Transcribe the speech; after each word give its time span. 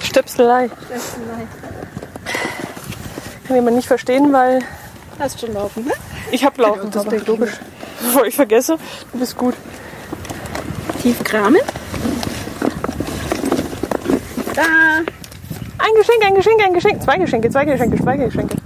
Stöpselei. 0.00 0.68
Kann 3.46 3.56
jemand 3.56 3.76
nicht 3.76 3.88
verstehen, 3.88 4.32
weil 4.32 4.60
Hast 5.18 5.40
schon 5.40 5.52
laufen, 5.52 5.84
ne? 5.84 5.92
ich 6.30 6.44
habe 6.44 6.62
laufen. 6.62 6.90
das 6.90 7.02
aber 7.02 7.10
denke 7.10 7.22
ich 7.22 7.28
logisch. 7.28 7.60
Bevor 8.00 8.26
ich 8.26 8.34
vergesse, 8.34 8.78
du 9.12 9.18
bist 9.18 9.36
gut. 9.36 9.54
Tief 11.02 11.22
kramen. 11.24 11.60
Da. 14.54 14.62
Ein 15.78 15.94
Geschenk, 15.96 16.24
ein 16.24 16.34
Geschenk, 16.34 16.60
ein 16.62 16.74
Geschenk. 16.74 17.02
Zwei 17.02 17.18
Geschenke, 17.18 17.50
zwei 17.50 17.64
Geschenke, 17.64 18.02
zwei 18.02 18.16
Geschenke. 18.16 18.56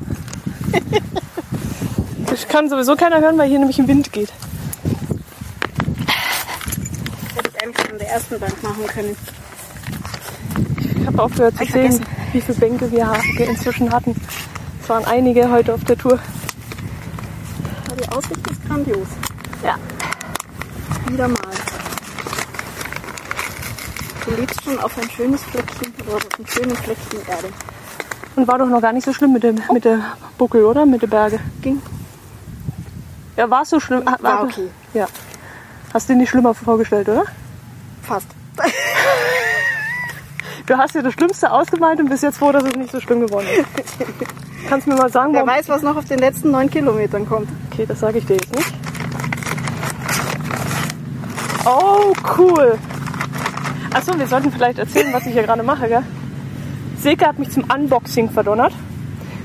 Das 2.54 2.60
kann 2.60 2.70
sowieso 2.70 2.94
keiner 2.94 3.20
hören, 3.20 3.36
weil 3.36 3.48
hier 3.48 3.58
nämlich 3.58 3.80
ein 3.80 3.88
Wind 3.88 4.12
geht. 4.12 4.32
Hätte 7.34 7.50
ich 7.52 7.60
eigentlich 7.60 7.90
an 7.90 7.98
der 7.98 8.08
ersten 8.08 8.38
Bank 8.38 8.62
machen 8.62 8.86
können. 8.86 9.16
Ich 11.00 11.04
habe 11.04 11.20
aufgehört 11.20 11.56
zu 11.56 11.64
ich 11.64 11.70
vergessen. 11.72 12.06
wie 12.30 12.40
viele 12.40 12.58
Bänke 12.58 12.92
wir 12.92 13.12
inzwischen 13.38 13.92
hatten. 13.92 14.14
Es 14.80 14.88
waren 14.88 15.04
einige 15.04 15.50
heute 15.50 15.74
auf 15.74 15.82
der 15.82 15.98
Tour. 15.98 16.20
Die 17.98 18.08
Aussicht 18.10 18.48
ist 18.48 18.64
grandios. 18.68 19.08
Ja. 19.64 19.74
Wieder 21.08 21.26
mal. 21.26 21.38
Du 24.26 24.30
lebst 24.36 24.62
schon 24.62 24.78
auf 24.78 24.96
ein 24.96 25.10
schönes 25.10 25.42
Fleckchen 25.42 25.92
oder 26.06 26.18
auf 26.18 26.28
einem 26.38 26.46
schönen 26.46 26.76
Fleckchen 26.76 27.18
Erde. 27.28 27.48
Und 28.36 28.46
war 28.46 28.58
doch 28.58 28.68
noch 28.68 28.80
gar 28.80 28.92
nicht 28.92 29.06
so 29.06 29.12
schlimm 29.12 29.32
mit 29.32 29.42
dem, 29.42 29.60
mit 29.72 29.84
der 29.84 29.98
Buckel, 30.38 30.62
oder? 30.62 30.86
Mit 30.86 31.02
den 31.02 31.10
Berge. 31.10 31.40
Ging. 31.60 31.82
Ja, 33.36 33.50
war 33.50 33.62
es 33.62 33.70
so 33.70 33.80
schlimm? 33.80 34.02
Ah, 34.06 34.16
War 34.20 34.32
warte. 34.42 34.44
okay. 34.46 34.68
Ja. 34.94 35.06
Hast 35.92 36.08
du 36.08 36.12
dir 36.12 36.20
nicht 36.20 36.30
schlimmer 36.30 36.54
vorgestellt, 36.54 37.08
oder? 37.08 37.24
Fast. 38.02 38.26
Du 40.66 40.78
hast 40.78 40.94
dir 40.94 41.02
das 41.02 41.12
Schlimmste 41.12 41.50
ausgemalt 41.50 42.00
und 42.00 42.08
bist 42.08 42.22
jetzt 42.22 42.38
froh, 42.38 42.50
dass 42.50 42.64
es 42.64 42.74
nicht 42.74 42.90
so 42.90 42.98
schlimm 42.98 43.20
geworden 43.20 43.44
ist. 43.76 43.96
Kannst 44.68 44.86
du 44.86 44.92
mir 44.92 44.96
mal 44.96 45.10
sagen, 45.12 45.34
Wer 45.34 45.40
warum? 45.46 45.58
weiß, 45.58 45.68
was 45.68 45.82
noch 45.82 45.94
auf 45.94 46.06
den 46.06 46.18
letzten 46.20 46.52
neun 46.52 46.70
Kilometern 46.70 47.28
kommt. 47.28 47.50
Okay, 47.70 47.84
das 47.86 48.00
sage 48.00 48.16
ich 48.16 48.24
dir 48.24 48.36
jetzt 48.36 48.50
nicht. 48.56 48.72
Oh, 51.66 52.14
cool. 52.38 52.78
Achso, 53.92 54.18
wir 54.18 54.26
sollten 54.26 54.50
vielleicht 54.52 54.78
erzählen, 54.78 55.12
was 55.12 55.26
ich 55.26 55.34
hier 55.34 55.42
gerade 55.42 55.62
mache, 55.62 55.86
gell? 55.88 56.02
Silke 56.98 57.26
hat 57.26 57.38
mich 57.38 57.50
zum 57.50 57.64
Unboxing 57.64 58.30
verdonnert. 58.30 58.72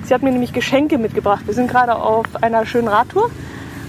Sie 0.06 0.14
hat 0.14 0.22
mir 0.22 0.32
nämlich 0.32 0.54
Geschenke 0.54 0.98
mitgebracht. 0.98 1.42
Wir 1.48 1.54
sind 1.54 1.70
gerade 1.70 1.96
auf 1.96 2.26
einer 2.42 2.66
schönen 2.66 2.88
Radtour. 2.88 3.30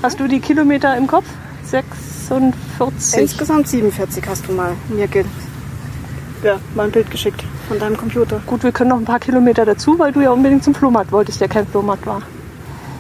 Hast 0.03 0.19
du 0.19 0.27
die 0.27 0.41
Kilometer 0.41 0.97
im 0.97 1.06
Kopf? 1.06 1.27
46. 1.65 3.20
Insgesamt 3.20 3.69
47 3.69 4.25
hast 4.27 4.48
du 4.48 4.53
mal 4.53 4.75
mir 4.89 5.07
ja, 6.42 6.59
mal 6.75 6.87
ein 6.87 6.91
Bild 6.91 7.11
geschickt 7.11 7.45
von 7.69 7.79
deinem 7.79 7.98
Computer. 7.98 8.41
Gut, 8.47 8.62
wir 8.62 8.73
können 8.73 8.91
noch 8.91 8.97
ein 8.97 9.05
paar 9.05 9.20
Kilometer 9.20 9.67
dazu, 9.67 9.98
weil 9.98 10.12
du 10.12 10.23
ja 10.23 10.31
unbedingt 10.31 10.65
zum 10.65 10.75
Flohmarkt 10.75 11.12
wolltest, 11.12 11.39
der 11.42 11.48
kein 11.48 11.67
Flohmarkt 11.67 12.07
war. 12.07 12.23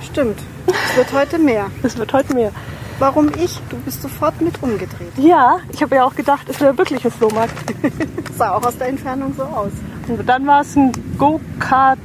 Stimmt. 0.02 0.38
Es 0.66 0.96
wird 0.96 1.12
heute 1.14 1.38
mehr. 1.38 1.70
Das 1.82 1.96
wird 1.96 2.12
heute 2.12 2.34
mehr. 2.34 2.52
Warum 2.98 3.30
ich? 3.42 3.58
Du 3.70 3.78
bist 3.78 4.02
sofort 4.02 4.38
mit 4.42 4.62
umgedreht. 4.62 5.12
Ja, 5.16 5.60
ich 5.72 5.82
habe 5.82 5.94
ja 5.94 6.04
auch 6.04 6.14
gedacht, 6.14 6.50
es 6.50 6.60
wäre 6.60 6.76
wirklich 6.76 7.02
ein 7.02 7.10
Flohmarkt. 7.10 7.54
Sah 8.36 8.56
auch 8.56 8.62
aus 8.62 8.76
der 8.76 8.88
Entfernung 8.88 9.32
so 9.34 9.44
aus. 9.44 9.72
Und 10.06 10.28
dann 10.28 10.46
war 10.46 10.60
es 10.60 10.76
ein 10.76 10.92
Go-Kart 11.16 11.98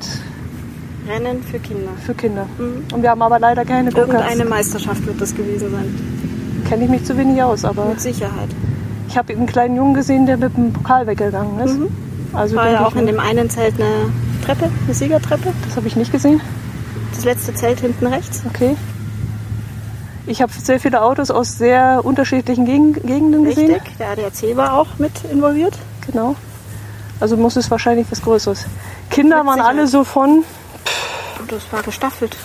Rennen 1.07 1.43
für 1.43 1.59
Kinder. 1.59 1.91
für 2.05 2.13
Kinder. 2.13 2.47
Und 2.93 3.01
wir 3.01 3.09
haben 3.11 3.21
aber 3.21 3.39
leider 3.39 3.63
keine 3.65 3.91
Go-Karts. 3.91 4.11
Irgendeine 4.13 4.45
Meisterschaft 4.45 5.05
wird 5.05 5.19
das 5.21 5.35
gewesen 5.35 5.71
sein. 5.71 6.63
Kenne 6.67 6.85
ich 6.85 6.89
mich 6.89 7.03
zu 7.05 7.15
wenig 7.17 7.41
aus, 7.43 7.63
aber 7.63 7.85
Mit 7.85 8.01
Sicherheit. 8.01 8.49
ich 9.07 9.17
habe 9.17 9.33
einen 9.33 9.45
kleinen 9.45 9.75
Jungen 9.75 9.93
gesehen, 9.93 10.25
der 10.25 10.37
mit 10.37 10.55
dem 10.57 10.73
Pokal 10.73 11.05
weggegangen 11.07 11.59
ist. 11.59 11.77
Also 12.33 12.55
War 12.55 12.69
ja 12.69 12.85
auch 12.85 12.95
in 12.95 13.05
dem 13.05 13.19
einen 13.19 13.49
Zelt 13.49 13.75
eine 13.75 14.11
Treppe, 14.45 14.69
eine 14.85 14.93
Siegertreppe. 14.93 15.53
das 15.67 15.75
habe 15.77 15.87
ich 15.87 15.95
nicht 15.95 16.11
gesehen. 16.11 16.41
Das 17.13 17.23
letzte 17.23 17.53
Zelt 17.53 17.79
hinten 17.79 18.07
rechts. 18.07 18.41
Okay. 18.47 18.75
Ich 20.27 20.41
habe 20.41 20.51
sehr 20.51 20.79
viele 20.79 21.01
Autos 21.03 21.29
aus 21.29 21.57
sehr 21.57 22.01
unterschiedlichen 22.03 22.65
Gegend- 22.65 23.03
Gegenden 23.03 23.43
gesehen. 23.45 23.73
Richtig. 23.73 23.97
Der 23.99 24.09
ADAC 24.09 24.57
war 24.57 24.73
auch 24.73 24.87
mit 24.97 25.11
involviert. 25.31 25.77
Genau. 26.07 26.35
Also 27.19 27.37
muss 27.37 27.55
es 27.55 27.69
wahrscheinlich 27.71 28.07
was 28.09 28.21
Größeres. 28.21 28.65
Kinder 29.11 29.45
waren 29.45 29.61
alle 29.61 29.87
so 29.87 30.03
von 30.03 30.43
Und 31.45 31.51
das 31.51 31.71
war 31.71 31.83
gestaffelt. 31.83 32.35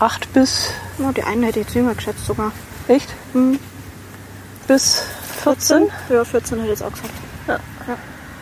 8 0.00 0.32
bis, 0.32 0.70
Ja, 0.98 1.12
die 1.12 1.22
einen 1.22 1.44
hätte 1.44 1.60
ich 1.60 1.66
jetzt 1.66 1.74
jünger 1.76 1.94
geschätzt 1.94 2.26
sogar. 2.26 2.50
echt? 2.88 3.08
Mhm. 3.34 3.60
Bis 4.66 5.04
14. 5.44 5.88
Ja, 6.08 6.24
14 6.24 6.58
hätte 6.58 6.72
ich 6.72 6.80
jetzt 6.80 6.82
auch 6.82 6.90
gesagt. 6.92 7.60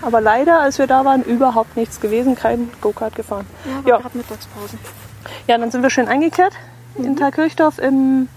Aber 0.01 0.21
leider, 0.23 0.61
als 0.61 0.79
wir 0.79 0.87
da 0.87 1.05
waren, 1.05 1.23
überhaupt 1.23 1.77
nichts 1.77 2.01
gewesen, 2.01 2.35
kein 2.35 2.71
Go-Kart 2.81 3.15
gefahren. 3.15 3.47
Ja, 3.85 3.99
Ja. 3.99 4.11
Mittagspause. 4.15 4.79
Ja, 5.47 5.59
dann 5.59 5.71
sind 5.71 5.83
wir 5.83 5.91
schön 5.91 6.09
eingekehrt 6.09 6.55
in 6.95 7.15
Thalkirchdorf 7.17 7.79
im 7.79 8.29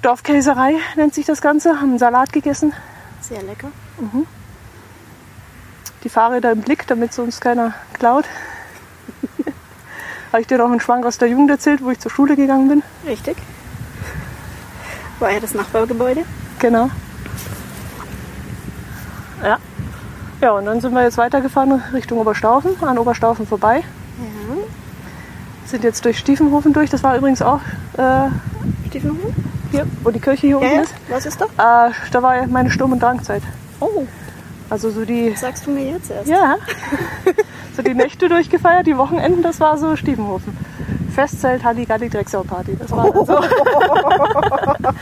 Dorfkäserei, 0.00 0.76
nennt 0.96 1.14
sich 1.14 1.26
das 1.26 1.42
Ganze. 1.42 1.76
Haben 1.80 1.90
einen 1.90 1.98
Salat 1.98 2.32
gegessen, 2.32 2.72
Sehr 3.20 3.42
lecker. 3.42 3.68
die 6.02 6.08
Fahrräder 6.08 6.52
im 6.52 6.62
Blick, 6.62 6.86
damit 6.86 7.10
es 7.10 7.18
uns 7.18 7.40
keiner 7.42 7.74
klaut. 7.92 8.24
Habe 10.32 10.42
ich 10.42 10.46
dir 10.46 10.58
noch 10.58 10.70
einen 10.70 10.80
Schwank 10.80 11.04
aus 11.06 11.18
der 11.18 11.28
Jugend 11.28 11.50
erzählt, 11.50 11.82
wo 11.82 11.90
ich 11.90 11.98
zur 11.98 12.10
Schule 12.10 12.36
gegangen 12.36 12.68
bin? 12.68 12.82
Richtig. 13.06 13.36
War 15.18 15.30
ja 15.32 15.40
das 15.40 15.54
Nachbargebäude. 15.54 16.22
Genau. 16.58 16.88
Ja. 19.42 19.58
Ja, 20.40 20.52
und 20.52 20.64
dann 20.66 20.80
sind 20.80 20.94
wir 20.94 21.02
jetzt 21.02 21.18
weitergefahren 21.18 21.82
Richtung 21.92 22.18
Oberstaufen, 22.18 22.70
an 22.82 22.98
Oberstaufen 22.98 23.46
vorbei. 23.46 23.76
Ja. 24.18 24.56
Sind 25.66 25.84
jetzt 25.84 26.04
durch 26.04 26.18
Stiefenhofen 26.18 26.72
durch. 26.72 26.90
Das 26.90 27.02
war 27.02 27.16
übrigens 27.16 27.42
auch 27.42 27.60
äh, 27.98 28.28
Stiefenhofen? 28.88 29.34
hier, 29.70 29.86
wo 30.02 30.10
die 30.10 30.20
Kirche 30.20 30.46
hier 30.46 30.50
Ja, 30.50 30.56
unten 30.58 30.74
ja. 30.76 30.82
ist. 30.82 30.94
Was 31.08 31.26
ist 31.26 31.40
da? 31.40 31.88
Äh, 31.88 31.92
da 32.10 32.22
war 32.22 32.36
ja 32.36 32.46
meine 32.46 32.70
Sturm- 32.70 32.92
und 32.92 33.02
Drangzeit. 33.02 33.42
Oh, 33.80 34.06
Also 34.70 34.90
so 34.90 35.04
die, 35.04 35.34
sagst 35.36 35.66
du 35.66 35.72
mir 35.72 35.90
jetzt 35.90 36.10
erst? 36.10 36.28
ja, 36.28 36.56
so 37.76 37.82
die 37.82 37.94
Nächte 37.94 38.28
durchgefeiert, 38.28 38.86
die 38.86 38.96
Wochenenden, 38.96 39.42
das 39.42 39.58
war 39.60 39.76
so 39.76 39.96
Stiefenhofen. 39.96 40.56
Festzelt, 41.12 41.64
Halligalli, 41.64 42.08
Drecksau-Party. 42.08 42.76
Das 42.78 42.92
war 42.92 43.10
dann 43.10 43.26
so. 43.26 43.40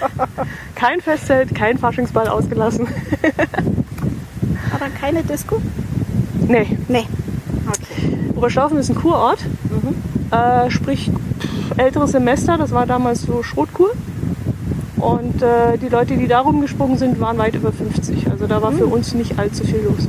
kein 0.74 1.00
Festzelt, 1.00 1.54
kein 1.54 1.76
Faschingsball 1.76 2.28
ausgelassen. 2.28 2.88
Aber 4.74 4.88
keine 4.98 5.22
Disco? 5.22 5.60
Nee, 6.46 6.78
Nee. 6.88 7.06
Okay. 7.68 8.30
Oberstaufen 8.34 8.78
ist 8.78 8.88
ein 8.88 8.94
Kurort. 8.94 9.44
Äh, 10.30 10.70
sprich, 10.70 11.10
älteres 11.76 12.12
Semester, 12.12 12.56
das 12.56 12.72
war 12.72 12.86
damals 12.86 13.22
so 13.22 13.42
Schrotkur. 13.42 13.90
Und 14.98 15.42
äh, 15.42 15.78
die 15.78 15.88
Leute, 15.88 16.16
die 16.16 16.26
da 16.26 16.40
rumgesprungen 16.40 16.98
sind, 16.98 17.20
waren 17.20 17.38
weit 17.38 17.54
über 17.54 17.72
50. 17.72 18.30
Also 18.30 18.46
da 18.46 18.60
war 18.62 18.72
für 18.72 18.86
uns 18.86 19.14
nicht 19.14 19.38
allzu 19.38 19.64
viel 19.64 19.80
los. 19.84 20.08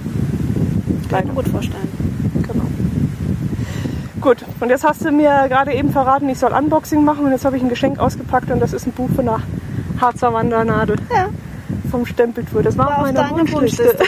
Kann 1.10 1.20
ich 1.22 1.26
mir 1.28 1.34
gut 1.34 1.48
vorstellen. 1.48 1.88
Genau. 2.48 2.66
Gut, 4.22 4.38
und 4.60 4.70
jetzt 4.70 4.84
hast 4.84 5.04
du 5.06 5.12
mir 5.12 5.46
gerade 5.48 5.74
eben 5.74 5.92
verraten, 5.92 6.28
ich 6.30 6.40
soll 6.40 6.52
Unboxing 6.52 7.04
machen 7.04 7.26
und 7.26 7.32
jetzt 7.32 7.46
habe 7.46 7.58
ich 7.58 7.64
ein 7.64 7.70
Geschenk 7.70 8.00
ausgepackt 8.00 8.52
und 8.52 8.60
das 8.60 8.74
ist 8.74 8.86
ein 8.88 8.92
Buch 8.94 9.10
von 9.16 9.26
der 9.26 9.40
Harzer 10.02 10.34
Wandernadel 10.34 10.98
Ja. 11.14 11.28
vom 11.92 12.06
Stempeltour. 12.06 12.64
Das 12.64 12.78
war, 12.78 12.88
War 12.88 13.12
deiner 13.14 13.30
Wunschliste. 13.32 13.84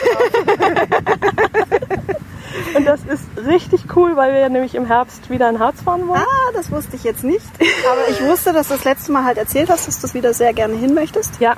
Und 2.75 2.85
das 2.85 3.01
ist 3.01 3.23
richtig 3.45 3.95
cool, 3.95 4.15
weil 4.15 4.33
wir 4.33 4.39
ja 4.39 4.49
nämlich 4.49 4.75
im 4.75 4.85
Herbst 4.85 5.29
wieder 5.29 5.49
in 5.49 5.59
Harz 5.59 5.81
fahren 5.81 6.07
wollen. 6.07 6.21
Ah, 6.21 6.51
das 6.53 6.71
wusste 6.71 6.95
ich 6.95 7.03
jetzt 7.03 7.23
nicht. 7.23 7.45
Aber 7.91 8.09
ich 8.09 8.21
wusste, 8.21 8.53
dass 8.53 8.68
du 8.68 8.75
das 8.75 8.83
letzte 8.85 9.12
Mal 9.12 9.23
halt 9.23 9.38
erzählt 9.38 9.69
hast, 9.69 9.88
dass 9.88 9.97
du 9.97 10.01
das 10.03 10.13
wieder 10.13 10.33
sehr 10.33 10.53
gerne 10.53 10.75
hin 10.75 10.94
möchtest. 10.94 11.39
Ja, 11.39 11.56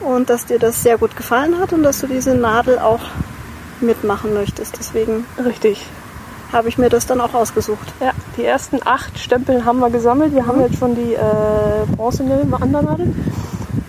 Und 0.00 0.30
dass 0.30 0.46
dir 0.46 0.58
das 0.58 0.82
sehr 0.82 0.98
gut 0.98 1.16
gefallen 1.16 1.58
hat 1.58 1.72
und 1.72 1.82
dass 1.82 2.00
du 2.00 2.06
diese 2.06 2.34
Nadel 2.34 2.78
auch 2.78 3.00
mitmachen 3.80 4.34
möchtest. 4.34 4.78
Deswegen 4.78 5.24
richtig. 5.44 5.86
habe 6.52 6.68
ich 6.68 6.78
mir 6.78 6.88
das 6.88 7.06
dann 7.06 7.20
auch 7.20 7.34
ausgesucht. 7.34 7.86
Ja, 8.00 8.12
die 8.36 8.44
ersten 8.44 8.80
acht 8.84 9.18
Stempel 9.18 9.64
haben 9.64 9.78
wir 9.80 9.90
gesammelt. 9.90 10.34
Wir 10.34 10.46
haben 10.46 10.60
jetzt 10.60 10.78
schon 10.78 10.94
die 10.94 11.14
äh, 11.14 11.86
bronzene 11.96 12.40
Wandernadel. 12.50 13.14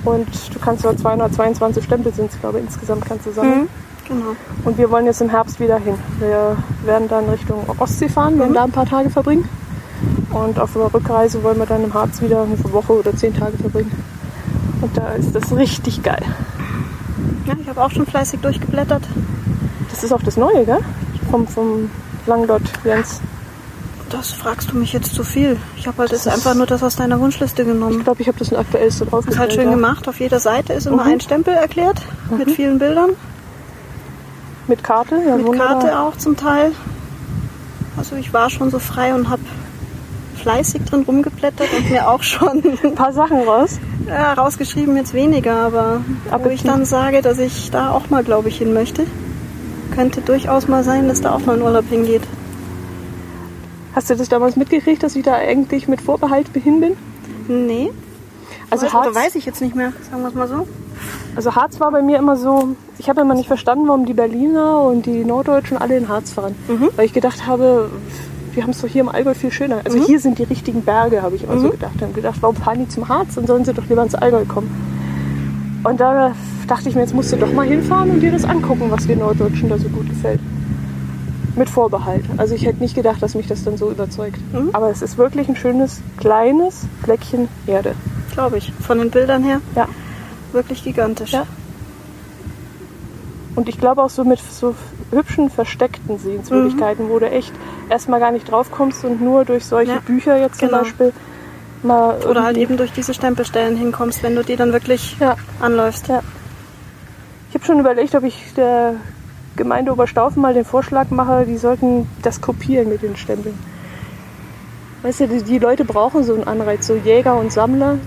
Und 0.06 0.28
du 0.54 0.60
kannst 0.60 0.86
dort 0.86 1.00
222 1.00 1.84
Stempel 1.84 2.14
sind 2.14 2.32
es, 2.32 2.40
glaube 2.40 2.60
ich, 2.60 2.66
insgesamt 2.66 3.06
kannst 3.06 3.26
du 3.26 3.32
sammeln. 3.32 3.70
Genau. 4.10 4.36
Und 4.66 4.78
wir 4.78 4.90
wollen 4.92 5.06
jetzt 5.06 5.22
im 5.22 5.30
Herbst 5.30 5.60
wieder 5.60 5.78
hin. 5.78 5.94
Wir 6.20 6.58
werden 6.84 7.08
dann 7.08 7.30
Richtung 7.30 7.64
Ostsee 7.78 8.10
fahren, 8.10 8.38
werden 8.40 8.54
da 8.54 8.64
ein 8.64 8.72
paar 8.72 8.86
Tage 8.88 9.10
verbringen. 9.10 9.48
Und 10.32 10.60
auf 10.60 10.74
der 10.74 10.94
Rückreise 10.94 11.42
wollen 11.44 11.58
wir 11.60 11.66
dann 11.66 11.84
im 11.84 11.94
Harz 11.94 12.22
wieder 12.22 12.44
eine 12.44 12.58
Woche 12.74 12.94
oder 12.94 13.16
zehn 13.16 13.34
Tage 13.34 13.58
verbringen. 13.58 13.92
Und 14.82 14.96
da 14.98 15.10
ist 15.14 15.36
das 15.36 15.56
richtig 15.56 16.02
geil. 16.04 16.24
Ja, 17.46 17.54
ich 17.62 17.68
habe 17.70 17.82
auch 17.84 17.92
schon 17.92 18.06
fleißig 18.06 18.40
durchgeblättert. 18.42 19.04
Das 19.90 20.04
ist 20.04 20.12
auch 20.14 20.22
das 20.24 20.38
Neue, 20.38 20.66
gell? 20.66 20.80
Vom, 21.32 21.48
vom 21.48 21.90
Langlot 22.28 22.62
Jens. 22.84 23.22
Das 24.10 24.32
fragst 24.32 24.72
du 24.72 24.78
mich 24.78 24.94
jetzt 24.94 25.14
zu 25.14 25.24
viel. 25.24 25.58
Ich 25.78 25.86
habe 25.88 25.98
halt 26.00 26.12
jetzt 26.12 26.28
einfach 26.28 26.56
nur 26.56 26.66
das 26.66 26.82
aus 26.82 26.96
deiner 26.96 27.20
Wunschliste 27.20 27.62
Ich 27.62 27.68
genommen. 27.68 28.04
glaube, 28.04 28.22
ich 28.22 28.28
habe 28.28 28.40
das 28.40 28.52
aktuellste 28.54 29.06
drauf. 29.06 29.26
Das 29.26 29.36
ist 29.36 29.40
halt 29.40 29.54
schön 29.54 29.70
gemacht. 29.70 30.08
Auf 30.08 30.20
jeder 30.20 30.40
Seite 30.40 30.74
ist 30.74 30.88
immer 30.88 31.04
Mhm. 31.06 31.12
ein 31.12 31.20
Stempel 31.22 31.54
erklärt 31.54 32.02
mit 32.36 32.50
vielen 32.52 32.80
Bildern, 32.80 33.12
Mit 34.70 34.84
Karte, 34.84 35.20
ja, 35.28 35.36
mit 35.36 35.48
wunderbar. 35.48 35.80
Karte 35.80 36.00
auch 36.00 36.16
zum 36.16 36.38
Teil. 36.38 36.72
Also 37.98 38.16
ich 38.16 38.32
war 38.34 38.52
schon 38.52 38.70
so 38.70 38.78
frei 38.78 39.16
und 39.16 39.28
habe 39.30 39.42
fleißig 40.36 40.84
drin 40.84 41.02
rumgeblättert 41.02 41.68
und 41.76 41.90
mir 41.90 42.08
auch 42.08 42.22
schon 42.22 42.64
Ein 42.84 42.94
paar 42.96 43.12
Sachen 43.12 43.42
raus. 43.42 43.80
ja, 44.08 44.34
rausgeschrieben, 44.34 44.96
jetzt 44.96 45.14
weniger, 45.16 45.56
aber 45.56 46.02
wo 46.30 46.36
Aber 46.36 46.52
ich 46.52 46.64
dann 46.64 46.86
sage, 46.86 47.24
dass 47.24 47.40
ich 47.40 47.72
da 47.72 47.90
auch 47.92 48.12
mal, 48.12 48.24
glaube 48.24 48.50
ich, 48.50 48.60
hin 48.60 48.74
möchte, 48.74 49.06
könnte 49.96 50.22
durchaus 50.22 50.68
mal 50.68 50.84
sein, 50.84 51.08
dass 51.08 51.22
da 51.22 51.34
auch 51.34 51.46
mal 51.46 51.56
ein 51.56 51.64
Urlaub 51.64 51.86
hingeht. 51.90 52.24
Hast 53.96 54.12
du 54.12 54.16
das 54.16 54.30
damals 54.30 54.56
mitgekriegt, 54.56 55.02
dass 55.02 55.16
ich 55.16 55.24
da 55.24 55.34
eigentlich 55.34 55.88
mit 55.88 56.02
Vorbehalt 56.02 56.48
hin 56.54 56.80
bin? 56.80 56.96
Nee, 57.48 57.92
Also 58.70 58.94
Harz, 58.94 59.16
weiß 59.16 59.34
ich 59.34 59.48
jetzt 59.48 59.62
nicht 59.62 59.76
mehr, 59.76 59.94
sagen 60.12 60.22
wir 60.22 60.30
es 60.30 60.36
mal 60.36 60.48
so. 60.48 60.68
Also 61.40 61.56
Harz 61.56 61.80
war 61.80 61.90
bei 61.90 62.02
mir 62.02 62.18
immer 62.18 62.36
so, 62.36 62.76
ich 62.98 63.08
habe 63.08 63.22
immer 63.22 63.34
nicht 63.34 63.48
verstanden, 63.48 63.88
warum 63.88 64.06
die 64.06 64.14
Berliner 64.14 64.82
und 64.82 65.06
die 65.06 65.24
Norddeutschen 65.24 65.78
alle 65.78 65.96
in 65.96 66.10
Harz 66.10 66.32
fahren. 66.32 66.54
Mhm. 66.68 66.90
Weil 66.98 67.06
ich 67.06 67.14
gedacht 67.14 67.48
habe, 67.48 67.90
wir 68.52 68.64
haben 68.64 68.72
es 68.72 68.82
doch 68.82 68.90
hier 68.90 69.04
im 69.04 69.08
Allgäu 69.08 69.34
viel 69.34 69.50
schöner. 69.50 69.80
Also 69.86 70.06
hier 70.06 70.20
sind 70.20 70.38
die 70.38 70.44
richtigen 70.44 70.82
Berge, 70.82 71.22
habe 71.22 71.38
ich 71.38 71.46
immer 71.46 71.58
so 71.58 71.70
gedacht. 71.70 71.94
Habe 72.02 72.12
gedacht, 72.12 72.40
warum 72.42 72.58
fahren 72.58 72.80
die 72.80 72.90
zum 72.90 73.08
Harz? 73.08 73.36
Dann 73.36 73.48
sollen 73.48 73.64
sie 73.64 73.74
doch 73.74 73.88
lieber 73.88 74.04
ins 74.04 74.16
Allgäu 74.16 74.44
kommen. 74.44 74.70
Und 75.86 76.02
da 76.02 76.34
dachte 76.68 76.90
ich 76.90 76.96
mir, 76.96 77.04
jetzt 77.04 77.16
musst 77.16 77.32
du 77.32 77.38
doch 77.38 77.54
mal 77.54 77.66
hinfahren 77.66 78.12
und 78.12 78.20
dir 78.20 78.34
das 78.34 78.44
angucken, 78.44 78.88
was 78.90 79.08
den 79.08 79.20
Norddeutschen 79.20 79.70
da 79.70 79.78
so 79.78 79.88
gut 79.88 80.10
gefällt. 80.10 80.42
Mit 81.56 81.70
Vorbehalt. 81.70 82.26
Also 82.36 82.54
ich 82.54 82.66
hätte 82.66 82.80
nicht 82.82 82.96
gedacht, 82.96 83.24
dass 83.24 83.36
mich 83.36 83.48
das 83.48 83.64
dann 83.64 83.78
so 83.78 83.90
überzeugt. 83.90 84.40
Mhm. 84.52 84.72
Aber 84.74 84.90
es 84.90 85.02
ist 85.02 85.18
wirklich 85.18 85.48
ein 85.48 85.56
schönes, 85.56 86.02
kleines 86.18 86.86
Fleckchen 87.02 87.48
Erde. 87.66 87.96
Glaube 88.34 88.58
ich. 88.58 88.74
Von 88.82 88.98
den 88.98 89.10
Bildern 89.10 89.42
her 89.42 89.62
Ja. 89.74 89.88
Wirklich 90.54 90.84
gigantisch. 90.84 91.32
Ja. 91.34 91.46
Und 93.56 93.68
ich 93.68 93.78
glaube 93.80 94.04
auch 94.04 94.10
so 94.10 94.24
mit 94.24 94.40
so 94.40 94.76
hübschen, 95.12 95.50
versteckten 95.50 96.18
Sehenswürdigkeiten, 96.20 97.10
wo 97.10 97.20
du 97.20 97.30
echt 97.30 97.52
erstmal 97.90 98.20
gar 98.20 98.32
nicht 98.32 98.50
drauf 98.50 98.72
kommst 98.72 99.04
und 99.04 99.22
nur 99.22 99.44
durch 99.46 99.66
solche 99.66 99.94
Ja. 99.94 100.00
Bücher 100.00 100.38
jetzt 100.38 100.60
zum 100.60 100.70
Genau. 100.70 100.82
Beispiel 100.82 101.14
mal. 101.84 102.18
Oder 102.30 102.44
halt 102.44 102.58
eben 102.58 102.78
durch 102.78 102.92
diese 102.92 103.14
Stempelstellen 103.14 103.76
hinkommst, 103.76 104.24
wenn 104.24 104.36
du 104.36 104.44
die 104.44 104.56
dann 104.56 104.72
wirklich 104.72 105.18
Ja. 105.20 105.36
anläufst. 105.60 106.08
Ja. 106.08 106.22
Ich 107.50 107.56
habe 107.56 107.66
schon 107.66 107.80
überlegt, 107.80 108.14
ob 108.16 108.24
ich 108.24 108.54
der 108.56 108.94
Gemeinde 109.56 109.92
Oberstaufen 109.92 110.42
mal 110.42 110.54
den 110.54 110.64
Vorschlag 110.66 111.10
mache, 111.10 111.46
die 111.46 111.58
sollten 111.58 112.08
das 112.22 112.40
kopieren 112.40 112.88
mit 112.90 113.02
den 113.02 113.18
Stempeln. 113.18 113.58
Weißt 115.02 115.22
du, 115.22 115.28
die, 115.28 115.42
die 115.44 115.60
Leute 115.60 115.84
brauchen 115.86 116.24
so 116.24 116.34
einen 116.34 116.44
Anreiz, 116.46 116.86
so 116.88 116.96
Jäger 116.96 117.36
und 117.38 117.52
Sammler 117.52 117.98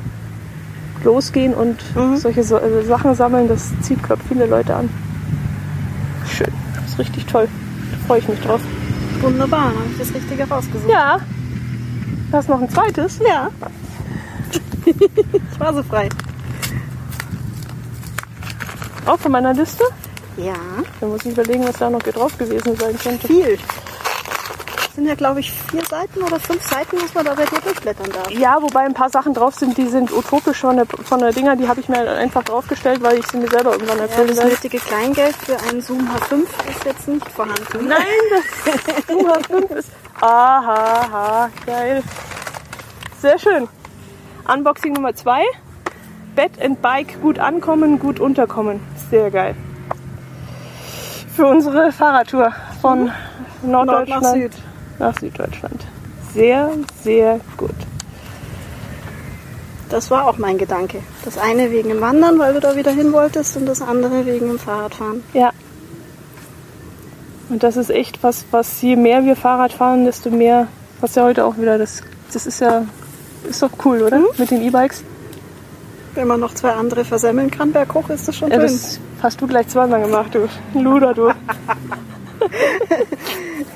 losgehen 1.04 1.54
und 1.54 1.78
Mhm. 1.96 2.16
solche 2.16 2.43
so, 2.43 2.56
äh, 2.58 2.84
Sachen 2.84 3.14
sammeln, 3.14 3.49
das 3.49 3.70
zieht, 3.82 4.02
glaube 4.02 4.22
viele 4.28 4.46
Leute 4.46 4.75
an. 4.75 4.88
Schön, 6.28 6.52
das 6.75 6.93
ist 6.93 6.99
richtig 6.99 7.26
toll. 7.26 7.49
Da 7.90 8.06
freue 8.06 8.19
ich 8.20 8.28
mich 8.28 8.40
drauf. 8.40 8.60
Wunderbar, 9.20 9.66
dann 9.66 9.75
habe 9.75 9.87
ich 9.93 9.99
das 9.99 10.14
Richtige 10.14 10.49
rausgesucht. 10.49 10.90
Ja, 10.90 11.19
da 12.31 12.38
ist 12.38 12.49
noch 12.49 12.60
ein 12.60 12.69
zweites. 12.70 13.20
Ja. 13.26 13.49
ich 14.87 15.60
war 15.60 15.72
so 15.75 15.82
frei. 15.82 16.08
Auch 19.06 19.19
von 19.19 19.32
meiner 19.32 19.52
Liste. 19.54 19.84
Ja. 20.37 20.54
Da 21.00 21.06
muss 21.06 21.25
ich 21.25 21.32
überlegen, 21.32 21.64
was 21.66 21.76
da 21.78 21.90
noch 21.90 22.02
drauf 22.02 22.37
gewesen 22.38 22.76
sein 22.76 22.96
könnte. 22.99 23.26
Viel. 23.26 23.58
Das 24.92 24.96
sind 24.96 25.08
ja, 25.08 25.14
glaube 25.14 25.40
ich, 25.40 25.50
vier 25.50 25.82
Seiten 25.86 26.22
oder 26.22 26.38
fünf 26.38 26.62
Seiten, 26.68 26.98
was 27.00 27.14
man 27.14 27.24
da 27.24 27.32
bei 27.32 27.46
dir 27.46 27.58
durchblättern 27.62 28.10
darf. 28.12 28.30
Ja, 28.30 28.60
wobei 28.60 28.80
ein 28.80 28.92
paar 28.92 29.08
Sachen 29.08 29.32
drauf 29.32 29.54
sind, 29.54 29.78
die 29.78 29.86
sind 29.86 30.12
utopisch 30.12 30.58
von 30.58 30.76
der, 30.76 30.84
von 30.84 31.18
der 31.18 31.32
Dinger, 31.32 31.56
die 31.56 31.66
habe 31.66 31.80
ich 31.80 31.88
mir 31.88 32.10
einfach 32.10 32.42
draufgestellt, 32.42 33.02
weil 33.02 33.18
ich 33.18 33.26
sie 33.26 33.38
mir 33.38 33.48
selber 33.48 33.72
irgendwann 33.72 33.96
Ja, 33.96 34.02
erfüllen 34.02 34.36
das 34.36 34.44
nötige 34.44 34.76
Kleingeld 34.76 35.34
für 35.34 35.58
einen 35.62 35.80
Zoom 35.80 36.06
H5 36.10 36.42
ist 36.68 36.84
jetzt 36.84 37.08
nicht 37.08 37.26
vorhanden. 37.30 37.88
Nein, 37.88 38.04
das 38.28 39.16
UH5 39.16 39.76
ist. 39.76 39.92
Aha, 40.20 41.00
aha, 41.00 41.50
geil. 41.64 42.02
Sehr 43.22 43.38
schön. 43.38 43.68
Unboxing 44.46 44.92
Nummer 44.92 45.14
2. 45.14 45.42
Bett 46.36 46.60
and 46.60 46.82
Bike 46.82 47.18
gut 47.22 47.38
ankommen, 47.38 47.98
gut 47.98 48.20
unterkommen. 48.20 48.80
Sehr 49.10 49.30
geil. 49.30 49.54
Für 51.34 51.46
unsere 51.46 51.92
Fahrradtour 51.92 52.52
von 52.82 53.10
Nord 53.62 53.86
Norddeutschland 53.86 54.22
nach 54.22 54.34
Süd. 54.34 54.52
Nach 55.02 55.19
Süddeutschland. 55.19 55.84
Sehr, 56.32 56.70
sehr 57.02 57.40
gut. 57.56 57.75
Das 59.90 60.10
war 60.10 60.26
auch 60.26 60.38
mein 60.38 60.56
Gedanke. 60.56 61.00
Das 61.25 61.37
eine 61.37 61.70
wegen 61.70 61.90
dem 61.90 62.00
Wandern, 62.00 62.38
weil 62.38 62.54
du 62.54 62.60
da 62.60 62.75
wieder 62.76 62.93
hin 62.93 63.12
wolltest, 63.12 63.56
und 63.58 63.66
das 63.66 63.82
andere 63.82 64.25
wegen 64.25 64.49
dem 64.49 64.58
Fahrradfahren. 64.58 65.22
Ja. 65.34 65.50
Und 67.50 67.62
das 67.62 67.76
ist 67.76 67.90
echt 67.90 68.22
was, 68.22 68.46
was 68.50 68.81
je 68.81 68.96
mehr 68.96 69.25
wir 69.26 69.37
Fahrrad 69.37 69.75
fahren, 69.75 70.06
desto 70.06 70.31
mehr, 70.31 70.69
was 71.02 71.14
ja 71.14 71.25
heute 71.25 71.44
auch 71.44 71.58
wieder, 71.58 71.76
das, 71.76 72.00
das 72.32 72.46
ist 72.46 72.60
ja, 72.60 72.87
ist 73.46 73.62
doch 73.62 73.70
cool, 73.84 74.00
oder? 74.00 74.22
Mit 74.38 74.50
den 74.50 74.62
E-Bikes. 74.62 75.04
Wenn 76.14 76.28
man 76.28 76.40
noch 76.40 76.54
zwei 76.54 76.70
andere 76.70 77.04
versemmeln 77.04 77.50
kann, 77.50 77.72
berghoch 77.72 78.08
ist 78.08 78.28
das 78.28 78.37
schon 78.37 78.50
Ja, 78.50 78.56
schön. 78.56 78.66
das 78.69 79.00
hast 79.22 79.40
du 79.40 79.46
gleich 79.46 79.69
zweimal 79.69 80.00
gemacht, 80.02 80.34
du 80.34 80.49
Luder, 80.78 81.12
du. 81.12 81.28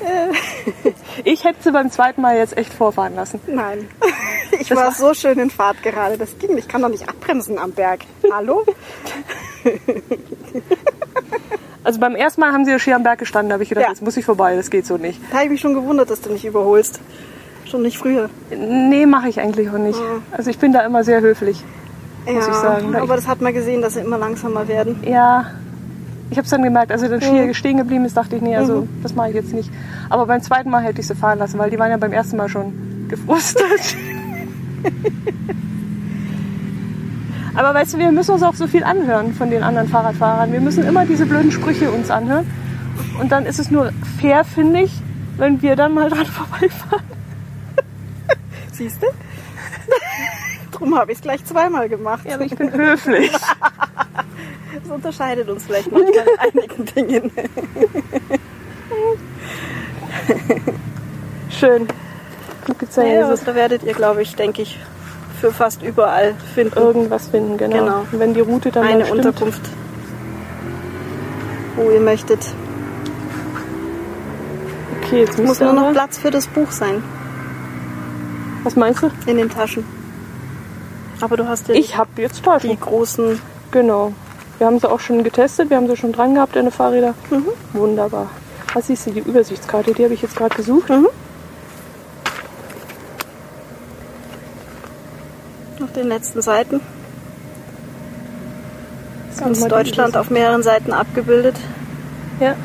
ich 1.23 1.43
hätte 1.43 1.57
sie 1.63 1.71
beim 1.71 1.89
zweiten 1.91 2.21
Mal 2.21 2.37
jetzt 2.37 2.57
echt 2.57 2.73
vorfahren 2.73 3.15
lassen. 3.15 3.39
Nein. 3.47 3.87
Ich 4.59 4.69
Das 4.69 4.77
war 4.77 4.85
war- 4.85 4.91
so 4.93 5.13
schön 5.13 5.37
in 5.39 5.49
Fahrt 5.49 5.83
gerade. 5.83 6.17
Das 6.17 6.37
ging. 6.39 6.57
Ich 6.57 6.67
kann 6.69 6.81
doch 6.81 6.89
nicht 6.89 7.07
abbremsen 7.07 7.59
am 7.59 7.71
Berg. 7.73 7.99
Hallo? 8.31 8.63
Also 11.83 11.99
beim 12.01 12.15
ersten 12.15 12.41
Mal 12.41 12.51
haben 12.51 12.65
sie 12.65 12.71
ja 12.71 12.79
schier 12.79 12.95
am 12.97 13.03
Berg 13.03 13.19
gestanden, 13.19 13.49
da 13.49 13.53
habe 13.53 13.63
ich 13.63 13.69
gedacht, 13.69 13.85
Ja. 13.85 13.89
jetzt 13.91 14.01
muss 14.01 14.17
ich 14.17 14.25
vorbei, 14.25 14.57
das 14.57 14.69
geht 14.69 14.85
so 14.85 14.97
nicht. 14.97 15.21
Da 15.31 15.35
habe 15.37 15.45
ich 15.45 15.51
mich 15.51 15.61
schon 15.61 15.73
gewundert, 15.73 16.09
dass 16.09 16.19
du 16.19 16.29
nicht 16.31 16.43
überholst. 16.43 16.99
Schon 17.65 17.81
nicht 17.81 17.97
früher. 17.97 18.29
Nee, 18.49 19.05
mache 19.05 19.29
ich 19.29 19.39
eigentlich 19.39 19.69
auch 19.69 19.77
nicht. 19.77 19.97
Mhm. 19.99 20.21
Also 20.31 20.49
ich 20.49 20.57
bin 20.59 20.73
da 20.73 20.81
immer 20.85 21.05
sehr 21.05 21.21
höflich. 21.21 21.63
Ja, 22.25 22.39
ich 22.39 22.43
sagen, 22.43 22.91
da 22.91 23.01
aber 23.01 23.15
das 23.15 23.25
hat 23.27 23.39
man 23.39 23.53
gesehen, 23.53 23.81
dass 23.81 23.93
sie 23.93 24.01
immer 24.01 24.17
langsamer 24.17 24.67
werden. 24.67 25.01
Ja, 25.07 25.51
ich 26.29 26.37
habe 26.37 26.43
es 26.45 26.49
dann 26.49 26.61
gemerkt, 26.63 26.91
als 26.91 27.01
er 27.01 27.09
dann 27.09 27.21
schier 27.21 27.53
stehen 27.53 27.77
geblieben 27.77 28.05
ist, 28.05 28.17
dachte 28.17 28.35
ich, 28.35 28.41
nee, 28.41 28.55
also 28.55 28.81
Mhm. 28.81 28.89
das 29.03 29.15
mache 29.15 29.29
ich 29.29 29.35
jetzt 29.35 29.53
nicht. 29.53 29.69
Aber 30.09 30.25
beim 30.25 30.41
zweiten 30.41 30.69
Mal 30.69 30.83
hätte 30.83 30.99
ich 31.01 31.07
sie 31.07 31.15
fahren 31.15 31.39
lassen, 31.39 31.57
weil 31.57 31.69
die 31.69 31.79
waren 31.79 31.89
ja 31.91 31.97
beim 31.97 32.11
ersten 32.13 32.37
Mal 32.37 32.49
schon 32.49 32.73
gefrustet. 33.07 33.95
Aber 37.55 37.73
weißt 37.73 37.93
du, 37.95 37.97
wir 37.97 38.11
müssen 38.11 38.31
uns 38.31 38.43
auch 38.43 38.53
so 38.53 38.67
viel 38.67 38.83
anhören 38.83 39.33
von 39.33 39.49
den 39.49 39.63
anderen 39.63 39.87
Fahrradfahrern. 39.89 40.51
Wir 40.51 40.61
müssen 40.61 40.83
immer 40.85 41.05
diese 41.05 41.25
blöden 41.25 41.51
Sprüche 41.51 41.89
uns 41.91 42.11
anhören. 42.11 42.45
Und 43.19 43.31
dann 43.31 43.45
ist 43.47 43.57
es 43.59 43.71
nur 43.71 43.91
fair, 44.21 44.43
finde 44.43 44.81
ich, 44.81 44.91
wenn 45.37 45.61
wir 45.61 45.75
dann 45.75 45.93
mal 45.93 46.09
dran 46.09 46.25
vorbeifahren. 46.27 47.03
Siehst 48.73 49.01
du? 49.01 49.07
Drum 50.71 50.95
habe 50.95 51.11
ich 51.11 51.17
es 51.17 51.21
gleich 51.23 51.43
zweimal 51.45 51.89
gemacht. 51.89 52.27
Ja, 52.27 52.35
aber 52.35 52.45
ich 52.45 52.55
bin 52.55 52.71
höflich. 52.71 53.31
Das 54.83 54.91
unterscheidet 54.91 55.49
uns 55.49 55.63
vielleicht 55.65 55.91
manchmal 55.91 56.25
in 56.27 56.59
einigen 56.59 56.85
Dingen. 56.95 57.31
Schön. 61.49 61.87
Gut 62.65 62.79
gezeigt. 62.79 63.09
Ja, 63.13 63.27
also 63.29 63.45
da 63.45 63.55
werdet 63.55 63.83
ihr, 63.83 63.93
glaube 63.93 64.21
ich, 64.21 64.35
denke 64.35 64.61
ich, 64.61 64.79
für 65.39 65.51
fast 65.51 65.81
überall 65.83 66.35
finden. 66.53 66.77
irgendwas 66.77 67.27
finden, 67.29 67.57
genau. 67.57 67.77
Genau. 67.77 67.99
Und 68.11 68.19
wenn 68.19 68.33
die 68.33 68.41
Route 68.41 68.71
dann 68.71 68.85
Eine 68.85 69.05
stimmt. 69.05 69.25
Unterkunft, 69.25 69.61
wo 71.75 71.89
ihr 71.89 71.99
möchtet. 72.01 72.39
Okay, 75.01 75.21
jetzt 75.21 75.39
Muss 75.39 75.59
nur 75.59 75.73
noch 75.73 75.91
Platz 75.93 76.17
für 76.17 76.31
das 76.31 76.47
Buch 76.47 76.69
sein 76.71 77.01
Was 78.63 78.75
meinst 78.75 79.01
du? 79.03 79.09
in 79.25 79.37
den 79.37 79.49
Taschen. 79.49 79.85
Aber 81.21 81.37
du 81.37 81.47
hast 81.47 81.69
ja 81.69 81.75
Ich 81.75 81.97
habe 81.97 82.09
jetzt 82.21 82.39
die 82.39 82.41
Taschen. 82.43 82.79
großen. 82.79 83.39
Genau. 83.71 84.13
Wir 84.57 84.67
haben 84.67 84.79
sie 84.79 84.89
auch 84.89 84.99
schon 84.99 85.23
getestet, 85.23 85.69
wir 85.69 85.77
haben 85.77 85.87
sie 85.87 85.95
schon 85.95 86.13
dran 86.13 86.33
gehabt, 86.33 86.55
deine 86.55 86.71
Fahrräder. 86.71 87.13
Wunderbar. 87.73 88.29
Was 88.73 88.87
siehst 88.87 89.05
du, 89.07 89.11
die 89.11 89.19
Übersichtskarte, 89.19 89.93
die 89.93 90.03
habe 90.03 90.13
ich 90.13 90.21
jetzt 90.21 90.35
gerade 90.35 90.55
gesucht. 90.55 90.89
Mhm. 90.89 91.07
Auf 95.83 95.91
den 95.93 96.07
letzten 96.07 96.41
Seiten. 96.41 96.79
Ganz 99.37 99.59
mal 99.59 99.65
die 99.65 99.69
Deutschland 99.69 100.17
auf 100.17 100.31
mehreren 100.31 100.63
Seiten 100.63 100.91
abgebildet. 100.91 101.55
Ja. 102.39 102.55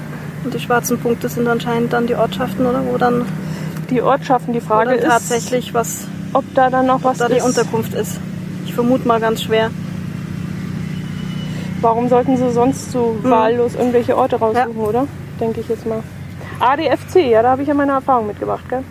Und 0.44 0.54
die 0.54 0.60
schwarzen 0.60 0.98
Punkte 0.98 1.28
sind 1.28 1.46
anscheinend 1.46 1.92
dann 1.92 2.06
die 2.06 2.14
Ortschaften, 2.14 2.66
oder? 2.66 2.82
Wo 2.86 2.96
dann, 2.96 3.26
Die 3.90 4.00
Ortschaften, 4.00 4.54
die 4.54 4.60
Frage 4.60 4.94
ist, 4.94 5.04
tatsächlich 5.04 5.74
was, 5.74 6.06
ob 6.32 6.44
da 6.54 6.70
dann 6.70 6.86
noch 6.86 7.04
was 7.04 7.18
da 7.18 7.28
die 7.28 7.36
ist. 7.36 7.44
Unterkunft 7.44 7.94
ist. 7.94 8.18
Ich 8.64 8.74
vermute 8.74 9.06
mal 9.06 9.20
ganz 9.20 9.42
schwer. 9.42 9.70
Warum 11.82 12.08
sollten 12.08 12.36
sie 12.36 12.50
sonst 12.52 12.92
so 12.92 13.16
wahllos 13.22 13.74
irgendwelche 13.74 14.16
Orte 14.16 14.36
raussuchen, 14.36 14.76
oder? 14.76 15.08
Denke 15.40 15.60
ich 15.60 15.68
jetzt 15.68 15.84
mal. 15.84 16.02
ADFC, 16.60 17.16
ja, 17.16 17.42
da 17.42 17.50
habe 17.50 17.62
ich 17.62 17.68
ja 17.68 17.74
meine 17.74 17.92
Erfahrung 17.92 18.28
mitgebracht, 18.28 18.68
gell? 18.68 18.84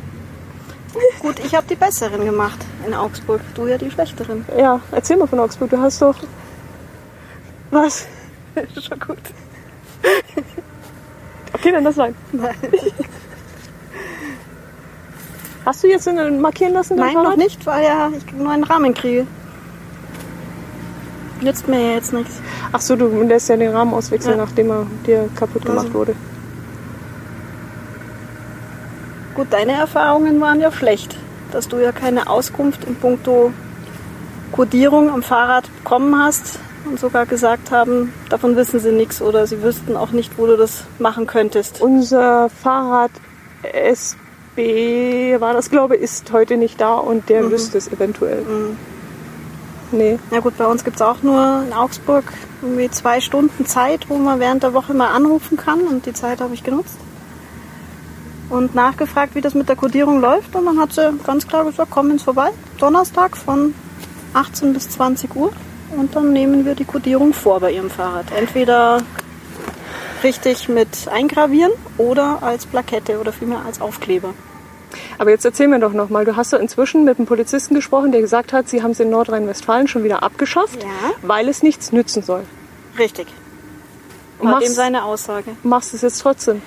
Gut, 1.21 1.39
ich 1.39 1.55
habe 1.55 1.65
die 1.69 1.75
besseren 1.75 2.25
gemacht 2.25 2.59
in 2.85 2.93
Augsburg. 2.93 3.39
Du 3.55 3.65
ja 3.65 3.77
die 3.77 3.89
schlechteren. 3.89 4.45
Ja, 4.57 4.81
erzähl 4.91 5.15
mal 5.15 5.27
von 5.27 5.39
Augsburg. 5.39 5.69
Du 5.69 5.79
hast 5.79 6.01
doch. 6.01 6.15
Was? 7.69 8.07
Schon 8.81 8.99
gut. 8.99 9.17
Okay, 11.53 11.71
dann 11.71 11.85
das 11.85 11.95
sein. 11.95 12.13
Nein, 12.33 12.55
Hast 15.65 15.83
du 15.83 15.87
jetzt 15.87 16.09
markieren 16.39 16.73
lassen? 16.73 16.95
Nein 16.97 17.13
noch 17.13 17.23
Fahrrad? 17.23 17.37
nicht, 17.37 17.65
weil 17.65 17.83
ja 17.85 18.09
ich 18.09 18.33
nur 18.33 18.51
einen 18.51 18.63
Rahmen 18.63 18.93
kriege. 18.93 19.27
Nützt 21.41 21.67
mir 21.67 21.79
ja 21.79 21.93
jetzt 21.95 22.13
nichts. 22.13 22.39
Ach 22.71 22.81
so, 22.81 22.95
du 22.95 23.07
lässt 23.23 23.49
ja 23.49 23.57
den 23.57 23.71
Rahmen 23.71 23.93
auswechseln, 23.93 24.37
Ja. 24.37 24.45
nachdem 24.45 24.69
er 24.69 24.85
dir 25.05 25.27
kaputt 25.35 25.65
gemacht 25.65 25.85
Also. 25.87 25.93
wurde. 25.93 26.15
Gut, 29.35 29.47
deine 29.49 29.73
Erfahrungen 29.73 30.39
waren 30.41 30.59
ja 30.59 30.71
schlecht, 30.71 31.15
dass 31.51 31.67
du 31.67 31.77
ja 31.77 31.91
keine 31.91 32.29
Auskunft 32.29 32.83
in 32.83 32.95
puncto 32.95 33.51
Kodierung 34.51 35.09
am 35.09 35.23
Fahrrad 35.23 35.69
bekommen 35.77 36.21
hast 36.21 36.59
und 36.85 36.99
sogar 36.99 37.25
gesagt 37.25 37.71
haben, 37.71 38.11
davon 38.29 38.55
wissen 38.57 38.79
sie 38.79 38.91
nichts 38.91 39.21
oder 39.21 39.47
sie 39.47 39.63
wüssten 39.63 39.95
auch 39.95 40.11
nicht, 40.11 40.37
wo 40.37 40.45
du 40.47 40.57
das 40.57 40.83
machen 40.99 41.25
könntest. 41.27 41.79
Unser 41.81 42.49
Fahrrad 42.49 43.11
SB 43.63 45.39
war 45.39 45.53
das, 45.53 45.69
glaube 45.69 45.95
ich, 45.95 46.01
ist 46.01 46.31
heute 46.33 46.57
nicht 46.57 46.81
da 46.81 46.95
und 46.95 47.29
der 47.29 47.43
Mhm. 47.43 47.51
wüsste 47.51 47.77
es 47.77 47.87
eventuell. 47.91 48.43
Nee. 49.91 50.19
Na 50.29 50.39
gut, 50.39 50.57
bei 50.57 50.65
uns 50.65 50.83
gibt 50.83 50.95
es 50.95 51.01
auch 51.01 51.21
nur 51.21 51.63
in 51.67 51.73
Augsburg 51.73 52.23
irgendwie 52.61 52.89
zwei 52.89 53.19
Stunden 53.19 53.65
Zeit, 53.65 54.09
wo 54.09 54.17
man 54.17 54.39
während 54.39 54.63
der 54.63 54.73
Woche 54.73 54.93
mal 54.93 55.09
anrufen 55.09 55.57
kann 55.57 55.81
und 55.81 56.05
die 56.05 56.13
Zeit 56.13 56.39
habe 56.39 56.53
ich 56.53 56.63
genutzt. 56.63 56.97
Und 58.49 58.73
nachgefragt, 58.73 59.35
wie 59.35 59.41
das 59.41 59.53
mit 59.53 59.67
der 59.69 59.75
Kodierung 59.75 60.21
läuft 60.21 60.55
und 60.55 60.65
dann 60.65 60.79
hat 60.79 60.93
sie 60.93 61.13
ganz 61.25 61.47
klar 61.47 61.65
gesagt, 61.65 61.91
komm 61.91 62.11
ins 62.11 62.23
vorbei, 62.23 62.49
Donnerstag 62.79 63.35
von 63.35 63.73
18 64.33 64.73
bis 64.73 64.89
20 64.89 65.35
Uhr 65.35 65.51
und 65.97 66.15
dann 66.15 66.31
nehmen 66.31 66.65
wir 66.65 66.75
die 66.75 66.85
Kodierung 66.85 67.33
vor 67.33 67.59
bei 67.59 67.71
ihrem 67.71 67.89
Fahrrad. 67.89 68.25
Entweder 68.37 69.01
richtig 70.23 70.69
mit 70.69 71.07
eingravieren 71.09 71.71
oder 71.97 72.43
als 72.43 72.65
Plakette 72.65 73.19
oder 73.19 73.33
vielmehr 73.33 73.65
als 73.65 73.81
Aufkleber. 73.81 74.33
Aber 75.17 75.29
jetzt 75.29 75.45
erzähl 75.45 75.67
mir 75.67 75.79
doch 75.79 75.93
nochmal, 75.93 76.25
du 76.25 76.35
hast 76.35 76.53
doch 76.53 76.59
inzwischen 76.59 77.03
mit 77.03 77.17
einem 77.17 77.27
Polizisten 77.27 77.75
gesprochen, 77.75 78.11
der 78.11 78.21
gesagt 78.21 78.53
hat, 78.53 78.67
sie 78.69 78.83
haben 78.83 78.91
es 78.91 78.99
in 78.99 79.09
Nordrhein-Westfalen 79.09 79.87
schon 79.87 80.03
wieder 80.03 80.23
abgeschafft, 80.23 80.83
Ja. 80.83 80.89
weil 81.21 81.47
es 81.49 81.63
nichts 81.63 81.91
nützen 81.91 82.23
soll. 82.23 82.43
Richtig. 82.97 83.27
War 84.39 84.53
dem 84.59 84.59
machst, 84.59 84.75
seine 84.75 85.03
Aussage. 85.03 85.51
machst 85.63 85.93
es 85.93 86.01
jetzt 86.01 86.19
trotzdem. 86.19 86.61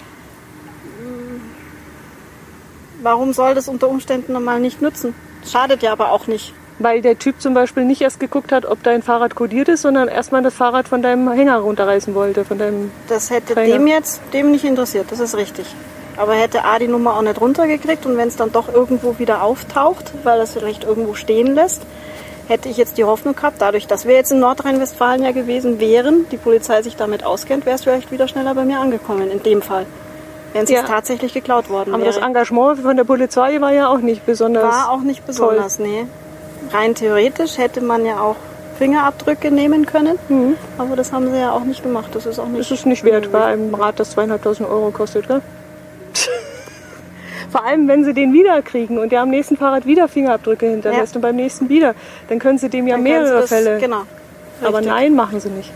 Warum 3.03 3.33
soll 3.33 3.55
das 3.55 3.69
unter 3.69 3.89
Umständen 3.89 4.33
normal 4.33 4.61
nicht 4.61 4.81
nützen? 4.81 5.15
Schadet 5.51 5.83
ja 5.83 5.93
aber 5.93 6.11
auch 6.13 6.27
nicht. 6.27 6.55
Weil 6.79 7.03
der 7.03 7.19
Typ 7.19 7.41
zum 7.41 7.55
Beispiel 7.55 7.85
nicht 7.85 8.01
erst 8.01 8.19
geguckt 8.19 8.51
hat, 8.51 8.65
ob 8.67 8.83
dein 8.83 9.03
Fahrrad 9.03 9.35
kodiert 9.35 9.69
ist, 9.69 9.83
sondern 9.83 10.09
erstmal 10.09 10.43
das 10.43 10.55
Fahrrad 10.55 10.89
von 10.89 11.03
deinem 11.03 11.31
Hänger 11.31 11.59
runterreißen 11.59 12.15
wollte. 12.15 12.45
Von 12.45 12.59
deinem 12.59 12.91
Das 13.09 13.31
hätte 13.31 13.55
Trainer. 13.55 13.75
dem 13.79 13.87
jetzt 13.87 14.21
dem 14.33 14.51
nicht 14.51 14.65
interessiert, 14.65 15.07
das 15.11 15.21
ist 15.21 15.37
richtig. 15.37 15.67
Aber 16.17 16.35
hätte 16.35 16.65
A 16.65 16.79
die 16.79 16.89
Nummer 16.89 17.17
auch 17.17 17.23
nicht 17.23 17.41
runtergekriegt 17.41 18.07
und 18.07 18.17
wenn 18.17 18.29
es 18.29 18.37
dann 18.37 18.53
doch 18.53 18.73
irgendwo 18.73 19.19
wieder 19.19 19.43
auftaucht, 19.43 20.13
weil 20.23 20.41
es 20.41 20.53
vielleicht 20.53 20.85
irgendwo 20.85 21.15
stehen 21.15 21.55
lässt, 21.55 21.83
hätte 22.47 22.69
ich 22.69 22.77
jetzt 22.77 22.99
die 22.99 23.05
Hoffnung 23.05 23.35
gehabt, 23.35 23.57
dadurch, 23.61 23.87
dass 23.87 24.07
wir 24.07 24.15
jetzt 24.15 24.31
in 24.31 24.39
Nordrhein-Westfalen 24.41 25.23
ja 25.25 25.33
gewesen 25.33 25.81
wären, 25.81 26.27
die 26.31 26.37
Polizei 26.37 26.83
sich 26.83 26.95
damit 26.97 27.25
auskennt, 27.25 27.67
wäre 27.67 27.77
es 27.77 27.83
vielleicht 27.83 28.13
wieder 28.13 28.29
schneller 28.29 28.55
bei 28.55 28.65
mir 28.65 28.79
angekommen, 28.81 29.31
in 29.31 29.43
dem 29.43 29.63
Fall. 29.63 29.87
Wenn 30.53 30.65
es 30.65 30.71
Ja. 30.71 30.83
tatsächlich 30.83 31.35
geklaut 31.35 31.69
worden 31.69 31.95
Aber 31.95 32.05
wäre. 32.05 32.15
das 32.15 32.23
Engagement 32.23 32.79
von 32.81 32.97
der 32.97 33.05
Polizei 33.05 33.61
war 33.61 33.73
ja 33.73 33.89
auch 33.89 33.99
nicht 33.99 34.25
besonders. 34.25 34.63
War 34.73 34.91
auch 34.91 35.01
nicht 35.01 35.27
besonders, 35.27 35.79
nee. 35.81 36.07
Rein 36.71 36.95
theoretisch 36.95 37.59
hätte 37.59 37.81
man 37.81 38.07
ja 38.07 38.21
auch 38.21 38.37
Fingerabdrücke 38.79 39.51
nehmen 39.51 39.85
können, 39.87 40.19
aber 40.79 40.97
das 40.97 41.13
haben 41.13 41.31
sie 41.33 41.39
ja 41.39 41.53
auch 41.53 41.65
nicht 41.65 41.83
gemacht. 41.83 42.09
Das 42.13 42.27
ist 42.27 42.39
auch 42.39 42.47
nicht. 42.47 42.61
Das 42.71 42.71
ist 42.79 42.87
nicht 42.87 43.05
wert 43.05 43.33
bei 43.33 43.45
einem 43.45 43.75
Rad, 43.75 43.99
das 43.99 44.11
zweieinhalbtausend 44.13 44.69
Euro 44.69 44.91
kostet, 44.91 45.27
gell? 45.29 45.41
Vor 47.51 47.65
allem, 47.65 47.87
wenn 47.89 48.05
sie 48.05 48.15
den 48.15 48.33
wiederkriegen 48.33 48.99
und 48.99 49.13
der 49.13 49.21
am 49.23 49.31
nächsten 49.31 49.57
Fahrrad 49.57 49.87
wieder 49.87 50.09
Fingerabdrücke 50.09 50.67
hinterlässt 50.67 51.15
Ja. 51.15 51.17
und 51.19 51.23
beim 51.23 51.37
nächsten 51.37 51.69
wieder, 51.69 51.95
dann 52.29 52.39
können 52.39 52.59
sie 52.59 52.69
dem 52.69 52.87
ja 52.87 52.95
Dann 52.97 53.05
mehrere 53.05 53.41
das- 53.43 53.49
Fälle. 53.51 53.79
Genau. 53.79 54.03
Aber 54.61 54.79
Richtig. 54.79 54.87
nein, 54.93 55.15
machen 55.15 55.41
sie 55.41 55.51
nicht. 55.51 55.73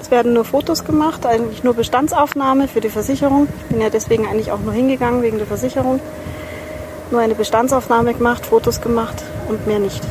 Es 0.00 0.10
werden 0.10 0.32
nur 0.34 0.44
Fotos 0.44 0.84
gemacht, 0.84 1.24
eigentlich 1.26 1.62
nur 1.64 1.74
Bestandsaufnahme 1.74 2.68
für 2.68 2.80
die 2.80 2.88
Versicherung. 2.90 3.48
Ich 3.62 3.66
bin 3.68 3.80
ja 3.80 3.88
deswegen 3.88 4.26
eigentlich 4.26 4.50
auch 4.52 4.58
nur 4.60 4.72
hingegangen 4.72 5.22
wegen 5.22 5.38
der 5.38 5.46
Versicherung. 5.46 6.00
Nur 7.10 7.20
eine 7.20 7.34
Bestandsaufnahme 7.34 8.14
gemacht, 8.14 8.44
Fotos 8.46 8.80
gemacht 8.80 9.22
und 9.48 9.66
mehr 9.66 9.78
nicht. 9.78 10.02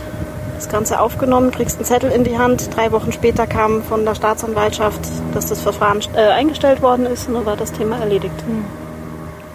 Das 0.62 0.70
Ganze 0.70 1.00
aufgenommen, 1.01 1.50
kriegst 1.50 1.77
einen 1.77 1.86
Zettel 1.86 2.12
in 2.12 2.24
die 2.24 2.38
Hand. 2.38 2.70
Drei 2.75 2.91
Wochen 2.91 3.12
später 3.12 3.48
kam 3.48 3.82
von 3.82 4.06
der 4.06 4.13
Staatsanwaltschaft, 4.13 5.00
dass 5.34 5.48
das 5.48 5.60
Verfahren 5.60 6.01
äh, 6.13 6.20
eingestellt 6.30 6.84
worden 6.84 7.08
ist 7.08 7.27
und 7.27 7.34
dann 7.34 7.48
war 7.48 7.58
das 7.58 7.72
Thema 7.72 7.98
erledigt. 7.98 8.36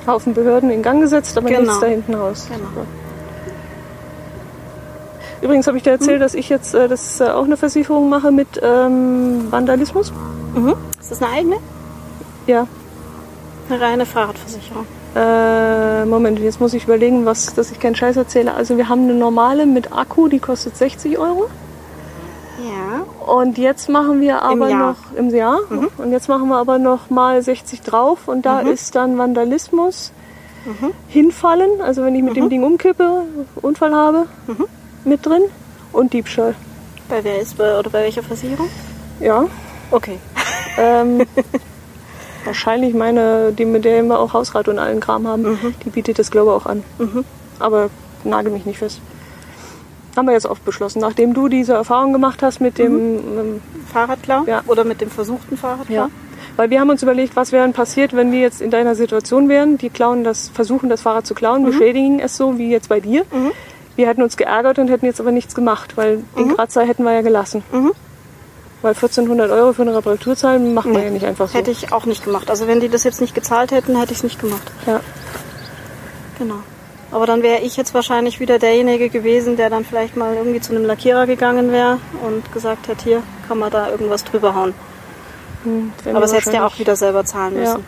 Haufen 0.05 0.35
Behörden 0.35 0.69
in 0.69 0.83
Gang 0.83 1.01
gesetzt, 1.01 1.39
aber 1.39 1.47
Genau. 1.49 1.61
nichts 1.61 1.79
da 1.79 1.87
hinten 1.87 2.13
raus. 2.15 2.49
Genau. 2.49 2.85
Übrigens 5.43 5.69
habe 5.69 5.77
ich 5.77 5.85
dir 5.85 5.93
Hm? 5.93 6.01
erzählt, 6.01 6.21
dass 6.23 6.35
ich 6.35 6.49
jetzt 6.49 6.75
äh, 6.75 6.89
das, 6.89 7.21
äh, 7.21 7.29
auch 7.29 7.45
eine 7.45 7.57
Versicherung 7.57 8.09
mache 8.09 8.33
mit 8.33 8.61
ähm, 8.61 9.47
Vandalismus. 9.51 10.13
Mhm. 10.57 10.75
Ist 10.99 11.13
das 11.13 11.23
eine 11.23 11.31
eigene? 11.33 11.57
Ja. 12.49 12.67
Eine 13.71 13.81
reine 13.81 14.07
Fahrradversicherung. 14.07 14.87
Äh, 15.17 16.05
Moment, 16.05 16.39
jetzt 16.41 16.61
muss 16.61 16.75
ich 16.75 16.85
überlegen, 16.85 17.25
was, 17.25 17.55
dass 17.55 17.71
ich 17.71 17.81
keinen 17.81 17.95
Scheiß 17.95 18.17
erzähle. 18.17 18.53
Also 18.53 18.77
wir 18.77 18.91
haben 18.91 19.05
eine 19.05 19.15
normale 19.15 19.65
mit 19.65 19.93
Akku, 19.93 20.29
die 20.29 20.41
kostet 20.41 20.77
60 20.77 21.19
Euro. 21.19 21.49
Ja. 22.59 23.33
Und 23.33 23.57
jetzt 23.57 23.89
machen 23.89 24.21
wir 24.21 24.43
aber 24.43 24.69
Jahr. 24.69 24.91
noch 24.91 25.19
im 25.19 25.31
Jahr. 25.31 25.61
Und 25.97 26.13
jetzt 26.13 26.29
machen 26.29 26.49
wir 26.49 26.57
aber 26.57 26.79
noch 26.79 27.09
mal 27.09 27.43
60 27.43 27.81
drauf. 27.81 28.29
Und 28.29 28.45
da 28.45 28.61
ist 28.61 28.95
dann 28.95 29.17
Vandalismus, 29.17 30.13
hinfallen, 31.09 31.81
also 31.81 32.03
wenn 32.05 32.15
ich 32.15 32.23
mit 32.23 32.37
dem 32.37 32.51
Ding 32.51 32.63
umkippe, 32.63 33.23
Unfall 33.63 33.95
habe, 33.95 34.27
mit 35.05 35.25
drin. 35.25 35.43
Und 35.93 36.13
Diebstahl. 36.13 36.55
Bei 37.09 37.25
wer 37.25 37.41
ist 37.41 37.57
bei, 37.57 37.79
oder 37.79 37.89
bei 37.89 38.03
welcher 38.03 38.23
Versicherung? 38.23 38.69
Ja. 39.21 39.47
Okay. 39.91 40.19
Ähm, 40.77 41.27
wahrscheinlich 42.47 42.95
meine, 42.95 43.53
die 43.53 43.65
mit 43.65 43.85
der 43.85 44.03
wir 44.05 44.19
auch 44.19 44.33
Hausrat 44.33 44.69
und 44.69 44.79
allen 44.79 45.01
Kram 45.01 45.27
haben, 45.27 45.59
die 45.85 45.91
bietet 45.91 46.19
das 46.19 46.31
glaube 46.31 46.51
ich 46.51 46.57
auch 46.57 46.67
an. 46.67 46.85
Aber 47.59 47.91
nagel 48.25 48.53
mich 48.53 48.67
nicht 48.67 48.79
fest. 48.79 49.01
Haben 50.17 50.27
wir 50.29 50.33
jetzt 50.33 50.47
oft 50.47 50.65
beschlossen. 50.65 51.01
Nachdem 51.01 51.35
du 51.35 51.49
diese 51.49 51.75
Erfahrung 51.75 52.13
gemacht 52.13 52.43
hast 52.43 52.61
mit 52.61 52.79
dem 52.79 52.95
ähm, 52.99 53.63
Fahrradklau? 53.93 54.45
Ja. 54.47 54.63
Oder 54.67 54.85
mit 54.85 55.03
dem 55.03 55.11
versuchten 55.11 55.59
Fahrradklau? 55.59 55.95
Ja. 55.95 56.11
Weil 56.57 56.71
wir 56.71 56.81
haben 56.81 56.89
uns 56.89 57.03
überlegt, 57.03 57.37
was 57.37 57.53
wäre 57.53 57.65
denn 57.65 57.75
passiert, 57.75 58.17
wenn 58.17 58.33
wir 58.33 58.41
jetzt 58.41 58.63
in 58.63 58.71
deiner 58.71 58.95
Situation 58.95 59.51
wären. 59.51 59.77
Die 59.77 59.91
klauen 59.91 60.25
das, 60.25 60.49
versuchen 60.49 60.89
das 60.89 61.03
Fahrrad 61.03 61.27
zu 61.27 61.35
klauen, 61.35 61.65
beschädigen 61.67 62.19
es 62.19 62.37
so 62.37 62.57
wie 62.57 62.71
jetzt 62.71 62.89
bei 62.89 63.01
dir. 63.01 63.27
Wir 63.97 64.09
hätten 64.09 64.23
uns 64.23 64.39
geärgert 64.39 64.79
und 64.79 64.89
hätten 64.89 65.05
jetzt 65.05 65.21
aber 65.21 65.33
nichts 65.33 65.55
gemacht, 65.55 65.99
weil 65.99 66.23
den 66.39 66.55
Kratzer 66.55 66.83
hätten 66.87 67.05
wir 67.05 67.13
ja 67.13 67.21
gelassen. 67.21 67.63
Weil 68.83 68.93
1400 68.95 69.51
Euro 69.51 69.73
für 69.73 69.83
eine 69.83 69.97
Reparatur 69.97 70.37
zahlen 70.37 70.75
macht 70.75 70.87
man 70.87 71.03
ja 71.03 71.11
nicht 71.11 71.25
einfach 71.25 71.49
so. 71.49 71.55
Hätte 71.55 71.71
ich 71.71 71.93
auch 71.93 72.05
nicht 72.05 72.25
gemacht. 72.25 72.51
Also 72.51 72.67
wenn 72.67 72.81
die 72.81 72.89
das 72.89 73.05
jetzt 73.05 73.21
nicht 73.21 73.35
gezahlt 73.35 73.73
hätten, 73.73 73.99
hätte 73.99 74.13
ich 74.13 74.19
es 74.19 74.25
nicht 74.25 74.39
gemacht. 74.39 74.71
Ja. 74.87 75.01
Genau. 76.39 76.57
Aber 77.11 77.27
dann 77.27 77.43
wäre 77.43 77.61
ich 77.63 77.77
jetzt 77.77 77.95
wahrscheinlich 77.95 78.41
wieder 78.41 78.59
derjenige 78.59 79.09
gewesen, 79.09 79.57
der 79.57 79.71
dann 79.71 79.85
vielleicht 79.85 80.17
mal 80.17 80.35
irgendwie 80.35 80.61
zu 80.61 80.73
einem 80.73 80.85
Lackierer 80.85 81.27
gegangen 81.27 81.73
wäre 81.73 81.99
und 82.27 82.53
gesagt 82.53 82.89
hätte, 82.89 83.05
hier 83.05 83.23
kann 83.49 83.59
man 83.59 83.71
da 83.71 83.89
irgendwas 83.91 84.25
drüber 84.25 84.55
hauen. 84.55 84.75
Hm, 85.65 85.93
Aber 86.15 86.25
es 86.25 86.33
hättest 86.33 86.49
du 86.49 86.57
ja 86.57 86.67
auch 86.67 86.79
wieder 86.79 86.97
selber 86.97 87.25
zahlen 87.25 87.55
Ja. 87.55 87.61
müssen. 87.61 87.85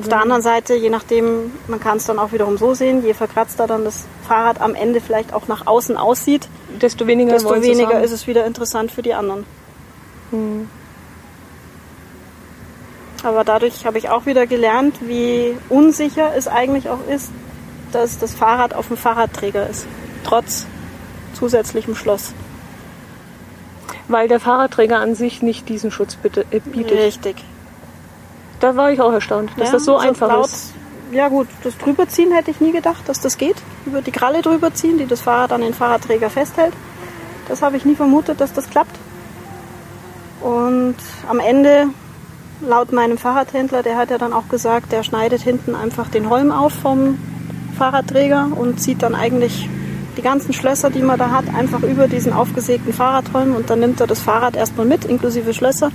Auf 0.00 0.08
der 0.08 0.20
anderen 0.22 0.40
Seite, 0.40 0.74
je 0.74 0.88
nachdem, 0.88 1.52
man 1.68 1.78
kann 1.78 1.98
es 1.98 2.06
dann 2.06 2.18
auch 2.18 2.32
wiederum 2.32 2.56
so 2.56 2.72
sehen, 2.72 3.04
je 3.04 3.12
verkratzter 3.12 3.66
dann 3.66 3.84
das 3.84 4.06
Fahrrad 4.26 4.60
am 4.62 4.74
Ende 4.74 5.00
vielleicht 5.00 5.34
auch 5.34 5.46
nach 5.46 5.66
außen 5.66 5.98
aussieht, 5.98 6.48
desto 6.80 7.06
weniger, 7.06 7.32
desto 7.32 7.60
weniger 7.62 8.02
ist 8.02 8.10
es 8.12 8.26
wieder 8.26 8.46
interessant 8.46 8.90
für 8.90 9.02
die 9.02 9.12
anderen. 9.12 9.44
Hm. 10.34 10.68
Aber 13.22 13.44
dadurch 13.44 13.86
habe 13.86 13.96
ich 13.96 14.10
auch 14.10 14.26
wieder 14.26 14.46
gelernt, 14.46 14.96
wie 15.00 15.56
unsicher 15.70 16.32
es 16.36 16.46
eigentlich 16.46 16.90
auch 16.90 17.06
ist, 17.08 17.30
dass 17.92 18.18
das 18.18 18.34
Fahrrad 18.34 18.74
auf 18.74 18.88
dem 18.88 18.98
Fahrradträger 18.98 19.68
ist. 19.68 19.86
Trotz 20.24 20.66
zusätzlichem 21.32 21.94
Schloss. 21.94 22.34
Weil 24.08 24.28
der 24.28 24.40
Fahrradträger 24.40 24.98
an 24.98 25.14
sich 25.14 25.40
nicht 25.40 25.68
diesen 25.70 25.90
Schutz 25.90 26.16
bitte, 26.16 26.44
äh, 26.50 26.60
bietet. 26.60 26.98
Richtig. 26.98 27.36
Da 28.60 28.76
war 28.76 28.92
ich 28.92 29.00
auch 29.00 29.12
erstaunt, 29.12 29.50
dass 29.56 29.68
Ja, 29.68 29.72
das 29.72 29.84
so 29.84 29.96
also 29.96 30.08
einfach 30.08 30.28
laut, 30.28 30.46
ist. 30.46 30.74
Ja 31.10 31.28
gut, 31.28 31.48
das 31.62 31.78
drüberziehen 31.78 32.32
hätte 32.32 32.50
ich 32.50 32.60
nie 32.60 32.72
gedacht, 32.72 33.08
dass 33.08 33.20
das 33.20 33.38
geht. 33.38 33.56
Über 33.86 34.02
die 34.02 34.10
Kralle 34.10 34.42
drüberziehen, 34.42 34.98
die 34.98 35.06
das 35.06 35.22
Fahrrad 35.22 35.52
an 35.52 35.62
den 35.62 35.72
Fahrradträger 35.72 36.28
festhält. 36.28 36.74
Das 37.48 37.62
habe 37.62 37.76
ich 37.76 37.84
nie 37.86 37.94
vermutet, 37.94 38.40
dass 38.40 38.52
das 38.52 38.68
klappt. 38.68 38.98
Und 40.44 40.96
am 41.26 41.40
Ende, 41.40 41.86
laut 42.60 42.92
meinem 42.92 43.16
Fahrradhändler, 43.16 43.82
der 43.82 43.96
hat 43.96 44.10
ja 44.10 44.18
dann 44.18 44.34
auch 44.34 44.46
gesagt, 44.50 44.92
der 44.92 45.02
schneidet 45.02 45.40
hinten 45.40 45.74
einfach 45.74 46.10
den 46.10 46.28
Holm 46.28 46.52
auf 46.52 46.74
vom 46.74 47.18
Fahrradträger 47.78 48.48
und 48.54 48.78
zieht 48.78 49.02
dann 49.02 49.14
eigentlich 49.14 49.70
die 50.18 50.22
ganzen 50.22 50.52
Schlösser, 50.52 50.90
die 50.90 51.00
man 51.00 51.18
da 51.18 51.30
hat, 51.30 51.46
einfach 51.54 51.82
über 51.82 52.08
diesen 52.08 52.34
aufgesägten 52.34 52.92
Fahrradholm 52.92 53.56
und 53.56 53.70
dann 53.70 53.80
nimmt 53.80 54.02
er 54.02 54.06
das 54.06 54.20
Fahrrad 54.20 54.54
erstmal 54.54 54.84
mit, 54.84 55.06
inklusive 55.06 55.54
Schlösser 55.54 55.90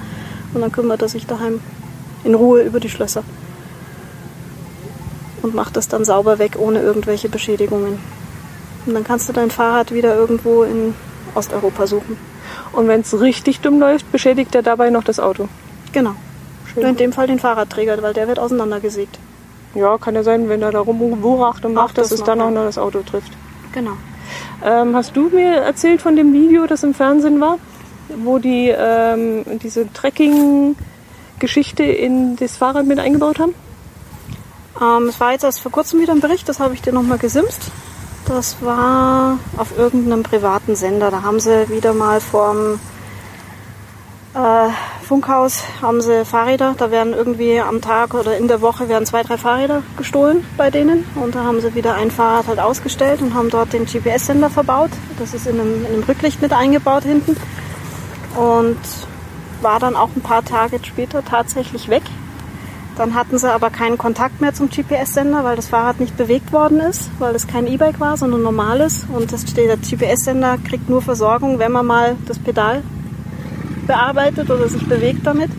und 0.56 0.62
dann 0.62 0.72
kümmert 0.72 1.04
er 1.04 1.10
sich 1.10 1.28
daheim 1.28 1.62
in 2.24 2.34
Ruhe 2.34 2.64
über 2.64 2.80
die 2.80 2.90
Schlösser 2.90 3.22
und 5.44 5.54
macht 5.54 5.78
das 5.78 5.88
dann 5.88 6.04
sauber 6.06 6.40
weg, 6.40 6.56
ohne 6.58 6.82
irgendwelche 6.82 7.30
Beschädigungen. 7.30 8.00
Und 8.88 8.96
dann 8.96 9.04
kannst 9.04 9.30
du 9.30 9.34
dein 9.34 9.52
Fahrrad 9.52 9.94
wieder 9.94 10.16
irgendwo 10.16 10.64
in 10.64 10.96
Osteuropa 11.36 11.86
suchen. 11.86 12.29
Und 12.72 12.88
wenn 12.88 13.02
es 13.02 13.20
richtig 13.20 13.62
dumm 13.62 13.80
läuft, 13.80 14.12
beschädigt 14.12 14.56
er 14.56 14.62
dabei 14.62 14.90
noch 14.90 15.04
das 15.04 15.20
Auto. 15.20 15.48
Genau. 15.92 16.16
Schön. 16.74 16.84
In 16.84 16.98
dem 16.98 17.14
Fall 17.14 17.28
den 17.28 17.40
Fahrradträger, 17.40 18.02
weil 18.02 18.14
der 18.14 18.28
wird 18.28 18.40
auseinandergesägt. 18.40 19.18
Ja, 19.76 19.98
kann 19.98 20.16
ja 20.16 20.24
sein, 20.24 20.50
wenn 20.50 20.62
er 20.62 20.72
da 20.72 20.80
rumwuracht 20.80 21.66
und 21.66 21.74
macht, 21.74 21.98
dass 21.98 22.10
das 22.10 22.20
es 22.20 22.26
dann 22.26 22.42
auch 22.42 22.52
noch 22.52 22.64
das 22.64 22.78
Auto 22.78 23.02
trifft. 23.02 23.32
Genau. 23.74 23.94
Ähm, 24.64 24.96
hast 24.96 25.16
du 25.16 25.30
mir 25.30 25.56
erzählt 25.58 26.02
von 26.02 26.16
dem 26.16 26.34
Video, 26.34 26.68
das 26.68 26.84
im 26.84 26.94
Fernsehen 26.94 27.40
war, 27.40 27.58
wo 28.18 28.40
die 28.40 28.74
ähm, 28.76 29.44
diese 29.62 29.92
Trekking-Geschichte 29.94 31.84
in 31.84 32.36
das 32.36 32.58
Fahrrad 32.58 32.86
mit 32.86 33.00
eingebaut 33.00 33.40
haben? 33.40 33.54
Ähm, 34.82 35.08
es 35.10 35.20
war 35.20 35.32
jetzt 35.34 35.44
erst 35.44 35.60
vor 35.62 35.72
kurzem 35.72 36.00
wieder 36.02 36.14
ein 36.14 36.20
Bericht, 36.20 36.50
das 36.50 36.60
habe 36.60 36.74
ich 36.74 36.82
dir 36.82 36.94
nochmal 36.94 37.18
gesimst. 37.18 37.72
Das 38.30 38.62
war 38.62 39.40
auf 39.58 39.76
irgendeinem 39.76 40.22
privaten 40.22 40.76
Sender. 40.76 41.10
Da 41.10 41.24
haben 41.24 41.40
sie 41.40 41.68
wieder 41.70 41.96
mal 41.96 42.22
vorm 42.22 42.80
äh, 44.36 44.70
Funkhaus 45.02 45.64
haben 45.82 46.00
sie 46.00 46.24
Fahrräder. 46.26 46.76
Da 46.78 46.92
werden 46.92 47.14
irgendwie 47.14 47.60
am 47.60 47.82
Tag 47.82 48.14
oder 48.14 48.38
in 48.38 48.48
der 48.48 48.62
Woche 48.62 48.88
werden 48.88 49.08
zwei, 49.08 49.24
drei 49.24 49.38
Fahrräder 49.38 49.82
gestohlen 49.98 50.46
bei 50.58 50.70
denen. 50.70 51.06
Und 51.16 51.34
da 51.34 51.44
haben 51.44 51.60
sie 51.60 51.74
wieder 51.74 51.96
ein 51.96 52.12
Fahrrad 52.12 52.46
halt 52.46 52.60
ausgestellt 52.60 53.24
und 53.24 53.34
haben 53.34 53.50
dort 53.50 53.74
den 53.74 53.86
GPS-Sender 53.86 54.52
verbaut. 54.52 54.92
Das 55.18 55.34
ist 55.34 55.48
in 55.48 55.60
einem, 55.60 55.84
in 55.86 55.94
einem 55.94 56.04
Rücklicht 56.04 56.40
mit 56.40 56.54
eingebaut 56.54 57.06
hinten. 57.06 57.36
Und 58.36 58.78
war 59.64 59.80
dann 59.80 59.96
auch 59.96 60.10
ein 60.16 60.22
paar 60.22 60.46
Tage 60.46 60.80
später 60.84 61.26
tatsächlich 61.26 61.90
weg. 61.90 62.04
Dann 63.00 63.14
hatten 63.14 63.38
sie 63.38 63.50
aber 63.50 63.70
keinen 63.70 63.98
Kontakt 63.98 64.42
mehr 64.42 64.54
zum 64.54 64.70
GPS-Sender, 64.70 65.46
weil 65.46 65.56
das 65.56 65.70
Fahrrad 65.70 66.02
nicht 66.02 66.18
bewegt 66.18 66.52
worden 66.52 66.82
ist, 66.82 67.10
weil 67.18 67.34
es 67.34 67.48
kein 67.48 67.66
E-Bike 67.66 68.02
war, 68.02 68.18
sondern 68.18 68.42
normales. 68.44 69.06
Und 69.08 69.32
das 69.32 69.46
der 69.46 69.78
GPS-Sender 69.78 70.58
kriegt 70.58 70.90
nur 70.90 71.02
Versorgung, 71.02 71.60
wenn 71.60 71.72
man 71.72 71.86
mal 71.86 72.18
das 72.28 72.38
Pedal 72.38 72.84
bearbeitet 73.88 74.50
oder 74.50 74.68
sich 74.68 74.86
bewegt 74.86 75.26
damit. 75.26 75.50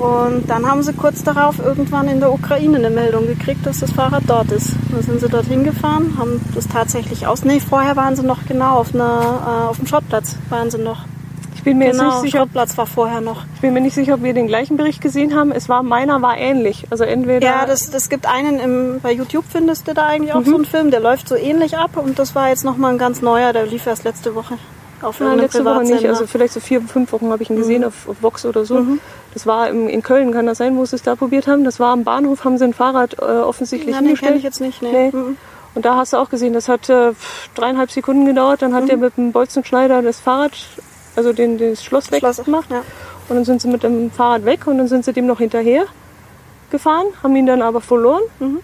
Und 0.00 0.50
dann 0.50 0.68
haben 0.68 0.82
sie 0.82 0.92
kurz 0.92 1.22
darauf 1.22 1.60
irgendwann 1.60 2.08
in 2.08 2.18
der 2.18 2.32
Ukraine 2.32 2.78
eine 2.78 2.90
Meldung 2.90 3.28
gekriegt, 3.28 3.64
dass 3.64 3.78
das 3.78 3.92
Fahrrad 3.92 4.24
dort 4.26 4.50
ist. 4.50 4.72
Dann 4.90 5.02
sind 5.02 5.20
sie 5.20 5.28
dorthin 5.28 5.62
gefahren, 5.62 6.16
haben 6.18 6.40
das 6.52 6.66
tatsächlich 6.66 7.28
aus. 7.28 7.44
Nee, 7.44 7.60
vorher 7.60 7.94
waren 7.94 8.16
sie 8.16 8.24
noch 8.24 8.44
genau 8.44 8.78
auf, 8.80 8.92
einer, 8.92 9.06
äh, 9.06 9.68
auf 9.68 9.76
dem 9.76 9.86
Schrottplatz. 9.86 10.34
Waren 10.50 10.68
sie 10.68 10.78
noch. 10.78 11.04
Ich 11.64 11.70
bin 11.70 11.78
mir 11.78 11.92
Genau, 11.92 12.04
jetzt 12.04 12.12
nicht 12.12 12.32
sicher, 12.32 12.38
Schrottplatz 12.40 12.76
war 12.76 12.86
vorher 12.86 13.22
noch. 13.22 13.44
ich 13.54 13.60
bin 13.62 13.72
mir 13.72 13.80
nicht 13.80 13.94
sicher, 13.94 14.14
ob 14.14 14.22
wir 14.22 14.34
den 14.34 14.48
gleichen 14.48 14.76
Bericht 14.76 15.00
gesehen 15.00 15.34
haben. 15.34 15.50
Es 15.50 15.66
war 15.70 15.82
meiner 15.82 16.20
war 16.20 16.36
ähnlich. 16.36 16.84
Also 16.90 17.04
entweder 17.04 17.46
Ja, 17.46 17.64
das, 17.64 17.90
das 17.90 18.10
gibt 18.10 18.26
einen 18.26 18.60
im, 18.60 19.00
bei 19.02 19.12
YouTube 19.12 19.46
findest 19.50 19.88
du 19.88 19.94
da 19.94 20.04
eigentlich 20.06 20.34
auch 20.34 20.40
Mhm. 20.40 20.44
so 20.44 20.54
einen 20.56 20.64
Film, 20.66 20.90
der 20.90 21.00
läuft 21.00 21.26
so 21.26 21.36
ähnlich 21.36 21.78
ab 21.78 21.92
und 21.96 22.18
das 22.18 22.34
war 22.34 22.50
jetzt 22.50 22.64
nochmal 22.64 22.92
ein 22.92 22.98
ganz 22.98 23.22
neuer, 23.22 23.54
der 23.54 23.64
lief 23.64 23.86
erst 23.86 24.04
letzte 24.04 24.34
Woche 24.34 24.58
auf 25.00 25.20
Ja, 25.20 25.32
letzte 25.32 25.64
Woche 25.64 25.84
nicht, 25.84 26.06
also 26.06 26.26
vielleicht 26.26 26.52
so 26.52 26.60
vier, 26.60 26.82
fünf 26.82 27.12
Wochen 27.12 27.30
habe 27.30 27.42
ich 27.42 27.48
ihn 27.48 27.56
gesehen 27.56 27.82
auf, 27.84 28.08
auf 28.08 28.16
Vox 28.22 28.44
oder 28.44 28.64
so. 28.66 28.82
Das 29.32 29.46
war 29.46 29.68
im, 29.68 29.88
in 29.88 30.02
Köln, 30.02 30.32
kann 30.32 30.44
das 30.46 30.58
sein, 30.58 30.76
wo 30.76 30.84
sie 30.84 30.96
es 30.96 31.02
da 31.02 31.16
probiert 31.16 31.46
haben. 31.46 31.64
Das 31.64 31.80
war 31.80 31.92
am 31.92 32.04
Bahnhof, 32.04 32.44
haben 32.44 32.56
sie 32.58 32.64
ein 32.64 32.74
Fahrrad 32.74 33.14
äh, 33.18 33.22
offensichtlich 33.24 33.94
kenne 33.94 34.08
hingestellt. 34.08 34.36
ich 34.36 34.42
jetzt 34.42 34.60
nicht. 34.60 34.82
Nee. 34.82 34.90
Nee. 34.92 35.10
Mhm. 35.16 35.36
Und 35.74 35.84
da 35.84 35.96
hast 35.96 36.12
du 36.12 36.18
auch 36.18 36.30
gesehen, 36.30 36.52
das 36.52 36.68
hat 36.68 36.88
äh, 36.88 37.12
dreieinhalb 37.54 37.90
Sekunden 37.90 38.26
gedauert. 38.26 38.60
Dann 38.62 38.74
hat 38.74 38.88
der 38.88 38.96
mit 38.98 39.16
dem 39.16 39.32
Bolzenschneider 39.32 40.02
das 40.02 40.20
Fahrrad, 40.20 40.52
also 41.16 41.32
den, 41.32 41.58
das 41.58 41.84
Schloss 41.84 42.10
weggemacht. 42.10 42.70
ja. 42.70 42.82
Und 43.28 43.36
dann 43.36 43.44
sind 43.44 43.62
sie 43.62 43.68
mit 43.68 43.82
dem 43.82 44.10
Fahrrad 44.10 44.44
weg 44.44 44.66
und 44.66 44.76
dann 44.78 44.88
sind 44.88 45.04
sie 45.04 45.12
dem 45.12 45.26
noch 45.26 45.38
hinterher 45.38 45.84
gefahren, 46.70 47.06
haben 47.22 47.34
ihn 47.36 47.46
dann 47.46 47.62
aber 47.62 47.80
verloren. 47.80 48.22
Mhm. 48.40 48.58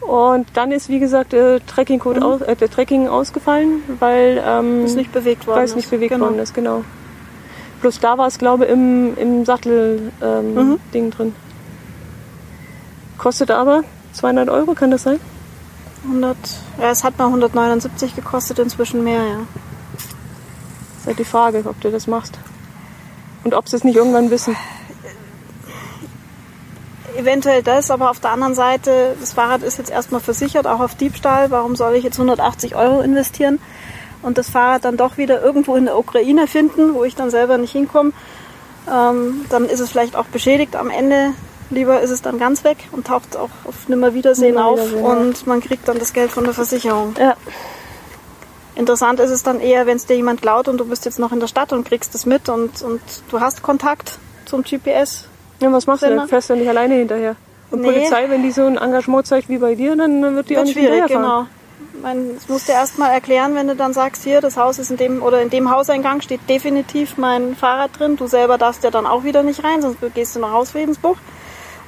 Und 0.00 0.46
dann 0.54 0.72
ist, 0.72 0.88
wie 0.88 0.98
gesagt, 0.98 1.32
der 1.32 1.64
Trekkingcode 1.64 2.22
aus, 2.22 2.40
äh, 2.40 2.56
der 2.56 2.70
Trekking 2.70 3.06
ausgefallen, 3.08 3.82
weil 4.00 4.42
ähm, 4.44 4.84
Ist 4.84 4.96
nicht 4.96 5.12
bewegt 5.12 5.46
worden. 5.46 5.58
weil 5.58 5.64
es 5.64 5.74
nicht 5.76 5.84
ist. 5.84 5.90
bewegt 5.90 6.12
genau. 6.12 6.26
worden 6.26 6.38
ist, 6.40 6.54
genau. 6.54 6.82
Plus 7.80 8.00
da 8.00 8.16
war 8.18 8.26
es, 8.26 8.38
glaube 8.38 8.64
ich, 8.64 8.70
im, 8.70 9.16
im 9.16 9.44
Sattel-Ding 9.44 10.12
ähm, 10.22 10.54
Mhm. 10.54 11.10
Drin. 11.10 11.34
Kostet 13.18 13.50
aber 13.50 13.82
200 14.12 14.48
Euro, 14.48 14.74
kann 14.74 14.90
das 14.90 15.04
sein? 15.04 15.20
100, 16.04 16.36
ja, 16.80 16.90
es 16.90 17.04
hat 17.04 17.16
mal 17.18 17.26
179 17.26 18.16
gekostet, 18.16 18.58
inzwischen 18.58 19.04
mehr, 19.04 19.22
ja. 19.24 19.38
Ist 21.02 21.08
halt 21.08 21.18
die 21.18 21.24
Frage, 21.24 21.64
ob 21.64 21.80
du 21.80 21.90
das 21.90 22.06
machst. 22.06 22.38
Und 23.42 23.54
ob 23.54 23.68
sie 23.68 23.74
es 23.74 23.82
nicht 23.82 23.96
irgendwann 23.96 24.30
wissen. 24.30 24.56
Eventuell 27.16 27.62
das, 27.64 27.90
aber 27.90 28.08
auf 28.08 28.20
der 28.20 28.30
anderen 28.30 28.54
Seite, 28.54 29.16
das 29.18 29.32
Fahrrad 29.32 29.64
ist 29.64 29.78
jetzt 29.78 29.90
erstmal 29.90 30.20
versichert, 30.20 30.66
auch 30.66 30.78
auf 30.78 30.94
Diebstahl. 30.94 31.50
Warum 31.50 31.74
soll 31.74 31.94
ich 31.96 32.04
jetzt 32.04 32.18
180 32.18 32.76
Euro 32.76 33.00
investieren 33.00 33.58
und 34.22 34.38
das 34.38 34.48
Fahrrad 34.48 34.84
dann 34.84 34.96
doch 34.96 35.18
wieder 35.18 35.42
irgendwo 35.42 35.74
in 35.74 35.86
der 35.86 35.98
Ukraine 35.98 36.46
finden, 36.46 36.94
wo 36.94 37.02
ich 37.02 37.16
dann 37.16 37.30
selber 37.30 37.58
nicht 37.58 37.72
hinkomme? 37.72 38.12
Ähm, 38.90 39.44
dann 39.50 39.66
ist 39.66 39.80
es 39.80 39.90
vielleicht 39.90 40.14
auch 40.14 40.26
beschädigt 40.26 40.76
am 40.76 40.88
Ende. 40.88 41.32
Lieber 41.70 42.00
ist 42.00 42.10
es 42.10 42.22
dann 42.22 42.38
ganz 42.38 42.62
weg 42.62 42.88
und 42.92 43.08
taucht 43.08 43.36
auch 43.36 43.50
auf 43.64 43.88
Nimmerwiedersehen 43.88 44.56
auf 44.56 44.78
Nimmerwiedersehen, 44.78 45.04
ja. 45.04 45.10
und 45.10 45.46
man 45.48 45.60
kriegt 45.60 45.88
dann 45.88 45.98
das 45.98 46.12
Geld 46.12 46.30
von 46.30 46.44
der 46.44 46.54
Versicherung. 46.54 47.14
Ja. 47.18 47.34
Interessant 48.74 49.20
ist 49.20 49.30
es 49.30 49.42
dann 49.42 49.60
eher, 49.60 49.86
wenn 49.86 49.96
es 49.96 50.06
dir 50.06 50.16
jemand 50.16 50.40
klaut 50.40 50.66
und 50.68 50.78
du 50.78 50.86
bist 50.86 51.04
jetzt 51.04 51.18
noch 51.18 51.32
in 51.32 51.40
der 51.40 51.46
Stadt 51.46 51.72
und 51.72 51.84
kriegst 51.84 52.14
es 52.14 52.24
mit 52.24 52.48
und, 52.48 52.82
und 52.82 53.00
du 53.30 53.40
hast 53.40 53.62
Kontakt 53.62 54.18
zum 54.46 54.62
GPS. 54.62 55.28
ja 55.60 55.70
was 55.72 55.86
machst 55.86 56.02
du 56.02 56.14
dann? 56.14 56.28
Fährst 56.28 56.50
du 56.50 56.56
nicht 56.56 56.68
alleine 56.68 56.94
hinterher? 56.94 57.36
Und 57.70 57.80
Nee. 57.82 57.88
Polizei, 57.92 58.28
wenn 58.28 58.42
die 58.42 58.50
so 58.50 58.64
ein 58.64 58.76
Engagement 58.76 59.26
zeigt 59.26 59.48
wie 59.48 59.58
bei 59.58 59.74
dir, 59.74 59.96
dann 59.96 60.22
wird 60.34 60.50
die 60.50 60.56
auch 60.56 60.64
Wird 60.64 60.76
nicht 60.76 60.78
schwierig, 60.78 61.06
genau. 61.06 61.46
Meine, 62.00 62.34
das 62.34 62.48
musst 62.48 62.68
du 62.68 62.72
erst 62.72 62.98
mal 62.98 63.10
erklären, 63.10 63.54
wenn 63.54 63.68
du 63.68 63.76
dann 63.76 63.92
sagst, 63.92 64.24
hier, 64.24 64.40
das 64.40 64.56
Haus 64.56 64.78
ist 64.78 64.90
in 64.90 64.96
dem 64.96 65.22
oder 65.22 65.40
in 65.42 65.50
dem 65.50 65.70
Hauseingang 65.70 66.20
steht 66.20 66.40
definitiv 66.48 67.16
mein 67.16 67.54
Fahrrad 67.54 67.98
drin. 67.98 68.16
Du 68.16 68.26
selber 68.26 68.58
darfst 68.58 68.82
ja 68.82 68.90
dann 68.90 69.06
auch 69.06 69.24
wieder 69.24 69.42
nicht 69.42 69.62
rein, 69.62 69.82
sonst 69.82 69.98
gehst 70.14 70.34
du 70.34 70.40
nach 70.40 70.52
Hausfriedensbruch. 70.52 71.16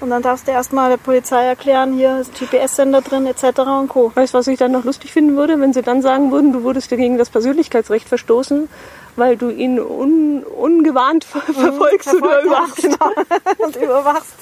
Und 0.01 0.11
dann 0.11 0.23
darfst 0.23 0.47
du 0.47 0.53
erst 0.53 0.73
mal 0.73 0.91
der 0.91 0.97
Polizei 0.97 1.45
erklären, 1.45 1.95
hier 1.95 2.19
ist 2.19 2.35
GPS-Sender 2.35 3.01
drin, 3.01 3.27
etc. 3.27 3.61
und 3.61 3.89
Co. 3.89 4.13
Weißt 4.15 4.35
du, 4.35 4.39
was 4.39 4.47
ich 4.47 4.59
dann 4.59 4.73
noch 4.73 4.85
lustig 4.85 5.13
finden 5.13 5.37
würde, 5.37 5.59
wenn 5.61 5.73
sie 5.73 5.83
dann 5.83 6.03
sagen 6.03 6.31
würden, 6.31 6.53
du 6.53 6.63
wurdest 6.63 6.91
dir 6.91 6.97
gegen 6.97 7.17
das 7.17 7.31
Persönlichkeitsrecht 7.31 8.09
verstoßen, 8.09 8.69
weil 9.17 9.37
du 9.37 9.51
ihn 9.51 9.79
un, 9.81 10.43
ungewarnt 10.43 11.25
ver 11.25 11.41
verfolgst 11.41 12.13
oder 12.15 12.43
überwachst. 12.43 12.83
Genau. 12.83 13.13
und 13.59 13.77
überwachst. 13.77 14.35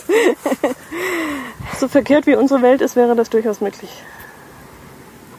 So 1.78 1.88
verkehrt 1.88 2.26
wie 2.26 2.34
unsere 2.34 2.62
Welt 2.62 2.80
ist, 2.80 2.96
wäre 2.96 3.14
das 3.14 3.30
durchaus 3.30 3.60
möglich. 3.60 4.02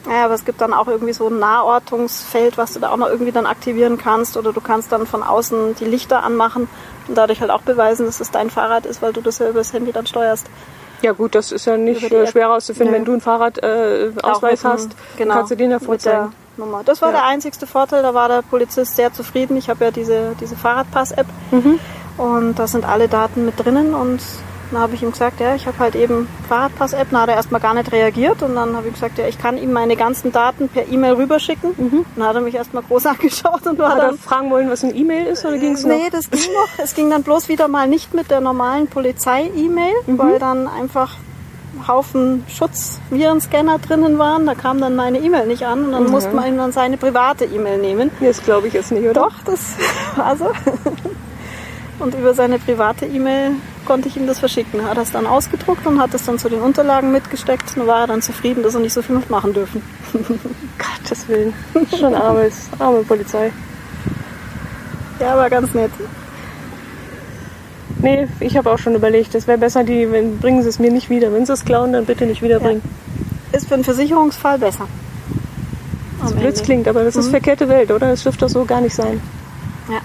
Ja, 0.10 0.26
aber 0.26 0.34
es 0.34 0.44
gibt 0.44 0.60
dann 0.60 0.74
auch 0.74 0.88
irgendwie 0.88 1.14
so 1.14 1.28
ein 1.28 1.40
Nahortungsfeld, 1.40 2.58
was 2.58 2.74
du 2.74 2.80
da 2.80 2.90
auch 2.92 2.98
noch 2.98 3.08
irgendwie 3.08 3.32
dann 3.32 3.46
aktivieren 3.46 3.98
kannst. 3.98 4.36
Oder 4.38 4.52
du 4.54 4.60
kannst 4.62 4.92
dann 4.92 5.06
von 5.08 5.24
außen 5.24 5.76
die 5.76 5.86
Lichter 5.86 6.24
anmachen 6.24 6.68
und 7.08 7.18
dadurch 7.18 7.40
halt 7.42 7.52
auch 7.52 7.62
beweisen, 7.62 8.06
dass 8.06 8.20
es 8.20 8.30
dein 8.32 8.50
Fahrrad 8.50 8.86
ist, 8.86 9.02
weil 9.02 9.14
du 9.14 9.22
das 9.22 9.40
ja 9.40 9.48
über 9.50 9.60
das 9.60 9.72
Handy 9.74 9.92
dann 9.92 10.06
steuerst. 10.06 10.48
Ja 11.02 11.12
gut, 11.14 11.36
das 11.36 11.52
ist 11.52 11.66
ja 11.66 11.78
nicht 11.78 12.04
äh, 12.12 12.28
schwer 12.28 12.48
herauszufinden. 12.48 12.92
Nee. 12.92 12.98
Wenn 13.00 13.06
du 13.06 13.12
einen 13.14 13.22
Fahrradausweis 13.22 14.64
äh, 14.64 14.68
hast, 14.68 14.90
genau, 15.18 15.34
kannst 15.36 15.52
du 15.52 15.56
den 15.56 15.72
ja 15.72 15.80
vorzeigen. 15.80 16.34
Nummer. 16.56 16.82
Das 16.86 17.02
war 17.02 17.10
Ja. 17.10 17.16
der 17.16 17.26
einzigste 17.26 17.66
Vorteil, 17.66 18.04
da 18.04 18.14
war 18.14 18.28
der 18.30 18.42
Polizist 18.44 18.96
sehr 18.96 19.12
zufrieden. 19.12 19.58
Ich 19.58 19.70
habe 19.70 19.86
ja 19.86 19.92
diese, 19.92 20.36
diese 20.40 20.56
Fahrradpass-App 20.56 21.26
Mhm. 21.52 21.80
und 22.18 22.60
da 22.60 22.68
sind 22.68 22.86
alle 22.86 23.08
Daten 23.08 23.46
mit 23.46 23.60
drinnen 23.64 23.94
und 23.96 24.22
dann 24.74 24.82
habe 24.82 24.96
ich 24.96 25.04
ihm 25.04 25.12
gesagt, 25.12 25.40
ja, 25.40 25.56
ich 25.56 25.66
habe 25.68 25.78
halt 25.80 25.96
eben 25.96 26.28
Fahrradpass-App. 26.50 27.08
Dann 27.12 27.22
hat 27.22 27.30
er 27.30 27.36
erstmal 27.36 27.62
gar 27.62 27.74
nicht 27.74 27.92
reagiert 27.92 28.42
und 28.42 28.56
dann 28.56 28.76
habe 28.76 28.88
ich 28.88 28.94
gesagt, 28.94 29.18
ja, 29.18 29.28
ich 29.28 29.38
kann 29.38 29.58
ihm 29.58 29.72
meine 29.72 29.96
ganzen 29.96 30.32
Daten 30.32 30.68
per 30.70 30.88
E-Mail 30.92 31.14
rüberschicken. 31.14 32.06
Dann 32.16 32.28
hat 32.28 32.36
er 32.36 32.42
mich 32.42 32.56
erstmal 32.56 32.84
groß 32.84 33.06
angeschaut 33.14 33.66
und 33.68 33.78
war 33.80 33.92
Hat 33.92 33.98
er 34.00 34.06
dann... 34.08 34.18
fragen 34.18 34.50
wollen, 34.50 34.70
was 34.70 34.84
ein 34.84 34.96
E-Mail 34.96 35.28
ist 35.28 35.46
oder 35.46 35.58
ging 35.58 35.74
es 35.74 35.84
Nee, 35.86 36.04
noch? 36.06 36.10
das 36.12 36.30
ging 36.30 36.54
noch. 36.54 36.84
Es 36.84 36.94
ging 36.96 37.10
dann 37.10 37.24
bloß 37.24 37.48
wieder 37.50 37.68
mal 37.68 37.88
nicht 37.88 38.14
mit 38.14 38.30
der 38.32 38.42
normalen 38.42 38.88
Polizei-E-Mail, 38.88 39.94
Mhm. 40.08 40.18
weil 40.18 40.40
dann 40.40 40.68
einfach 40.68 41.16
Haufen 41.88 42.46
Schutzvirenscanner 42.48 43.80
drinnen 43.80 44.18
waren. 44.20 44.46
Da 44.46 44.54
kam 44.56 44.80
dann 44.80 44.96
meine 44.96 45.18
E-Mail 45.20 45.48
nicht 45.48 45.64
an 45.64 45.86
und 45.86 45.92
dann 45.92 46.04
Mhm. 46.06 46.12
musste 46.12 46.32
man 46.32 46.48
ihm 46.48 46.58
dann 46.58 46.72
seine 46.72 46.98
private 46.98 47.46
E-Mail 47.46 47.80
nehmen. 47.80 48.12
Nee, 48.20 48.28
Das 48.28 48.44
glaube 48.44 48.68
ich 48.68 48.74
jetzt 48.74 48.92
nicht, 48.92 49.04
oder? 49.04 49.14
Doch, 49.14 49.34
das 49.46 49.60
war 50.16 50.36
so. 50.38 50.52
Und 52.00 52.16
über 52.16 52.34
seine 52.34 52.60
private 52.60 53.06
E-Mail 53.06 53.52
konnte 53.86 54.08
ich 54.08 54.18
ihm 54.18 54.28
das 54.28 54.40
verschicken. 54.40 54.86
Hat 54.86 54.98
er 54.98 55.04
es 55.04 55.12
dann 55.12 55.26
ausgedruckt 55.28 55.86
und 55.88 56.00
hat 56.02 56.14
es 56.14 56.26
dann 56.26 56.38
zu 56.40 56.50
den 56.50 56.62
Unterlagen 56.62 57.12
mitgesteckt. 57.12 57.76
Und 57.78 57.88
war 57.88 58.02
er 58.02 58.08
dann 58.08 58.22
zufrieden, 58.22 58.64
dass 58.64 58.74
er 58.76 58.82
nicht 58.82 58.94
so 58.94 59.02
viel 59.02 59.16
mitmachen 59.16 59.54
dürfen. 59.54 59.82
Gottes 60.78 61.28
Willen. 61.28 61.54
Schon 61.98 62.14
armes, 62.16 62.70
arme 62.80 63.04
Polizei. 63.04 63.52
Ja, 65.20 65.38
war 65.38 65.50
ganz 65.50 65.74
nett. 65.74 65.92
Nee, 68.02 68.28
ich 68.42 68.58
habe 68.58 68.70
auch 68.72 68.80
schon 68.80 68.96
überlegt, 68.96 69.34
es 69.36 69.48
wäre 69.48 69.58
besser, 69.58 69.84
die 69.84 70.12
wenn, 70.12 70.38
bringen 70.40 70.62
sie 70.62 70.70
es 70.70 70.80
mir 70.80 70.92
nicht 70.92 71.10
wieder. 71.10 71.32
Wenn 71.32 71.46
sie 71.46 71.54
es 71.54 71.64
klauen, 71.64 71.94
dann 71.94 72.06
bitte 72.06 72.26
nicht 72.26 72.42
wiederbringen. 72.42 72.82
ist 73.54 73.68
für 73.68 73.76
einen 73.76 73.84
Versicherungsfall 73.84 74.58
besser. 74.60 74.88
So 76.26 76.36
blöd 76.36 76.62
klingt, 76.64 76.88
aber 76.88 77.04
das 77.04 77.16
ist 77.16 77.28
Mhm. 77.28 77.32
verkehrte 77.32 77.70
Welt, 77.70 77.92
oder? 77.92 78.08
Das 78.10 78.24
dürfte 78.24 78.50
so 78.50 78.66
gar 78.66 78.82
nicht 78.82 78.96
sein. 78.96 79.22
Ja. 79.90 80.00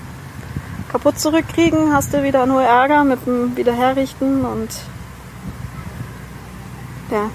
Kaputt 0.91 1.19
zurückkriegen, 1.19 1.93
hast 1.93 2.15
du 2.15 2.23
wieder 2.23 2.47
nur 2.47 2.63
Ärger 2.63 3.05
mit 3.05 3.27
dem 3.27 3.57
Wiederherrichten 3.57 4.45
und 4.45 4.69
ja, 7.11 7.31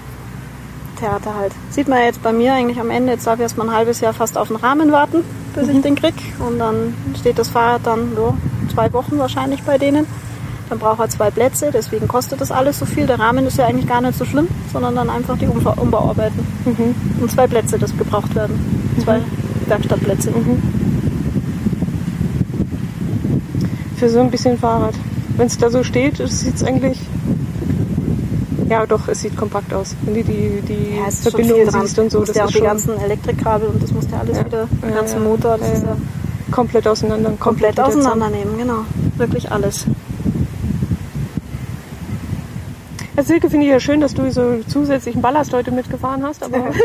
Theater 0.98 1.34
halt. 1.36 1.52
Sieht 1.70 1.88
man 1.88 2.00
jetzt 2.00 2.22
bei 2.22 2.32
mir 2.32 2.54
eigentlich 2.54 2.80
am 2.80 2.90
Ende, 2.90 3.12
jetzt 3.12 3.26
darf 3.26 3.36
ich 3.36 3.42
erst 3.42 3.56
mal 3.56 3.68
ein 3.68 3.74
halbes 3.74 4.00
Jahr 4.00 4.12
fast 4.12 4.36
auf 4.36 4.48
den 4.48 4.56
Rahmen 4.56 4.90
warten, 4.92 5.24
bis 5.54 5.68
ich 5.68 5.80
den 5.82 5.94
krieg. 5.94 6.14
Und 6.38 6.58
dann 6.58 6.94
steht 7.18 7.38
das 7.38 7.48
Fahrrad 7.48 7.82
dann 7.84 8.14
so 8.14 8.36
zwei 8.72 8.92
Wochen 8.92 9.18
wahrscheinlich 9.18 9.62
bei 9.62 9.78
denen. 9.78 10.06
Dann 10.70 10.78
braucht 10.78 11.00
er 11.00 11.08
zwei 11.08 11.30
Plätze, 11.30 11.70
deswegen 11.72 12.08
kostet 12.08 12.40
das 12.40 12.50
alles 12.50 12.78
so 12.78 12.86
viel. 12.86 13.06
Der 13.06 13.18
Rahmen 13.20 13.46
ist 13.46 13.58
ja 13.58 13.66
eigentlich 13.66 13.86
gar 13.86 14.00
nicht 14.00 14.18
so 14.18 14.24
schlimm, 14.24 14.48
sondern 14.72 14.94
dann 14.96 15.10
einfach 15.10 15.36
die 15.36 15.46
Umfa- 15.46 15.78
Umbauarbeiten. 15.78 16.46
Und 17.20 17.30
zwei 17.30 17.46
Plätze, 17.46 17.78
das 17.78 17.96
gebraucht 17.96 18.34
werden. 18.34 18.94
Zwei 19.04 19.20
Werkstattplätze. 19.66 20.32
Für 23.96 24.08
so 24.08 24.20
ein 24.20 24.30
bisschen 24.30 24.58
Fahrrad. 24.58 24.94
Wenn 25.36 25.46
es 25.46 25.58
da 25.58 25.70
so 25.70 25.82
steht, 25.82 26.16
sieht 26.28 26.54
es 26.56 26.64
eigentlich. 26.64 26.98
Ja, 28.68 28.86
doch, 28.86 29.08
es 29.08 29.20
sieht 29.20 29.36
kompakt 29.36 29.72
aus. 29.74 29.94
Wenn 30.02 30.14
du 30.14 30.24
die, 30.24 30.60
die 30.66 30.96
Ja, 30.96 31.06
ist 31.08 31.22
Verbindung 31.22 31.58
siehst 31.70 31.98
und 31.98 32.10
so, 32.10 32.24
das 32.24 32.34
ja 32.36 32.44
auch 32.44 32.48
ist 32.48 32.56
die 32.56 32.62
ganzen 32.62 32.98
Elektrikkabel 32.98 33.68
und 33.68 33.82
das 33.82 33.92
musst 33.92 34.10
ja 34.10 34.18
alles 34.20 34.38
Ja. 34.38 34.44
wieder, 34.46 34.66
den 34.82 34.88
Ja, 34.90 34.96
ganzen. 34.96 35.22
Motor, 35.22 35.58
das 35.58 35.68
Ja, 35.68 35.74
ist 35.74 35.82
ja. 35.84 35.96
komplett 36.50 36.88
auseinander. 36.88 37.32
komplett 37.38 37.76
zusammen. 37.76 37.98
auseinandernehmen, 37.98 38.56
genau. 38.56 38.78
Wirklich 39.16 39.50
alles. 39.52 39.84
Ja, 43.16 43.22
Silke, 43.22 43.48
finde 43.48 43.66
ich 43.66 43.72
ja 43.72 43.78
schön, 43.78 44.00
dass 44.00 44.12
du 44.12 44.28
so 44.32 44.60
zusätzlichen 44.66 45.22
Ballast 45.22 45.52
heute 45.52 45.70
mitgefahren 45.70 46.24
hast, 46.24 46.42
aber. 46.42 46.70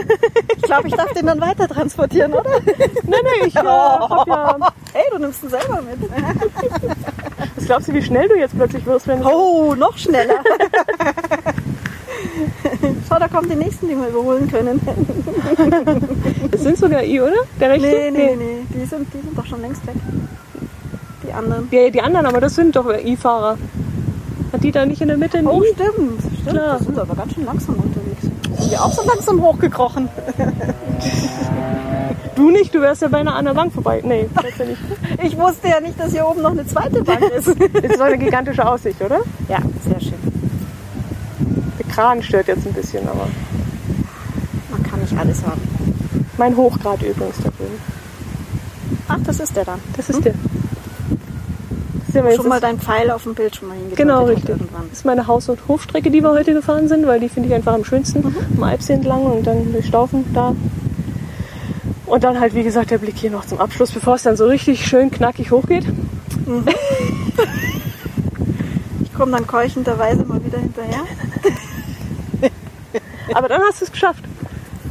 Ich 0.56 0.72
glaube, 0.72 0.88
ich 0.88 0.94
darf 0.94 1.12
den 1.13 1.26
dann 1.26 1.42
weiter 1.42 1.68
transportieren, 1.68 2.32
oder? 2.32 2.52
nein, 2.68 3.22
nein, 3.24 3.48
ich 3.48 3.56
äh, 3.56 3.60
hab 3.60 4.28
ja. 4.28 4.58
Hey, 4.94 5.06
du 5.12 5.18
nimmst 5.18 5.42
ihn 5.42 5.50
selber 5.50 5.82
mit. 5.82 5.98
Was 7.56 7.65
glaubst 7.65 7.88
du, 7.88 7.94
wie 7.96 8.04
schnell 8.04 8.28
du 8.28 8.36
jetzt 8.38 8.56
plötzlich 8.56 8.86
wirst, 8.86 9.08
wenn 9.08 9.22
du. 9.22 9.28
Oh, 9.28 9.74
noch 9.74 9.98
schneller. 9.98 10.36
Schau, 13.08 13.18
da 13.18 13.28
kommen 13.28 13.50
die 13.50 13.56
nächsten, 13.56 13.88
die 13.88 13.96
wir 13.96 14.10
überholen 14.10 14.48
können. 14.48 14.80
Es 16.52 16.62
sind 16.62 16.78
sogar 16.78 17.04
I, 17.04 17.20
oder? 17.22 17.34
Der 17.60 17.72
rechte? 17.72 17.88
Nee, 17.88 18.12
nee, 18.12 18.36
nee, 18.36 18.65
die 18.70 18.86
sind, 18.86 19.12
die 19.12 19.22
sind 19.22 19.36
doch 19.36 19.46
schon 19.48 19.62
längst 19.62 19.88
weg. 19.88 19.96
Die 21.28 21.34
anderen. 21.34 21.68
Ja, 21.72 21.89
die 21.89 22.02
anderen, 22.02 22.28
aber 22.28 22.42
das 22.42 22.54
sind 22.54 22.76
doch 22.76 22.94
I-Fahrer. 22.94 23.58
Die 24.62 24.72
da 24.72 24.86
nicht 24.86 25.02
in 25.02 25.08
der 25.08 25.17
Mitte 25.17 25.38
ein 25.38 25.48
Oh, 25.48 25.63
stimmt. 25.74 26.22
Stimmt, 26.22 26.48
Klar. 26.50 26.78
das 26.78 26.86
sind 26.86 27.00
aber 27.00 27.15
ganz 27.15 27.34
schön 27.34 27.45
langsam 27.45 27.76
unterwegs. 27.76 28.22
Sind 28.60 28.72
wir 28.72 28.84
auch 28.84 28.91
so 28.91 29.06
langsam 29.08 29.41
hochgekrochen? 29.41 30.10
Du 32.36 32.52
nicht, 32.52 32.74
du 32.74 32.80
wärst 32.80 33.02
ja 33.02 33.10
beinahe 33.10 33.36
an 33.36 33.43
der 33.43 33.54
Bank 33.54 33.74
vorbei. 33.74 34.02
Nee, 34.02 34.30
ja 34.58 34.65
nicht. 34.65 34.82
Ich 35.24 35.38
wusste 35.38 35.67
ja 35.67 35.82
nicht, 35.82 36.00
dass 36.00 36.13
hier 36.13 36.26
oben 36.26 36.41
noch 36.41 36.52
eine 36.52 36.65
zweite 36.65 37.04
Bank 37.04 37.22
ist. 37.38 37.48
Das 37.50 37.56
ist 37.84 38.00
doch 38.00 38.06
eine 38.06 38.17
gigantische 38.17 38.65
Aussicht, 38.65 39.02
oder? 39.02 39.19
Ja, 39.50 39.58
sehr 39.84 40.00
schön. 40.00 40.13
Der 41.78 41.86
Kran 41.93 42.24
stört 42.24 42.48
jetzt 42.48 42.65
ein 42.65 42.72
bisschen, 42.72 43.06
aber. 43.10 43.28
Man 44.72 44.84
kann 44.84 45.02
nicht 45.02 45.17
alles 45.17 45.43
haben. 45.45 45.60
Mein 46.38 46.56
Hochgrad 46.56 47.02
übrigens 47.02 47.36
da 47.43 47.50
drüben. 47.50 47.78
Ach, 49.10 49.19
das 49.26 49.41
ist 49.41 49.54
der 49.58 49.65
dann. 49.65 49.80
Das 49.98 50.10
ist 50.10 50.24
der. 50.24 50.34
Ja 52.25 52.36
Schon 52.36 52.47
mal 52.47 52.60
dein 52.60 52.79
Pfeil 52.79 53.12
auf 53.12 53.23
dem 53.23 53.36
Bildschirm 53.36 53.69
mal 53.69 53.77
Genau, 53.95 54.25
richtig. 54.25 54.55
Das 54.58 54.91
ist 54.91 55.05
meine 55.05 55.27
Haus- 55.27 55.49
und 55.49 55.60
Hofstrecke, 55.67 56.12
die 56.12 56.21
wir 56.21 56.32
heute 56.32 56.53
gefahren 56.53 56.88
sind, 56.88 57.05
weil 57.08 57.19
die 57.19 57.29
finde 57.29 57.49
ich 57.49 57.55
einfach 57.55 57.73
am 57.73 57.84
schönsten. 57.84 58.19
Mhm. 58.21 58.36
Am 58.58 58.63
Alpsee 58.63 58.93
entlang 58.93 59.23
und 59.23 59.45
dann 59.47 59.71
durch 59.71 59.86
Staufen 59.88 60.25
da. 60.34 60.55
Und 62.05 62.23
dann 62.23 62.39
halt, 62.39 62.55
wie 62.55 62.63
gesagt, 62.63 62.89
der 62.91 62.97
Blick 62.97 63.17
hier 63.17 63.29
noch 63.32 63.45
zum 63.45 63.60
Abschluss, 63.60 63.91
bevor 63.91 64.15
es 64.15 64.23
dann 64.23 64.36
so 64.36 64.45
richtig 64.47 64.86
schön 64.86 65.12
knackig 65.12 65.51
hochgeht. 65.51 65.86
Ich 69.03 69.13
komme 69.13 69.34
dann 69.34 69.45
keuchenderweise 69.47 70.23
mal 70.23 70.43
wieder 70.43 70.60
hinterher. 70.60 71.01
Aber 73.34 73.49
dann 73.49 73.62
hast 73.67 73.82
du 73.82 73.86
es 73.86 73.91
geschafft. 73.91 74.23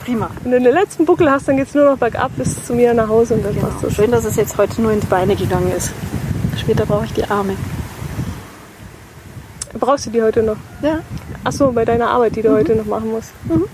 Prima. 0.04 0.28
Wenn 0.42 0.52
du 0.52 0.60
den 0.60 0.74
letzten 0.74 1.06
Buckel 1.06 1.30
hast, 1.30 1.48
dann 1.48 1.56
geht 1.56 1.68
es 1.68 1.74
nur 1.74 1.86
noch 1.86 1.96
bergab 1.96 2.30
bis 2.36 2.62
zu 2.64 2.74
mir 2.74 2.92
nach 2.92 3.08
Hause 3.08 3.34
und 3.34 3.44
dann 3.44 3.54
Genau. 3.54 3.68
passt 3.68 3.84
das. 3.84 3.94
Schön, 3.94 4.10
dass 4.10 4.24
es 4.26 4.36
jetzt 4.36 4.58
heute 4.58 4.82
nur 4.82 4.92
in 4.92 5.00
die 5.00 5.06
Beine 5.06 5.34
gegangen 5.34 5.72
ist. 5.74 5.92
Später 6.58 6.86
brauche 6.86 7.04
ich 7.04 7.12
die 7.12 7.24
Arme. 7.24 7.54
Brauchst 9.78 10.06
du 10.06 10.10
die 10.10 10.22
heute 10.22 10.42
noch? 10.42 10.56
Ja. 10.82 11.00
Ach 11.44 11.52
so, 11.52 11.72
bei 11.72 11.84
deiner 11.84 12.08
Arbeit, 12.08 12.36
die 12.36 12.42
du 12.42 12.50
heute 12.50 12.74
noch 12.74 12.86
machen 12.86 13.10
musst. 13.10 13.32
Mhm. 13.44 13.64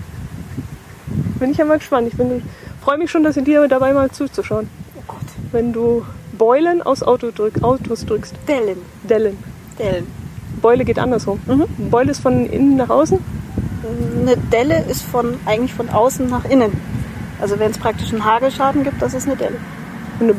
Bin 1.39 1.51
ich 1.51 1.57
ja 1.57 1.65
mal 1.65 1.77
gespannt. 1.77 2.07
Ich 2.07 2.17
bin, 2.17 2.43
freue 2.83 2.97
mich 2.97 3.11
schon, 3.11 3.23
dass 3.23 3.37
in 3.37 3.45
dir 3.45 3.67
dabei 3.67 3.93
mal 3.93 4.11
zuzuschauen. 4.11 4.69
Oh 4.97 5.03
Gott. 5.07 5.19
Wenn 5.51 5.73
du 5.73 6.05
Beulen 6.37 6.81
aus 6.81 7.03
Auto 7.03 7.31
drück, 7.31 7.63
Autos 7.63 8.05
drückst. 8.05 8.35
Dellen. 8.47 8.77
Dellen. 9.03 9.37
Dellen. 9.79 10.07
Beule 10.61 10.85
geht 10.85 10.99
andersrum. 10.99 11.39
Mhm. 11.45 11.89
Beule 11.89 12.11
ist 12.11 12.21
von 12.21 12.45
innen 12.45 12.77
nach 12.77 12.89
außen. 12.89 13.19
Eine 14.21 14.37
Delle 14.37 14.83
ist 14.85 15.03
von, 15.03 15.37
eigentlich 15.45 15.73
von 15.73 15.89
außen 15.89 16.27
nach 16.27 16.45
innen. 16.45 16.71
Also 17.41 17.59
wenn 17.59 17.71
es 17.71 17.77
praktisch 17.77 18.11
einen 18.11 18.23
Hagelschaden 18.23 18.83
gibt, 18.83 19.01
das 19.01 19.13
ist 19.13 19.27
eine 19.27 19.35
Delle. 19.35 19.57
Eine, 20.19 20.33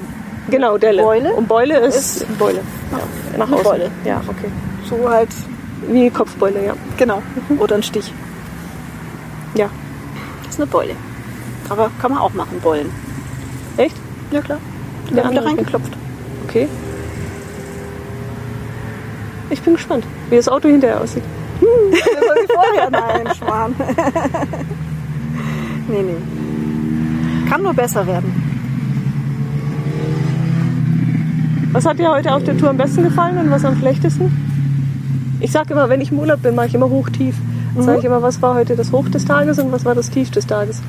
genau, 0.51 0.79
Delle. 0.79 1.03
Beule 1.03 1.33
Und 1.35 1.49
Beule 1.49 1.79
ist, 1.79 2.27
Beule. 2.39 2.61
Ja, 2.93 2.99
nach 3.39 3.47
eine 3.47 3.57
außen. 3.57 3.65
Beule. 3.65 3.91
Ja, 4.05 4.21
okay. 4.27 4.51
So 4.89 5.09
halt, 5.09 5.29
Wie 5.89 6.11
Kopfbeule, 6.11 6.65
ja. 6.65 6.75
genau. 6.97 7.23
Oder 7.59 7.77
ein 7.77 7.83
Stich. 7.83 8.13
Ja. 9.55 9.69
Das 10.45 10.55
ist 10.55 10.61
eine 10.61 10.67
Beule. 10.67 10.95
Aber 11.69 11.91
kann 12.01 12.13
man 12.13 12.21
auch 12.21 12.33
machen, 12.35 12.61
Beulen. 12.63 12.91
Echt? 13.77 13.97
Ja 14.31 14.41
klar. 14.41 14.59
Der 15.09 15.17
wird 15.17 15.27
andere- 15.27 15.45
reingeklopft. 15.47 15.93
Okay. 16.49 16.69
Ich 19.51 19.61
bin 19.63 19.75
gespannt, 19.75 20.05
wie 20.31 20.37
das 20.37 20.49
Auto 20.49 20.69
hinterher 20.69 21.01
aussieht. 21.01 21.23
So 21.61 21.67
wie 21.67 22.53
vorher. 22.53 22.91
Nein, 22.91 23.29
Schwan. 23.37 23.75
nee, 25.89 26.03
nee. 26.03 27.49
Kann 27.49 27.63
nur 27.63 27.75
besser 27.75 28.07
werden. 28.07 28.46
Was 31.77 31.85
hat 31.85 31.99
dir 31.99 32.11
heute 32.11 32.35
auf 32.35 32.43
der 32.43 32.57
Tour 32.57 32.71
am 32.71 32.79
besten 32.79 33.03
gefallen 33.03 33.37
und 33.37 33.51
was 33.51 33.63
am 33.63 33.77
schlechtesten? 33.77 34.33
Ich 35.41 35.53
sage 35.53 35.75
immer, 35.75 35.91
wenn 35.91 36.01
ich 36.01 36.11
im 36.11 36.19
Urlaub 36.19 36.41
bin, 36.41 36.55
mache 36.55 36.69
ich 36.69 36.75
immer 36.75 36.89
hoch-tief. 36.89 37.37
Mhm. 37.75 37.83
Sage 37.83 37.99
ich 37.99 38.05
immer, 38.07 38.23
was 38.23 38.41
war 38.41 38.55
heute 38.55 38.77
das 38.77 38.93
Hoch 38.93 39.07
des 39.11 39.27
Tages 39.27 39.59
und 39.59 39.71
was 39.73 39.85
war 39.85 39.95
das 39.95 40.09
Tief 40.09 40.31
des 40.31 40.47
Tages. 40.47 40.81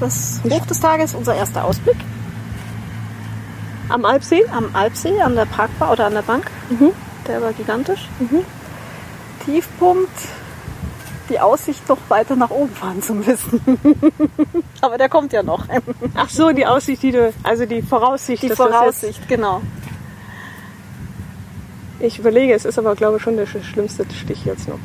Das 0.00 0.40
Hoch 0.42 0.66
des 0.66 0.80
Tages, 0.80 1.14
unser 1.14 1.36
erster 1.36 1.64
Ausblick 1.64 1.94
Am 3.90 4.04
Alpsee? 4.04 4.42
am 4.50 4.70
Alpsee, 4.72 5.20
an 5.20 5.36
der 5.36 5.44
Parkbar 5.44 5.92
oder 5.92 6.06
an 6.06 6.14
der 6.14 6.22
Bank. 6.22 6.50
Mhm. 6.68 6.90
Der 7.28 7.40
war 7.40 7.52
gigantisch. 7.52 8.08
Tiefpunkt, 9.44 10.10
die 11.28 11.38
Aussicht 11.38 11.88
noch 11.88 11.98
weiter 12.08 12.34
nach 12.34 12.50
oben 12.50 12.74
fahren 12.74 13.02
zu 13.02 13.14
müssen. 13.14 13.60
Aber 14.80 14.98
der 14.98 15.08
kommt 15.08 15.32
ja 15.32 15.44
noch. 15.44 15.66
Ach 16.16 16.28
so, 16.28 16.50
die 16.50 16.66
Aussicht, 16.66 17.04
die 17.04 17.12
du, 17.12 17.32
also 17.44 17.66
die 17.66 17.82
Voraussicht. 17.82 18.42
Die 18.42 18.48
Voraussicht, 18.48 19.28
genau. 19.28 19.60
Ich 22.00 22.18
überlege, 22.18 22.54
es 22.54 22.64
ist 22.64 22.78
aber, 22.78 22.94
glaube 22.94 23.16
ich, 23.16 23.22
schon 23.22 23.36
der 23.36 23.46
sch- 23.46 23.62
schlimmste 23.62 24.04
Stich 24.14 24.44
jetzt 24.44 24.68
noch. 24.68 24.78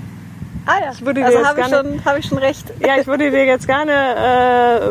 Ah 0.66 0.80
ja, 0.82 1.06
würde 1.06 1.20
dir 1.22 1.26
also 1.28 1.46
habe 1.46 1.60
ich, 1.62 1.68
schon- 1.68 2.06
hab 2.06 2.18
ich 2.18 2.26
schon 2.26 2.38
recht. 2.38 2.66
Ja, 2.80 2.98
ich 3.00 3.06
würde 3.08 3.30
dir 3.30 3.46
jetzt 3.46 3.68
gerne 3.68 3.92
äh, 3.92 4.90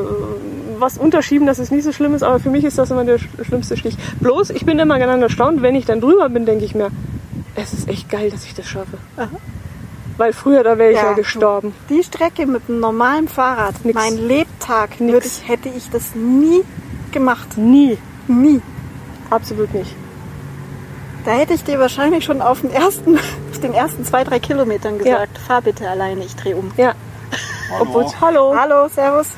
was 0.79 0.99
unterschieben, 0.99 1.47
dass 1.47 1.59
es 1.59 1.71
nicht 1.71 1.85
so 1.85 1.93
schlimm 1.93 2.15
ist, 2.15 2.23
aber 2.23 2.39
für 2.41 2.51
mich 2.51 2.65
ist 2.65 2.79
das 2.79 2.91
immer 2.91 3.05
der 3.05 3.19
sch- 3.19 3.45
schlimmste 3.45 3.77
Stich. 3.77 3.97
Bloß, 4.21 4.51
ich 4.51 4.65
bin 4.67 4.79
immer 4.79 4.99
ganz 4.99 5.23
erstaunt, 5.23 5.63
wenn 5.63 5.75
ich 5.75 5.85
dann 5.87 6.01
drüber 6.01 6.29
bin, 6.29 6.45
denke 6.47 6.65
ich 6.65 6.75
mir, 6.75 6.91
es 7.55 7.73
ist 7.73 7.89
echt 7.89 8.09
geil, 8.11 8.31
dass 8.31 8.45
ich 8.45 8.55
das 8.55 8.67
schaffe. 8.67 8.99
Aha. 9.17 9.29
Weil 10.19 10.33
früher, 10.35 10.63
da 10.63 10.77
wäre 10.79 10.91
ich 10.93 10.97
ja, 10.99 11.07
Ja. 11.11 11.13
gestorben. 11.15 11.75
Die 11.89 12.03
Strecke 12.03 12.47
mit 12.47 12.63
einem 12.69 12.81
normalen 12.81 13.29
Fahrrad, 13.29 13.75
Nix. 13.85 13.95
mein 13.95 14.17
Lebtag, 14.29 15.01
würde 15.01 15.27
ich, 15.27 15.49
hätte 15.49 15.71
ich 15.71 15.89
das 15.91 16.15
nie 16.15 16.63
gemacht. 17.13 17.57
Nie. 17.57 17.97
Nie. 18.29 18.61
Absolut 19.31 19.73
nicht. 19.75 19.95
Da 21.25 21.31
hätte 21.33 21.55
ich 21.55 21.63
dir 21.65 21.79
wahrscheinlich 21.79 22.25
schon 22.25 22.43
auf 22.43 22.61
den 22.63 22.71
ersten, 22.73 23.17
auf 23.51 23.61
den 23.63 23.73
ersten 23.75 24.05
zwei, 24.05 24.25
drei 24.25 24.39
Kilometern 24.41 24.99
gesagt, 24.99 25.39
fahr 25.39 25.63
bitte 25.63 25.89
alleine, 25.89 26.25
ich 26.25 26.35
drehe 26.37 26.57
um. 26.57 26.71
Ja. 26.77 26.95
Obwohl, 27.81 28.07
hallo. 28.21 28.55
Hallo, 28.57 28.89
Servus. 28.89 29.29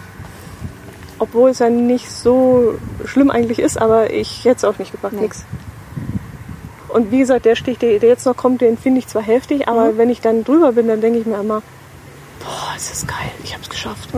Obwohl 1.18 1.50
es 1.50 1.60
ja 1.60 1.70
nicht 1.70 2.10
so 2.10 2.74
schlimm 3.04 3.30
eigentlich 3.30 3.58
ist, 3.60 3.80
aber 3.80 4.10
ich 4.12 4.44
hätte 4.44 4.56
es 4.56 4.64
auch 4.64 4.78
nicht 4.78 4.92
gemacht, 4.92 5.12
Nee. 5.12 5.22
nix. 5.22 5.44
Und 6.88 7.10
wie 7.10 7.18
gesagt, 7.18 7.44
der 7.44 7.54
Stich, 7.54 7.78
der, 7.78 7.98
der 7.98 8.08
jetzt 8.08 8.24
noch 8.26 8.36
kommt, 8.36 8.60
den 8.60 8.76
finde 8.78 8.98
ich 9.00 9.06
zwar 9.08 9.22
heftig, 9.22 9.68
aber 9.68 9.92
Mhm. 9.92 9.98
wenn 9.98 10.10
ich 10.10 10.20
dann 10.20 10.42
drüber 10.44 10.72
bin, 10.72 10.88
dann 10.88 11.00
denke 11.00 11.18
ich 11.20 11.26
mir 11.26 11.38
immer, 11.40 11.62
boah, 12.40 12.74
ist 12.76 12.90
das 12.90 13.06
geil, 13.06 13.30
ich 13.44 13.52
habe 13.52 13.62
es 13.62 13.68
geschafft. 13.70 14.08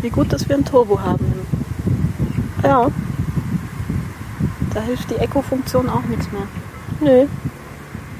Wie 0.00 0.10
gut, 0.10 0.32
dass 0.32 0.48
wir 0.48 0.56
ein 0.56 0.64
Turbo 0.64 1.00
haben. 1.00 1.46
Ja, 2.64 2.88
Da 4.74 4.80
hilft 4.82 5.10
die 5.10 5.16
Eco-Funktion 5.16 5.88
auch 5.88 6.02
nichts 6.02 6.26
mehr. 6.32 6.46
nee. 7.00 7.26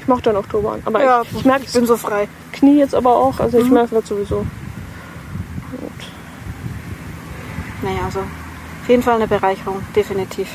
Ich 0.01 0.07
mache 0.07 0.21
dann 0.23 0.37
auch 0.37 0.45
Turbo 0.47 0.69
an. 0.69 0.81
Aber 0.85 1.21
ich, 1.23 1.35
ich 1.37 1.45
merke, 1.45 1.65
ich 1.65 1.73
bin 1.73 1.85
so 1.85 1.95
frei. 1.95 2.27
Knie 2.51 2.79
jetzt 2.79 2.95
aber 2.95 3.15
auch, 3.15 3.39
also 3.39 3.59
ich 3.59 3.65
Mhm. 3.67 3.73
merke 3.73 3.95
das 3.95 4.07
sowieso. 4.07 4.43
naja, 7.83 7.99
also 8.05 8.19
auf 8.19 8.89
jeden 8.89 9.03
Fall 9.03 9.15
eine 9.15 9.27
Bereicherung, 9.27 9.81
definitiv. 9.95 10.47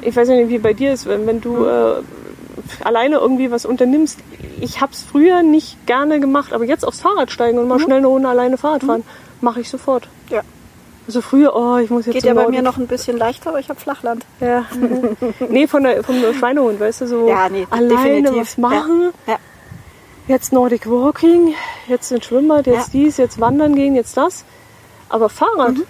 Ich 0.00 0.16
weiß 0.16 0.28
ja 0.28 0.34
nicht, 0.36 0.48
wie 0.48 0.58
bei 0.58 0.72
dir 0.72 0.92
ist, 0.92 1.06
wenn, 1.06 1.26
wenn 1.26 1.40
du 1.40 1.64
äh, 1.66 2.02
alleine 2.82 3.16
irgendwie 3.16 3.50
was 3.50 3.66
unternimmst. 3.66 4.18
Ich 4.60 4.80
habe 4.80 4.92
es 4.92 5.02
früher 5.02 5.42
nicht 5.42 5.84
gerne 5.86 6.18
gemacht, 6.20 6.52
aber 6.52 6.64
jetzt 6.64 6.84
aufs 6.86 7.00
Fahrrad 7.00 7.30
steigen 7.30 7.58
und 7.58 7.68
mal 7.68 7.78
schnell 7.80 7.98
eine 7.98 8.06
Runde 8.06 8.28
alleine 8.28 8.56
Fahrrad 8.56 8.84
fahren, 8.84 9.04
mache 9.40 9.60
ich 9.60 9.68
sofort. 9.68 10.08
Ja. 10.30 10.42
Also 11.12 11.20
früher, 11.20 11.54
oh, 11.54 11.76
ich 11.76 11.90
muss 11.90 12.06
jetzt 12.06 12.14
Geht 12.14 12.24
ja 12.24 12.32
bei 12.32 12.48
mir 12.48 12.62
noch 12.62 12.78
ein 12.78 12.86
bisschen 12.86 13.18
leichter, 13.18 13.50
aber 13.50 13.58
ich 13.60 13.68
habe 13.68 13.78
Flachland. 13.78 14.24
Ja. 14.40 14.64
nee, 15.50 15.66
von 15.66 15.82
der, 15.82 16.02
vom 16.02 16.14
Schweinehund, 16.38 16.80
weißt 16.80 17.02
du, 17.02 17.06
so 17.06 17.28
Ja, 17.28 17.50
nee, 17.50 17.66
alleine 17.68 18.22
definitiv. 18.22 18.40
was 18.40 18.56
machen. 18.56 19.10
Ja. 19.26 19.36
Jetzt 20.26 20.54
Nordic 20.54 20.88
Walking, 20.88 21.52
jetzt 21.86 22.10
ein 22.14 22.22
Schwimmbad, 22.22 22.66
jetzt 22.66 22.94
Ja. 22.94 23.00
dies, 23.04 23.18
jetzt 23.18 23.38
wandern 23.38 23.74
gehen, 23.74 23.94
jetzt 23.94 24.16
das. 24.16 24.46
Aber 25.10 25.28
Fahrrad 25.28 25.72
Mhm. 25.74 25.82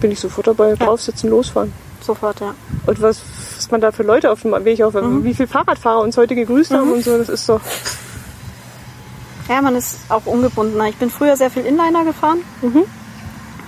bin 0.00 0.10
ich 0.10 0.18
sofort 0.18 0.48
dabei, 0.48 0.74
draufsitzen, 0.74 1.30
losfahren. 1.30 1.72
Sofort, 2.00 2.40
ja. 2.40 2.52
Und 2.86 3.00
was, 3.00 3.22
was 3.56 3.70
man 3.70 3.80
da 3.80 3.92
für 3.92 4.02
Leute 4.02 4.32
auf 4.32 4.42
dem 4.42 4.52
Weg 4.64 4.82
auf, 4.82 4.94
Mhm. 4.94 5.22
wie 5.22 5.34
viele 5.34 5.46
Fahrradfahrer 5.46 6.00
uns 6.00 6.16
heute 6.16 6.34
gegrüßt 6.34 6.72
haben 6.72 6.90
und 6.90 7.04
so, 7.04 7.16
das 7.16 7.28
ist 7.28 7.48
doch. 7.48 7.60
Ja, 9.48 9.62
man 9.62 9.76
ist 9.76 9.98
auch 10.08 10.26
ungebundener. 10.26 10.88
Ich 10.88 10.96
bin 10.96 11.10
früher 11.10 11.36
sehr 11.36 11.48
viel 11.48 11.64
Inliner 11.64 12.04
gefahren. 12.04 12.38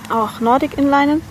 Auch 0.09 0.39
Nordic 0.39 0.77
Inlinen. 0.77 1.21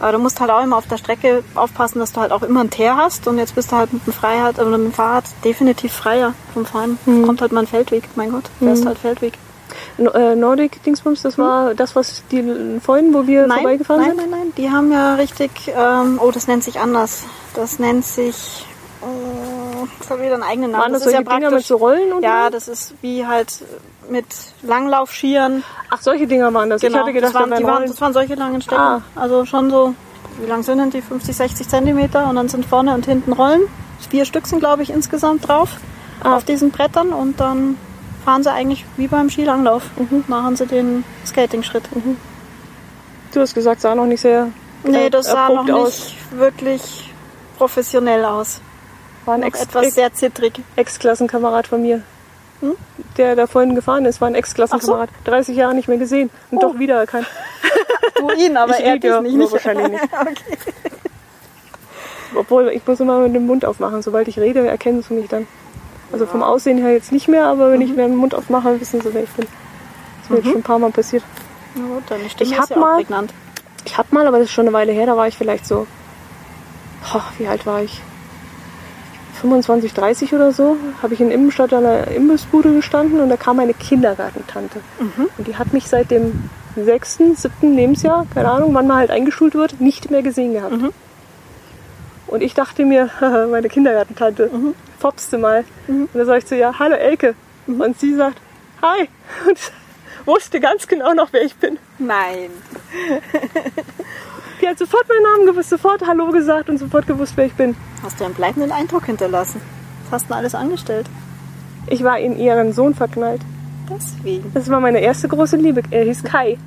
Aber 0.00 0.12
du 0.12 0.18
musst 0.18 0.40
halt 0.40 0.50
auch 0.50 0.62
immer 0.62 0.76
auf 0.78 0.86
der 0.86 0.96
Strecke 0.96 1.44
aufpassen, 1.54 1.98
dass 1.98 2.12
du 2.12 2.20
halt 2.22 2.32
auch 2.32 2.42
immer 2.42 2.60
einen 2.60 2.70
Teer 2.70 2.96
hast. 2.96 3.26
Und 3.26 3.36
jetzt 3.36 3.54
bist 3.54 3.70
du 3.70 3.76
halt 3.76 3.92
mit 3.92 4.06
dem 4.06 4.12
Freiheit, 4.14 4.58
oder 4.58 4.78
mit 4.78 4.88
dem 4.88 4.92
Fahrrad 4.94 5.24
definitiv 5.44 5.92
freier 5.92 6.32
vom 6.54 6.64
Fahren. 6.64 6.98
Kommt 7.04 7.42
halt 7.42 7.52
mal 7.52 7.60
ein 7.60 7.66
Feldweg, 7.66 8.04
mein 8.16 8.30
Gott. 8.32 8.44
Fährst 8.60 8.86
halt 8.86 8.96
Feldweg. 8.98 9.34
No- 9.98 10.10
äh, 10.12 10.34
Nordic 10.34 10.82
Dingsbums, 10.82 11.22
das 11.22 11.36
war 11.36 11.74
das, 11.74 11.94
was 11.94 12.22
die 12.32 12.42
vorhin, 12.82 13.12
wo 13.12 13.26
wir 13.26 13.46
Nein, 13.46 13.58
vorbeigefahren 13.58 14.00
nein, 14.02 14.16
sind? 14.16 14.30
nein, 14.30 14.40
nein. 14.40 14.52
Die 14.56 14.70
haben 14.70 14.90
ja 14.90 15.14
richtig, 15.16 15.50
ähm, 15.76 16.18
oh, 16.22 16.30
das 16.30 16.46
nennt 16.48 16.64
sich 16.64 16.80
anders. 16.80 17.24
Das 17.54 17.78
nennt 17.78 18.04
sich, 18.04 18.64
das 19.98 20.10
hat 20.10 20.20
wieder 20.20 20.34
einen 20.34 20.42
eigenen 20.42 20.70
Namen. 20.72 20.82
Waren 20.84 20.92
das, 20.92 21.02
ist 21.06 21.12
solche 21.12 21.24
Dinger 21.24 21.50
mit 21.50 21.64
so 21.64 21.76
Rollen 21.76 22.12
und 22.12 22.22
Ja, 22.22 22.50
das 22.50 22.68
ist 22.68 22.94
wie 23.00 23.26
halt 23.26 23.64
mit 24.10 24.26
Langlaufschieren. 24.62 25.62
Ach, 25.90 26.00
solche 26.00 26.26
Dinger 26.26 26.52
waren 26.52 26.70
das. 26.70 26.82
ich 26.82 26.94
hatte 26.94 27.12
gedacht, 27.12 27.32
Genau, 27.32 27.44
das, 27.46 27.50
waren, 27.52 27.62
da 27.62 27.68
waren, 27.72 27.86
das 27.86 28.00
waren 28.00 28.12
solche 28.12 28.34
langen 28.34 28.60
Stecken. 28.60 28.80
Ah. 28.80 29.02
Also 29.16 29.44
schon 29.46 29.70
so, 29.70 29.94
wie 30.40 30.46
lang 30.46 30.62
sind 30.62 30.78
denn 30.78 30.90
die? 30.90 31.00
50, 31.02 31.36
60 31.36 31.68
Zentimeter 31.68 32.28
und 32.28 32.36
dann 32.36 32.48
sind 32.48 32.66
vorne 32.66 32.94
und 32.94 33.06
hinten 33.06 33.32
Rollen. 33.32 33.62
Vier 34.10 34.24
Stück 34.24 34.46
sind, 34.46 34.60
glaube 34.60 34.82
ich, 34.82 34.90
insgesamt 34.90 35.46
drauf 35.48 35.70
Ah. 36.22 36.36
auf 36.36 36.44
diesen 36.44 36.70
Brettern 36.70 37.10
und 37.10 37.40
dann 37.40 37.78
fahren 38.24 38.42
sie 38.42 38.50
eigentlich 38.50 38.84
wie 38.98 39.06
beim 39.08 39.30
Skilanglauf. 39.30 39.82
Mhm. 39.96 40.24
Machen 40.28 40.54
sie 40.56 40.66
den 40.66 41.04
Skating-Schritt. 41.24 41.84
Du 43.32 43.40
hast 43.40 43.54
gesagt, 43.54 43.80
sah 43.80 43.94
noch 43.94 44.04
nicht 44.06 44.20
sehr 44.20 44.48
Nee, 44.82 45.06
äh, 45.06 45.10
das 45.10 45.26
sah 45.26 45.48
noch 45.48 45.64
nicht 45.64 45.72
aus. 45.72 46.12
wirklich 46.32 47.10
professionell 47.56 48.24
aus. 48.24 48.60
War 49.26 49.34
ein 49.34 49.42
Ex 49.42 49.60
etwas 49.62 49.94
sehr 49.94 50.12
zittrig. 50.12 50.60
Ex-Klassenkamerad 50.76 51.66
von 51.66 51.82
mir. 51.82 52.02
Hm? 52.60 52.74
Der 53.16 53.36
da 53.36 53.46
vorhin 53.46 53.74
gefahren 53.74 54.04
ist, 54.06 54.20
war 54.20 54.28
ein 54.28 54.34
Ex-Klassenkamerad. 54.34 55.08
30 55.24 55.56
Jahre 55.56 55.74
nicht 55.74 55.88
mehr 55.88 55.98
gesehen 55.98 56.30
und 56.50 56.58
Oh. 56.58 56.60
doch 56.72 56.78
wiedererkannt. 56.78 57.26
Du 58.16 58.28
ihn, 58.32 58.56
aber 58.58 58.78
Ich 58.78 58.84
er 58.84 58.98
dich 58.98 59.04
ja, 59.10 59.20
nicht. 59.22 59.32
nur 59.32 59.44
nicht. 59.44 59.52
wahrscheinlich 59.52 59.88
nicht. 59.88 60.04
okay. 60.20 60.58
Obwohl, 62.34 62.68
ich 62.68 62.86
muss 62.86 63.00
immer 63.00 63.18
mit 63.20 63.34
dem 63.34 63.46
Mund 63.46 63.64
aufmachen. 63.64 64.02
Sobald 64.02 64.28
ich 64.28 64.38
rede, 64.38 64.66
erkennen 64.66 65.02
sie 65.02 65.14
mich 65.14 65.28
dann. 65.28 65.46
Also 66.12 66.26
vom 66.26 66.42
Aussehen 66.42 66.78
her 66.78 66.92
jetzt 66.92 67.12
nicht 67.12 67.28
mehr, 67.28 67.46
aber 67.46 67.68
Mhm. 67.68 67.72
wenn 67.72 67.80
ich 67.80 67.90
mir 67.90 68.02
den 68.08 68.16
Mund 68.16 68.34
aufmache, 68.34 68.78
wissen 68.80 69.00
sie, 69.00 69.14
wer 69.14 69.22
ich 69.24 69.30
bin. 69.30 69.46
Das 69.46 70.24
ist 70.24 70.30
mir 70.30 70.36
jetzt 70.36 70.46
schon 70.48 70.56
ein 70.56 70.62
paar 70.62 70.78
Mal 70.78 70.90
passiert. 70.90 71.22
Na 71.74 71.86
gut, 71.86 72.02
deine 72.08 72.28
Stimme 72.28 72.50
Ich 72.50 72.58
hab 72.58 72.68
ja 72.70 72.76
mal- 72.76 72.96
prägnant. 72.96 73.32
Ich 73.86 73.96
hab 73.96 74.12
mal, 74.12 74.26
aber 74.26 74.38
das 74.38 74.46
ist 74.48 74.52
schon 74.52 74.66
eine 74.66 74.74
Weile 74.74 74.92
her, 74.92 75.06
da 75.06 75.16
war 75.16 75.26
ich 75.26 75.36
vielleicht 75.36 75.64
so, 75.66 75.86
oh, 77.14 77.20
wie 77.38 77.46
alt 77.48 77.64
war 77.64 77.82
ich? 77.82 78.02
25, 79.40 79.94
30 79.94 80.34
oder 80.34 80.52
so, 80.52 80.76
habe 81.02 81.14
ich 81.14 81.20
in 81.20 81.30
Immenstadt 81.30 81.72
an 81.72 81.86
einer 81.86 82.08
Imbissbude 82.08 82.72
gestanden 82.72 83.20
und 83.20 83.28
da 83.28 83.36
kam 83.36 83.56
meine 83.56 83.74
Kindergartentante. 83.74 84.80
Und 85.38 85.46
die 85.46 85.56
hat 85.56 85.72
mich 85.72 85.88
seit 85.88 86.10
dem 86.10 86.50
sechsten, 86.76 87.34
siebten 87.34 87.74
Lebensjahr, 87.74 88.26
keine 88.32 88.50
Ahnung, 88.50 88.74
wann 88.74 88.86
man 88.86 88.98
halt 88.98 89.10
eingeschult 89.10 89.54
wird, 89.54 89.80
nicht 89.80 90.10
mehr 90.10 90.22
gesehen 90.22 90.52
gehabt. 90.52 90.74
Und 92.26 92.42
ich 92.42 92.54
dachte 92.54 92.84
mir, 92.84 93.10
meine 93.50 93.68
Kindergartentante, 93.68 94.50
fopste 94.98 95.38
mal. 95.38 95.64
Und 95.88 96.08
da 96.14 96.24
sag 96.24 96.38
ich 96.38 96.46
zu 96.46 96.56
ihr, 96.56 96.78
hallo 96.78 96.94
Elke. 96.94 97.34
Und 97.66 97.98
sie 97.98 98.14
sagt, 98.14 98.40
hi. 98.82 99.08
Und 99.48 99.58
wusste 100.26 100.60
ganz 100.60 100.86
genau 100.86 101.12
noch, 101.14 101.32
wer 101.32 101.42
ich 101.42 101.56
bin. 101.56 101.78
Nein. 101.98 102.50
Die 104.62 104.68
hat 104.68 104.78
sofort 104.78 105.08
meinen 105.08 105.22
Namen 105.22 105.46
gewusst, 105.46 105.70
sofort 105.70 106.06
Hallo 106.06 106.30
gesagt 106.30 106.68
und 106.68 106.76
sofort 106.78 107.06
gewusst, 107.06 107.32
wer 107.36 107.46
ich 107.46 107.54
bin. 107.54 107.74
Hast 108.02 108.20
du 108.20 108.24
einen 108.24 108.34
bleibenden 108.34 108.72
Eindruck 108.72 109.06
hinterlassen? 109.06 109.62
Was 110.04 110.12
hast 110.12 110.24
du 110.24 110.28
denn 110.28 110.36
alles 110.38 110.54
angestellt? 110.54 111.06
Ich 111.86 112.04
war 112.04 112.18
in 112.18 112.38
ihren 112.38 112.74
Sohn 112.74 112.94
verknallt. 112.94 113.40
Deswegen. 113.88 114.52
Das 114.52 114.68
war 114.70 114.80
meine 114.80 115.00
erste 115.00 115.28
große 115.28 115.56
Liebe. 115.56 115.82
Er 115.90 116.04
hieß 116.04 116.22
Kai. 116.24 116.58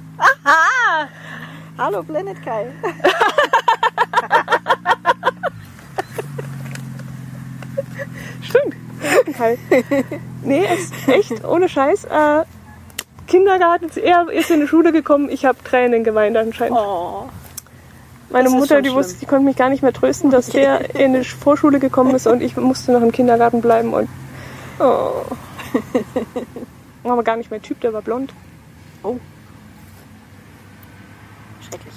Hallo 1.77 2.01
Planet 2.03 2.43
Kai. 2.43 2.65
Stimmt. 8.41 8.75
Kai. 9.37 9.57
Nee, 10.43 10.65
es 10.65 10.91
ist 10.91 11.07
echt, 11.07 11.45
ohne 11.45 11.69
Scheiß. 11.69 12.05
Äh, 12.05 12.43
Kindergarten, 13.27 13.89
er 13.99 14.29
ist 14.29 14.51
in 14.51 14.59
die 14.61 14.67
Schule 14.67 14.91
gekommen, 14.91 15.29
ich 15.29 15.45
habe 15.45 15.57
Tränen 15.63 16.03
geweint 16.03 16.35
anscheinend. 16.37 16.77
Oh. 16.77 17.29
Meine 18.33 18.45
das 18.45 18.53
Mutter, 18.53 18.81
die 18.81 18.89
schlimm. 18.89 18.97
wusste, 18.97 19.19
die 19.19 19.27
konnte 19.27 19.45
mich 19.45 19.55
gar 19.55 19.69
nicht 19.69 19.83
mehr 19.83 19.93
trösten, 19.93 20.31
dass 20.31 20.47
der 20.47 20.95
in 20.95 21.13
die 21.13 21.23
Vorschule 21.23 21.79
gekommen 21.79 22.15
ist 22.15 22.25
und 22.25 22.41
ich 22.41 22.57
musste 22.57 22.91
noch 22.91 23.03
im 23.03 23.11
Kindergarten 23.11 23.61
bleiben 23.61 23.93
und 23.93 24.09
oh. 24.79 25.21
War 27.03 27.13
aber 27.13 27.23
gar 27.23 27.35
nicht 27.35 27.51
mein 27.51 27.61
Typ, 27.61 27.79
der 27.81 27.93
war 27.93 28.01
blond. 28.01 28.33
Oh. 29.03 29.17
Schrecklich. 31.61 31.93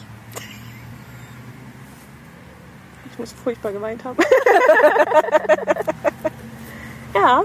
Ich 3.11 3.19
muss 3.19 3.33
furchtbar 3.33 3.73
geweint 3.73 4.05
haben. 4.05 4.19
ja. 7.15 7.45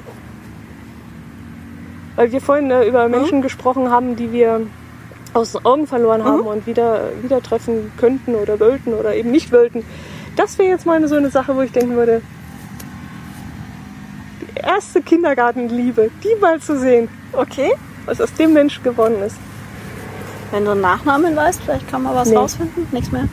Weil 2.17 2.32
wir 2.32 2.41
vorhin 2.41 2.69
äh, 2.71 2.86
über 2.86 3.08
Menschen 3.08 3.41
gesprochen 3.41 3.89
haben, 3.89 4.17
die 4.17 4.34
wir 4.34 4.67
aus 5.33 5.53
den 5.53 5.65
Augen 5.65 5.87
verloren 5.87 6.23
haben 6.23 6.41
und 6.41 6.67
wieder, 6.67 7.09
wieder 7.21 7.41
treffen 7.41 7.91
könnten 7.97 8.35
oder 8.35 8.59
wollten 8.59 8.93
oder 8.93 9.15
eben 9.15 9.31
nicht 9.31 9.51
wollten. 9.51 9.85
Das 10.35 10.57
wäre 10.57 10.69
jetzt 10.69 10.85
mal 10.85 11.05
so 11.07 11.15
eine 11.15 11.29
Sache, 11.29 11.55
wo 11.55 11.61
ich 11.61 11.71
denken 11.71 11.95
würde, 11.95 12.21
die 14.41 14.59
erste 14.59 15.01
Kindergartenliebe, 15.01 16.09
die 16.23 16.39
mal 16.41 16.59
zu 16.59 16.77
sehen, 16.79 17.09
Okay. 17.33 17.71
was 18.05 18.19
aus 18.19 18.33
dem 18.33 18.53
Menschen 18.53 18.83
geworden 18.83 19.21
ist. 19.25 19.37
Wenn 20.51 20.65
du 20.65 20.71
einen 20.71 20.81
Nachnamen 20.81 21.35
weißt, 21.35 21.61
vielleicht 21.61 21.87
kann 21.89 22.03
man 22.03 22.13
was 22.15 22.29
Nee. 22.29 22.35
rausfinden. 22.35 22.87
Nichts 22.91 23.11
mehr. 23.11 23.27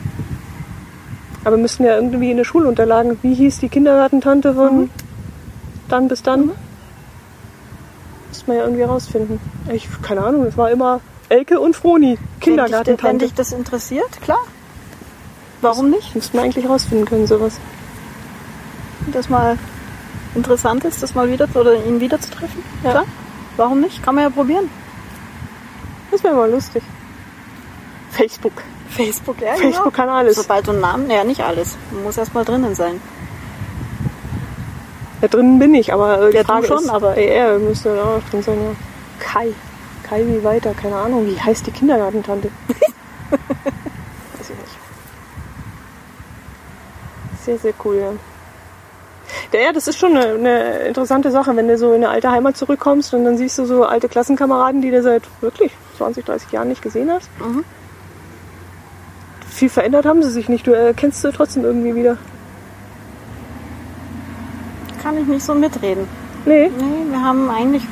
Aber 1.43 1.55
wir 1.57 1.61
müssten 1.61 1.83
ja 1.83 1.95
irgendwie 1.95 2.31
in 2.31 2.37
der 2.37 2.43
Schulunterlagen, 2.45 3.17
wie 3.21 3.33
hieß 3.33 3.59
die 3.59 3.69
Kindergartentante 3.69 4.53
von 4.53 4.89
dann 5.89 6.07
bis 6.07 6.21
dann? 6.21 6.51
Müsste 8.29 8.47
man 8.47 8.57
ja 8.57 8.63
irgendwie 8.63 8.83
rausfinden. 8.83 9.39
Ich, 9.73 9.87
keine 10.01 10.23
Ahnung, 10.23 10.45
das 10.45 10.55
war 10.57 10.69
immer 10.69 11.01
Elke 11.29 11.59
und 11.59 11.75
Froni, 11.75 12.07
Wenn 12.07 12.15
dich, 12.15 12.19
wenn 12.19 12.39
Kindergartentante. 12.39 13.25
dich 13.25 13.33
das 13.35 13.51
interessiert, 13.51 14.21
klar. 14.21 14.39
Warum 15.61 15.89
nicht? 15.89 16.15
Müsste 16.15 16.35
man 16.35 16.45
eigentlich 16.45 16.67
rausfinden 16.67 17.05
können, 17.05 17.27
sowas. 17.27 17.59
Das 19.11 19.29
mal 19.29 19.57
interessant 20.35 20.85
ist, 20.85 21.03
das 21.03 21.15
mal 21.15 21.29
wieder 21.29 21.47
oder 21.55 21.75
ihn 21.85 21.99
wieder 21.99 22.19
zu 22.19 22.31
treffen. 22.31 22.63
Ja. 22.83 22.91
Klar. 22.91 23.05
Warum 23.57 23.81
nicht? 23.81 24.01
Kann 24.03 24.15
man 24.15 24.23
ja 24.25 24.29
probieren. 24.29 24.69
Das 26.11 26.23
wäre 26.23 26.35
mal 26.35 26.49
lustig. 26.49 26.81
Facebook. 28.11 28.53
Facebook, 28.89 29.39
ja, 29.41 29.53
Facebook 29.55 29.93
kann 29.93 30.09
alles. 30.09 30.35
Sobald 30.37 30.65
du 30.65 30.71
einen 30.71 30.81
Namen, 30.81 31.09
ja 31.11 31.23
nicht 31.23 31.41
alles. 31.41 31.77
Man 31.91 32.03
muss 32.03 32.17
erst 32.17 32.33
mal 32.33 32.43
drinnen 32.43 32.73
sein. 32.73 32.99
Da 35.21 35.27
drinnen 35.27 35.59
bin 35.59 35.75
ich, 35.75 35.93
aber 35.93 36.29
äh, 36.29 36.33
Ja, 36.33 36.41
du 36.43 36.47
Frage 36.47 36.67
schon, 36.67 36.79
ist, 36.85 36.89
aber- 36.89 37.15
er 37.15 37.59
müsste 37.59 37.95
da 37.95 38.03
auch 38.03 38.29
drin 38.31 38.41
sein, 38.41 38.55
ja. 38.57 38.75
Kai. 39.19 39.49
Kai 40.09 40.25
wie 40.25 40.43
weiter, 40.43 40.73
keine 40.73 40.95
Ahnung. 40.95 41.27
Wie 41.27 41.39
heißt 41.39 41.67
die 41.67 41.71
Kindergartentante? 41.71 42.49
Weiß 43.29 43.39
ich 44.41 44.49
nicht. 44.49 44.77
Sehr, 47.43 47.57
sehr 47.59 47.73
cool, 47.85 47.95
ja. 47.95 48.11
Ja, 49.53 49.65
ja, 49.65 49.71
das 49.71 49.87
ist 49.87 49.97
schon 49.99 50.17
eine, 50.17 50.33
eine 50.33 50.79
interessante 50.87 51.29
Sache, 51.29 51.55
wenn 51.55 51.67
du 51.67 51.77
so 51.77 51.89
in 51.89 52.03
eine 52.03 52.09
alte 52.09 52.31
Heimat 52.31 52.57
zurückkommst 52.57 53.13
und 53.13 53.25
dann 53.25 53.37
siehst 53.37 53.57
du 53.59 53.65
so 53.65 53.83
alte 53.85 54.09
Klassenkameraden, 54.09 54.81
die 54.81 54.89
du 54.91 55.01
seit 55.03 55.23
wirklich 55.41 55.71
20, 55.97 56.25
30 56.25 56.51
Jahren 56.51 56.69
nicht 56.69 56.81
gesehen 56.81 57.11
hast. 57.11 57.29
Mhm. 57.39 57.63
Viel 59.47 59.69
verändert 59.69 60.05
haben 60.05 60.23
sie 60.23 60.31
sich 60.31 60.49
nicht. 60.49 60.65
Du 60.65 60.71
erkennst 60.71 61.21
sie 61.21 61.31
trotzdem 61.31 61.63
irgendwie 61.65 61.95
wieder. 61.95 62.17
Kann 65.03 65.17
ich 65.17 65.27
nicht 65.27 65.45
so 65.45 65.53
mitreden. 65.53 66.07
Nee, 66.45 66.69
Nee, 66.69 67.11
wir 67.11 67.21
haben 67.21 67.49
eigentlich, 67.49 67.83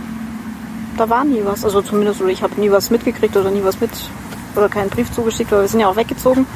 da 0.97 1.09
war 1.09 1.23
nie 1.23 1.41
was. 1.43 1.63
Also 1.63 1.81
zumindest, 1.81 2.21
oder 2.21 2.29
ich 2.29 2.43
habe 2.43 2.59
nie 2.59 2.71
was 2.71 2.89
mitgekriegt 2.89 3.35
oder 3.37 3.51
nie 3.51 3.63
was 3.63 3.77
oder 4.55 4.69
keinen 4.69 4.89
Brief 4.89 5.11
zugeschickt, 5.11 5.51
weil 5.51 5.61
wir 5.61 5.67
sind 5.67 5.79
ja 5.79 5.87
auch 5.87 5.95
weggezogen. 5.95 6.47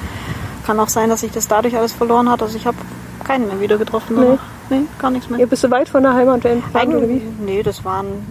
Kann 0.65 0.79
auch 0.79 0.89
sein, 0.89 1.09
dass 1.09 1.21
sich 1.21 1.31
das 1.31 1.47
dadurch 1.47 1.75
alles 1.75 1.93
verloren 1.93 2.29
hat. 2.29 2.41
Also 2.41 2.57
ich 2.57 2.65
habe 2.65 2.77
keinen 3.23 3.47
mehr 3.47 3.59
wieder 3.59 3.77
getroffen. 3.77 4.19
Nee. 4.19 4.37
Nee, 4.69 4.83
gar 4.99 5.11
nichts 5.11 5.29
mehr. 5.29 5.39
Ihr 5.39 5.47
bist 5.47 5.63
du 5.63 5.69
weit 5.69 5.89
von 5.89 6.01
der 6.01 6.13
Heimat 6.13 6.45
entfernt 6.45 6.95
oder 6.95 7.07
wie? 7.07 7.21
Nee, 7.39 7.61
das 7.61 7.83
waren 7.83 8.25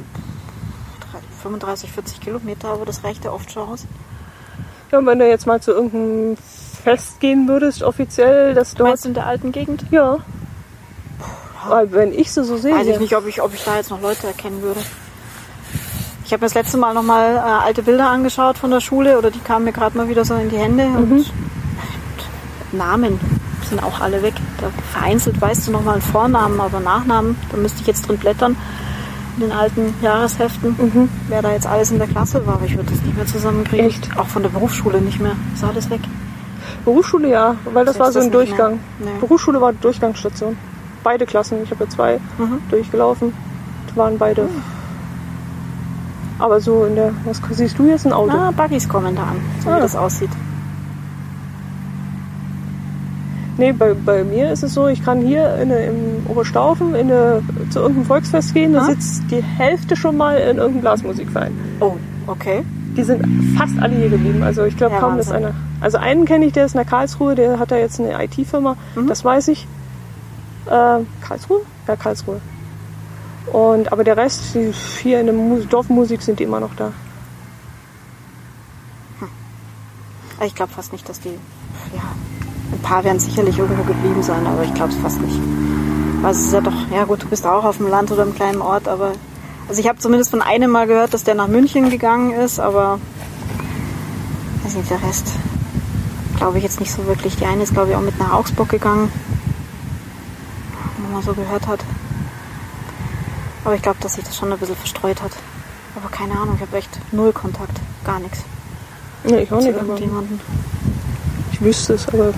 35, 1.43 1.93
40 1.93 2.21
Kilometer, 2.21 2.69
aber 2.69 2.87
das 2.87 3.05
reichte 3.05 3.33
oft 3.33 3.53
schon 3.53 3.69
aus. 3.69 3.87
Ja, 4.91 4.99
und 4.99 5.07
wenn 5.07 5.19
du 5.19 5.29
jetzt 5.29 5.47
mal 5.47 5.61
zu 5.61 5.73
irgendeinem 5.73 6.37
Fest 6.83 7.21
gehen 7.21 7.47
würdest, 7.47 7.83
offiziell, 7.83 8.55
dass 8.55 8.75
dort. 8.75 8.91
Meinst 8.91 9.05
du 9.05 9.09
in 9.09 9.15
der 9.15 9.27
alten 9.27 9.53
Gegend? 9.53 9.85
Ja. 9.91 10.19
Weil 11.69 11.93
wenn 11.93 12.13
ich 12.13 12.33
sie 12.33 12.43
so 12.43 12.57
sehe. 12.57 12.75
Weiß 12.75 12.87
ich 12.87 13.01
nicht, 13.01 13.15
ob 13.15 13.27
ich, 13.27 13.43
ob 13.43 13.53
ich 13.53 13.63
da 13.63 13.77
jetzt 13.77 13.91
noch 13.91 14.01
Leute 14.01 14.27
erkennen 14.27 14.63
würde. 14.63 14.81
Ich 16.31 16.33
habe 16.33 16.43
mir 16.43 16.47
das 16.47 16.55
letzte 16.55 16.79
Mal 16.79 16.95
noch 16.95 17.03
mal 17.03 17.35
äh, 17.35 17.41
alte 17.41 17.83
Bilder 17.83 18.09
angeschaut 18.09 18.57
von 18.57 18.71
der 18.71 18.79
Schule 18.79 19.19
oder 19.19 19.33
die 19.33 19.41
kamen 19.41 19.65
mir 19.65 19.73
gerade 19.73 19.99
mal 19.99 20.09
wieder 20.09 20.25
so 20.25 20.37
in 20.37 20.49
die 20.49 20.59
Hände 20.59 20.85
und, 20.85 21.11
und 21.11 21.33
Namen 22.73 23.19
sind 23.69 23.83
auch 23.83 24.01
alle 24.01 24.23
weg. 24.23 24.35
Da 24.61 24.69
vereinzelt 24.93 25.41
weißt 25.41 25.67
du 25.67 25.73
noch 25.73 25.83
mal 25.83 25.95
einen 25.95 26.03
Vornamen, 26.03 26.61
aber 26.61 26.79
Nachnamen, 26.79 27.35
da 27.51 27.57
müsste 27.57 27.81
ich 27.81 27.89
jetzt 27.89 28.07
drin 28.07 28.17
blättern 28.17 28.55
in 29.39 29.43
den 29.43 29.51
alten 29.51 29.93
Jahresheften, 30.03 31.09
wer 31.27 31.43
da 31.43 31.51
jetzt 31.51 31.67
alles 31.67 31.91
in 31.91 31.99
der 31.99 32.07
Klasse 32.07 32.47
war, 32.47 32.55
aber 32.55 32.67
ich 32.67 32.77
würde 32.77 32.93
das 32.93 33.03
nicht 33.03 33.17
mehr 33.17 33.27
zusammenkriegen. 33.27 33.87
Echt? 33.87 34.17
Auch 34.17 34.29
von 34.29 34.45
der 34.45 34.51
Berufsschule 34.51 35.01
nicht 35.01 35.19
mehr. 35.19 35.35
Ist 35.53 35.65
alles 35.65 35.91
weg. 35.91 36.03
Berufsschule 36.85 37.29
ja, 37.29 37.57
weil 37.65 37.85
das 37.85 37.97
Selbst 37.97 37.99
war 38.07 38.13
so 38.13 38.21
ein 38.21 38.31
Durchgang. 38.31 38.79
Nee. 39.01 39.11
Berufsschule 39.19 39.61
war 39.61 39.73
Durchgangsstation. 39.73 40.57
Beide 41.03 41.27
Klassen. 41.27 41.59
Ich 41.65 41.73
habe 41.73 41.83
ja 41.83 41.91
zwei 41.91 42.21
Mhm. 42.39 42.61
durchgelaufen. 42.71 43.33
Die 43.91 43.97
waren 43.97 44.17
beide. 44.17 44.49
Aber 46.41 46.61
so 46.61 46.85
in 46.87 46.95
der. 46.97 47.13
Was 47.25 47.41
siehst 47.53 47.79
du 47.79 47.85
jetzt? 47.87 48.07
Ein 48.07 48.13
Auto? 48.13 48.33
Ah, 48.37 48.51
Buggies 48.51 48.89
kommen 48.89 49.15
da 49.15 49.23
an, 49.23 49.37
so 49.63 49.71
Ah. 49.71 49.77
wie 49.77 49.81
das 49.81 49.95
aussieht. 49.95 50.31
Nee, 53.59 53.73
bei, 53.73 53.93
bei 53.93 54.25
mir 54.25 54.51
ist 54.51 54.63
es 54.63 54.73
so, 54.73 54.87
ich 54.89 55.05
kann 55.05 55.21
hier 55.21 55.55
in, 55.57 55.71
eine- 55.71 55.85
im 55.85 56.27
Oberstaufen 56.29 56.95
in 56.95 57.11
eine, 57.11 57.43
zu 57.69 57.81
irgendeinem 57.81 58.07
Volksfest 58.07 58.55
gehen, 58.55 58.73
da 58.73 58.81
Ah. 58.81 58.85
sitzt 58.87 59.25
die 59.31 59.43
Hälfte 59.43 59.97
schon 59.97 60.17
mal 60.17 60.37
in 60.39 60.57
irgendeinem 60.57 60.81
Blasmusikverein. 60.81 61.53
Oh, 61.81 61.97
okay. 62.27 62.63
Die 62.97 63.03
sind 63.05 63.23
fast 63.59 63.75
alle 63.81 63.95
hier 63.95 64.09
geblieben. 64.09 64.43
Also 64.43 64.65
ich 64.65 64.77
glaube 64.77 64.95
Ja, 64.95 65.01
kaum, 65.01 65.17
dass 65.19 65.29
Wahnsinn. 65.29 65.47
einer. 65.49 65.55
Also 65.81 65.99
einen 65.99 66.25
kenne 66.25 66.47
ich, 66.47 66.53
der 66.55 66.65
ist 66.67 66.75
in 66.75 66.79
der 66.79 66.87
Karlsruhe, 66.87 67.35
der 67.35 67.59
hat 67.59 67.71
da 67.71 67.77
jetzt 67.77 68.01
eine 68.01 68.13
IT-Firma, 68.25 68.77
Mhm. 68.97 69.07
das 69.09 69.25
weiß 69.25 69.49
ich. 69.49 69.67
Äh, 70.67 71.01
Karlsruhe? 71.21 71.61
Ja, 71.87 71.97
Karlsruhe. 71.97 72.41
Und, 73.47 73.93
aber 73.93 74.05
der 74.05 74.17
Rest, 74.17 74.57
hier 75.03 75.21
in 75.21 75.27
der 75.27 75.35
Mus 75.35 75.67
Dorfmusik 75.69 76.23
sind 76.23 76.39
die 76.39 76.45
immer 76.45 76.61
noch 76.61 76.75
da. 76.77 76.93
Aber 80.41 80.47
Ich 80.47 80.55
glaube 80.55 80.73
fast 80.73 80.93
nicht, 80.93 81.07
dass 81.07 81.21
die. 81.21 81.39
Ja, 81.95 82.03
ein 82.73 82.79
paar 82.81 83.05
werden 83.05 83.21
sicherlich 83.21 83.59
irgendwo 83.59 83.83
geblieben 83.83 84.23
sein, 84.23 84.47
aber 84.47 84.63
ich 84.63 84.73
glaube 84.73 84.91
es 84.91 84.99
fast 84.99 85.21
nicht. 85.21 85.39
Weil 86.23 86.31
es 86.33 86.41
ist 86.41 86.53
ja 86.53 86.63
doch, 86.63 86.89
ja 86.91 87.05
gut, 87.05 87.23
du 87.23 87.27
bist 87.27 87.47
auch 87.47 87.65
auf 87.65 87.77
dem 87.77 87.89
Land 87.89 88.11
oder 88.11 88.23
im 88.23 88.35
kleinen 88.35 88.63
Ort, 88.63 88.89
aber. 88.89 89.13
Also 89.69 89.81
ich 89.81 89.89
habe 89.89 89.99
zumindest 89.99 90.31
von 90.31 90.41
einem 90.41 90.71
mal 90.71 90.87
gehört, 90.87 91.13
dass 91.13 91.25
der 91.25 91.35
nach 91.35 91.47
München 91.47 91.91
gegangen 91.91 92.33
ist, 92.33 92.59
aber. 92.59 92.99
Weiß 94.65 94.75
nicht, 94.75 94.91
der 94.91 95.03
Rest. 95.03 95.27
Glaube 96.39 96.57
ich 96.57 96.65
jetzt 96.65 96.81
nicht 96.81 96.91
so 96.91 97.07
wirklich. 97.07 97.37
Die 97.37 97.45
eine 97.45 97.63
ist, 97.63 97.75
glaube 97.75 97.91
ich, 97.91 97.97
auch 97.97 98.01
mit 98.01 98.19
nach 98.19 98.33
Augsburg 98.33 98.71
gegangen. 98.71 99.13
Wenn 101.03 101.13
man 101.13 101.23
so 101.23 101.35
gehört 101.35 101.67
hat. 101.67 101.81
Aber 103.65 103.75
ich 103.75 103.83
glaube, 103.83 103.99
dass 104.01 104.15
sich 104.15 104.25
das 104.25 104.37
schon 104.37 104.53
ein 104.53 104.59
bisschen 104.59 104.77
verstreut 104.77 105.23
hat. 105.23 105.33
Aber 105.97 106.09
keine 106.09 106.33
Ahnung, 106.39 106.55
ich 106.57 106.63
habe 106.63 106.77
echt 106.77 106.99
null 107.13 107.33
Kontakt. 107.33 107.79
Gar 108.05 108.21
nichts. 108.21 108.45
Nee, 109.25 109.41
ich 109.41 109.53
auch 109.53 109.59
Zu 109.59 109.67
nicht, 109.67 109.77
irgendjemanden. 109.77 110.41
ich 111.53 111.61
wüsste 111.61 111.95
es, 111.95 112.09
aber 112.09 112.33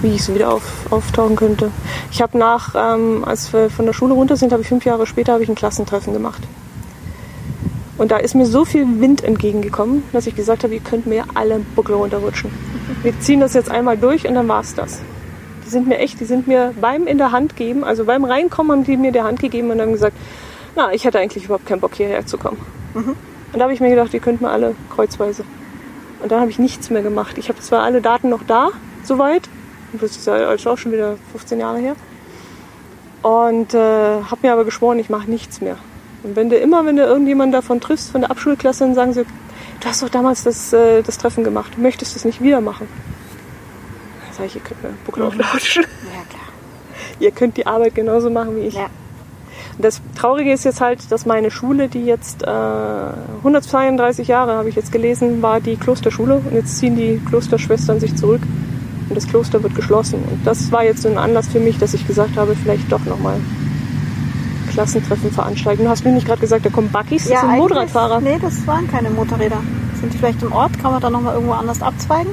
wie 0.00 0.08
ich 0.08 0.20
es 0.20 0.34
wieder 0.34 0.52
auf, 0.52 0.62
auftauchen 0.90 1.36
könnte. 1.36 1.70
Ich 2.10 2.22
habe 2.22 2.36
nach, 2.38 2.74
ähm, 2.76 3.24
als 3.24 3.52
wir 3.52 3.70
von 3.70 3.86
der 3.86 3.92
Schule 3.92 4.14
runter 4.14 4.36
sind, 4.36 4.52
habe 4.52 4.62
ich 4.62 4.68
fünf 4.68 4.84
Jahre 4.84 5.06
später 5.06 5.34
habe 5.34 5.42
ich 5.42 5.48
ein 5.48 5.54
Klassentreffen 5.54 6.12
gemacht. 6.12 6.42
Und 7.98 8.10
da 8.10 8.16
ist 8.16 8.34
mir 8.34 8.46
so 8.46 8.64
viel 8.64 9.00
Wind 9.00 9.22
entgegengekommen, 9.22 10.02
dass 10.12 10.26
ich 10.26 10.34
gesagt 10.34 10.64
habe, 10.64 10.74
ihr 10.74 10.80
könnt 10.80 11.06
mir 11.06 11.24
alle 11.34 11.54
einen 11.56 11.64
Buckel 11.76 11.94
runterrutschen. 11.94 12.50
Wir 13.02 13.18
ziehen 13.20 13.40
das 13.40 13.54
jetzt 13.54 13.70
einmal 13.70 13.96
durch 13.96 14.26
und 14.26 14.34
dann 14.34 14.48
war's 14.48 14.74
das. 14.74 15.00
Die 15.72 15.78
sind 15.78 15.88
mir 15.88 15.96
echt, 16.00 16.20
die 16.20 16.26
sind 16.26 16.46
mir 16.46 16.74
beim 16.78 17.06
in 17.06 17.16
der 17.16 17.32
Hand 17.32 17.56
geben, 17.56 17.82
also 17.82 18.04
beim 18.04 18.26
Reinkommen 18.26 18.72
haben 18.72 18.84
die 18.84 18.98
mir 18.98 19.10
die 19.10 19.22
Hand 19.22 19.40
gegeben 19.40 19.70
und 19.70 19.80
haben 19.80 19.92
gesagt, 19.92 20.14
na, 20.76 20.92
ich 20.92 21.06
hätte 21.06 21.18
eigentlich 21.18 21.46
überhaupt 21.46 21.64
keinen 21.64 21.80
Bock 21.80 21.94
hierher 21.94 22.26
zu 22.26 22.36
kommen. 22.36 22.58
Und 23.54 23.58
da 23.58 23.62
habe 23.62 23.72
ich 23.72 23.80
mir 23.80 23.88
gedacht, 23.88 24.12
ihr 24.12 24.20
könnt 24.20 24.42
mir 24.42 24.50
alle 24.50 24.74
kreuzweise. 24.94 25.44
Und 26.22 26.30
dann 26.30 26.40
habe 26.40 26.50
ich 26.50 26.58
nichts 26.58 26.90
mehr 26.90 27.00
gemacht. 27.00 27.38
Ich 27.38 27.48
habe 27.48 27.58
zwar 27.60 27.84
alle 27.84 28.02
Daten 28.02 28.28
noch 28.28 28.42
da, 28.46 28.68
soweit. 29.02 29.48
Das 29.94 30.10
ist 30.10 30.26
ja 30.26 30.50
jetzt 30.50 30.68
auch 30.68 30.76
schon 30.76 30.92
wieder 30.92 31.16
15 31.32 31.58
Jahre 31.58 31.78
her. 31.78 31.96
Und 33.22 33.72
äh, 33.72 33.78
habe 33.78 34.40
mir 34.42 34.52
aber 34.52 34.66
geschworen, 34.66 34.98
ich 34.98 35.08
mache 35.08 35.30
nichts 35.30 35.62
mehr. 35.62 35.78
Und 36.22 36.36
wenn 36.36 36.50
du 36.50 36.56
immer, 36.56 36.84
wenn 36.84 36.96
du 36.96 37.02
irgendjemanden 37.02 37.52
davon 37.52 37.80
triffst, 37.80 38.10
von 38.10 38.20
der 38.20 38.30
Abschulklasse, 38.30 38.84
dann 38.84 38.94
sagen 38.94 39.14
sie, 39.14 39.22
du 39.22 39.88
hast 39.88 40.02
doch 40.02 40.10
damals 40.10 40.44
das, 40.44 40.74
äh, 40.74 41.00
das 41.00 41.16
Treffen 41.16 41.44
gemacht, 41.44 41.78
möchtest 41.78 42.14
du 42.14 42.18
es 42.18 42.26
nicht 42.26 42.42
wieder 42.42 42.60
machen? 42.60 42.88
Einen 44.42 44.98
Buckel 45.04 45.22
auflatschen. 45.24 45.84
Ja, 46.04 46.24
klar. 46.28 46.42
Ihr 47.20 47.30
könnt 47.30 47.56
die 47.56 47.66
Arbeit 47.66 47.94
genauso 47.94 48.30
machen 48.30 48.56
wie 48.56 48.66
ich. 48.66 48.74
Ja. 48.74 48.86
Das 49.78 50.00
Traurige 50.16 50.52
ist 50.52 50.64
jetzt 50.64 50.80
halt, 50.80 51.10
dass 51.10 51.24
meine 51.24 51.50
Schule, 51.50 51.88
die 51.88 52.04
jetzt 52.04 52.42
äh, 52.42 52.46
132 52.46 54.28
Jahre, 54.28 54.52
habe 54.54 54.68
ich 54.68 54.76
jetzt 54.76 54.92
gelesen, 54.92 55.40
war 55.42 55.60
die 55.60 55.76
Klosterschule. 55.76 56.36
Und 56.36 56.52
jetzt 56.52 56.78
ziehen 56.78 56.96
die 56.96 57.20
Klosterschwestern 57.28 58.00
sich 58.00 58.14
zurück 58.16 58.42
und 59.08 59.14
das 59.14 59.26
Kloster 59.26 59.62
wird 59.62 59.74
geschlossen. 59.74 60.22
Und 60.30 60.46
das 60.46 60.72
war 60.72 60.84
jetzt 60.84 61.02
so 61.02 61.08
ein 61.08 61.18
Anlass 61.18 61.48
für 61.48 61.60
mich, 61.60 61.78
dass 61.78 61.94
ich 61.94 62.06
gesagt 62.06 62.36
habe, 62.36 62.54
vielleicht 62.54 62.90
doch 62.90 63.04
nochmal 63.04 63.36
Klassentreffen 64.70 65.30
veranstalten. 65.30 65.84
Du 65.84 65.90
hast 65.90 66.04
mir 66.04 66.12
nicht 66.12 66.26
gerade 66.26 66.40
gesagt, 66.40 66.64
da 66.64 66.70
kommen 66.70 66.90
Buckys, 66.90 67.28
das 67.28 67.40
sind 67.40 67.50
Motorradfahrer. 67.50 68.20
Nee, 68.20 68.38
das 68.40 68.66
waren 68.66 68.90
keine 68.90 69.10
Motorräder. 69.10 69.58
Sind 70.00 70.12
die 70.12 70.18
vielleicht 70.18 70.42
im 70.42 70.52
Ort? 70.52 70.78
Kann 70.80 70.92
man 70.92 71.00
da 71.00 71.10
nochmal 71.10 71.34
irgendwo 71.34 71.52
anders 71.52 71.82
abzweigen? 71.82 72.32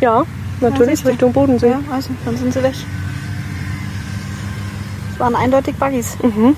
Ja, 0.00 0.24
natürlich. 0.60 1.04
Richtung 1.04 1.32
Bodensee. 1.32 1.70
Ja, 1.70 1.80
also, 1.90 2.10
dann 2.24 2.36
sind 2.36 2.52
sie 2.52 2.62
weg. 2.62 2.74
Es 5.12 5.20
waren 5.20 5.34
eindeutig 5.34 5.76
Buggies. 5.76 6.16
Mhm. 6.22 6.56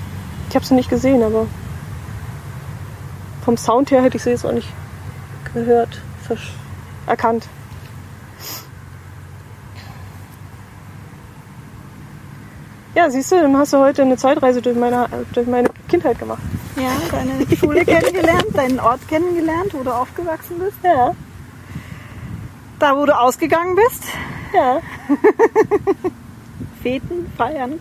Ich 0.49 0.55
habe 0.55 0.65
sie 0.65 0.73
nicht 0.73 0.89
gesehen, 0.89 1.23
aber 1.23 1.47
vom 3.45 3.57
Sound 3.57 3.91
her 3.91 4.01
hätte 4.01 4.17
ich 4.17 4.23
sie 4.23 4.31
jetzt 4.31 4.45
auch 4.45 4.51
nicht 4.51 4.67
gehört, 5.53 6.01
erkannt. 7.07 7.47
Ja, 12.95 13.09
siehst 13.09 13.31
du, 13.31 13.41
dann 13.41 13.55
hast 13.55 13.71
du 13.73 13.77
heute 13.77 14.01
eine 14.01 14.17
Zeitreise 14.17 14.61
durch 14.61 14.75
meine, 14.75 15.07
durch 15.33 15.47
meine 15.47 15.69
Kindheit 15.87 16.19
gemacht. 16.19 16.41
Ja, 16.75 16.91
deine 17.11 17.55
Schule 17.55 17.85
kennengelernt, 17.85 18.45
deinen 18.53 18.79
Ort 18.79 19.07
kennengelernt, 19.07 19.73
wo 19.73 19.83
du 19.83 19.91
aufgewachsen 19.91 20.59
bist. 20.59 20.77
Ja, 20.83 21.15
Da, 22.79 22.95
wo 22.95 23.05
du 23.05 23.15
ausgegangen 23.17 23.75
bist. 23.75 24.05
ja. 24.53 24.79
Feten, 26.81 27.29
feiern. 27.37 27.73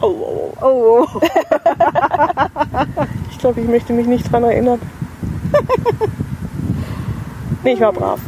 Oh, 0.00 0.06
oh, 0.06 0.52
oh. 0.60 0.62
Oh, 0.62 1.06
oh. 1.14 1.20
Ich 3.32 3.38
glaube, 3.40 3.60
ich 3.60 3.68
möchte 3.68 3.92
mich 3.92 4.06
nicht 4.06 4.30
dran 4.32 4.44
erinnern. 4.44 4.80
nee, 7.64 7.72
ich 7.72 7.80
war 7.80 7.92
brav. 7.92 8.20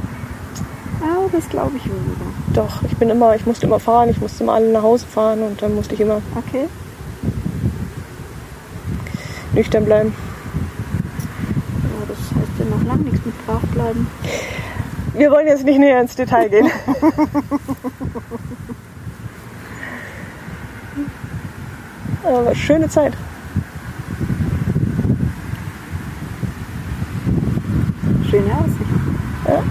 Ah, 1.03 1.29
das 1.33 1.49
glaube 1.49 1.77
ich 1.77 1.85
weniger. 1.85 2.27
Doch, 2.55 2.83
ich 2.83 2.97
bin 2.97 3.11
immer, 3.11 3.35
ich 3.35 3.45
musste 3.47 3.67
immer 3.67 3.81
fahren, 3.81 4.09
ich 4.09 4.21
musste 4.21 4.45
immer 4.45 4.55
alle 4.55 4.71
nach 4.71 4.83
Hause 4.83 5.07
fahren 5.07 5.43
und 5.43 5.61
dann 5.63 5.75
musste 5.75 5.95
ich 5.95 6.01
immer 6.01 6.21
Okay. 6.37 6.67
nüchtern 9.53 9.85
bleiben. 9.85 10.15
Ja, 11.83 12.07
das 12.07 12.19
heißt 12.19 12.59
ja 12.59 12.65
noch 12.77 12.85
lange 12.85 13.03
nichts 13.05 13.25
mit 13.27 13.47
brav 13.47 13.63
bleiben. 13.73 14.07
Wir 15.15 15.31
wollen 15.31 15.47
jetzt 15.47 15.65
nicht 15.65 15.79
näher 15.79 16.01
ins 16.01 16.17
Detail 16.17 16.49
gehen. 16.49 16.71
Aber 22.25 22.55
schöne 22.55 22.89
Zeit. 22.89 23.13
Schöne 28.31 28.53
Aussicht. 28.53 28.81
Ja. 29.49 29.63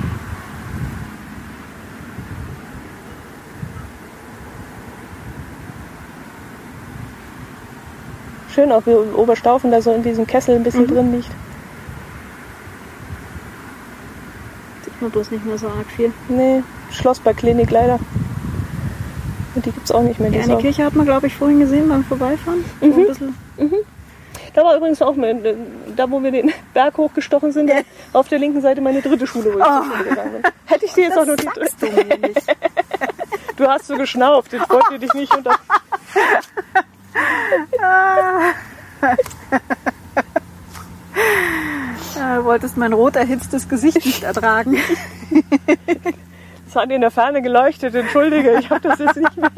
Schön 8.53 8.71
auch 8.71 8.85
wie 8.85 8.93
Oberstaufen 8.93 9.71
da 9.71 9.81
so 9.81 9.93
in 9.93 10.03
diesem 10.03 10.27
Kessel 10.27 10.55
ein 10.55 10.63
bisschen 10.63 10.87
drin 10.87 11.13
liegt. 11.13 11.31
Sieht 14.99 15.03
man 15.03 15.11
bloß 15.11 15.31
nicht 15.31 15.45
mehr 15.45 15.57
so 15.57 15.67
arg 15.67 15.85
viel. 15.95 16.11
Nee, 16.27 16.61
Schloss 16.91 17.21
bei 17.21 17.33
Klinik 17.33 17.71
leider. 17.71 17.99
Und 19.55 19.65
die 19.65 19.71
gibt's 19.71 19.91
auch 19.91 20.01
nicht 20.03 20.19
mehr. 20.19 20.29
Die 20.29 20.41
eine 20.41 20.57
Kirche 20.57 20.83
hat 20.83 20.93
man, 20.93 21.05
glaube 21.05 21.27
ich, 21.27 21.35
vorhin 21.35 21.61
gesehen 21.61 21.87
beim 21.87 22.03
Vorbeifahren. 22.03 22.65
Mhm. 22.81 22.91
ein 22.91 23.07
bisschen. 23.07 23.33
Da 24.53 24.63
war 24.65 24.75
übrigens 24.75 25.01
auch, 25.01 25.15
mein, 25.15 25.45
äh, 25.45 25.55
da 25.95 26.11
wo 26.11 26.21
wir 26.21 26.31
den 26.31 26.51
Berg 26.73 26.97
hochgestochen 26.97 27.53
sind, 27.53 27.69
Ja. 27.69 27.77
auf 28.11 28.27
der 28.27 28.39
linken 28.39 28.59
Seite 28.59 28.81
meine 28.81 29.01
dritte 29.01 29.25
Schule, 29.25 29.53
wo 29.53 29.59
ich 29.59 29.65
Oh. 29.65 30.03
gegangen 30.09 30.31
bin. 30.41 30.51
Hätte 30.65 30.83
ich 30.85 30.91
dir 30.93 31.05
jetzt 31.05 31.17
auch 31.17 31.25
noch 31.25 31.37
die 31.37 31.45
Sagst 31.45 31.81
du. 31.81 31.87
Du 33.55 33.67
hast 33.67 33.87
so 33.87 33.95
geschnauft, 33.95 34.51
jetzt 34.51 34.69
wollte 34.69 34.95
ich 34.95 34.99
dich 35.01 35.13
nicht 35.13 35.33
unter. 35.35 35.51
Du 42.15 42.43
wolltest 42.45 42.77
mein 42.77 42.93
rot 42.93 43.15
erhitztes 43.15 43.67
Gesicht 43.69 44.05
nicht 44.05 44.23
ertragen. 44.23 44.77
Es 46.67 46.75
hat 46.75 46.91
in 46.91 47.01
der 47.01 47.11
Ferne 47.11 47.41
geleuchtet, 47.41 47.95
entschuldige, 47.95 48.59
ich 48.59 48.69
habe 48.69 48.81
das 48.81 48.99
jetzt 48.99 49.15
nicht 49.15 49.37
mehr. 49.37 49.51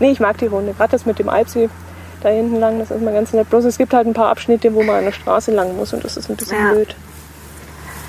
nee, 0.00 0.10
ich 0.10 0.20
mag 0.20 0.38
die 0.38 0.46
Runde. 0.46 0.72
Gerade 0.74 0.90
das 0.92 1.06
mit 1.06 1.18
dem 1.18 1.28
Alpsee 1.28 1.68
da 2.20 2.28
hinten 2.30 2.58
lang, 2.58 2.78
das 2.78 2.90
ist 2.90 3.00
mal 3.02 3.12
ganz 3.14 3.32
nett. 3.32 3.48
Bloß 3.48 3.64
es 3.64 3.78
gibt 3.78 3.94
halt 3.94 4.06
ein 4.06 4.14
paar 4.14 4.30
Abschnitte, 4.30 4.74
wo 4.74 4.82
man 4.82 4.96
an 4.96 5.04
der 5.04 5.12
Straße 5.12 5.52
lang 5.52 5.76
muss 5.76 5.92
und 5.92 6.04
das 6.04 6.16
ist 6.16 6.28
ein 6.28 6.36
bisschen 6.36 6.58
Ja. 6.58 6.72
blöd. 6.72 6.96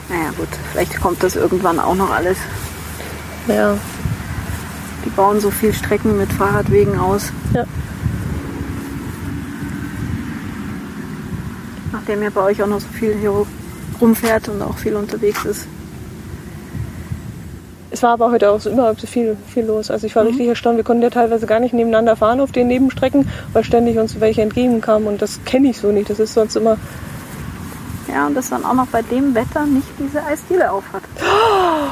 Naja 0.10 0.32
gut, 0.36 0.48
vielleicht 0.72 1.00
kommt 1.00 1.22
das 1.22 1.36
irgendwann 1.36 1.80
auch 1.80 1.94
noch 1.96 2.10
alles. 2.10 2.38
Ja. 3.48 3.78
Die 5.06 5.10
bauen 5.10 5.40
so 5.40 5.50
viel 5.52 5.74
Strecken 5.74 6.18
mit 6.18 6.32
Fahrradwegen 6.32 6.98
aus. 7.00 7.32
Ja. 7.54 7.66
Nachdem 11.92 12.24
ja 12.24 12.30
bei 12.30 12.42
euch 12.42 12.62
auch 12.62 12.68
noch 12.68 12.80
so 12.80 12.88
viel 12.88 13.16
hier 13.16 13.46
rumfährt 14.02 14.50
und 14.50 14.62
auch 14.62 14.78
viel 14.78 14.96
unterwegs 14.96 15.46
ist. 15.46 15.68
Es 17.92 18.04
war 18.04 18.12
aber 18.12 18.32
heute 18.32 18.52
auch 18.52 18.60
so 18.60 18.70
überhaupt 18.70 19.02
so 19.02 19.08
viel, 19.08 19.36
viel 19.48 19.66
los. 19.66 19.90
Also 19.90 20.06
ich 20.06 20.16
war 20.16 20.24
richtig 20.24 20.48
erstaunt. 20.48 20.78
Wir 20.78 20.84
konnten 20.84 21.02
ja 21.02 21.10
teilweise 21.10 21.48
gar 21.48 21.60
nicht 21.60 21.74
nebeneinander 21.74 22.16
fahren 22.16 22.40
auf 22.40 22.52
den 22.52 22.68
Nebenstrecken, 22.68 23.28
weil 23.52 23.64
ständig 23.64 23.98
uns 23.98 24.20
welche 24.20 24.42
entgegenkamen 24.42 25.08
und 25.08 25.22
das 25.22 25.40
kenne 25.44 25.70
ich 25.72 25.80
so 25.80 25.92
nicht. 25.92 26.10
Das 26.10 26.20
ist 26.20 26.34
sonst 26.34 26.56
immer 26.56 26.78
Ja, 28.08 28.28
und 28.28 28.36
das 28.36 28.50
dann 28.50 28.64
auch 28.64 28.74
noch 28.74 28.88
bei 28.88 29.02
dem 29.02 29.34
Wetter 29.34 29.66
nicht 29.66 29.88
diese 29.98 30.24
Eisdiele 30.24 30.72
aufhat. 30.72 31.02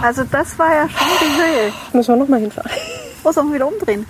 Also 0.02 0.24
das 0.32 0.58
war 0.60 0.74
ja 0.74 0.88
schon 0.88 1.08
die 1.20 1.42
Höhe. 1.42 1.74
Müssen 1.94 2.14
wir 2.14 2.18
nochmal 2.18 2.40
hinfahren. 2.40 2.72
Muss 3.28 3.38
auch 3.38 3.52
wieder 3.52 3.68
umdrehen. 3.68 4.06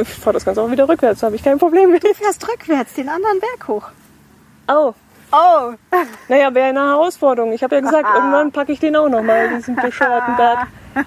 Ich 0.00 0.08
fahre 0.08 0.32
das 0.32 0.46
Ganze 0.46 0.62
auch 0.62 0.70
wieder 0.70 0.88
rückwärts, 0.88 1.20
da 1.20 1.26
habe 1.26 1.36
ich 1.36 1.42
kein 1.42 1.58
Problem 1.58 1.90
mit. 1.90 2.02
Du 2.02 2.14
fährst 2.14 2.48
rückwärts 2.48 2.94
den 2.94 3.10
anderen 3.10 3.38
Berg 3.38 3.68
hoch. 3.68 3.88
Oh, 4.66 4.94
Oh, 5.30 5.74
naja, 6.28 6.54
wäre 6.54 6.68
eine 6.68 6.80
Herausforderung. 6.80 7.52
Ich 7.52 7.62
habe 7.62 7.74
ja 7.74 7.80
gesagt, 7.82 8.08
irgendwann 8.14 8.50
packe 8.50 8.72
ich 8.72 8.80
den 8.80 8.96
auch 8.96 9.08
nochmal, 9.10 9.54
diesen 9.56 9.76
bescheuerten 9.76 10.36
Berg. 10.36 10.68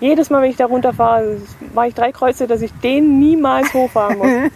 Jedes 0.00 0.30
Mal, 0.30 0.42
wenn 0.42 0.50
ich 0.50 0.56
da 0.56 0.66
runterfahre, 0.66 1.38
mache 1.74 1.88
ich 1.88 1.94
drei 1.94 2.12
Kreuze, 2.12 2.46
dass 2.46 2.62
ich 2.62 2.72
den 2.74 3.18
niemals 3.18 3.74
hochfahren 3.74 4.18
muss. 4.18 4.28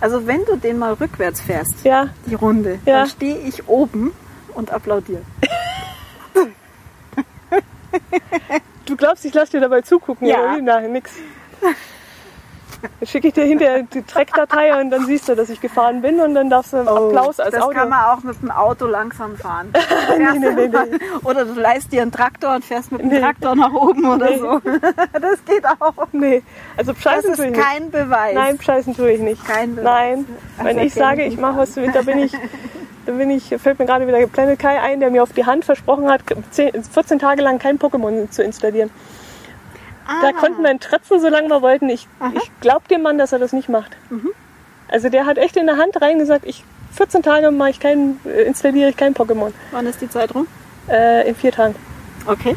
also 0.00 0.26
wenn 0.26 0.44
du 0.44 0.56
den 0.56 0.76
mal 0.78 0.94
rückwärts 0.94 1.40
fährst, 1.40 1.84
Ja, 1.84 2.08
die 2.26 2.34
Runde, 2.34 2.80
Ja. 2.84 2.98
dann 3.00 3.08
stehe 3.08 3.38
ich 3.38 3.68
oben 3.68 4.12
und 4.54 4.72
applaudiere. 4.72 5.22
du 8.86 8.96
glaubst, 8.96 9.24
ich 9.24 9.34
lasse 9.34 9.52
dir 9.52 9.60
dabei 9.60 9.80
zugucken? 9.82 10.26
Ja. 10.28 10.38
oder? 10.54 10.60
Nein, 10.62 10.92
nix. 10.92 11.12
Dann 13.00 13.08
schicke 13.08 13.28
ich 13.28 13.34
dir 13.34 13.44
hinterher 13.44 13.82
die 13.84 14.02
Trackdatei 14.02 14.78
und 14.78 14.90
dann 14.90 15.06
siehst 15.06 15.26
du, 15.26 15.34
dass 15.34 15.48
ich 15.48 15.58
gefahren 15.62 16.02
bin 16.02 16.20
und 16.20 16.34
dann 16.34 16.50
darfst 16.50 16.74
du 16.74 16.78
Applaus 16.78 17.40
als 17.40 17.54
Oh, 17.54 17.56
das 17.56 17.62
Audio. 17.62 17.80
kann 17.80 17.88
man 17.88 18.04
auch 18.04 18.22
mit 18.22 18.42
dem 18.42 18.50
Auto 18.50 18.86
langsam 18.86 19.36
fahren. 19.38 19.72
nee, 20.18 20.38
nee, 20.38 20.68
nee. 20.68 20.98
Oder 21.22 21.46
du 21.46 21.54
leist 21.58 21.92
dir 21.92 22.02
einen 22.02 22.12
Traktor 22.12 22.56
und 22.56 22.62
fährst 22.64 22.92
mit 22.92 23.00
dem. 23.00 23.10
Traktor 23.22 23.56
nach 23.56 23.72
oben 23.72 24.04
oder 24.04 24.38
so. 24.38 24.60
Das 25.12 25.42
geht 25.46 25.64
auch. 25.80 25.94
Nee, 26.12 26.42
also 26.76 26.92
Das 26.92 27.02
scheißen 27.02 27.30
ist 27.30 27.36
tue 27.38 27.46
ich 27.46 27.52
nicht. 27.52 27.62
kein 27.66 27.90
Beweis. 27.90 28.34
Nein, 28.34 28.58
scheißen 28.60 28.94
tue 28.94 29.12
ich 29.12 29.20
nicht. 29.20 29.46
Kein 29.46 29.76
Beweis. 29.76 30.18
Nein, 30.18 30.26
Also 30.58 30.68
wenn 30.68 30.78
ich 30.86 30.94
erkenne 30.96 31.06
sage, 31.16 31.24
ich 31.24 31.34
ich 31.34 31.40
mache 31.40 31.56
was, 31.58 31.76
willst, 31.76 31.96
da 31.96 32.02
bin 32.02 32.18
ich, 32.18 32.32
da 33.06 33.12
bin 33.12 33.30
ich, 33.30 33.44
fällt 33.58 33.78
mir 33.78 33.86
gerade 33.86 34.06
wieder 34.06 34.26
Planet 34.26 34.58
Kai 34.58 34.80
ein, 34.80 35.00
der 35.00 35.10
mir 35.10 35.22
auf 35.22 35.32
die 35.32 35.44
Hand 35.46 35.64
versprochen 35.64 36.10
hat, 36.10 36.22
10, 36.50 36.82
14 36.84 37.18
Tage 37.18 37.42
lang 37.42 37.58
kein 37.58 37.78
Pokémon 37.78 38.30
zu 38.30 38.42
installieren. 38.42 38.90
Da 40.22 40.28
Ah. 40.28 40.32
konnten 40.32 40.62
wir 40.62 40.70
ihn 40.70 40.80
tretzen, 40.80 41.18
solange 41.20 41.48
wir 41.48 41.62
wollten. 41.62 41.88
Ich, 41.88 42.06
ich 42.34 42.50
glaube 42.60 42.86
dem 42.90 43.02
Mann, 43.02 43.16
dass 43.16 43.32
er 43.32 43.38
das 43.38 43.52
nicht 43.54 43.68
macht. 43.70 43.96
Mhm. 44.10 44.30
Also 44.88 45.08
der 45.08 45.24
hat 45.26 45.38
echt 45.38 45.56
in 45.56 45.66
der 45.66 45.78
Hand 45.78 46.00
reingesagt, 46.02 46.44
ich 46.46 46.62
14 46.92 47.22
Tage 47.22 47.50
mache 47.50 47.70
ich 47.70 47.80
kein, 47.80 48.20
äh, 48.26 48.42
installiere 48.42 48.90
ich 48.90 48.96
kein 48.96 49.14
Pokémon. 49.14 49.52
Wann 49.72 49.86
ist 49.86 50.00
die 50.00 50.08
Zeit 50.10 50.34
rum? 50.34 50.46
Äh, 50.88 51.26
in 51.28 51.34
vier 51.34 51.52
Tagen. 51.52 51.74
Okay. 52.26 52.54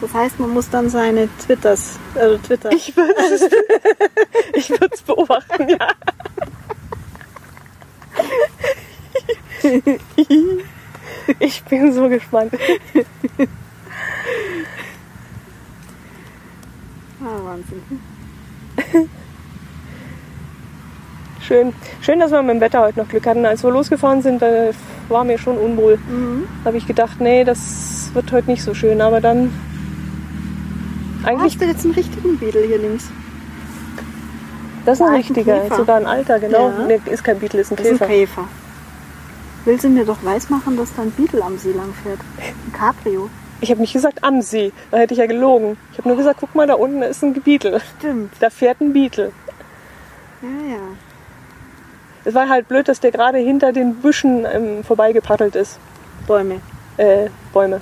Das 0.00 0.12
heißt, 0.12 0.38
man 0.40 0.50
muss 0.50 0.68
dann 0.70 0.88
seine 0.90 1.28
Twitters, 1.38 1.98
also 2.14 2.36
Twitter. 2.38 2.70
Ich 2.72 2.94
würde 2.96 4.88
es 4.92 5.02
beobachten, 5.06 5.68
ja. 5.68 5.88
Ich 11.40 11.62
bin 11.64 11.92
so 11.92 12.08
gespannt. 12.08 12.52
Ah, 17.20 17.44
Wahnsinn. 17.44 17.82
Schön. 21.40 21.72
Schön, 22.00 22.20
dass 22.20 22.30
wir 22.30 22.42
mit 22.42 22.56
dem 22.56 22.60
Wetter 22.60 22.80
heute 22.80 22.98
noch 22.98 23.08
Glück 23.08 23.26
hatten. 23.26 23.46
Als 23.46 23.62
wir 23.64 23.70
losgefahren 23.70 24.22
sind, 24.22 24.42
da 24.42 24.70
war 25.08 25.24
mir 25.24 25.38
schon 25.38 25.58
unwohl. 25.58 25.96
Mhm. 25.96 26.44
Da 26.62 26.68
habe 26.68 26.76
ich 26.76 26.86
gedacht, 26.86 27.20
nee, 27.20 27.44
das 27.44 28.10
wird 28.14 28.30
heute 28.32 28.50
nicht 28.50 28.62
so 28.62 28.74
schön. 28.74 29.00
Aber 29.00 29.20
dann 29.20 29.52
eigentlich, 31.24 31.54
Hast 31.54 31.60
du 31.60 31.66
jetzt 31.66 31.84
einen 31.84 31.94
richtigen 31.94 32.38
Beetle 32.38 32.66
hier 32.66 32.78
links? 32.78 33.10
Das 34.86 35.00
ist 35.00 35.06
ein 35.06 35.14
richtiger, 35.14 35.60
Käfer. 35.60 35.76
sogar 35.76 35.96
ein 35.96 36.06
alter, 36.06 36.38
genau. 36.38 36.68
Ja. 36.70 36.86
Nee, 36.86 37.00
ist 37.06 37.22
kein 37.24 37.38
Beetle, 37.38 37.60
ist 37.60 37.72
ein 37.72 37.76
Das 37.76 37.86
ist 37.86 37.92
Käfer. 37.98 38.04
ein 38.04 38.10
Käfer. 38.10 38.48
Will 39.66 39.80
sie 39.80 39.88
mir 39.88 40.04
doch 40.04 40.24
weismachen, 40.24 40.76
dass 40.76 40.94
da 40.94 41.02
ein 41.02 41.10
Beetle 41.10 41.42
am 41.42 41.58
See 41.58 41.72
lang 41.72 41.92
fährt? 42.02 42.20
Ein 42.38 42.72
Cabrio. 42.72 43.28
Ich 43.60 43.70
habe 43.70 43.80
nicht 43.80 43.92
gesagt 43.92 44.22
am 44.22 44.40
See, 44.42 44.72
da 44.90 44.98
hätte 44.98 45.14
ich 45.14 45.18
ja 45.18 45.26
gelogen. 45.26 45.76
Ich 45.92 45.98
habe 45.98 46.08
nur 46.08 46.16
gesagt, 46.16 46.38
guck 46.40 46.54
mal, 46.54 46.66
da 46.66 46.74
unten 46.74 47.02
ist 47.02 47.22
ein 47.22 47.32
Beetle. 47.34 47.80
Stimmt. 47.98 48.32
Da 48.38 48.48
fährt 48.50 48.80
ein 48.80 48.92
Beetle. 48.92 49.32
Ja, 50.42 50.74
ja. 50.76 50.82
Es 52.24 52.34
war 52.34 52.48
halt 52.48 52.68
blöd, 52.68 52.88
dass 52.88 53.00
der 53.00 53.12
gerade 53.12 53.38
hinter 53.38 53.72
den 53.72 53.94
Büschen 53.96 54.46
ähm, 54.52 54.84
vorbeigepaddelt 54.84 55.56
ist. 55.56 55.78
Bäume. 56.26 56.60
Äh, 56.96 57.28
Bäume. 57.52 57.80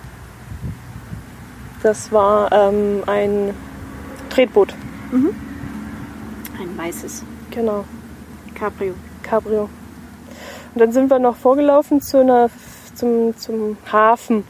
Das 1.82 2.12
war 2.12 2.50
ähm, 2.52 3.02
ein 3.06 3.54
Tretboot. 4.30 4.74
Ein 5.12 5.34
weißes 6.76 7.22
Genau. 7.50 7.84
Cabrio. 8.54 8.94
Cabrio. 9.22 9.68
Und 10.74 10.80
dann 10.80 10.92
sind 10.92 11.10
wir 11.10 11.18
noch 11.18 11.36
vorgelaufen 11.36 12.00
zu 12.00 12.18
einer, 12.20 12.50
zum, 12.94 13.36
zum 13.36 13.76
Hafen 13.90 14.44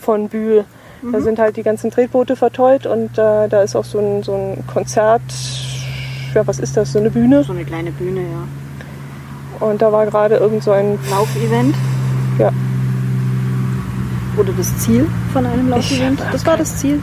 von 0.00 0.28
Bühl. 0.28 0.64
Da 1.10 1.20
sind 1.20 1.40
halt 1.40 1.56
die 1.56 1.64
ganzen 1.64 1.90
Tretboote 1.90 2.36
verteut 2.36 2.86
und 2.86 3.18
äh, 3.18 3.48
da 3.48 3.62
ist 3.62 3.74
auch 3.74 3.84
so 3.84 3.98
ein, 3.98 4.22
so 4.22 4.34
ein 4.34 4.64
Konzert. 4.72 5.20
Ja, 6.32 6.46
was 6.46 6.60
ist 6.60 6.76
das? 6.76 6.92
So 6.92 7.00
eine 7.00 7.10
Bühne. 7.10 7.42
So 7.42 7.52
eine 7.52 7.64
kleine 7.64 7.90
Bühne, 7.90 8.20
ja. 8.20 9.66
Und 9.66 9.82
da 9.82 9.90
war 9.90 10.06
gerade 10.06 10.36
irgend 10.36 10.62
so 10.62 10.70
ein. 10.70 10.98
Laufevent. 11.10 11.74
Ja, 12.38 12.50
Oder 14.36 14.52
das 14.52 14.78
Ziel 14.78 15.08
von 15.32 15.44
einem 15.44 15.68
Laufevent. 15.70 16.20
Das 16.30 16.46
war 16.46 16.56
das 16.56 16.76
Ziel. 16.76 17.02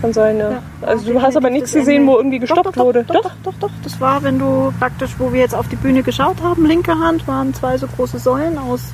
Kann 0.00 0.12
sein, 0.12 0.38
ja. 0.38 0.50
Ja, 0.50 0.62
also 0.82 1.12
du 1.12 1.20
hast 1.20 1.36
aber 1.36 1.50
nichts 1.50 1.72
gesehen, 1.72 2.06
wo 2.06 2.16
irgendwie 2.16 2.38
gestoppt 2.38 2.66
doch, 2.66 2.72
doch, 2.72 2.84
wurde. 2.84 3.04
Doch, 3.04 3.22
doch, 3.22 3.32
doch, 3.42 3.54
doch. 3.60 3.70
Das 3.82 4.00
war, 4.00 4.22
wenn 4.22 4.38
du 4.38 4.72
praktisch, 4.78 5.12
wo 5.18 5.32
wir 5.32 5.40
jetzt 5.40 5.54
auf 5.54 5.68
die 5.68 5.76
Bühne 5.76 6.02
geschaut 6.02 6.42
haben, 6.42 6.66
linke 6.66 6.98
Hand 6.98 7.26
waren 7.26 7.54
zwei 7.54 7.76
so 7.78 7.86
große 7.86 8.18
Säulen 8.18 8.58
aus, 8.58 8.92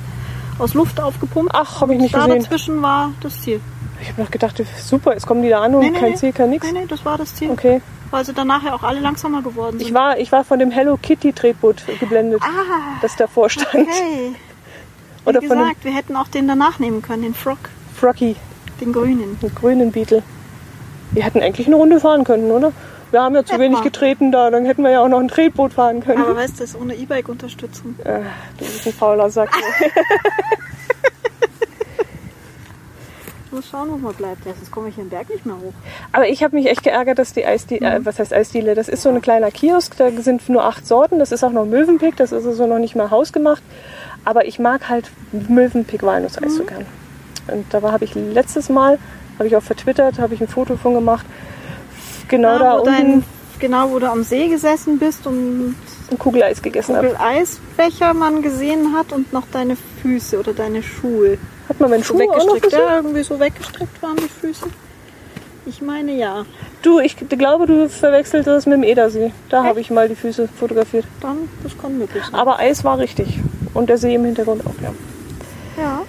aus 0.59 0.73
Luft 0.73 0.99
aufgepumpt. 0.99 1.51
Ach, 1.53 1.81
habe 1.81 1.93
ich 1.95 2.01
nicht 2.01 2.15
da 2.15 2.25
gesehen. 2.25 2.43
dazwischen 2.43 2.81
war 2.81 3.11
das 3.21 3.41
Ziel. 3.41 3.59
Ich 4.01 4.09
habe 4.09 4.21
noch 4.21 4.31
gedacht, 4.31 4.61
super, 4.77 5.13
jetzt 5.13 5.25
kommen 5.25 5.43
die 5.43 5.49
da 5.49 5.61
an 5.61 5.75
und 5.75 5.93
kein 5.93 6.15
Ziel, 6.17 6.33
kein 6.33 6.49
nix. 6.49 6.65
Nee, 6.71 6.79
nee, 6.81 6.85
das 6.87 7.05
war 7.05 7.17
das 7.17 7.35
Ziel. 7.35 7.49
Okay. 7.51 7.81
Weil 8.11 8.25
sie 8.25 8.33
dann 8.33 8.47
nachher 8.47 8.75
auch 8.75 8.83
alle 8.83 8.99
langsamer 8.99 9.41
geworden 9.41 9.79
sind. 9.79 9.87
Ich 9.87 9.93
war, 9.93 10.17
ich 10.19 10.31
war 10.31 10.43
von 10.43 10.59
dem 10.59 10.71
Hello 10.71 10.97
Kitty 11.01 11.33
Tretboot 11.33 11.83
geblendet, 11.99 12.41
ah, 12.43 12.97
das 13.01 13.15
davor 13.15 13.49
stand. 13.49 13.73
okay. 13.73 14.35
Wie 15.23 15.29
Oder 15.29 15.39
gesagt, 15.39 15.85
wir 15.85 15.93
hätten 15.93 16.17
auch 16.17 16.27
den 16.27 16.49
danach 16.49 16.79
nehmen 16.79 17.01
können, 17.01 17.23
den 17.23 17.33
Frog, 17.33 17.57
Froggy, 17.95 18.35
den 18.81 18.91
grünen. 18.91 19.39
den 19.41 19.55
grünen 19.55 19.91
Beetle. 19.91 20.21
Wir 21.13 21.23
hätten 21.23 21.41
eigentlich 21.41 21.67
eine 21.67 21.75
Runde 21.75 21.99
fahren 21.99 22.23
können, 22.23 22.49
oder? 22.51 22.71
Wir 23.11 23.21
haben 23.21 23.35
ja 23.35 23.43
zu 23.45 23.53
Hätten 23.53 23.61
wenig 23.63 23.77
wir. 23.79 23.83
getreten 23.83 24.31
da, 24.31 24.49
dann 24.49 24.65
hätten 24.65 24.81
wir 24.83 24.89
ja 24.89 25.01
auch 25.01 25.07
noch 25.07 25.19
ein 25.19 25.27
Tretboot 25.27 25.73
fahren 25.73 26.01
können. 26.03 26.23
Aber 26.23 26.35
weißt 26.35 26.55
du, 26.55 26.61
das 26.63 26.71
ist 26.71 26.81
ohne 26.81 26.95
E-Bike-Unterstützung. 26.95 27.95
Äh, 28.03 28.21
du 28.57 28.65
bist 28.65 28.87
ein 28.87 28.93
fauler 28.93 29.29
Sack. 29.29 29.49
Ich 33.45 33.51
muss 33.51 33.69
schauen, 33.69 33.91
wo 33.91 33.97
man 33.97 34.15
bleibt. 34.15 34.45
Ja, 34.47 34.53
sonst 34.55 34.71
komme 34.71 34.89
ich 34.89 34.95
den 34.95 35.09
Berg 35.09 35.29
nicht 35.29 35.45
mehr 35.45 35.55
hoch. 35.55 35.73
Aber 36.11 36.27
ich 36.27 36.43
habe 36.43 36.55
mich 36.55 36.65
echt 36.67 36.81
geärgert, 36.81 37.19
dass 37.19 37.33
die 37.33 37.45
Eisdiele, 37.45 37.87
Mhm. 37.87 37.95
äh, 38.01 38.05
was 38.05 38.17
heißt 38.17 38.33
Eisdiele? 38.33 38.73
Das 38.73 38.89
ist 38.89 39.03
so 39.03 39.09
ein 39.09 39.21
kleiner 39.21 39.51
Kiosk, 39.51 39.95
da 39.97 40.09
sind 40.09 40.49
nur 40.49 40.63
acht 40.65 40.87
Sorten. 40.87 41.19
Das 41.19 41.31
ist 41.31 41.43
auch 41.43 41.51
noch 41.51 41.65
Mövenpick, 41.65 42.15
das 42.17 42.31
ist 42.31 42.47
also 42.47 42.65
noch 42.65 42.79
nicht 42.79 42.95
mal 42.95 43.11
hausgemacht. 43.11 43.61
Aber 44.25 44.45
ich 44.47 44.57
mag 44.57 44.89
halt 44.89 45.11
Mövenpick 45.31 46.01
Walnusseis 46.01 46.53
Mhm. 46.53 46.57
so 46.57 46.63
gern. 46.63 46.85
Und 47.51 47.71
da 47.71 47.81
habe 47.91 48.05
ich 48.05 48.15
letztes 48.15 48.69
Mal 48.69 48.97
Habe 49.37 49.47
ich 49.47 49.55
auch 49.55 49.63
vertwittert, 49.63 50.19
habe 50.19 50.33
ich 50.33 50.41
ein 50.41 50.47
Foto 50.47 50.75
von 50.77 50.93
gemacht. 50.93 51.25
Genau 52.27 52.49
Ah, 52.49 52.59
da 52.59 52.73
wo 52.73 52.77
unten 52.79 52.91
dein, 52.91 53.23
genau, 53.59 53.91
wo 53.91 53.99
du 53.99 54.09
am 54.09 54.23
See 54.23 54.47
gesessen 54.47 54.99
bist 54.99 55.25
und 55.27 55.75
ein 56.11 56.19
Kugeleis 56.19 56.61
gegessen 56.61 56.95
habe. 56.95 57.09
Kugel 57.09 57.21
Eisbecher 57.21 58.13
man 58.13 58.41
gesehen 58.41 58.95
hat 58.95 59.11
und 59.11 59.33
noch 59.33 59.45
deine 59.51 59.75
Füße 60.01 60.39
oder 60.39 60.53
deine 60.53 60.83
Schuhe. 60.83 61.37
Hat 61.69 61.79
man 61.79 61.89
meinen 61.89 62.03
So 62.03 62.17
Schuh 62.17 62.29
auch 62.31 62.45
noch 62.45 62.55
weggestrickt. 62.55 62.73
Ja, 62.73 62.97
irgendwie 62.97 63.23
so 63.23 63.39
weggestrickt 63.39 64.01
waren 64.01 64.17
die 64.17 64.29
Füße. 64.29 64.67
Ich 65.65 65.81
meine 65.81 66.11
ja. 66.11 66.45
Du, 66.81 66.99
ich 66.99 67.15
glaube, 67.15 67.67
du 67.67 67.87
verwechselst 67.87 68.47
das 68.47 68.65
mit 68.65 68.75
dem 68.75 68.83
Edersee. 68.83 69.31
Da 69.49 69.63
habe 69.63 69.79
ich 69.79 69.89
mal 69.89 70.09
die 70.09 70.15
Füße 70.15 70.49
fotografiert. 70.59 71.05
Dann, 71.21 71.49
das 71.63 71.77
kann 71.77 71.97
möglich 71.97 72.23
sein. 72.23 72.35
Aber 72.35 72.59
Eis 72.59 72.83
war 72.83 72.97
richtig. 72.97 73.39
Und 73.73 73.89
der 73.89 73.97
See 73.97 74.13
im 74.15 74.25
Hintergrund 74.25 74.65
auch, 74.65 74.75
ja. 74.81 74.93
Ja. 75.81 76.01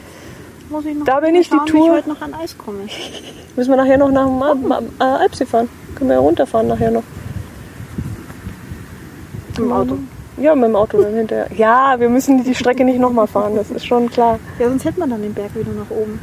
Muss 0.71 0.85
ich 0.87 0.97
noch 0.97 1.05
Da 1.05 1.21
bin 1.21 1.35
ich 1.35 1.49
die 1.51 1.57
Tour- 1.67 1.87
ich 1.87 1.91
heute 1.93 2.09
noch 2.09 2.21
an 2.23 2.35
Eis 2.35 2.57
komme. 2.57 2.79
Müssen 3.57 3.71
wir 3.71 3.77
nachher 3.77 3.99
noch 3.99 4.11
nach 4.11 4.27
dem 4.53 4.73
Al- 4.73 4.83
äh, 5.01 5.05
Alpsee 5.23 5.47
fahren. 5.47 5.69
Können 5.95 6.11
wir 6.11 6.15
ja 6.15 6.21
runterfahren 6.21 6.67
nachher 6.69 6.91
noch. 6.91 7.03
Im 9.59 9.73
Auto. 9.73 9.99
Ja, 10.37 10.55
mit 10.57 10.65
dem 10.65 10.75
Auto 10.77 11.01
dann 11.01 11.15
hinterher. 11.15 11.47
Ja, 11.57 11.95
wir 12.01 12.09
müssen 12.09 12.43
die 12.43 12.55
Strecke 12.57 12.85
nicht 12.85 12.99
nochmal 12.99 13.29
fahren, 13.29 13.55
das 13.55 13.71
ist 13.71 13.87
schon 13.87 14.11
klar. 14.11 14.41
Ja, 14.59 14.69
sonst 14.69 14.85
hätte 14.85 14.99
man 14.99 15.11
dann 15.11 15.23
den 15.23 15.33
Berg 15.33 15.55
wieder 15.55 15.71
nach 15.71 15.91
oben. 15.91 16.19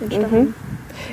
Den 0.00 0.08
Mhm. 0.08 0.12
Stachel. 0.12 0.54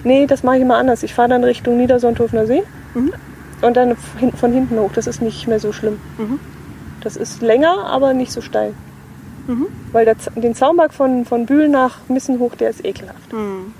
Nee, 0.03 0.27
das 0.27 0.43
mache 0.43 0.57
ich 0.57 0.61
immer 0.63 0.75
anders. 0.77 1.01
Ich 1.03 1.13
fahre 1.13 1.29
dann 1.29 1.43
Richtung 1.45 1.77
Niedersonthofener 1.77 2.45
See 2.45 2.63
Mhm. 2.93 3.13
und 3.61 3.77
dann 3.77 3.95
von 4.35 4.51
hinten 4.51 4.77
hoch. 4.79 4.91
Das 4.93 5.07
ist 5.07 5.21
nicht 5.21 5.47
mehr 5.47 5.59
so 5.61 5.71
schlimm. 5.71 5.97
Mhm. 6.17 6.39
Das 7.01 7.15
ist 7.15 7.41
länger, 7.41 7.85
aber 7.85 8.13
nicht 8.13 8.33
so 8.33 8.41
steil. 8.41 8.73
Mhm. 9.47 9.67
Weil 9.91 10.05
der, 10.05 10.15
den 10.35 10.55
Zaunberg 10.55 10.93
von, 10.93 11.25
von 11.25 11.45
Bühl 11.45 11.67
nach 11.67 11.97
Missenhoch, 12.07 12.55
der 12.55 12.69
ist 12.69 12.85
ekelhaft. 12.85 13.31
Mhm. 13.33 13.73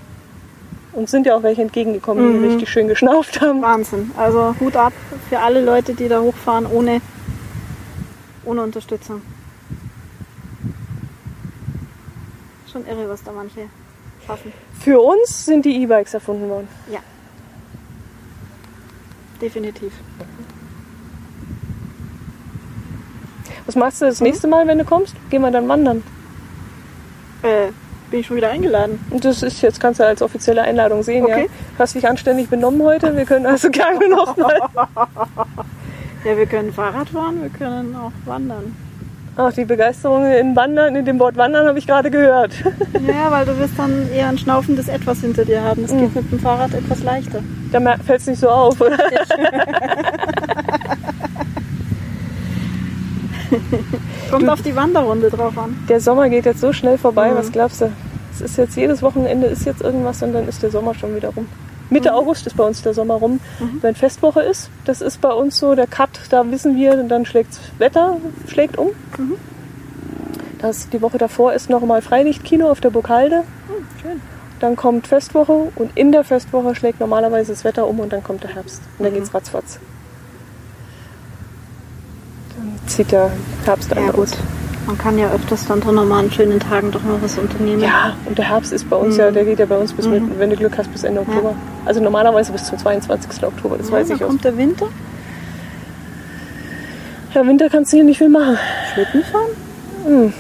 Und 0.93 1.09
sind 1.09 1.25
ja 1.25 1.35
auch 1.35 1.43
welche 1.43 1.61
entgegengekommen, 1.61 2.33
die 2.33 2.39
Mhm. 2.39 2.45
richtig 2.45 2.69
schön 2.69 2.87
geschnauft 2.87 3.39
haben. 3.41 3.61
Wahnsinn. 3.61 4.11
Also 4.17 4.55
Hut 4.59 4.75
ab 4.75 4.93
für 5.29 5.39
alle 5.39 5.63
Leute, 5.63 5.93
die 5.93 6.07
da 6.09 6.19
hochfahren 6.21 6.65
ohne, 6.65 6.99
ohne 8.43 8.61
Unterstützung. 8.63 9.21
Schon 12.71 12.85
irre, 12.87 13.07
was 13.09 13.23
da 13.23 13.31
manche 13.31 13.67
schaffen. 14.25 14.51
Für 14.79 14.99
uns 15.01 15.45
sind 15.45 15.65
die 15.65 15.81
E-Bikes 15.83 16.13
erfunden 16.13 16.49
worden. 16.49 16.67
Ja. 16.91 16.99
Definitiv. 19.41 19.91
Was 23.65 23.75
machst 23.75 24.01
du 24.01 24.05
Mhm. 24.05 24.09
das 24.09 24.21
nächste 24.21 24.47
Mal, 24.47 24.67
wenn 24.67 24.77
du 24.77 24.85
kommst? 24.85 25.15
Gehen 25.29 25.41
wir 25.41 25.51
dann 25.51 25.67
wandern. 25.67 26.03
Äh, 27.43 27.71
bin 28.09 28.19
ich 28.19 28.27
schon 28.27 28.37
wieder 28.37 28.49
eingeladen. 28.49 28.99
Das 29.21 29.41
ist 29.41 29.61
jetzt, 29.61 29.79
kannst 29.79 29.99
du 29.99 30.05
als 30.05 30.21
offizielle 30.21 30.61
Einladung 30.63 31.01
sehen, 31.03 31.25
ja. 31.27 31.35
Okay. 31.35 31.49
Du 31.77 31.79
hast 31.79 31.95
dich 31.95 32.07
anständig 32.07 32.49
benommen 32.49 32.81
heute. 32.83 33.15
Wir 33.15 33.25
können 33.25 33.45
also 33.45 33.69
gerne 33.71 34.09
noch 34.09 34.35
mal. 34.37 34.59
Ja, 36.23 36.37
wir 36.37 36.45
können 36.45 36.71
Fahrrad 36.71 37.09
fahren, 37.09 37.41
wir 37.41 37.49
können 37.49 37.95
auch 37.95 38.11
wandern. 38.25 38.75
Ach, 39.37 39.51
die 39.51 39.65
Begeisterung 39.65 40.23
in 40.31 40.55
Wandern, 40.55 40.95
in 40.95 41.03
dem 41.03 41.17
Wort 41.17 41.35
Wandern 41.35 41.65
habe 41.67 41.79
ich 41.79 41.87
gerade 41.87 42.11
gehört. 42.11 42.51
Ja, 43.07 43.31
weil 43.31 43.43
du 43.47 43.57
wirst 43.57 43.73
dann 43.79 44.07
eher 44.13 44.27
ein 44.27 44.37
schnaufendes 44.37 44.87
Etwas 44.87 45.21
hinter 45.21 45.45
dir 45.45 45.63
haben. 45.63 45.83
Es 45.85 45.89
geht 45.91 46.13
mit 46.13 46.31
dem 46.31 46.39
Fahrrad 46.39 46.75
etwas 46.75 47.01
leichter. 47.01 47.39
Da 47.71 47.79
fällt 48.05 48.21
es 48.21 48.27
nicht 48.27 48.39
so 48.39 48.49
auf, 48.49 48.79
oder? 48.79 48.99
Kommt 54.31 54.49
auf 54.49 54.61
die 54.61 54.75
Wanderrunde 54.75 55.29
drauf 55.29 55.57
an. 55.57 55.77
Der 55.89 55.99
Sommer 55.99 56.29
geht 56.29 56.45
jetzt 56.45 56.61
so 56.61 56.73
schnell 56.73 56.97
vorbei, 56.97 57.31
Mhm. 57.31 57.35
was 57.37 57.51
glaubst 57.51 57.81
du? 57.81 57.91
Es 58.33 58.41
ist 58.41 58.57
jetzt 58.57 58.75
jedes 58.77 59.01
Wochenende 59.01 59.47
ist 59.47 59.65
jetzt 59.65 59.81
irgendwas 59.81 60.23
und 60.23 60.33
dann 60.33 60.47
ist 60.47 60.63
der 60.63 60.71
Sommer 60.71 60.93
schon 60.95 61.15
wieder 61.15 61.29
rum. 61.29 61.47
Mitte 61.89 62.13
August 62.13 62.47
ist 62.47 62.55
bei 62.55 62.63
uns 62.63 62.81
der 62.81 62.93
Sommer 62.93 63.15
rum. 63.15 63.41
Wenn 63.81 63.95
Festwoche 63.95 64.41
ist, 64.41 64.69
das 64.85 65.01
ist 65.01 65.19
bei 65.19 65.31
uns 65.33 65.57
so 65.57 65.75
der 65.75 65.87
Cut, 65.87 66.09
da 66.29 66.49
wissen 66.49 66.77
wir, 66.77 66.95
dann 67.03 67.25
schlägt 67.25 67.59
Wetter 67.79 68.17
schlägt 68.47 68.77
um. 68.77 68.91
Das, 70.59 70.87
die 70.89 71.01
Woche 71.01 71.17
davor 71.17 71.53
ist 71.53 71.69
nochmal 71.69 72.01
Freilichtkino 72.01 72.69
auf 72.71 72.79
der 72.79 72.91
Burghalde. 72.91 73.43
Schön. 74.01 74.21
Dann 74.61 74.75
kommt 74.75 75.07
Festwoche 75.07 75.71
und 75.75 75.91
in 75.95 76.11
der 76.11 76.23
Festwoche 76.23 76.75
schlägt 76.75 76.99
normalerweise 76.99 77.51
das 77.51 77.63
Wetter 77.63 77.87
um 77.87 77.99
und 77.99 78.13
dann 78.13 78.23
kommt 78.23 78.43
der 78.43 78.53
Herbst. 78.55 78.81
Und 78.97 79.05
dann 79.05 79.13
geht's 79.13 79.33
ratzfatz. 79.33 79.79
Zieht 82.87 83.11
der 83.11 83.31
Herbst 83.65 83.95
an 83.95 84.05
Ja 84.05 84.11
gut. 84.11 84.29
Man 84.87 84.97
kann 84.97 85.17
ja 85.17 85.31
öfters 85.31 85.65
dann 85.67 85.81
an 85.83 85.95
normalen 85.95 86.31
schönen 86.31 86.59
Tagen 86.59 86.91
doch 86.91 87.03
mal 87.03 87.17
was 87.21 87.37
unternehmen. 87.37 87.81
Ja, 87.81 88.15
und 88.25 88.37
der 88.37 88.49
Herbst 88.49 88.73
ist 88.73 88.89
bei 88.89 88.95
uns 88.95 89.15
ja, 89.15 89.29
der 89.31 89.45
geht 89.45 89.59
ja 89.59 89.65
bei 89.67 89.77
uns 89.77 89.93
bis, 89.93 90.07
mit, 90.07 90.23
wenn 90.39 90.49
du 90.49 90.55
Glück 90.55 90.77
hast, 90.77 90.91
bis 90.91 91.03
Ende 91.03 91.21
Oktober. 91.21 91.53
Also 91.85 92.01
normalerweise 92.01 92.51
bis 92.51 92.63
zum 92.65 92.77
22. 92.79 93.43
Oktober, 93.43 93.77
das 93.77 93.87
Ja, 93.89 93.93
weiß 93.93 94.09
ich 94.09 94.21
aus. 94.23 94.27
kommt 94.29 94.43
der 94.43 94.57
Winter. 94.57 94.87
Ja, 97.33 97.45
Winter 97.47 97.69
kannst 97.69 97.91
du 97.93 97.97
hier 97.97 98.03
nicht 98.03 98.17
viel 98.17 98.29
machen. 98.29 98.57
Schlitten 98.93 99.23
fahren? 99.23 99.49
Hm. 100.05 100.33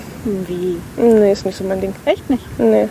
Wie? 0.47 0.77
Nee, 0.97 1.31
ist 1.31 1.45
nicht 1.45 1.57
so 1.57 1.63
mein 1.63 1.79
Ding. 1.81 1.93
Echt 2.05 2.29
nicht? 2.29 2.43
Nee, 2.59 2.87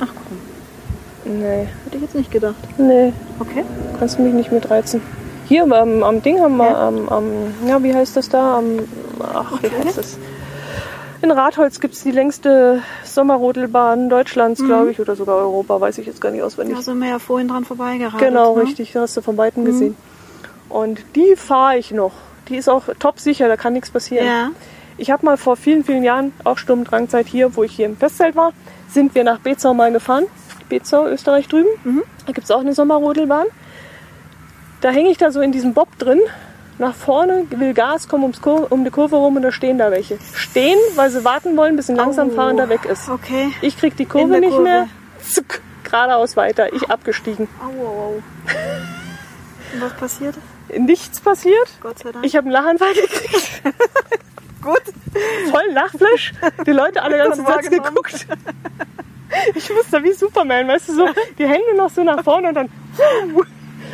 Ach 0.00 0.06
komm, 0.14 1.34
nee, 1.40 1.66
hätte 1.84 1.96
ich 1.96 2.02
jetzt 2.02 2.14
nicht 2.14 2.30
gedacht. 2.30 2.54
nee, 2.76 3.12
Okay. 3.40 3.64
kannst 3.98 4.18
du 4.18 4.22
mich 4.22 4.32
nicht 4.34 4.52
mit 4.52 4.70
reizen. 4.70 5.00
Hier 5.48 5.64
am, 5.64 6.02
am 6.02 6.22
Ding 6.22 6.40
haben 6.40 6.56
wir, 6.56 6.66
Ja. 6.70 6.88
am, 6.88 7.08
am, 7.08 7.24
ja, 7.66 7.82
wie 7.82 7.94
heißt 7.94 8.16
das 8.16 8.28
da? 8.28 8.58
Am, 8.58 8.80
ach, 9.20 9.52
wie 9.62 9.66
Okay. 9.66 9.84
heißt 9.84 9.98
das? 9.98 10.18
In 11.20 11.30
Ratholz 11.32 11.80
gibt 11.80 11.94
es 11.94 12.02
die 12.04 12.12
längste 12.12 12.82
Sommerrodelbahn 13.04 14.08
Deutschlands, 14.08 14.62
glaube 14.64 14.92
ich, 14.92 15.00
oder 15.00 15.16
sogar 15.16 15.36
Europa, 15.36 15.80
weiß 15.80 15.98
ich 15.98 16.06
jetzt 16.06 16.20
gar 16.20 16.30
nicht 16.30 16.42
auswendig. 16.42 16.76
Da 16.76 16.82
sind 16.82 16.98
wir 17.00 17.08
ja 17.08 17.18
vorhin 17.18 17.48
dran 17.48 17.64
vorbeigeradelt. 17.64 18.22
Genau, 18.22 18.54
ne? 18.56 18.62
richtig. 18.62 18.94
Hast 18.96 19.16
du 19.16 19.20
von 19.22 19.36
Weitem 19.36 19.64
gesehen. 19.64 19.96
Und 20.68 21.00
die 21.16 21.34
fahre 21.34 21.76
ich 21.78 21.90
noch. 21.90 22.12
Die 22.48 22.56
ist 22.56 22.68
auch 22.68 22.84
top 23.00 23.18
sicher, 23.18 23.48
da 23.48 23.56
kann 23.56 23.72
nichts 23.72 23.90
passieren. 23.90 24.26
Ja. 24.26 24.50
Ich 24.96 25.10
habe 25.10 25.24
mal 25.26 25.36
vor 25.36 25.56
vielen, 25.56 25.82
vielen 25.82 26.02
Jahren, 26.04 26.32
auch 26.44 26.58
Sturmdrangzeit 26.58 27.26
hier, 27.26 27.56
wo 27.56 27.64
ich 27.64 27.72
hier 27.72 27.86
im 27.86 27.96
Festzelt 27.96 28.36
war, 28.36 28.52
sind 28.88 29.14
wir 29.14 29.24
nach 29.24 29.38
Bezau 29.40 29.74
mal 29.74 29.90
gefahren. 29.92 30.26
Bezau, 30.68 31.06
Österreich 31.06 31.48
drüben. 31.48 31.68
Da 32.26 32.32
gibt 32.32 32.44
es 32.44 32.50
auch 32.50 32.60
eine 32.60 32.74
Sommerrodelbahn. 32.74 33.46
Da 34.80 34.90
hänge 34.90 35.10
ich 35.10 35.18
da 35.18 35.30
so 35.30 35.40
in 35.40 35.52
diesem 35.52 35.74
Bob 35.74 35.98
drin. 35.98 36.20
Nach 36.78 36.94
vorne, 36.94 37.46
will 37.50 37.74
Gas, 37.74 38.08
komme 38.08 38.22
ums 38.22 38.40
Kur 38.40 38.70
um 38.70 38.84
die 38.84 38.90
Kurve 38.90 39.16
rum 39.16 39.34
und 39.34 39.42
da 39.42 39.50
stehen 39.50 39.78
da 39.78 39.90
welche. 39.90 40.16
Stehen, 40.34 40.78
weil 40.94 41.10
sie 41.10 41.24
warten 41.24 41.56
wollen, 41.56 41.74
bis 41.74 41.90
ein 41.90 41.96
langsam 41.96 42.30
Au. 42.30 42.34
fahrender 42.34 42.68
weg 42.68 42.84
ist. 42.84 43.08
Okay. 43.08 43.50
Ich 43.62 43.76
krieg 43.76 43.96
die 43.96 44.06
Kurve 44.06 44.30
der 44.30 44.40
nicht 44.40 44.50
Kurve. 44.50 44.62
mehr. 44.62 44.88
Zuck, 45.20 45.60
geradeaus 45.82 46.36
weiter. 46.36 46.72
Ich 46.72 46.88
abgestiegen. 46.88 47.48
Au, 47.60 47.84
au, 47.84 47.88
au. 47.88 48.12
Und 49.74 49.82
was 49.82 49.92
passiert? 49.94 50.36
Nichts 50.76 51.20
passiert. 51.20 51.68
Gott 51.80 51.98
sei 51.98 52.12
Dank. 52.12 52.24
Ich 52.24 52.36
habe 52.36 52.44
einen 52.44 52.52
Lachanfall 52.52 52.94
gekriegt. 52.94 53.62
Gut. 54.62 54.82
Voll 55.50 55.72
Lachflash. 55.72 56.32
Die 56.64 56.70
Leute 56.72 57.02
alle 57.02 57.18
ganz 57.18 57.38
wahrgenommen. 57.38 57.84
geguckt. 57.88 58.26
Ich 59.54 59.68
wusste 59.70 60.02
wie 60.04 60.12
Superman, 60.12 60.68
weißt 60.68 60.88
du 60.88 60.94
so, 60.94 61.08
die 61.38 61.46
Hände 61.46 61.76
noch 61.76 61.90
so 61.90 62.02
nach 62.02 62.22
vorne 62.22 62.48
und 62.48 62.54
dann 62.54 62.68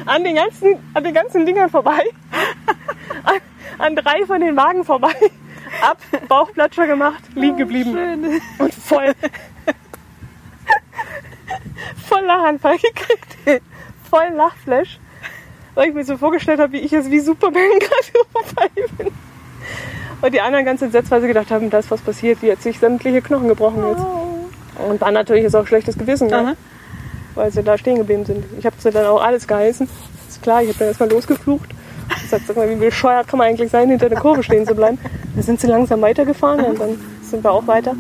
an 0.07 0.25
den 0.25 0.35
ganzen, 0.37 0.77
an 0.95 1.05
den 1.05 1.15
ganzen 1.15 1.47
Dingern 1.47 1.71
vorbei. 1.71 2.01
An, 3.25 3.41
an 3.79 3.97
drei 3.97 4.25
von 4.27 4.41
den 4.41 4.57
Wagen 4.57 4.85
vorbei. 4.85 5.15
Ab, 5.83 5.99
Bauchplatscher 6.29 6.87
gemacht, 6.87 7.23
liegen 7.35 7.57
geblieben. 7.57 7.93
Schön. 7.93 8.41
Und 8.59 8.75
voll. 8.75 9.13
voll 12.07 12.25
Lachanfall 12.25 12.77
gekriegt. 12.79 13.63
Voll 14.11 14.29
Lachflash. 14.35 14.99
Weil 15.75 15.89
ich 15.89 15.95
mir 15.95 16.05
so 16.05 16.17
vorgestellt 16.17 16.61
habe, 16.61 16.73
wie 16.73 16.79
ich 16.79 16.93
jetzt 16.93 17.11
wie 17.11 17.21
Superman 17.21 17.71
gerade 17.81 18.27
vorbei 18.33 18.71
bin. 18.99 19.13
Und 20.21 20.33
die 20.33 20.41
anderen 20.41 20.65
ganz 20.65 20.81
entsetzt, 20.83 21.11
weil 21.11 21.21
sie 21.21 21.29
gedacht 21.29 21.51
haben, 21.51 21.69
da 21.71 21.79
ist 21.79 21.91
was 21.91 22.01
passiert, 22.01 22.39
die 22.43 22.51
hat 22.51 22.63
sich 22.63 22.79
sämtliche 22.79 23.21
Knochen 23.21 23.49
gebrochen 23.49 23.85
jetzt. 23.91 24.05
Und 24.89 25.03
dann 25.03 25.15
natürlich 25.15 25.45
ist 25.45 25.55
auch 25.55 25.67
schlechtes 25.67 25.99
Gewissen, 25.99 26.33
Aha. 26.33 26.55
Weil 27.35 27.51
sie 27.51 27.63
da 27.63 27.79
stehen 27.79 27.97
geblieben 27.97 28.25
sind. 28.25 28.45
Ich 28.59 28.67
habe 28.67 28.77
sie 28.79 28.91
dann 28.91 29.07
auch 29.07 29.23
alles 29.23 29.47
geheißen. 29.47 29.89
Ist 30.29 30.43
klar, 30.43 30.63
ich 30.63 30.69
habe 30.69 30.79
dann 30.79 30.89
erstmal 30.89 31.11
losgeflucht. 31.11 31.71
Ich 32.23 32.31
sag, 32.31 32.43
sag 32.47 32.57
mal, 32.57 32.69
wie 32.69 32.77
bescheuert 32.77 33.29
kann 33.29 33.39
man 33.39 33.49
eigentlich 33.49 33.71
sein, 33.71 33.89
hinter 33.89 34.09
der 34.09 34.19
Kurve 34.19 34.43
stehen 34.43 34.67
zu 34.67 34.75
bleiben. 34.75 34.99
Dann 35.35 35.43
sind 35.43 35.61
sie 35.61 35.67
langsam 35.67 36.03
weitergefahren 36.03 36.65
und 36.65 36.79
dann 36.81 37.01
sind 37.23 37.43
wir 37.43 37.51
auch 37.51 37.67
weiter. 37.67 37.95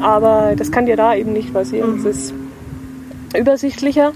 Aber 0.00 0.54
das 0.56 0.70
kann 0.70 0.86
dir 0.86 0.96
da 0.96 1.14
eben 1.14 1.32
nicht 1.32 1.52
passieren. 1.52 1.98
Es 1.98 2.04
ist 2.04 2.34
übersichtlicher 3.36 4.12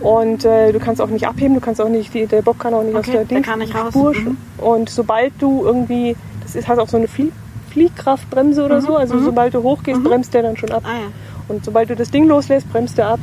und 0.00 0.44
äh, 0.44 0.72
du 0.72 0.78
kannst 0.78 1.00
auch 1.00 1.08
nicht 1.08 1.26
abheben, 1.26 1.54
du 1.54 1.60
kannst 1.60 1.80
auch 1.80 1.88
nicht, 1.88 2.14
die, 2.14 2.26
der 2.26 2.42
Bob 2.42 2.58
kann 2.58 2.74
auch 2.74 2.82
nicht 2.82 2.94
aus 2.94 3.00
Okay, 3.00 3.12
der 3.12 3.24
der 3.24 3.36
Ding 3.36 3.42
kann 3.42 3.58
nicht 3.58 3.74
raus. 3.74 3.90
Spur. 3.90 4.14
Mhm. 4.14 4.36
Und 4.58 4.90
sobald 4.90 5.32
du 5.40 5.64
irgendwie, 5.64 6.16
das 6.42 6.54
ist, 6.54 6.68
hat 6.68 6.78
auch 6.78 6.88
so 6.88 6.96
eine 6.96 7.08
Flie 7.08 7.32
Fliehkraftbremse 7.70 8.62
oder 8.62 8.82
so, 8.82 8.96
also 8.96 9.18
sobald 9.18 9.54
du 9.54 9.62
hochgehst, 9.62 10.04
bremst 10.04 10.34
der 10.34 10.42
dann 10.42 10.58
schon 10.58 10.70
ab. 10.72 10.82
Ah 10.84 10.92
ja. 10.92 11.06
Und 11.48 11.64
sobald 11.64 11.90
du 11.90 11.96
das 11.96 12.10
Ding 12.10 12.26
loslässt, 12.26 12.70
bremst 12.72 12.98
der 12.98 13.08
ab. 13.08 13.20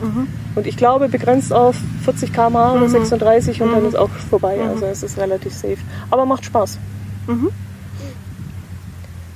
Und 0.55 0.67
ich 0.67 0.77
glaube, 0.77 1.07
begrenzt 1.09 1.53
auf 1.53 1.75
40 2.03 2.33
km/h 2.33 2.73
oder 2.73 2.89
36 2.89 3.61
und 3.61 3.71
dann 3.73 3.85
ist 3.85 3.95
auch 3.95 4.09
vorbei. 4.29 4.57
Also 4.69 4.85
es 4.85 5.03
ist 5.03 5.17
relativ 5.17 5.53
safe. 5.53 5.77
Aber 6.11 6.25
macht 6.25 6.45
Spaß. 6.45 6.77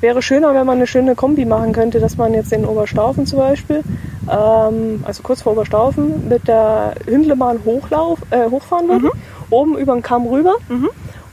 Wäre 0.01 0.21
schöner, 0.21 0.53
wenn 0.53 0.65
man 0.65 0.77
eine 0.77 0.87
schöne 0.87 1.15
Kombi 1.15 1.45
machen 1.45 1.71
könnte, 1.71 1.99
dass 2.01 2.17
man 2.17 2.33
jetzt 2.33 2.51
in 2.51 2.65
Oberstaufen 2.65 3.25
zum 3.25 3.39
Beispiel, 3.39 3.83
ähm, 4.29 5.01
also 5.05 5.23
kurz 5.23 5.41
vor 5.41 5.53
Oberstaufen, 5.53 6.27
mit 6.27 6.45
der 6.47 6.95
Hündlebahn 7.05 7.59
hochlauf, 7.63 8.19
äh, 8.31 8.49
hochfahren 8.49 8.89
würde, 8.89 9.11
oben 9.49 9.77
über 9.77 9.93
den 9.93 10.01
Kamm 10.01 10.27
rüber. 10.27 10.55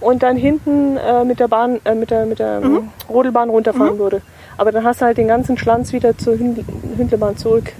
Und 0.01 0.23
dann 0.23 0.37
hinten 0.37 0.97
äh, 0.97 1.25
mit 1.25 1.41
der 1.41 1.49
Bahn, 1.49 1.81
äh, 1.85 1.95
mit 1.97 2.11
der, 2.13 2.27
mit 2.27 2.39
der 2.39 2.61
Rodelbahn 3.09 3.51
runterfahren 3.51 3.99
würde. 3.99 4.23
Aber 4.61 4.73
dann 4.73 4.85
hast 4.85 5.01
du 5.01 5.07
halt 5.07 5.17
den 5.17 5.27
ganzen 5.29 5.57
Schlanz 5.57 5.93
wieder 5.95 6.17
zur 6.19 6.39
Hündl 6.39 6.63
Hündlebahn 6.99 7.35
zurück. 7.39 7.73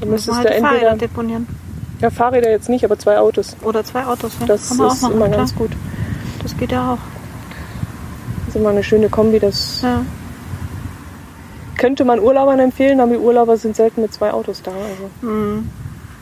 Dann 0.00 0.10
müsstest 0.10 0.38
wir 0.38 0.42
du 0.42 0.48
halt 0.50 0.58
die 0.58 0.62
Fahrräder 0.62 0.88
entweder, 0.90 1.08
deponieren. 1.08 1.46
ja 2.00 2.10
Fahrräder 2.10 2.50
jetzt 2.50 2.68
nicht, 2.68 2.84
aber 2.84 2.98
zwei 2.98 3.18
Autos. 3.18 3.56
Oder 3.62 3.84
zwei 3.84 4.04
Autos. 4.04 4.32
Ja. 4.40 4.46
Das 4.46 4.68
Kann 4.68 4.76
man 4.78 4.88
auch 4.88 4.92
ist 4.94 5.02
machen, 5.02 5.14
immer 5.14 5.26
klar. 5.26 5.38
ganz 5.38 5.54
gut. 5.54 5.70
Das 6.42 6.56
geht 6.56 6.72
ja 6.72 6.94
auch. 6.94 6.98
Das 8.46 8.48
ist 8.54 8.60
immer 8.60 8.70
eine 8.70 8.82
schöne 8.82 9.08
Kombi. 9.08 9.38
Das 9.38 9.82
Ja. 9.82 10.00
könnte 11.78 12.04
man 12.04 12.18
Urlaubern 12.18 12.58
empfehlen, 12.58 12.98
aber 13.00 13.12
die 13.12 13.18
Urlauber 13.18 13.56
sind 13.56 13.76
selten 13.76 14.02
mit 14.02 14.12
zwei 14.12 14.32
Autos 14.32 14.62
da. 14.62 14.72
Also. 14.72 15.10
Hm. 15.20 15.68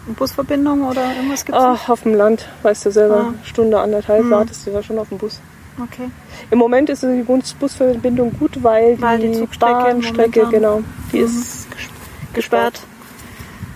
Eine 0.06 0.14
Busverbindung 0.16 0.82
oder 0.86 1.00
irgendwas 1.16 1.46
gibt's 1.46 1.60
Ach, 1.62 1.88
auf 1.88 2.02
dem 2.02 2.14
Land, 2.14 2.46
weißt 2.62 2.84
du 2.84 2.90
selber, 2.90 3.30
Ah. 3.30 3.34
Stunde, 3.44 3.80
anderthalb 3.80 4.24
Mhm. 4.24 4.30
wartest 4.32 4.66
du 4.66 4.70
ja 4.70 4.82
schon 4.82 4.98
auf 4.98 5.08
den 5.08 5.16
Bus. 5.16 5.40
Okay. 5.82 6.10
Im 6.50 6.58
Moment 6.58 6.88
ist 6.88 7.02
die 7.02 7.22
Bus 7.22 7.52
Busverbindung 7.54 8.32
gut, 8.38 8.62
weil, 8.62 9.00
Weil 9.00 9.18
die 9.18 9.28
die, 9.32 9.38
Zugstrecke 9.38 9.72
Bahnstrecke, 9.72 10.46
genau, 10.50 10.82
die 11.12 11.18
Mhm. 11.18 11.24
ist 11.24 11.66
ges- 11.68 12.34
Gesperrt. 12.34 12.80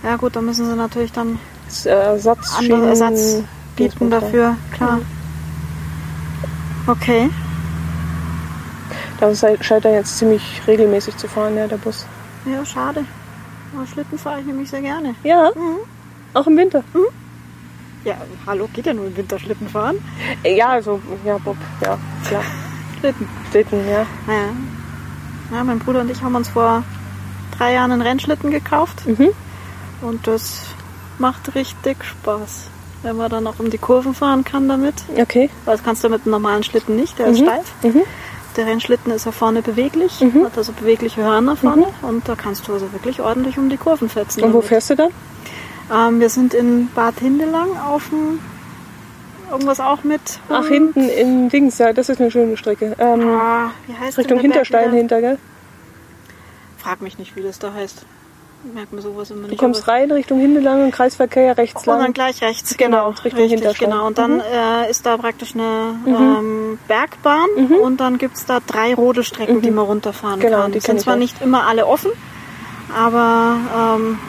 Ja 0.03 0.15
gut, 0.15 0.35
da 0.35 0.41
müssen 0.41 0.65
sie 0.65 0.75
natürlich 0.75 1.11
dann 1.11 1.39
Ersatz 1.85 2.55
andere 2.57 2.87
Ersatz 2.89 3.43
bieten 3.75 4.09
dafür, 4.09 4.55
klar. 4.71 4.99
Okay. 6.87 7.29
Da 9.19 9.35
scheint 9.35 9.83
er 9.85 9.93
jetzt 9.93 10.17
ziemlich 10.17 10.61
regelmäßig 10.65 11.17
zu 11.17 11.27
fahren, 11.27 11.57
ja, 11.57 11.67
der 11.67 11.77
Bus. 11.77 12.05
Ja, 12.45 12.63
schade. 12.65 13.03
Aber 13.75 13.85
Schlitten 13.85 14.17
fahre 14.17 14.39
ich 14.39 14.45
nämlich 14.45 14.69
sehr 14.69 14.81
gerne. 14.81 15.13
Ja, 15.23 15.51
Mhm. 15.53 15.77
auch 16.33 16.47
im 16.47 16.55
Winter. 16.57 16.83
Ja, 18.05 18.15
hallo, 18.47 18.69
geht 18.73 18.85
ja 18.85 18.93
nur 18.93 19.07
im 19.07 19.17
Winter 19.17 19.37
Schlitten 19.39 19.67
fahren. 19.67 19.97
Ja, 20.43 20.69
also, 20.69 21.01
ja, 21.25 21.37
Bob, 21.37 21.57
ja, 21.83 21.97
klar. 22.27 22.43
Schlitten. 22.99 23.27
Schlitten, 23.51 23.87
ja. 23.89 24.05
Ja. 24.27 25.57
ja, 25.57 25.63
mein 25.63 25.79
Bruder 25.79 26.01
und 26.01 26.09
ich 26.11 26.21
haben 26.21 26.35
uns 26.35 26.47
vor 26.49 26.83
drei 27.57 27.73
Jahren 27.73 27.91
einen 27.91 28.01
Rennschlitten 28.01 28.51
gekauft. 28.51 29.05
Mhm. 29.05 29.29
Und 30.01 30.27
das 30.27 30.61
macht 31.17 31.55
richtig 31.55 32.03
Spaß. 32.03 32.67
Wenn 33.03 33.15
man 33.17 33.29
dann 33.29 33.47
auch 33.47 33.59
um 33.59 33.69
die 33.69 33.77
Kurven 33.77 34.13
fahren 34.13 34.43
kann 34.43 34.67
damit. 34.67 34.95
Okay. 35.17 35.49
Weil 35.65 35.75
das 35.77 35.83
kannst 35.85 36.03
du 36.03 36.09
mit 36.09 36.21
einem 36.23 36.31
normalen 36.31 36.63
Schlitten 36.63 36.95
nicht, 36.95 37.17
der 37.19 37.27
ist 37.27 37.39
Mhm. 37.39 37.43
steif. 37.45 37.73
Mhm. 37.83 38.01
Der 38.57 38.65
Rennschlitten 38.65 39.11
ist 39.13 39.25
ja 39.25 39.31
vorne 39.31 39.61
beweglich, 39.61 40.19
Mhm. 40.21 40.43
hat 40.45 40.57
also 40.57 40.71
bewegliche 40.73 41.21
Hörner 41.21 41.55
vorne 41.55 41.87
und 42.01 42.27
da 42.27 42.35
kannst 42.35 42.67
du 42.67 42.73
also 42.73 42.91
wirklich 42.91 43.21
ordentlich 43.21 43.57
um 43.57 43.69
die 43.69 43.77
Kurven 43.77 44.09
fetzen. 44.09 44.41
Und 44.43 44.49
wo 44.49 44.57
damit. 44.57 44.67
fährst 44.67 44.89
du 44.89 44.95
dann? 44.95 45.11
Ähm, 45.93 46.19
wir 46.19 46.29
sind 46.29 46.53
in 46.53 46.87
Bad 46.93 47.19
Hindelang 47.19 47.77
auf 47.77 48.09
dem 48.09 48.39
irgendwas 49.51 49.79
auch 49.79 50.03
mit. 50.03 50.21
Ach, 50.49 50.67
hinten 50.67 51.09
in 51.09 51.49
Dings, 51.49 51.77
ja, 51.79 51.91
das 51.93 52.09
ist 52.09 52.21
eine 52.21 52.29
schöne 52.29 52.55
Strecke. 52.57 52.95
Ähm, 52.99 53.27
Ah, 53.27 53.71
wie 53.87 53.93
heißt 53.97 54.17
Richtung 54.19 54.39
Hinterstein 54.39 54.91
hinter, 54.93 55.21
gell? 55.21 55.37
Frag 56.77 57.01
mich 57.01 57.17
nicht, 57.17 57.35
wie 57.35 57.41
das 57.41 57.57
da 57.59 57.73
heißt. 57.73 58.05
Merkt 58.75 58.91
mir 58.93 59.01
sowas 59.01 59.31
immer 59.31 59.43
Du 59.43 59.47
nicht. 59.51 59.57
kommst 59.59 59.83
aber- 59.83 59.93
rein 59.93 60.11
Richtung 60.11 60.39
Hindelang 60.39 60.83
und 60.83 60.91
Kreisverkehr 60.91 61.57
rechts 61.57 61.81
Und 61.81 61.87
dann 61.87 62.01
lang. 62.01 62.13
gleich 62.13 62.41
rechts, 62.41 62.75
Genau, 62.77 63.07
genau. 63.07 63.09
Richtung 63.23 63.39
richtig, 63.39 63.51
Hinterstein. 63.59 63.89
genau. 63.89 64.05
Und 64.05 64.17
dann 64.17 64.35
Mhm. 64.35 64.41
äh, 64.41 64.89
ist 64.91 65.05
da 65.05 65.17
praktisch 65.17 65.55
eine 65.55 65.95
ähm, 66.05 66.77
Bergbahn 66.87 67.47
und 67.81 68.01
dann 68.01 68.17
gibt 68.17 68.35
es 68.35 68.45
da 68.45 68.59
drei 68.65 68.93
Rodelstrecken, 68.93 69.61
die 69.61 69.71
man 69.71 69.85
runterfahren 69.85 70.39
Mhm. 70.39 70.43
Genau, 70.43 70.61
kann. 70.63 70.71
die 70.73 70.79
sind 70.81 70.99
zwar 70.99 71.15
nicht 71.15 71.41
immer 71.41 71.67
alle 71.67 71.87
offen, 71.87 72.11
aber 72.95 73.55
ähm, 73.97 74.19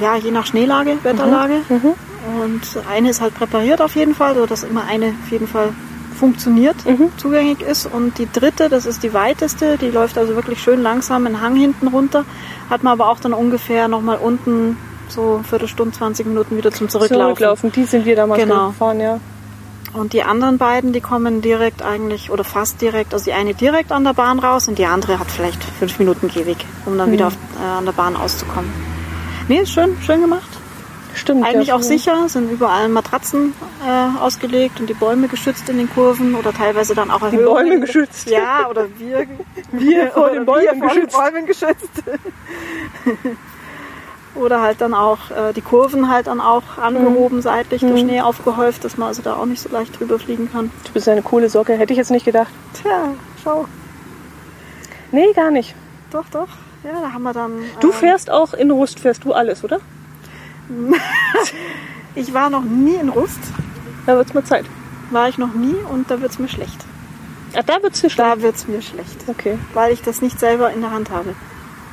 ja, 0.00 0.16
je 0.16 0.30
nach 0.30 0.46
Schneelage, 0.46 0.96
Wetterlage. 1.02 1.60
Mhm. 1.68 1.94
Und 2.42 2.60
eine 2.90 3.10
ist 3.10 3.20
halt 3.20 3.34
präpariert 3.34 3.80
auf 3.80 3.94
jeden 3.96 4.14
Fall, 4.14 4.34
sodass 4.34 4.62
immer 4.62 4.84
eine 4.84 5.14
auf 5.24 5.30
jeden 5.30 5.48
Fall 5.48 5.70
funktioniert, 6.18 6.76
Mhm. 6.86 7.10
zugänglich 7.16 7.60
ist. 7.62 7.86
Und 7.86 8.18
die 8.18 8.28
dritte, 8.32 8.68
das 8.68 8.86
ist 8.86 9.02
die 9.02 9.12
weiteste, 9.12 9.76
die 9.76 9.90
läuft 9.90 10.16
also 10.18 10.36
wirklich 10.36 10.62
schön 10.62 10.80
langsam 10.82 11.26
einen 11.26 11.40
Hang 11.40 11.56
hinten 11.56 11.88
runter, 11.88 12.24
hat 12.70 12.82
man 12.84 12.92
aber 12.92 13.08
auch 13.08 13.18
dann 13.18 13.32
ungefähr 13.32 13.88
nochmal 13.88 14.18
unten 14.18 14.76
so 15.08 15.34
eine 15.36 15.44
Viertelstunde, 15.44 15.96
20 15.96 16.26
Minuten 16.26 16.56
wieder 16.56 16.70
zum 16.70 16.88
Zurücklaufen. 16.88 17.24
Zurücklaufen, 17.36 17.72
die 17.72 17.84
sind 17.84 18.04
wir 18.06 18.14
damals 18.16 18.40
Genau. 18.40 18.68
gefahren, 18.68 19.00
ja. 19.00 19.18
Und 19.94 20.14
die 20.14 20.22
anderen 20.22 20.56
beiden, 20.56 20.92
die 20.94 21.00
kommen 21.02 21.42
direkt 21.42 21.82
eigentlich, 21.82 22.30
oder 22.30 22.44
fast 22.44 22.80
direkt, 22.80 23.12
also 23.12 23.24
die 23.26 23.32
eine 23.34 23.52
direkt 23.52 23.92
an 23.92 24.04
der 24.04 24.14
Bahn 24.14 24.38
raus 24.38 24.68
und 24.68 24.78
die 24.78 24.86
andere 24.86 25.18
hat 25.18 25.30
vielleicht 25.30 25.62
fünf 25.62 25.98
Minuten 25.98 26.28
Gehweg, 26.28 26.58
um 26.86 26.96
dann 26.96 27.12
wieder 27.12 27.26
auf, 27.26 27.34
äh, 27.60 27.78
an 27.78 27.84
der 27.84 27.92
Bahn 27.92 28.16
auszukommen. 28.16 28.70
Nee, 29.48 29.60
ist 29.60 29.72
schön, 29.72 29.96
schön 30.04 30.20
gemacht. 30.20 30.48
Stimmt. 31.14 31.44
Eigentlich 31.44 31.68
ja. 31.68 31.74
auch 31.76 31.82
sicher, 31.82 32.28
sind 32.28 32.50
überall 32.50 32.88
Matratzen 32.88 33.52
äh, 33.86 34.18
ausgelegt 34.22 34.80
und 34.80 34.88
die 34.88 34.94
Bäume 34.94 35.28
geschützt 35.28 35.68
in 35.68 35.76
den 35.76 35.90
Kurven 35.90 36.34
oder 36.34 36.54
teilweise 36.54 36.94
dann 36.94 37.10
auch 37.10 37.20
Erhöhungen. 37.22 37.68
Bäume 37.68 37.80
geschützt. 37.80 38.30
Ja, 38.30 38.66
oder 38.70 38.86
wir, 38.98 39.26
Wir 39.72 40.10
vor 40.10 40.30
den 40.30 40.42
oder 40.48 40.60
wir 40.62 40.70
Bäumen 40.72 40.80
vor 40.80 40.94
den. 40.94 41.06
Bäumen 41.08 41.46
geschützt. 41.46 42.02
oder 44.34 44.62
halt 44.62 44.80
dann 44.80 44.94
auch 44.94 45.18
äh, 45.30 45.52
die 45.52 45.60
Kurven 45.60 46.08
halt 46.10 46.28
dann 46.28 46.40
auch 46.40 46.62
angehoben 46.80 47.38
Mhm. 47.38 47.42
seitlich, 47.42 47.82
der 47.82 47.96
Schnee 47.98 48.22
aufgehäuft, 48.22 48.82
dass 48.84 48.96
man 48.96 49.08
also 49.08 49.20
da 49.20 49.36
auch 49.36 49.44
nicht 49.46 49.60
so 49.60 49.68
leicht 49.68 49.98
drüber 50.00 50.18
fliegen 50.18 50.50
kann. 50.50 50.70
Du 50.86 50.92
bist 50.92 51.06
eine 51.08 51.20
coole 51.22 51.50
Socke, 51.50 51.74
hätte 51.74 51.92
ich 51.92 51.98
jetzt 51.98 52.10
nicht 52.10 52.24
gedacht. 52.24 52.50
Tja, 52.80 53.08
schau. 53.44 53.66
Nee, 55.10 55.30
gar 55.34 55.50
nicht. 55.50 55.74
Doch, 56.10 56.24
doch. 56.32 56.48
Ja, 56.84 57.00
da 57.00 57.12
haben 57.12 57.22
wir 57.22 57.32
dann. 57.32 57.52
Du 57.80 57.88
ähm, 57.88 57.92
fährst 57.94 58.30
auch 58.30 58.54
in 58.54 58.70
Rust, 58.70 59.00
fährst 59.00 59.24
du 59.24 59.32
alles, 59.32 59.62
oder? 59.64 59.80
Ich 62.14 62.34
war 62.34 62.50
noch 62.50 62.62
nie 62.62 62.94
in 62.96 63.08
Rust. 63.08 63.38
Da 64.04 64.16
wird's 64.16 64.34
mal 64.34 64.44
Zeit. 64.44 64.66
War 65.10 65.28
ich 65.30 65.38
noch 65.38 65.54
nie 65.54 65.74
und 65.90 66.10
da 66.10 66.20
wird's 66.20 66.38
mir 66.38 66.48
schlecht. 66.48 66.76
Ah, 67.54 67.62
da 67.64 67.82
wird's 67.82 68.02
dir 68.02 68.10
schlecht. 68.10 68.30
Da 68.30 68.42
wird's 68.42 68.68
mir 68.68 68.82
schlecht. 68.82 69.16
Okay, 69.28 69.58
Weil 69.72 69.92
ich 69.94 70.02
das 70.02 70.20
nicht 70.20 70.38
selber 70.38 70.70
in 70.72 70.82
der 70.82 70.90
Hand 70.90 71.10
habe. 71.10 71.34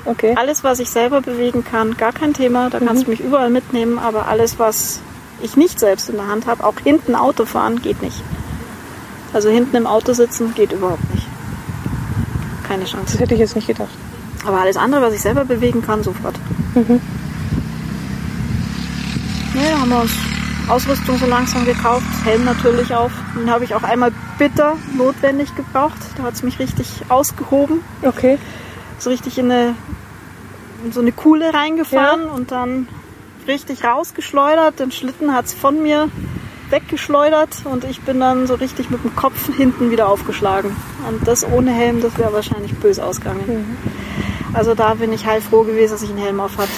okay. 0.03 0.35
Alles, 0.37 0.63
was 0.65 0.79
ich 0.79 0.89
selber 0.89 1.21
bewegen 1.21 1.63
kann, 1.63 1.95
gar 1.95 2.11
kein 2.11 2.33
Thema. 2.33 2.69
Da 2.69 2.79
kannst 2.79 3.05
du 3.07 3.11
mich 3.11 3.21
überall 3.21 3.49
mitnehmen. 3.49 3.97
Aber 3.97 4.27
alles, 4.27 4.59
was 4.59 4.99
ich 5.41 5.55
nicht 5.55 5.79
selbst 5.79 6.09
in 6.09 6.15
der 6.17 6.27
Hand 6.27 6.47
habe, 6.47 6.65
auch 6.65 6.77
hinten 6.83 7.15
Auto 7.15 7.45
fahren, 7.45 7.81
geht 7.81 8.01
nicht. 8.01 8.21
Also 9.31 9.47
hinten 9.49 9.77
im 9.77 9.87
Auto 9.87 10.11
sitzen 10.11 10.53
geht 10.53 10.73
überhaupt 10.73 11.13
nicht. 11.13 11.27
Keine 12.67 12.81
Das 12.83 12.91
Chance. 12.91 13.17
hätte 13.19 13.35
ich 13.35 13.39
jetzt 13.39 13.55
nicht 13.55 13.67
gedacht. 13.67 13.89
Aber 14.45 14.61
alles 14.61 14.77
andere, 14.77 15.01
was 15.01 15.13
ich 15.13 15.21
selber 15.21 15.45
bewegen 15.45 15.81
kann, 15.81 16.03
sofort. 16.03 16.35
Mhm. 16.75 17.01
Ja, 19.55 19.71
da 19.71 19.79
haben 19.79 19.89
wir 19.89 20.01
uns 20.01 20.11
Ausrüstung 20.69 21.17
so 21.17 21.25
langsam 21.25 21.65
gekauft. 21.65 22.05
Helm 22.23 22.45
natürlich 22.45 22.93
auf. 22.93 23.11
Den 23.35 23.49
habe 23.49 23.63
ich 23.63 23.73
auch 23.75 23.83
einmal 23.83 24.11
bitter 24.37 24.77
notwendig 24.95 25.55
gebraucht. 25.55 25.97
Da 26.17 26.23
hat 26.23 26.35
es 26.35 26.43
mich 26.43 26.59
richtig 26.59 26.87
ausgehoben. 27.09 27.81
Okay. 28.03 28.37
So 28.99 29.09
richtig 29.09 29.37
in, 29.37 29.51
eine, 29.51 29.75
in 30.85 30.91
so 30.91 31.01
eine 31.01 31.11
Kuhle 31.11 31.53
reingefahren 31.53 32.25
und 32.25 32.51
dann 32.51 32.87
richtig 33.47 33.83
rausgeschleudert. 33.83 34.79
Den 34.79 34.91
Schlitten 34.91 35.33
hat 35.33 35.45
es 35.45 35.53
von 35.53 35.81
mir 35.81 36.09
weggeschleudert 36.71 37.65
und 37.65 37.83
ich 37.83 38.01
bin 38.01 38.19
dann 38.19 38.47
so 38.47 38.55
richtig 38.55 38.89
mit 38.89 39.03
dem 39.03 39.15
Kopf 39.15 39.55
hinten 39.55 39.91
wieder 39.91 40.07
aufgeschlagen. 40.09 40.75
Und 41.07 41.27
das 41.27 41.45
ohne 41.49 41.71
Helm, 41.71 42.01
das 42.01 42.17
wäre 42.17 42.33
wahrscheinlich 42.33 42.73
böse 42.75 43.03
ausgegangen. 43.05 43.77
Also 44.53 44.73
da 44.75 44.93
bin 44.95 45.13
ich 45.13 45.25
heilfroh 45.25 45.63
gewesen, 45.63 45.93
dass 45.93 46.01
ich 46.03 46.09
einen 46.09 46.19
Helm 46.19 46.39
auf 46.39 46.57
hatte. 46.57 46.69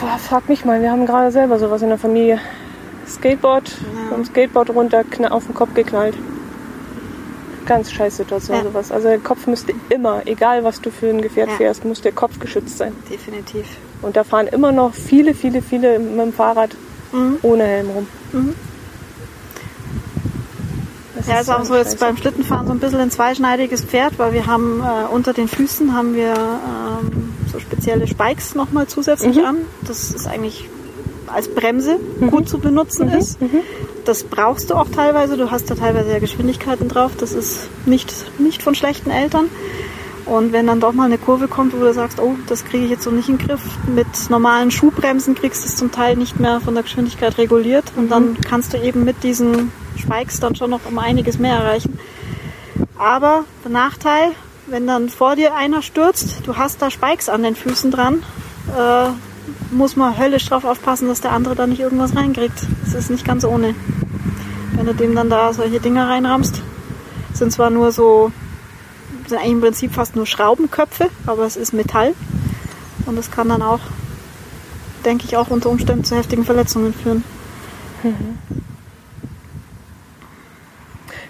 Boah, 0.00 0.18
frag 0.18 0.48
mich 0.48 0.64
mal, 0.64 0.80
wir 0.80 0.90
haben 0.90 1.06
gerade 1.06 1.30
selber 1.30 1.58
sowas 1.58 1.82
in 1.82 1.88
der 1.88 1.98
Familie. 1.98 2.38
Skateboard, 3.06 3.70
vom 4.08 4.24
Skateboard 4.24 4.70
runter, 4.70 5.04
auf 5.30 5.44
den 5.46 5.54
Kopf 5.54 5.74
geknallt. 5.74 6.16
Ganz 7.66 7.92
scheiß 7.92 8.16
Situation, 8.16 8.56
Ja. 8.58 8.62
sowas. 8.64 8.90
Also 8.90 9.08
der 9.08 9.18
Kopf 9.18 9.46
müsste 9.46 9.72
immer, 9.90 10.22
egal 10.26 10.64
was 10.64 10.80
du 10.80 10.90
für 10.90 11.08
ein 11.08 11.20
Gefährt 11.20 11.50
Ja. 11.50 11.56
fährst, 11.56 11.84
muss 11.84 12.00
der 12.00 12.12
Kopf 12.12 12.38
geschützt 12.38 12.78
sein. 12.78 12.92
Definitiv. 13.10 13.66
Und 14.02 14.16
da 14.16 14.24
fahren 14.24 14.46
immer 14.46 14.72
noch 14.72 14.94
viele, 14.94 15.34
viele, 15.34 15.60
viele 15.62 15.98
mit 15.98 16.18
dem 16.18 16.32
Fahrrad 16.32 16.70
Mhm. 17.12 17.36
ohne 17.42 17.64
Helm 17.64 17.90
rum. 17.90 18.06
Mhm. 18.32 18.54
Das 21.20 21.26
Ja, 21.28 21.40
ist 21.40 21.50
auch 21.50 21.58
ein 21.60 21.64
so 21.64 21.74
jetzt 21.76 21.98
beim 22.00 22.16
Schlittenfahren 22.16 22.66
so 22.66 22.72
ein 22.72 22.78
bisschen 22.78 23.00
ein 23.00 23.10
zweischneidiges 23.10 23.82
Pferd, 23.82 24.18
weil 24.18 24.32
wir 24.32 24.46
haben 24.46 24.80
äh, 24.80 25.12
unter 25.12 25.32
den 25.32 25.48
Füßen 25.48 25.94
haben 25.94 26.14
wir 26.14 26.32
ähm, 26.34 27.32
so 27.52 27.58
spezielle 27.60 28.06
Spikes 28.06 28.54
nochmal 28.54 28.86
zusätzlich 28.86 29.36
Mhm. 29.36 29.44
an. 29.44 29.56
Das 29.86 30.10
ist 30.12 30.26
eigentlich 30.26 30.68
als 31.26 31.48
Bremse 31.48 31.98
gut 32.30 32.48
zu 32.48 32.58
benutzen 32.58 33.06
Mhm. 33.08 33.12
ist. 33.18 33.38
Das 34.04 34.24
brauchst 34.24 34.70
du 34.70 34.74
auch 34.74 34.88
teilweise. 34.88 35.36
Du 35.36 35.50
hast 35.50 35.70
da 35.70 35.74
teilweise 35.74 36.10
ja 36.10 36.18
Geschwindigkeiten 36.18 36.88
drauf. 36.88 37.12
Das 37.18 37.32
ist 37.32 37.68
nicht, 37.86 38.12
nicht 38.40 38.62
von 38.62 38.74
schlechten 38.74 39.10
Eltern. 39.10 39.46
Und 40.26 40.52
wenn 40.52 40.66
dann 40.66 40.80
doch 40.80 40.92
mal 40.92 41.04
eine 41.06 41.18
Kurve 41.18 41.48
kommt, 41.48 41.74
wo 41.74 41.82
du 41.84 41.92
sagst, 41.92 42.20
oh, 42.20 42.34
das 42.46 42.64
kriege 42.64 42.84
ich 42.84 42.90
jetzt 42.90 43.02
so 43.02 43.10
nicht 43.10 43.28
in 43.28 43.36
den 43.38 43.46
Griff, 43.48 43.60
mit 43.94 44.06
normalen 44.28 44.70
Schuhbremsen 44.70 45.34
kriegst 45.34 45.64
du 45.64 45.68
es 45.68 45.76
zum 45.76 45.90
Teil 45.90 46.16
nicht 46.16 46.38
mehr 46.38 46.60
von 46.60 46.74
der 46.74 46.82
Geschwindigkeit 46.84 47.36
reguliert. 47.38 47.84
Und 47.96 48.10
dann 48.10 48.36
kannst 48.48 48.72
du 48.72 48.78
eben 48.78 49.04
mit 49.04 49.22
diesen 49.22 49.72
Spikes 50.00 50.40
dann 50.40 50.54
schon 50.56 50.70
noch 50.70 50.86
um 50.86 50.98
einiges 50.98 51.38
mehr 51.38 51.56
erreichen. 51.56 51.98
Aber 52.98 53.44
der 53.64 53.70
Nachteil, 53.70 54.32
wenn 54.66 54.86
dann 54.86 55.08
vor 55.08 55.36
dir 55.36 55.54
einer 55.54 55.82
stürzt, 55.82 56.46
du 56.46 56.56
hast 56.56 56.82
da 56.82 56.90
Spikes 56.90 57.28
an 57.28 57.42
den 57.42 57.56
Füßen 57.56 57.90
dran, 57.90 58.22
äh, 58.76 59.10
muss 59.70 59.96
man 59.96 60.18
höllisch 60.18 60.46
drauf 60.46 60.64
aufpassen, 60.64 61.08
dass 61.08 61.20
der 61.20 61.32
andere 61.32 61.54
da 61.54 61.66
nicht 61.66 61.80
irgendwas 61.80 62.16
reinkriegt. 62.16 62.66
Das 62.84 62.94
ist 62.94 63.10
nicht 63.10 63.24
ganz 63.24 63.44
ohne. 63.44 63.74
Wenn 64.74 64.86
du 64.86 64.94
dem 64.94 65.14
dann 65.14 65.30
da 65.30 65.52
solche 65.52 65.80
Dinger 65.80 66.08
reinrammst, 66.08 66.62
sind 67.32 67.52
zwar 67.52 67.70
nur 67.70 67.92
so, 67.92 68.32
sind 69.26 69.38
eigentlich 69.38 69.52
im 69.52 69.60
Prinzip 69.60 69.92
fast 69.94 70.16
nur 70.16 70.26
Schraubenköpfe, 70.26 71.08
aber 71.26 71.44
es 71.44 71.56
ist 71.56 71.72
Metall. 71.72 72.14
Und 73.06 73.16
das 73.16 73.30
kann 73.30 73.48
dann 73.48 73.62
auch, 73.62 73.80
denke 75.04 75.24
ich, 75.26 75.36
auch 75.36 75.48
unter 75.48 75.70
Umständen 75.70 76.04
zu 76.04 76.16
heftigen 76.16 76.44
Verletzungen 76.44 76.92
führen. 76.92 77.24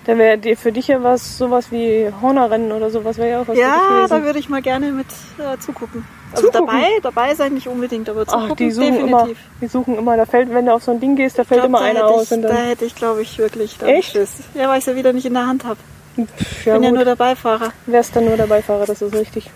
Dann 0.07 0.19
wäre 0.19 0.39
dir 0.39 0.57
für 0.57 0.73
dich 0.73 0.89
ja 0.89 1.03
was, 1.03 1.37
sowas 1.37 1.71
wie 1.71 2.11
Hornerrennen 2.23 2.73
oder 2.73 2.91
sowas 2.91 3.19
wäre 3.19 3.31
ja 3.31 3.41
auch 3.43 3.49
was 3.49 3.59
Ja, 3.59 4.07
da 4.09 4.23
würde 4.23 4.39
ich 4.39 4.49
mal 4.49 4.63
gerne 4.63 4.93
mit 4.93 5.07
äh, 5.39 5.59
zugucken. 5.59 6.05
Also 6.33 6.47
Zugucken? 6.47 6.67
dabei, 6.69 6.87
dabei 7.03 7.35
sein 7.35 7.55
nicht 7.55 7.69
unbedingt, 7.69 8.09
aber 8.09 8.27
zugucken 8.27 8.51
Ach, 8.53 8.57
die 8.57 8.71
suchen 8.71 8.93
definitiv. 8.93 9.09
immer, 9.09 9.29
die 9.61 9.67
suchen 9.67 9.99
immer, 9.99 10.17
da 10.17 10.25
fällt, 10.27 10.55
wenn 10.55 10.67
du 10.67 10.73
auf 10.73 10.85
so 10.85 10.93
ein 10.93 11.01
Ding 11.01 11.17
gehst, 11.17 11.39
da 11.39 11.45
fällt 11.45 11.61
glaub, 11.61 11.69
immer 11.69 11.81
da 11.81 11.85
einer 11.85 12.07
aus 12.07 12.25
ich, 12.25 12.33
und 12.33 12.43
Da 12.43 12.49
dann, 12.49 12.57
hätte 12.67 12.85
ich, 12.85 12.95
glaube 12.95 13.21
ich, 13.23 13.37
wirklich 13.39 13.77
dann 13.79 13.89
Echt? 13.91 14.13
Schiss. 14.13 14.37
Ja, 14.55 14.69
weil 14.69 14.79
ich 14.79 14.85
sie 14.85 14.97
wieder 14.97 15.13
nicht 15.13 15.27
in 15.27 15.35
der 15.35 15.47
Hand 15.47 15.65
habe. 15.65 15.79
Ich 16.17 16.65
ja 16.65 16.75
bin 16.75 16.83
ja 16.83 16.89
gut, 16.91 16.97
nur 16.97 17.05
der 17.05 17.17
Beifahrer. 17.17 17.73
wärst 17.87 18.17
dann 18.17 18.25
nur 18.25 18.37
der 18.37 18.47
Beifahrer, 18.47 18.87
das 18.87 19.03
ist 19.03 19.15
richtig. 19.15 19.51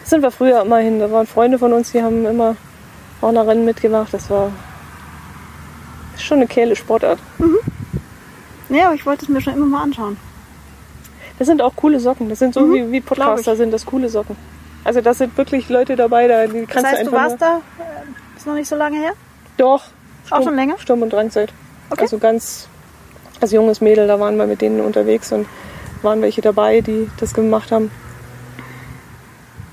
Das 0.00 0.10
sind 0.10 0.22
wir 0.22 0.30
früher 0.30 0.62
immer 0.62 0.78
hin, 0.78 0.98
da 0.98 1.10
waren 1.10 1.26
Freunde 1.26 1.58
von 1.58 1.72
uns, 1.72 1.92
die 1.92 2.02
haben 2.02 2.26
immer 2.26 2.56
Hornerrennen 3.20 3.64
mitgemacht, 3.64 4.12
das 4.12 4.28
war 4.30 4.50
schon 6.18 6.38
eine 6.38 6.46
kehle 6.46 6.74
Sportart. 6.74 7.18
Nee, 8.72 8.82
aber 8.82 8.94
ich 8.94 9.04
wollte 9.04 9.26
es 9.26 9.28
mir 9.28 9.42
schon 9.42 9.52
immer 9.52 9.66
mal 9.66 9.82
anschauen. 9.82 10.16
Das 11.38 11.46
sind 11.46 11.60
auch 11.60 11.76
coole 11.76 12.00
Socken, 12.00 12.30
das 12.30 12.38
sind 12.38 12.54
so 12.54 12.60
Mhm, 12.60 12.74
wie, 12.74 12.92
wie 12.92 13.00
Podcaster 13.02 13.54
sind 13.54 13.70
das 13.70 13.84
coole 13.84 14.08
Socken. 14.08 14.34
Also 14.82 15.02
das 15.02 15.18
sind 15.18 15.36
wirklich 15.36 15.68
Leute 15.68 15.94
dabei, 15.94 16.26
da 16.26 16.46
die 16.46 16.62
Das 16.62 16.70
kannst 16.70 16.90
heißt, 16.90 17.06
du 17.06 17.10
du 17.10 17.16
einfach 17.16 17.30
warst 17.30 17.42
da, 17.42 17.56
äh, 17.78 18.36
ist 18.36 18.46
noch 18.46 18.54
nicht 18.54 18.68
so 18.68 18.74
lange 18.76 18.96
her? 18.98 19.12
Doch. 19.58 19.84
Auch 20.30 20.42
schon 20.42 20.56
länger? 20.56 20.78
Sturm 20.78 21.02
und 21.02 21.12
Drangzeit. 21.12 21.52
Okay. 21.90 22.00
Also 22.00 22.16
ganz 22.16 22.68
als 23.42 23.52
junges 23.52 23.82
Mädel, 23.82 24.06
da 24.06 24.18
waren 24.18 24.36
wir 24.36 24.46
mit 24.46 24.62
denen 24.62 24.80
unterwegs 24.80 25.30
und 25.32 25.46
waren 26.00 26.22
welche 26.22 26.40
dabei, 26.40 26.80
die 26.80 27.10
das 27.18 27.34
gemacht 27.34 27.70
haben. 27.72 27.90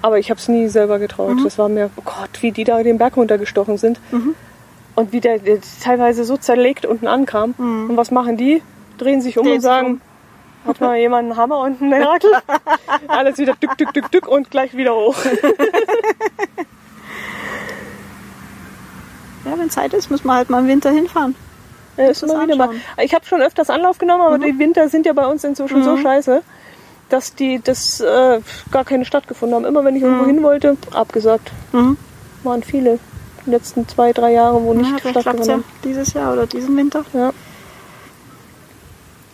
Aber 0.02 0.20
ich 0.20 0.30
habe 0.30 0.40
es 0.40 0.50
nie 0.50 0.68
selber 0.68 1.00
getraut. 1.00 1.36
Mhm. 1.36 1.44
Das 1.46 1.58
war 1.58 1.70
mir, 1.70 1.90
oh 1.96 2.02
Gott, 2.04 2.42
wie 2.42 2.52
die 2.52 2.66
da 2.66 2.84
den 2.84 2.98
Berg 2.98 3.16
runtergestochen 3.16 3.78
sind. 3.78 4.00
Und 4.96 5.14
wie 5.14 5.22
der, 5.22 5.40
der 5.40 5.60
teilweise 5.82 6.26
so 6.26 6.36
zerlegt 6.36 6.86
unten 6.86 7.08
ankam. 7.08 7.54
Und 7.58 7.96
was 7.96 8.12
machen 8.12 8.36
die? 8.36 8.62
Drehen 9.00 9.22
sich 9.22 9.38
um 9.40 9.44
Mhm. 9.44 9.48
Drehen 9.48 9.56
und 9.56 9.62
sich 9.62 9.68
sagen, 9.70 9.88
um. 9.88 10.70
hat 10.70 10.82
mal 10.82 10.98
jemand 10.98 11.30
einen 11.32 11.38
Hammer 11.38 11.60
und 11.62 11.82
einen 11.82 11.90
Nagel? 11.90 12.32
Alles 13.08 13.38
wieder 13.40 13.54
dück, 13.56 13.76
dück, 13.78 13.94
dück, 13.94 14.12
dück 14.12 14.28
und 14.28 14.52
gleich 14.52 14.76
wieder 14.78 14.94
hoch. 14.94 15.16
Ja, 19.46 19.58
wenn 19.58 19.70
Zeit 19.70 19.94
ist, 19.94 20.12
müssen 20.12 20.28
wir 20.28 20.34
halt 20.36 20.50
mal 20.50 20.60
im 20.60 20.68
Winter 20.68 20.92
hinfahren. 20.92 21.36
Ja, 21.98 22.08
ist 22.08 22.24
immer 22.24 22.44
wieder 22.44 22.56
mal. 22.56 22.70
Ich 23.02 23.14
habe 23.14 23.26
schon 23.26 23.42
öfters 23.42 23.70
Anlauf 23.70 23.98
genommen, 23.98 24.22
aber 24.22 24.38
die 24.38 24.58
Winter 24.60 24.90
sind 24.90 25.06
ja 25.06 25.14
bei 25.14 25.26
uns 25.26 25.44
inzwischen 25.44 25.84
so 25.84 25.98
scheiße, 25.98 26.42
dass 27.10 27.36
die 27.36 27.60
das 27.64 28.00
äh, 28.02 28.42
gar 28.72 28.86
keine 28.86 29.06
stattgefunden 29.06 29.56
haben. 29.56 29.66
Immer 29.66 29.84
wenn 29.86 29.96
ich 29.96 30.04
irgendwo 30.04 30.26
hin 30.26 30.44
wollte, 30.44 30.78
abgesagt. 30.94 31.52
Mhm. 31.72 31.98
Waren 32.44 32.64
viele. 32.64 33.00
Die 33.46 33.50
letzten 33.52 33.88
zwei, 33.88 34.14
drei 34.14 34.34
Jahre, 34.34 34.62
wo 34.64 34.74
nicht 34.74 34.92
Ja, 34.92 35.00
stattgefunden 35.00 35.46
ja 35.50 35.60
dieses 35.84 36.14
Jahr 36.14 36.34
oder 36.34 36.46
diesen 36.46 36.76
Winter. 36.78 37.00
haben. 37.00 37.20
Ja. 37.20 37.32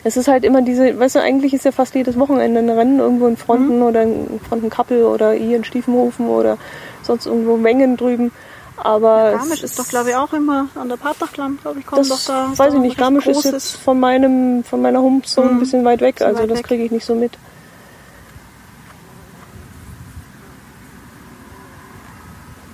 Es 0.08 0.18
ist 0.18 0.28
halt 0.28 0.44
immer 0.44 0.62
diese, 0.62 1.00
weißt 1.00 1.16
du, 1.16 1.20
eigentlich 1.20 1.52
ist 1.56 1.66
ja 1.66 1.72
fast 1.72 1.96
jedes 1.96 2.18
Wochenende 2.20 2.60
ein 2.60 2.70
Rennen 2.70 3.00
irgendwo 3.00 3.26
in 3.26 3.38
Fronten 3.38 3.82
oder 3.82 4.04
in 4.04 4.40
Frontenkappel 4.48 5.04
oder 5.04 5.32
hier 5.32 5.58
in 5.58 5.64
Stiefenhofen 5.64 6.28
oder 6.28 6.60
sonst 7.02 7.26
irgendwo 7.26 7.58
Mengen 7.58 7.98
drüben. 7.98 8.32
Aber 8.78 9.32
Garmisch 9.32 9.64
ist 9.64 9.80
doch, 9.80 9.88
glaube 9.88 10.12
ich, 10.12 10.16
auch 10.16 10.32
immer 10.32 10.68
an 10.76 10.90
der 10.90 10.98
Partachland, 10.98 11.60
glaube 11.64 11.80
ich, 11.80 11.86
das 11.88 12.10
doch 12.10 12.20
da. 12.28 12.52
weiß 12.56 12.74
ich 12.74 12.80
ein 12.80 12.82
nicht. 12.84 12.98
Garmisch 13.00 13.26
ist 13.26 13.46
jetzt 13.46 13.78
von 13.78 14.00
meinem, 14.00 14.64
von 14.64 14.80
meiner 14.80 15.02
Homezone 15.02 15.48
ein 15.50 15.56
Mhm. 15.56 15.60
bisschen 15.60 15.84
weit 15.86 16.02
weg, 16.02 16.22
also 16.22 16.44
weit 16.44 16.52
das 16.52 16.62
kriege 16.62 16.84
ich 16.84 16.92
nicht 16.92 17.06
so 17.06 17.16
mit. 17.16 17.32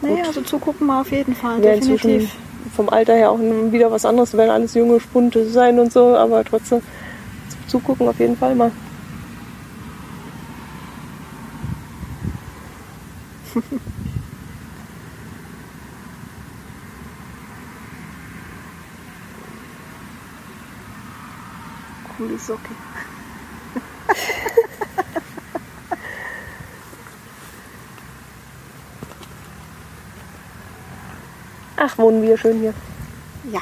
Nee, 0.01 0.21
also 0.25 0.41
zugucken 0.41 0.87
mal 0.87 1.01
auf 1.01 1.11
jeden 1.11 1.35
Fall, 1.35 1.63
inzwischen 1.63 2.09
definitiv. 2.09 2.35
vom 2.75 2.89
Alter 2.89 3.13
her 3.13 3.31
auch 3.31 3.39
wieder 3.39 3.91
was 3.91 4.03
anderes, 4.03 4.35
werden 4.35 4.49
alles 4.49 4.73
junge 4.73 4.99
Spunte 4.99 5.47
sein 5.47 5.79
und 5.79 5.93
so, 5.93 6.15
aber 6.15 6.43
trotzdem 6.43 6.81
zugucken 7.71 8.07
auf 8.07 8.19
jeden 8.19 8.37
Fall 8.37 8.53
mal. 8.53 8.71
Coole 22.17 22.37
Socke. 22.37 22.75
Ach, 31.77 31.97
wohnen 31.97 32.21
wir 32.21 32.37
schön 32.37 32.59
hier. 32.59 32.73
Ja. 33.51 33.61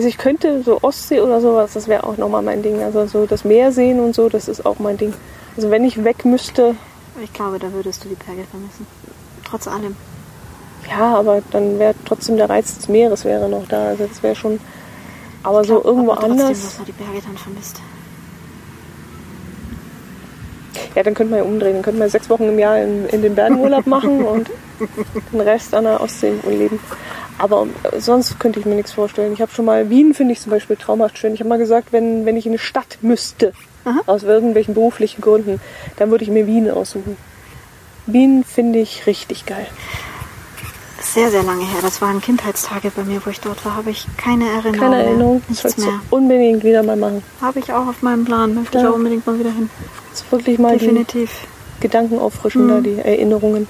Also 0.00 0.08
ich 0.08 0.16
könnte 0.16 0.62
so 0.62 0.78
Ostsee 0.80 1.20
oder 1.20 1.42
sowas, 1.42 1.74
das 1.74 1.86
wäre 1.86 2.04
auch 2.04 2.16
nochmal 2.16 2.40
mein 2.40 2.62
Ding. 2.62 2.82
Also 2.82 3.04
so 3.04 3.26
das 3.26 3.44
Meer 3.44 3.70
sehen 3.70 4.00
und 4.00 4.14
so, 4.14 4.30
das 4.30 4.48
ist 4.48 4.64
auch 4.64 4.78
mein 4.78 4.96
Ding. 4.96 5.12
Also 5.56 5.70
wenn 5.70 5.84
ich 5.84 6.02
weg 6.04 6.24
müsste, 6.24 6.74
Ich 7.22 7.30
glaube, 7.34 7.58
da 7.58 7.70
würdest 7.74 8.02
du 8.02 8.08
die 8.08 8.14
Berge 8.14 8.44
vermissen. 8.50 8.86
Trotz 9.44 9.68
allem. 9.68 9.94
ja, 10.88 11.16
aber 11.16 11.42
dann 11.50 11.78
wäre 11.78 11.94
trotzdem 12.06 12.38
der 12.38 12.48
Reiz 12.48 12.76
des 12.78 12.88
Meeres 12.88 13.26
wäre 13.26 13.46
noch 13.50 13.68
da. 13.68 13.88
Also 13.88 14.06
das 14.06 14.22
wäre 14.22 14.34
schon. 14.34 14.58
Aber 15.42 15.60
Ich 15.60 15.66
so 15.68 15.74
glaub 15.74 15.84
irgendwo 15.84 16.12
aber 16.12 16.20
trotzdem, 16.22 16.40
anders. 16.46 16.62
dass 16.62 16.76
man 16.78 16.86
die 16.86 16.92
Berge 16.92 17.20
dann 17.22 17.36
vermisst. 17.36 17.82
Ja, 20.94 21.02
dann 21.02 21.12
könnte 21.12 21.32
man 21.32 21.40
ja 21.40 21.44
umdrehen. 21.44 21.74
Dann 21.74 21.82
könnte 21.82 21.98
man 22.00 22.08
sechs 22.08 22.30
Wochen 22.30 22.44
im 22.44 22.58
Jahr 22.58 22.78
in, 22.78 23.06
in 23.08 23.20
den 23.20 23.34
Bergen 23.34 23.58
Urlaub 23.60 23.86
machen 23.86 24.24
und 24.24 24.48
den 25.32 25.40
Rest 25.40 25.74
an 25.74 25.84
der 25.84 26.00
Ostsee 26.00 26.34
leben. 26.48 26.78
Aber 27.38 27.66
äh, 27.84 28.00
sonst 28.00 28.38
könnte 28.38 28.60
ich 28.60 28.66
mir 28.66 28.74
nichts 28.74 28.92
vorstellen. 28.92 29.32
Ich 29.32 29.40
habe 29.40 29.50
schon 29.52 29.64
mal, 29.64 29.88
Wien 29.90 30.14
finde 30.14 30.32
ich 30.32 30.40
zum 30.40 30.50
Beispiel 30.50 30.76
traumhaft 30.76 31.18
schön. 31.18 31.32
Ich 31.34 31.40
habe 31.40 31.48
mal 31.48 31.58
gesagt, 31.58 31.92
wenn, 31.92 32.26
wenn 32.26 32.36
ich 32.36 32.46
in 32.46 32.52
eine 32.52 32.58
Stadt 32.58 32.98
müsste, 33.02 33.52
Aha. 33.84 34.00
aus 34.06 34.22
irgendwelchen 34.24 34.74
beruflichen 34.74 35.22
Gründen, 35.22 35.60
dann 35.96 36.10
würde 36.10 36.24
ich 36.24 36.30
mir 36.30 36.46
Wien 36.46 36.70
aussuchen. 36.70 37.16
Wien 38.06 38.44
finde 38.44 38.78
ich 38.80 39.06
richtig 39.06 39.46
geil. 39.46 39.66
Sehr, 41.02 41.30
sehr 41.30 41.42
lange 41.42 41.62
her. 41.64 41.78
Das 41.80 42.02
waren 42.02 42.20
Kindheitstage 42.20 42.92
bei 42.94 43.04
mir, 43.04 43.20
wo 43.24 43.30
ich 43.30 43.40
dort 43.40 43.64
war. 43.64 43.76
Habe 43.76 43.90
ich 43.90 44.06
keine 44.18 44.44
Erinnerung. 44.48 44.72
Keine 44.78 44.96
mehr. 44.96 45.04
Erinnerung. 45.06 45.42
Das 45.48 45.64
Nichts 45.64 45.76
du 45.82 45.86
mehr. 45.90 46.00
unbedingt 46.10 46.62
wieder 46.62 46.82
mal 46.82 46.96
machen. 46.96 47.22
Habe 47.40 47.58
ich 47.58 47.72
auch 47.72 47.86
auf 47.86 48.02
meinem 48.02 48.24
Plan. 48.26 48.54
Möchte 48.54 48.78
Ja. 48.78 48.84
ich 48.84 48.90
auch 48.90 48.94
unbedingt 48.96 49.26
mal 49.26 49.38
wieder 49.38 49.50
hin. 49.50 49.70
Das 50.10 50.20
ist 50.20 50.30
wirklich 50.32 50.58
mal 50.58 50.76
Definitiv. 50.76 51.30
die 51.78 51.80
Gedanken 51.82 52.18
auffrischen, 52.18 52.68
da, 52.68 52.80
die 52.80 52.98
Erinnerungen. 52.98 53.66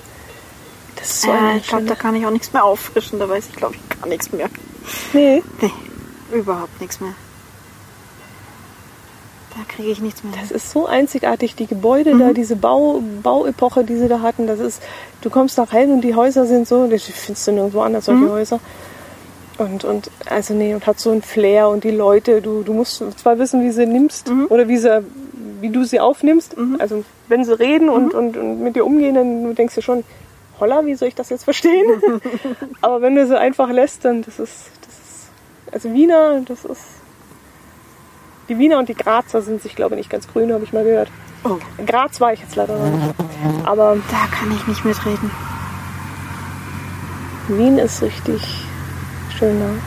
Das 1.00 1.10
ist 1.10 1.22
so 1.22 1.30
eine 1.30 1.58
ich 1.58 1.66
glaube, 1.66 1.84
da 1.84 1.94
kann 1.94 2.14
ich 2.14 2.26
auch 2.26 2.30
nichts 2.30 2.52
mehr 2.52 2.64
auffrischen. 2.64 3.18
Da 3.18 3.28
weiß 3.28 3.48
ich, 3.48 3.56
glaube 3.56 3.74
ich, 3.74 4.00
gar 4.00 4.06
nichts 4.06 4.32
mehr. 4.32 4.48
Nee, 5.12 5.42
Nee, 5.60 5.72
überhaupt 6.32 6.80
nichts 6.80 7.00
mehr. 7.00 7.14
Da 9.56 9.64
kriege 9.66 9.90
ich 9.90 10.00
nichts 10.00 10.22
mehr. 10.22 10.32
Das 10.40 10.50
ist 10.52 10.70
so 10.70 10.86
einzigartig, 10.86 11.56
die 11.56 11.66
Gebäude 11.66 12.16
da, 12.16 12.32
diese 12.32 12.54
Bau, 12.54 13.02
Bauepoche, 13.22 13.82
die 13.82 13.96
sie 13.96 14.06
da 14.08 14.20
hatten. 14.20 14.46
Das 14.46 14.60
ist, 14.60 14.80
du 15.22 15.30
kommst 15.30 15.58
da 15.58 15.64
rein 15.64 15.90
und 15.90 16.02
die 16.02 16.14
Häuser 16.14 16.46
sind 16.46 16.68
so, 16.68 16.86
das 16.86 17.02
findest 17.02 17.48
du 17.48 17.52
nirgendwo 17.52 17.80
anders, 17.80 18.04
solche 18.04 18.26
Häuser. 18.30 18.60
Und, 19.58 19.84
und, 19.84 20.10
also 20.26 20.54
nee, 20.54 20.72
und 20.72 20.86
hat 20.86 21.00
so 21.00 21.10
ein 21.10 21.20
Flair 21.20 21.68
und 21.68 21.82
die 21.84 21.90
Leute, 21.90 22.40
du, 22.40 22.62
du 22.62 22.72
musst 22.72 23.02
zwar 23.18 23.38
wissen, 23.38 23.62
wie 23.62 23.70
sie 23.72 23.86
nimmst 23.86 24.30
oder 24.48 24.68
wie 24.68 24.76
sie, 24.78 25.02
wie 25.60 25.68
du 25.68 25.84
sie 25.84 25.98
aufnimmst. 26.00 26.54
Also, 26.78 27.04
wenn 27.28 27.44
sie 27.44 27.58
reden 27.58 27.88
und, 27.90 28.14
und, 28.14 28.36
und 28.36 28.62
mit 28.62 28.76
dir 28.76 28.86
umgehen, 28.86 29.14
dann 29.16 29.44
du 29.44 29.52
denkst 29.52 29.74
du 29.74 29.82
schon, 29.82 30.04
holla, 30.60 30.84
wie 30.84 30.94
soll 30.94 31.08
ich 31.08 31.14
das 31.14 31.30
jetzt 31.30 31.44
verstehen? 31.44 31.86
Aber 32.80 33.00
wenn 33.02 33.14
du 33.14 33.26
sie 33.26 33.38
einfach 33.38 33.70
lässt, 33.70 34.04
dann, 34.04 34.22
das 34.22 34.38
ist, 34.38 34.70
das 34.82 34.94
ist, 34.94 35.30
also 35.72 35.92
Wiener, 35.92 36.42
das 36.46 36.64
ist, 36.64 36.82
die 38.48 38.58
Wiener 38.58 38.78
und 38.78 38.88
die 38.88 38.94
Grazer 38.94 39.42
sind 39.42 39.62
sich, 39.62 39.76
glaube 39.76 39.94
ich, 39.94 39.98
nicht 39.98 40.10
ganz 40.10 40.28
grün, 40.28 40.52
habe 40.52 40.64
ich 40.64 40.72
mal 40.72 40.84
gehört. 40.84 41.10
Oh, 41.44 41.58
Graz 41.86 42.20
war 42.20 42.32
ich 42.32 42.40
jetzt 42.40 42.56
leider 42.56 42.76
noch 42.76 42.90
nicht. 42.90 43.14
Aber 43.64 43.96
da 44.10 44.26
kann 44.36 44.52
ich 44.52 44.66
nicht 44.66 44.84
mitreden. 44.84 45.30
Wien 47.48 47.78
ist 47.78 48.02
richtig 48.02 48.42
schön. 49.38 49.58
Ne? 49.58 49.78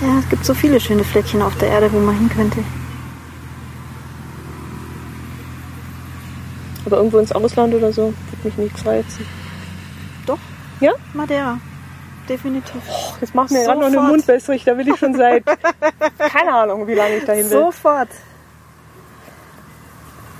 Ja, 0.00 0.18
es 0.18 0.28
gibt 0.28 0.44
so 0.44 0.54
viele 0.54 0.80
schöne 0.80 1.04
Fleckchen 1.04 1.42
auf 1.42 1.56
der 1.58 1.68
Erde, 1.68 1.92
wo 1.92 1.98
man 1.98 2.16
hin 2.16 2.30
könnte. 2.30 2.64
Aber 6.86 6.96
irgendwo 6.96 7.18
ins 7.18 7.32
Ausland 7.32 7.74
oder 7.74 7.92
so, 7.92 8.14
wird 8.30 8.44
mich 8.44 8.56
nichts 8.56 8.86
reizen. 8.86 9.26
Doch, 10.28 10.38
Ja? 10.80 10.92
Madeira. 11.14 11.58
definitiv. 12.28 12.80
Oh, 12.88 13.14
jetzt 13.20 13.34
macht 13.34 13.50
mir 13.50 13.64
gerade 13.64 13.78
noch 13.80 13.86
eine 13.86 13.94
Sofort. 13.94 14.10
Mundwässrig, 14.12 14.64
da 14.64 14.76
will 14.78 14.86
ich 14.88 14.96
schon 14.96 15.14
seit, 15.16 15.44
keine 16.18 16.52
Ahnung, 16.54 16.86
wie 16.86 16.94
lange 16.94 17.16
ich 17.16 17.24
dahin 17.24 17.44
will. 17.50 17.58
Sofort. 17.58 18.08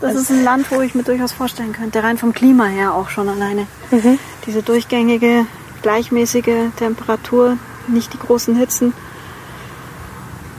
Das 0.01 0.14
ist 0.14 0.30
ein 0.30 0.45
Land, 0.45 0.70
wo 0.70 0.80
ich 0.80 0.95
mir 0.95 1.03
durchaus 1.03 1.32
vorstellen 1.32 1.72
könnte, 1.72 2.03
rein 2.05 2.18
vom 2.18 2.32
Klima 2.32 2.66
her 2.66 2.95
auch 2.95 3.09
schon 3.09 3.28
alleine. 3.28 3.66
Mhm. 3.91 4.18
Diese 4.47 4.62
durchgängige, 4.62 5.47
gleichmäßige 5.82 6.70
Temperatur, 6.76 7.57
nicht 7.89 8.12
die 8.12 8.18
großen 8.18 8.55
Hitzen. 8.55 8.93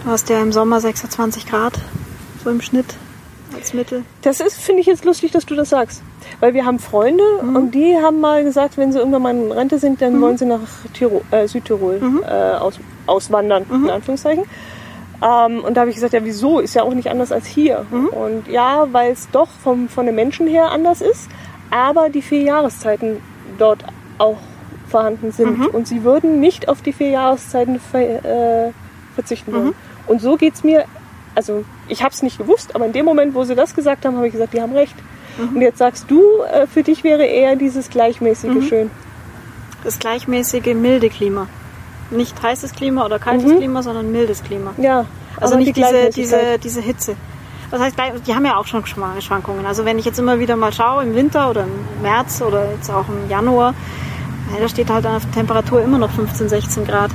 Du 0.04 0.12
hast 0.12 0.28
ja 0.30 0.42
im 0.42 0.52
Sommer 0.52 0.82
26 0.82 1.46
Grad, 1.46 1.74
so 2.44 2.50
im 2.50 2.60
Schnitt 2.62 2.96
als 3.56 3.74
Mittel. 3.74 4.04
Das 4.24 4.40
ist, 4.42 4.60
finde 4.60 4.82
ich 4.82 4.88
jetzt 4.88 5.06
lustig, 5.06 5.32
dass 5.32 5.46
du 5.46 5.56
das 5.56 5.70
sagst. 5.70 6.02
Weil 6.40 6.54
wir 6.54 6.66
haben 6.66 6.80
Freunde 6.80 7.24
Mhm. 7.42 7.56
und 7.56 7.72
die 7.76 7.98
haben 7.98 8.22
mal 8.22 8.44
gesagt, 8.44 8.78
wenn 8.78 8.92
sie 8.94 9.00
irgendwann 9.00 9.22
mal 9.22 9.36
in 9.36 9.52
Rente 9.52 9.78
sind, 9.78 10.02
dann 10.02 10.22
wollen 10.22 10.38
sie 10.38 10.46
nach 10.46 10.62
Tirol, 10.94 11.22
äh, 11.32 11.48
Südtirol 11.48 12.00
Mhm. 12.00 12.24
äh, 12.26 12.32
aus, 12.58 12.80
auswandern, 13.08 13.66
in 13.70 13.90
Anführungszeichen. 13.90 14.46
Ähm, 15.22 15.64
und 15.66 15.76
da 15.76 15.82
habe 15.82 15.90
ich 15.90 15.96
gesagt, 15.98 16.14
ja 16.14 16.24
wieso? 16.24 16.60
Ist 16.60 16.76
ja 16.76 16.84
auch 16.84 16.94
nicht 16.94 17.10
anders 17.10 17.32
als 17.34 17.46
hier. 17.46 17.86
Mhm. 17.92 18.08
Und 18.08 18.48
ja, 18.48 18.88
weil 18.94 19.12
es 19.12 19.30
doch 19.32 19.50
vom, 19.64 19.90
von 19.90 20.06
den 20.06 20.16
Menschen 20.16 20.48
her 20.48 20.72
anders 20.72 21.02
ist, 21.02 21.28
aber 21.72 22.08
die 22.10 22.22
vier 22.22 22.44
Jahreszeiten 22.44 23.18
dort 23.58 23.84
auch 24.18 24.38
vorhanden 24.88 25.32
sind. 25.34 25.60
Mhm. 25.60 25.66
Und 25.68 25.88
sie 25.90 26.04
würden 26.06 26.40
nicht 26.40 26.70
auf 26.70 26.82
die 26.82 26.94
vier 26.94 27.10
Jahreszeiten 27.10 27.80
ver, 27.82 28.68
äh, 28.68 28.72
verzichten 29.14 29.52
Mhm. 29.52 29.56
wollen. 29.56 29.74
Und 30.08 30.22
so 30.22 30.38
geht 30.38 30.54
es 30.54 30.64
mir, 30.64 30.86
also 31.36 31.66
ich 31.90 32.02
habe 32.02 32.14
es 32.14 32.24
nicht 32.24 32.38
gewusst, 32.38 32.74
aber 32.76 32.86
in 32.86 32.94
dem 32.94 33.04
Moment, 33.06 33.36
wo 33.36 33.44
sie 33.44 33.56
das 33.56 33.76
gesagt 33.76 34.06
haben, 34.06 34.16
habe 34.16 34.28
ich 34.28 34.34
gesagt, 34.34 34.54
die 34.54 34.62
haben 34.62 34.72
recht. 34.74 34.96
Mhm. 35.38 35.56
Und 35.56 35.62
jetzt 35.62 35.78
sagst 35.78 36.06
du, 36.10 36.22
äh, 36.52 36.68
für 36.68 36.84
dich 36.84 37.04
wäre 37.04 37.26
eher 37.26 37.56
dieses 37.56 37.90
gleichmäßige 37.90 38.50
Mhm. 38.56 38.62
schön. 38.64 38.92
Das 39.84 40.00
gleichmäßige, 40.00 40.74
milde 40.76 41.10
Klima. 41.10 41.48
Nicht 42.12 42.42
heißes 42.42 42.74
Klima 42.74 43.06
oder 43.06 43.20
kaltes 43.20 43.52
Mhm. 43.52 43.58
Klima, 43.58 43.84
sondern 43.84 44.12
mildes 44.12 44.44
Klima. 44.44 44.72
Ja, 44.78 45.06
Also 45.40 45.56
nicht 45.58 45.70
die 45.70 45.74
diese, 45.82 46.10
diese, 46.10 46.38
diese 46.62 46.82
Hitze. 46.82 47.16
Das 47.72 47.80
heißt, 47.80 47.96
die 48.28 48.34
haben 48.34 48.46
ja 48.46 48.58
auch 48.58 48.66
schon 48.66 48.84
Schwa- 48.86 49.22
Schwankungen. 49.22 49.66
Also 49.66 49.86
wenn 49.86 50.00
ich 50.00 50.06
jetzt 50.06 50.18
immer 50.18 50.40
wieder 50.40 50.56
mal 50.56 50.74
schaue, 50.74 51.04
im 51.04 51.14
Winter 51.14 51.50
oder 51.52 51.64
im 51.66 52.02
März 52.02 52.42
oder 52.42 52.72
jetzt 52.72 52.90
auch 52.90 53.06
im 53.08 53.30
Januar, 53.30 53.76
ja, 54.54 54.60
da 54.60 54.68
steht 54.68 54.90
halt 54.90 55.06
an 55.06 55.22
der 55.22 55.32
Temperatur 55.32 55.82
immer 55.82 56.00
noch 56.00 56.10
15, 56.12 56.50
16 56.50 56.86
Grad. 56.86 57.12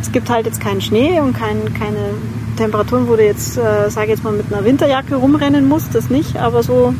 Es 0.00 0.12
gibt 0.12 0.30
halt 0.30 0.46
jetzt 0.46 0.60
keinen 0.60 0.80
Schnee 0.80 1.18
und 1.18 1.36
kein, 1.36 1.74
keine 1.74 2.14
Temperaturen, 2.56 3.08
wo 3.08 3.16
du 3.16 3.24
jetzt, 3.24 3.58
äh, 3.58 3.90
sage 3.90 4.10
jetzt 4.10 4.22
mal, 4.22 4.32
mit 4.32 4.52
einer 4.52 4.64
Winterjacke 4.64 5.16
rumrennen 5.16 5.66
musst, 5.68 5.92
das 5.96 6.08
nicht. 6.10 6.36
Aber 6.36 6.62
so 6.62 6.94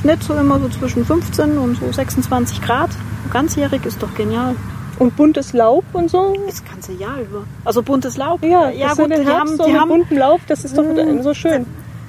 Schnitt 0.00 0.22
so 0.22 0.34
immer 0.34 0.58
so 0.60 0.68
zwischen 0.68 1.04
15 1.04 1.58
und 1.58 1.76
so 1.78 1.90
26 1.92 2.60
Grad. 2.62 2.90
Ganzjährig 3.30 3.84
ist 3.84 4.02
doch 4.02 4.14
genial. 4.14 4.54
Und 4.98 5.14
buntes 5.16 5.52
Laub 5.52 5.84
und 5.92 6.10
so. 6.10 6.34
Das 6.46 6.64
ganze 6.64 6.92
Jahr 6.92 7.20
über. 7.20 7.44
Also 7.64 7.82
buntes 7.82 8.16
Laub. 8.16 8.42
Ja, 8.42 8.68
ja 8.70 8.94
gut, 8.94 9.10
den 9.10 9.22
die 9.22 9.28
haben, 9.28 9.56
so 9.56 9.64
die 9.66 9.78
haben 9.78 9.88
buntem 9.88 10.18
Laub, 10.18 10.40
das 10.48 10.64
ist 10.64 10.76
doch 10.76 10.82
Mm. 10.84 11.22
so 11.22 11.34
schön. 11.34 11.66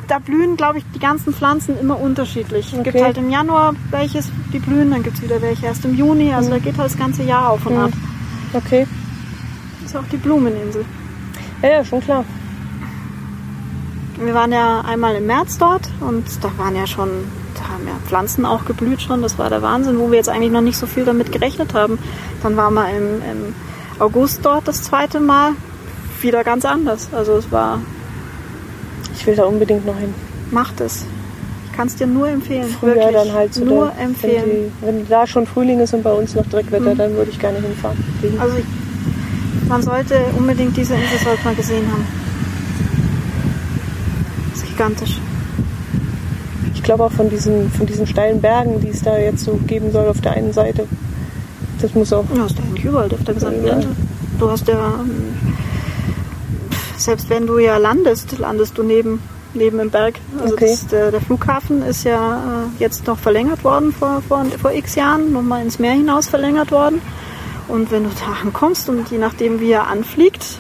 da 0.08 0.18
blühen, 0.18 0.58
glaube 0.58 0.80
ich, 0.80 0.86
die 0.96 1.00
ganzen 1.00 1.34
Pflanzen 1.36 1.78
immer 1.80 2.00
unterschiedlich. 2.00 2.74
Es 2.74 2.84
gibt 2.84 3.00
halt 3.00 3.18
im 3.20 3.30
Januar 3.30 3.76
welches, 3.92 4.32
die 4.52 4.58
blühen, 4.58 4.90
dann 4.90 5.04
gibt 5.04 5.18
es 5.18 5.22
wieder 5.22 5.40
welche 5.40 5.68
erst 5.68 5.86
im 5.86 5.94
Juni. 5.96 6.34
Also 6.34 6.50
da 6.50 6.58
geht 6.58 6.78
halt 6.80 6.90
das 6.90 6.98
ganze 6.98 7.22
Jahr 7.22 7.50
auf 7.52 7.64
und 7.68 7.74
Mhm. 7.76 7.80
ab. 7.84 7.92
Okay. 8.54 8.88
Das 9.84 9.92
ist 9.92 9.96
auch 9.98 10.08
die 10.12 10.18
Blumeninsel. 10.18 10.84
Ja, 11.62 11.70
ja, 11.70 11.86
schon 11.86 12.02
klar. 12.02 12.26
Wir 14.18 14.34
waren 14.34 14.52
ja 14.52 14.82
einmal 14.82 15.14
im 15.16 15.28
März 15.28 15.58
dort 15.60 15.88
und 16.02 16.26
da 16.44 16.50
waren 16.58 16.76
ja 16.76 16.88
schon, 16.88 17.10
da 17.60 17.74
haben 17.74 17.88
ja 17.88 17.94
Pflanzen 18.08 18.46
auch 18.46 18.66
geblüht 18.66 19.02
schon. 19.02 19.22
Das 19.22 19.38
war 19.38 19.50
der 19.50 19.62
Wahnsinn, 19.62 20.00
wo 20.00 20.10
wir 20.10 20.18
jetzt 20.18 20.30
eigentlich 20.30 20.52
noch 20.52 20.62
nicht 20.62 20.78
so 20.78 20.86
viel 20.88 21.06
damit 21.06 21.32
gerechnet 21.32 21.74
haben. 21.74 22.00
Dann 22.44 22.56
waren 22.58 22.74
wir 22.74 22.90
im, 22.90 23.22
im 23.32 23.56
August 24.00 24.40
dort 24.44 24.68
das 24.68 24.84
zweite 24.84 25.20
Mal. 25.20 25.52
Wieder 26.22 26.44
ganz 26.44 26.66
anders. 26.66 27.10
Also 27.14 27.34
es 27.38 27.52
war, 27.52 27.80
Ich 29.16 29.26
will 29.28 29.36
da 29.36 29.44
unbedingt 29.46 29.86
noch 29.86 29.98
hin. 29.98 30.14
macht 30.52 30.82
es. 30.82 31.06
Ich 31.66 31.78
kann 31.78 31.88
es 31.88 31.96
dir 31.96 32.08
nur 32.08 32.28
empfehlen. 32.28 32.68
Früher 32.80 32.96
Wirklich. 32.96 33.14
dann 33.16 33.32
halt 33.34 33.54
so. 33.54 33.64
nur 33.64 33.86
da, 33.96 34.04
empfehlen. 34.04 34.44
Wenn, 34.82 34.96
die, 34.98 35.00
wenn 35.04 35.08
da 35.10 35.26
schon 35.28 35.46
Frühling 35.48 35.80
ist 35.80 35.94
und 35.94 36.04
bei 36.04 36.12
uns 36.12 36.36
noch 36.36 36.46
Dreckwetter, 36.48 36.94
Mhm. 36.94 36.98
dann 36.98 37.14
würde 37.16 37.32
ich 37.32 37.40
gerne 37.40 37.60
hinfahren. 37.60 37.98
Also 38.40 38.58
ich, 38.58 38.66
man 39.70 39.82
sollte 39.82 40.16
unbedingt 40.38 40.76
diese 40.76 40.94
Insel 40.96 41.20
sollte 41.24 41.44
man 41.46 41.56
gesehen 41.56 41.86
haben. 41.92 42.06
Das 44.52 44.60
ist 44.64 44.68
gigantisch. 44.70 45.20
Ich 46.90 46.96
glaube 46.96 47.04
auch 47.04 47.12
von 47.16 47.30
diesen, 47.30 47.70
von 47.70 47.86
diesen 47.86 48.08
steilen 48.08 48.42
Bergen, 48.42 48.82
die 48.82 48.88
es 48.88 49.04
da 49.04 49.16
jetzt 49.16 49.44
so 49.46 49.60
geben 49.68 49.92
soll 49.92 50.08
auf 50.08 50.22
der 50.22 50.32
einen 50.32 50.54
Seite. 50.54 50.88
Das 51.80 51.94
muss 51.94 52.12
auch. 52.12 52.26
Ja, 52.36 52.42
hast 52.42 52.58
du 52.58 52.64
eigentlich 52.64 52.84
überall 52.84 53.14
auf 53.14 53.24
der 53.24 53.36
gesamten. 53.36 53.64
Insel. 53.64 53.92
Du 54.40 54.50
hast 54.50 54.68
ja, 54.68 54.96
ähm, 55.00 55.36
selbst 56.98 57.30
wenn 57.30 57.46
du 57.46 57.60
ja 57.60 57.78
landest, 57.78 58.40
landest 58.40 58.76
du 58.76 58.82
neben, 58.82 59.22
neben 59.54 59.80
im 59.80 59.92
Berg. 59.92 60.16
Also 60.42 60.56
Okay. 60.56 60.70
das, 60.72 60.88
der, 60.88 61.12
der 61.12 61.22
Flughafen 61.22 61.84
ist 61.84 62.06
ja 62.06 62.38
äh, 62.38 62.82
jetzt 62.82 63.06
noch 63.06 63.20
verlängert 63.20 63.64
worden 63.64 63.94
vor, 63.94 64.24
vor, 64.28 64.44
vor 64.60 64.72
x 64.72 64.96
Jahren, 64.96 65.32
nochmal 65.32 65.62
ins 65.62 65.78
Meer 65.78 65.94
hinaus 65.94 66.28
verlängert 66.28 66.72
worden. 66.72 67.04
Und 67.68 67.92
wenn 67.92 68.06
du 68.06 68.10
da 68.10 68.42
ankommst 68.42 68.90
und 68.90 69.12
je 69.12 69.20
nachdem 69.20 69.60
wie 69.60 69.74
er 69.74 69.86
anfliegt, 69.86 70.58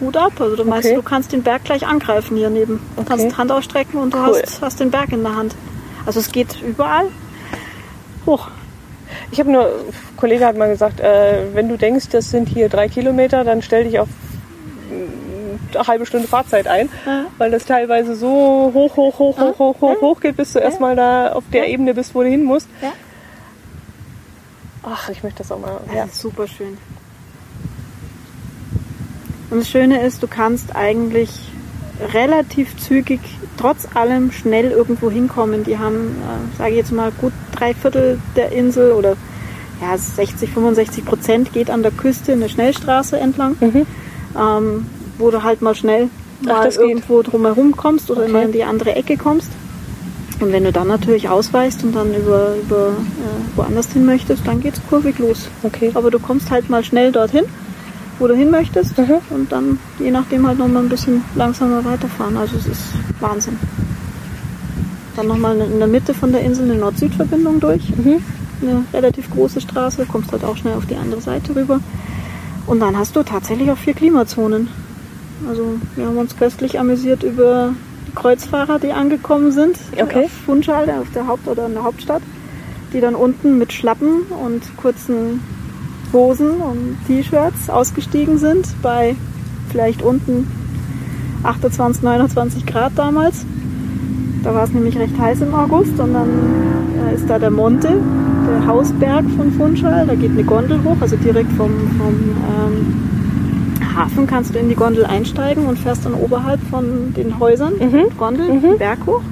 Hut 0.00 0.16
ab. 0.16 0.32
Also 0.40 0.56
du 0.56 0.64
meinst, 0.64 0.86
Okay. 0.86 0.96
du 0.96 1.02
kannst 1.02 1.32
den 1.32 1.42
Berg 1.42 1.64
gleich 1.64 1.86
angreifen 1.86 2.36
hier 2.36 2.50
neben. 2.50 2.78
Du 2.96 3.00
Okay. 3.02 3.08
kannst 3.08 3.38
Hand 3.38 3.50
ausstrecken 3.52 3.98
und 4.00 4.14
du 4.14 4.18
Cool. 4.18 4.40
hast, 4.42 4.62
hast 4.62 4.80
den 4.80 4.90
Berg 4.90 5.12
in 5.12 5.22
der 5.22 5.34
Hand. 5.36 5.54
Also 6.06 6.20
es 6.20 6.30
geht 6.32 6.60
überall 6.62 7.06
hoch. 8.26 8.48
Ich 9.30 9.40
habe 9.40 9.50
nur, 9.50 9.66
ein 9.66 10.16
Kollege 10.16 10.46
hat 10.46 10.56
mal 10.56 10.68
gesagt, 10.68 11.00
äh, 11.00 11.46
wenn 11.54 11.68
du 11.68 11.76
denkst, 11.76 12.08
das 12.10 12.30
sind 12.30 12.48
hier 12.48 12.68
drei 12.68 12.88
Kilometer, 12.88 13.44
dann 13.44 13.62
stell 13.62 13.84
dich 13.84 13.98
auf 13.98 14.08
eine 15.74 15.86
halbe 15.86 16.06
Stunde 16.06 16.26
Fahrzeit 16.28 16.66
ein, 16.66 16.88
Ja. 17.06 17.24
weil 17.36 17.50
das 17.50 17.64
teilweise 17.66 18.14
so 18.14 18.70
hoch, 18.72 18.96
hoch, 18.96 19.18
hoch, 19.18 19.38
hoch, 19.38 19.58
hoch, 19.58 19.80
hoch, 19.80 20.00
hoch 20.00 20.20
geht, 20.20 20.36
bis 20.36 20.52
du 20.54 20.60
erstmal 20.60 20.96
da 20.96 21.32
auf 21.32 21.44
der 21.52 21.64
Ja. 21.64 21.70
Ebene 21.72 21.92
bist, 21.94 22.14
wo 22.14 22.22
du 22.22 22.28
hin 22.28 22.44
musst. 22.44 22.68
Ja. 22.80 22.92
Ach, 24.82 25.08
ich 25.10 25.22
möchte 25.22 25.38
das 25.38 25.52
auch 25.52 25.58
mal. 25.58 25.80
Ja. 25.88 25.94
Ja. 25.94 26.02
Das 26.04 26.14
ist 26.14 26.20
super 26.20 26.46
schön. 26.46 26.78
Und 29.50 29.60
das 29.60 29.68
Schöne 29.68 30.02
ist, 30.04 30.22
du 30.22 30.26
kannst 30.26 30.74
eigentlich 30.76 31.30
relativ 32.12 32.76
zügig, 32.76 33.20
trotz 33.56 33.88
allem, 33.94 34.30
schnell 34.30 34.70
irgendwo 34.70 35.10
hinkommen. 35.10 35.64
Die 35.64 35.78
haben, 35.78 36.16
äh, 36.22 36.56
sage 36.58 36.70
ich 36.72 36.76
jetzt 36.76 36.92
mal, 36.92 37.10
gut 37.20 37.32
drei 37.52 37.74
Viertel 37.74 38.18
der 38.36 38.52
Insel 38.52 38.92
oder 38.92 39.16
ja, 39.80 39.96
60, 39.96 40.50
65 40.50 41.04
Prozent 41.04 41.52
geht 41.52 41.70
an 41.70 41.82
der 41.82 41.92
Küste 41.92 42.32
eine 42.32 42.48
Schnellstraße 42.48 43.18
entlang, 43.18 43.56
Mhm. 43.60 43.86
ähm, 44.38 44.86
wo 45.18 45.30
du 45.30 45.42
halt 45.42 45.62
mal 45.62 45.74
schnell 45.74 46.08
Ach, 46.44 46.46
mal 46.48 46.68
geht. 46.68 46.78
irgendwo 46.78 47.22
drumherum 47.22 47.76
kommst 47.76 48.10
oder 48.10 48.22
Okay. 48.22 48.30
immer 48.30 48.42
in 48.42 48.52
die 48.52 48.64
andere 48.64 48.94
Ecke 48.94 49.16
kommst. 49.16 49.50
Und 50.40 50.52
wenn 50.52 50.62
du 50.62 50.70
dann 50.72 50.86
natürlich 50.86 51.28
ausweichst 51.28 51.82
und 51.82 51.96
dann 51.96 52.14
über, 52.14 52.54
über 52.62 52.88
äh, 52.90 53.56
woanders 53.56 53.92
hin 53.92 54.06
möchtest, 54.06 54.46
dann 54.46 54.60
geht's 54.60 54.80
kurvig 54.88 55.18
los. 55.18 55.48
Okay. 55.64 55.90
Aber 55.94 56.12
du 56.12 56.20
kommst 56.20 56.50
halt 56.50 56.70
mal 56.70 56.84
schnell 56.84 57.10
dorthin, 57.10 57.44
wo 58.18 58.26
du 58.26 58.34
hin 58.34 58.50
möchtest 58.50 58.96
Mhm. 58.98 59.18
und 59.30 59.52
dann 59.52 59.78
je 59.98 60.10
nachdem 60.10 60.46
halt 60.46 60.58
nochmal 60.58 60.82
ein 60.82 60.88
bisschen 60.88 61.22
langsamer 61.34 61.84
weiterfahren. 61.84 62.36
Also 62.36 62.56
es 62.56 62.66
ist 62.66 62.82
Wahnsinn. 63.20 63.56
Dann 65.16 65.26
nochmal 65.28 65.58
in 65.60 65.78
der 65.78 65.88
Mitte 65.88 66.14
von 66.14 66.32
der 66.32 66.42
Insel 66.42 66.64
eine 66.70 66.78
Nord-Süd-Verbindung 66.80 67.60
durch. 67.60 67.90
Mhm. 67.96 68.22
Eine 68.62 68.84
relativ 68.92 69.30
große 69.30 69.60
Straße, 69.60 70.04
kommst 70.06 70.32
halt 70.32 70.44
auch 70.44 70.56
schnell 70.56 70.74
auf 70.74 70.86
die 70.86 70.96
andere 70.96 71.20
Seite 71.20 71.54
rüber. 71.54 71.80
Und 72.66 72.80
dann 72.80 72.96
hast 72.96 73.16
du 73.16 73.22
tatsächlich 73.22 73.70
auch 73.70 73.78
vier 73.78 73.94
Klimazonen. 73.94 74.68
Also 75.48 75.76
wir 75.96 76.06
haben 76.06 76.18
uns 76.18 76.36
köstlich 76.36 76.78
amüsiert 76.78 77.22
über 77.22 77.72
die 78.08 78.12
Kreuzfahrer, 78.14 78.78
die 78.78 78.92
angekommen 78.92 79.52
sind 79.52 79.78
Okay. 80.00 80.24
auf 80.24 80.30
Funchal, 80.44 80.90
auf 81.00 81.10
der 81.14 81.26
Haupt- 81.26 81.46
oder 81.46 81.66
in 81.66 81.74
der 81.74 81.84
Hauptstadt, 81.84 82.22
die 82.92 83.00
dann 83.00 83.14
unten 83.14 83.58
mit 83.58 83.72
Schlappen 83.72 84.22
und 84.44 84.62
kurzen 84.76 85.40
Hosen 86.12 86.50
und 86.60 86.96
T-Shirts 87.06 87.68
ausgestiegen 87.70 88.38
sind 88.38 88.66
bei 88.82 89.14
vielleicht 89.70 90.02
unten 90.02 90.46
28, 91.42 92.02
29 92.02 92.66
Grad 92.66 92.92
damals. 92.96 93.44
Da 94.42 94.54
war 94.54 94.64
es 94.64 94.72
nämlich 94.72 94.98
recht 94.98 95.18
heiß 95.18 95.40
im 95.42 95.54
August 95.54 95.98
und 95.98 96.14
dann 96.14 96.28
äh, 97.10 97.14
ist 97.14 97.28
da 97.28 97.38
der 97.38 97.50
Monte, 97.50 97.88
der 98.48 98.66
Hausberg 98.66 99.24
von 99.36 99.52
Funchal. 99.52 100.06
Da 100.06 100.14
geht 100.14 100.30
eine 100.30 100.44
Gondel 100.44 100.82
hoch, 100.84 100.96
also 101.00 101.16
direkt 101.16 101.52
vom, 101.52 101.70
vom 101.98 102.14
ähm, 102.14 103.88
Hafen 103.96 104.26
kannst 104.26 104.54
du 104.54 104.58
in 104.58 104.68
die 104.68 104.74
Gondel 104.76 105.04
einsteigen 105.04 105.66
und 105.66 105.78
fährst 105.78 106.04
dann 106.06 106.14
oberhalb 106.14 106.60
von 106.70 107.12
den 107.16 107.38
Häusern 107.40 107.74
Mhm. 107.74 108.16
Gondel 108.16 108.52
Mhm. 108.52 108.62
den 108.62 108.78
Berg 108.78 108.98
hoch. 109.06 109.22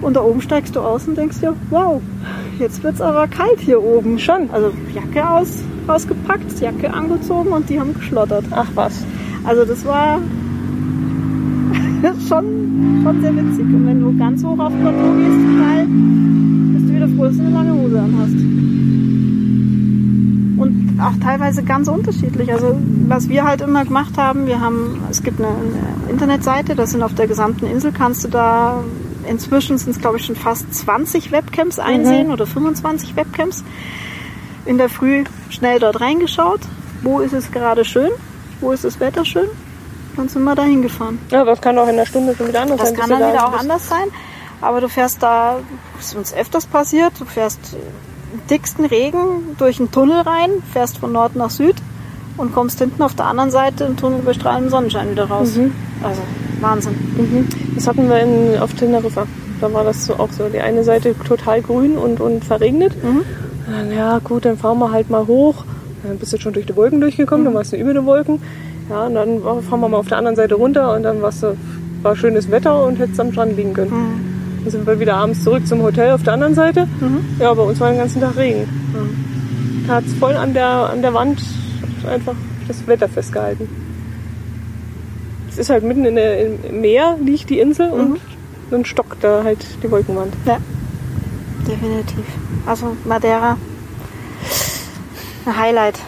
Und 0.00 0.14
da 0.16 0.22
oben 0.22 0.40
steigst 0.40 0.76
du 0.76 0.80
aus 0.80 1.08
und 1.08 1.16
denkst 1.18 1.40
dir, 1.40 1.54
wow, 1.70 2.00
jetzt 2.58 2.82
wird's 2.82 3.00
aber 3.00 3.26
kalt 3.26 3.60
hier 3.60 3.82
oben. 3.82 4.18
Schon. 4.18 4.50
Also 4.50 4.70
Jacke 4.94 5.28
aus, 5.28 5.62
rausgepackt, 5.88 6.60
Jacke 6.60 6.92
angezogen 6.92 7.50
und 7.50 7.68
die 7.68 7.78
haben 7.80 7.94
geschlottert. 7.94 8.44
Ach 8.50 8.70
was. 8.74 9.04
Also 9.44 9.64
das 9.64 9.84
war 9.84 10.20
schon, 12.28 12.44
schon 13.02 13.20
sehr 13.20 13.36
witzig. 13.36 13.64
Und 13.64 13.86
wenn 13.86 14.00
du 14.00 14.16
ganz 14.16 14.44
hoch 14.44 14.58
auf 14.58 14.72
Plateau 14.80 15.12
gehst, 15.16 15.40
Teil, 15.58 15.86
bist 15.86 16.88
du 16.88 16.94
wieder 16.94 17.08
froh, 17.08 17.24
dass 17.24 17.36
du 17.36 17.42
eine 17.42 17.50
lange 17.50 17.74
Hose 17.74 18.00
an 18.00 18.14
hast. 18.18 18.34
Und 20.56 21.00
auch 21.00 21.16
teilweise 21.22 21.62
ganz 21.62 21.88
unterschiedlich. 21.88 22.52
Also 22.52 22.78
was 23.08 23.28
wir 23.28 23.44
halt 23.44 23.60
immer 23.60 23.84
gemacht 23.84 24.16
haben, 24.16 24.46
wir 24.46 24.60
haben, 24.60 25.02
es 25.10 25.22
gibt 25.22 25.40
eine, 25.40 25.48
eine 25.48 26.10
Internetseite, 26.10 26.74
das 26.74 26.90
sind 26.92 27.02
auf 27.02 27.14
der 27.14 27.26
gesamten 27.26 27.66
Insel, 27.66 27.92
kannst 27.92 28.24
du 28.24 28.28
da, 28.28 28.82
inzwischen 29.28 29.78
sind 29.78 29.92
es 29.96 30.00
glaube 30.00 30.18
ich 30.18 30.26
schon 30.26 30.36
fast 30.36 30.72
20 30.74 31.32
Webcams 31.32 31.78
einsehen 31.78 32.30
oder 32.30 32.46
25 32.46 33.16
Webcams. 33.16 33.64
In 34.66 34.78
der 34.78 34.88
Früh 34.88 35.24
schnell 35.50 35.78
dort 35.78 36.00
reingeschaut, 36.00 36.60
wo 37.02 37.20
ist 37.20 37.32
es 37.34 37.50
gerade 37.52 37.84
schön, 37.84 38.10
wo 38.60 38.72
ist 38.72 38.84
das 38.84 38.98
Wetter 39.00 39.24
schön, 39.24 39.48
dann 40.16 40.28
sind 40.28 40.42
wir 40.44 40.54
da 40.54 40.62
hingefahren. 40.62 41.18
Ja, 41.30 41.42
aber 41.42 41.52
es 41.52 41.60
kann 41.60 41.76
auch 41.78 41.88
in 41.88 41.96
der 41.96 42.06
Stunde 42.06 42.34
schon 42.34 42.48
wieder 42.48 42.62
anders 42.62 42.78
Das 42.78 42.88
sein. 42.90 42.98
kann 42.98 43.08
bis 43.10 43.18
du 43.18 43.22
dann 43.24 43.32
da 43.34 43.38
wieder 43.38 43.48
auch 43.48 43.58
anders 43.58 43.88
sein. 43.88 44.06
Aber 44.60 44.80
du 44.80 44.88
fährst 44.88 45.22
da, 45.22 45.58
das 45.96 46.06
ist 46.06 46.16
uns 46.16 46.34
öfters 46.34 46.66
passiert, 46.66 47.12
du 47.18 47.24
fährst 47.26 47.58
im 48.32 48.46
dicksten 48.48 48.86
Regen 48.86 49.54
durch 49.58 49.78
einen 49.78 49.90
Tunnel 49.90 50.20
rein, 50.20 50.50
fährst 50.72 50.98
von 50.98 51.12
Nord 51.12 51.36
nach 51.36 51.50
Süd 51.50 51.76
und 52.36 52.54
kommst 52.54 52.78
hinten 52.78 53.02
auf 53.02 53.14
der 53.14 53.26
anderen 53.26 53.50
Seite 53.50 53.84
im 53.84 53.96
Tunnel 53.96 54.20
bei 54.24 54.32
strahlendem 54.32 54.70
Sonnenschein 54.70 55.10
wieder 55.10 55.28
raus. 55.28 55.56
Mhm. 55.56 55.72
Also 56.02 56.22
Wahnsinn. 56.60 56.94
Mhm. 57.16 57.48
Das 57.74 57.86
hatten 57.88 58.08
wir 58.08 58.20
in, 58.20 58.58
auf 58.60 58.72
Teneriffa. 58.74 59.26
Da 59.60 59.72
war 59.72 59.84
das 59.84 60.06
so 60.06 60.14
auch 60.14 60.30
so. 60.30 60.48
Die 60.48 60.60
eine 60.60 60.84
Seite 60.84 61.14
total 61.26 61.62
grün 61.62 61.96
und, 61.96 62.20
und 62.20 62.44
verregnet. 62.44 62.92
Mhm. 63.02 63.18
Und 63.18 63.24
Dann, 63.66 63.92
ja, 63.92 64.18
gut, 64.18 64.44
dann 64.44 64.56
fahren 64.56 64.78
wir 64.78 64.92
halt 64.92 65.10
mal 65.10 65.26
hoch. 65.26 65.64
Dann 66.02 66.18
bist 66.18 66.32
du 66.32 66.38
schon 66.38 66.52
durch 66.52 66.66
die 66.66 66.76
Wolken 66.76 67.00
durchgekommen, 67.00 67.46
dann 67.46 67.54
warst 67.54 67.72
du 67.72 67.76
über 67.76 67.94
die 67.94 68.04
Wolken. 68.04 68.40
Ja, 68.90 69.06
und 69.06 69.14
dann 69.14 69.40
fahren 69.42 69.80
wir 69.80 69.88
mal 69.88 69.96
auf 69.96 70.08
der 70.08 70.18
anderen 70.18 70.36
Seite 70.36 70.54
runter 70.54 70.94
und 70.94 71.02
dann 71.02 71.22
warst 71.22 71.42
du, 71.42 71.56
war 72.02 72.14
schönes 72.14 72.50
Wetter 72.50 72.84
und 72.84 72.98
hättest 72.98 73.18
am 73.20 73.32
Strand 73.32 73.56
liegen 73.56 73.72
können. 73.72 73.90
Mhm. 73.90 74.64
Dann 74.64 74.70
sind 74.70 74.86
wir 74.86 75.00
wieder 75.00 75.14
abends 75.16 75.42
zurück 75.42 75.66
zum 75.66 75.82
Hotel 75.82 76.10
auf 76.12 76.22
der 76.22 76.34
anderen 76.34 76.54
Seite. 76.54 76.86
Mhm. 77.00 77.24
Ja, 77.38 77.54
bei 77.54 77.62
uns 77.62 77.80
war 77.80 77.88
den 77.88 77.98
ganzen 77.98 78.20
Tag 78.20 78.36
Regen. 78.36 78.68
Da 79.86 79.96
hat 79.96 80.04
es 80.04 80.12
voll 80.14 80.34
an 80.34 80.52
der, 80.52 80.66
an 80.66 81.00
der 81.00 81.14
Wand 81.14 81.42
einfach 82.10 82.34
das 82.68 82.86
Wetter 82.86 83.08
festgehalten. 83.08 83.68
Es 85.54 85.58
ist 85.60 85.70
halt 85.70 85.84
mitten 85.84 86.04
in 86.04 86.16
der, 86.16 86.46
im 86.46 86.80
Meer 86.80 87.16
liegt 87.22 87.48
die 87.48 87.60
Insel 87.60 87.90
und 87.92 88.20
dann 88.72 88.84
stockt 88.84 89.22
da 89.22 89.44
halt 89.44 89.64
die 89.84 89.88
Wolkenwand. 89.88 90.34
Ja, 90.44 90.58
definitiv. 91.68 92.24
Also 92.66 92.96
Madeira, 93.04 93.56
ein 95.46 95.56
Highlight. 95.56 96.00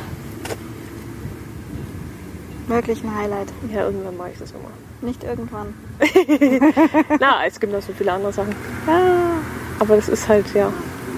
Wirklich 2.66 3.04
ein 3.04 3.16
Highlight. 3.16 3.52
Ja, 3.72 3.84
irgendwann 3.84 4.16
mache 4.16 4.30
ich 4.32 4.38
das 4.40 4.52
nochmal. 4.52 4.72
Nicht 5.00 5.22
irgendwann. 5.22 5.74
Na, 7.20 7.46
es 7.46 7.60
gibt 7.60 7.72
noch 7.72 7.82
so 7.82 7.92
viele 7.96 8.12
andere 8.12 8.32
Sachen. 8.32 8.52
Ja, 8.88 9.36
Aber 9.78 9.94
das 9.94 10.08
ist 10.08 10.26
halt, 10.28 10.46
ja. 10.54 10.72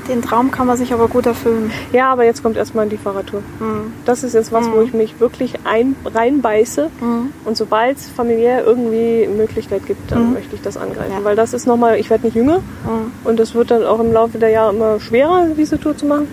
Den 0.09 0.22
Traum 0.22 0.50
kann 0.50 0.66
man 0.66 0.76
sich 0.76 0.92
aber 0.92 1.06
gut 1.09 1.26
erfüllen. 1.26 1.70
Ja, 1.92 2.11
aber 2.12 2.24
jetzt 2.24 2.42
kommt 2.42 2.56
erstmal 2.56 2.88
die 2.88 2.96
Fahrradtour. 2.96 3.40
Mhm. 3.61 3.92
Das 4.06 4.24
ist 4.24 4.32
jetzt 4.34 4.52
was, 4.52 4.70
wo 4.70 4.80
ich 4.80 4.92
mich 4.94 5.20
wirklich 5.20 5.54
ein, 5.64 5.94
reinbeiße. 6.04 6.90
Mhm. 7.00 7.32
Und 7.44 7.56
sobald 7.56 7.98
es 7.98 8.09
familiär 8.09 8.64
irgendwie 8.64 9.28
Möglichkeit 9.28 9.86
gibt, 9.86 10.11
dann 10.11 10.28
Mhm. 10.28 10.32
möchte 10.34 10.54
ich 10.56 10.62
das 10.62 10.76
angreifen. 10.76 11.12
Ja. 11.12 11.24
Weil 11.24 11.36
das 11.36 11.52
ist 11.52 11.66
nochmal, 11.66 11.98
ich 11.98 12.09
werde 12.11 12.26
nicht 12.26 12.34
jünger. 12.36 12.59
Mhm. 12.59 13.12
Und 13.24 13.38
das 13.38 13.54
wird 13.54 13.70
dann 13.70 13.84
auch 13.84 14.00
im 14.00 14.12
Laufe 14.12 14.38
der 14.38 14.48
Jahre 14.50 14.74
immer 14.74 14.98
schwerer, 15.00 15.46
diese 15.56 15.78
Tour 15.78 15.96
zu 15.96 16.06
machen. 16.06 16.28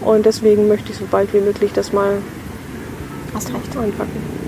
Und 0.00 0.24
deswegen 0.24 0.66
möchte 0.68 0.90
ich 0.92 0.96
so 0.98 1.04
bald 1.10 1.32
wie 1.34 1.40
möglich 1.40 1.72
das 1.74 1.92
mal 1.92 2.18
Hast 3.34 3.48
recht. 3.52 3.76
anpacken. 3.76 4.40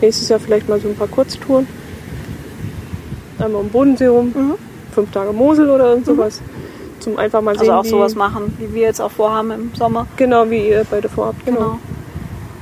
Nächstes 0.00 0.28
Jahr 0.28 0.40
vielleicht 0.40 0.68
mal 0.68 0.80
so 0.80 0.88
ein 0.88 0.94
paar 0.96 1.08
Kurztouren. 1.08 1.66
Einmal 3.38 3.60
um 3.62 3.68
Bodensee 3.68 4.06
rum, 4.08 4.32
Mhm. 4.34 4.54
fünf 4.92 5.10
Tage 5.12 5.32
Mosel 5.32 5.70
oder 5.70 5.96
sowas. 6.02 6.40
Zum 7.00 7.16
einfach 7.18 7.40
mal 7.40 7.54
sehen, 7.58 7.70
Also 7.70 7.72
auch 7.72 7.84
wie, 7.84 7.88
sowas 7.88 8.14
machen, 8.14 8.54
wie 8.58 8.74
wir 8.74 8.82
jetzt 8.82 9.00
auch 9.00 9.10
vorhaben 9.10 9.50
im 9.50 9.74
Sommer. 9.74 10.06
Genau, 10.16 10.48
wie 10.50 10.68
ihr 10.68 10.84
beide 10.90 11.08
vorhabt. 11.08 11.44
Genau. 11.46 11.58
Genau. 11.58 11.78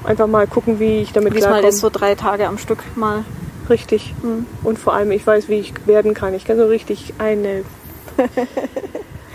Einfach 0.05 0.27
mal 0.27 0.47
gucken, 0.47 0.79
wie 0.79 0.99
ich 1.01 1.13
damit 1.13 1.35
Diesmal 1.35 1.51
klarkomme. 1.53 1.69
ist 1.69 1.79
so 1.81 1.91
drei 1.91 2.15
Tage 2.15 2.47
am 2.47 2.59
Stück 2.59 2.79
mal. 2.97 3.25
Richtig. 3.69 4.15
Mhm. 4.23 4.47
Und 4.63 4.79
vor 4.79 4.93
allem, 4.95 5.11
ich 5.11 5.27
weiß, 5.27 5.49
wie 5.49 5.55
ich 5.57 5.73
werden 5.87 6.15
kann. 6.15 6.35
Ich 6.35 6.45
kann 6.45 6.57
so 6.57 6.67
richtig 6.67 7.15
eine... 7.19 7.65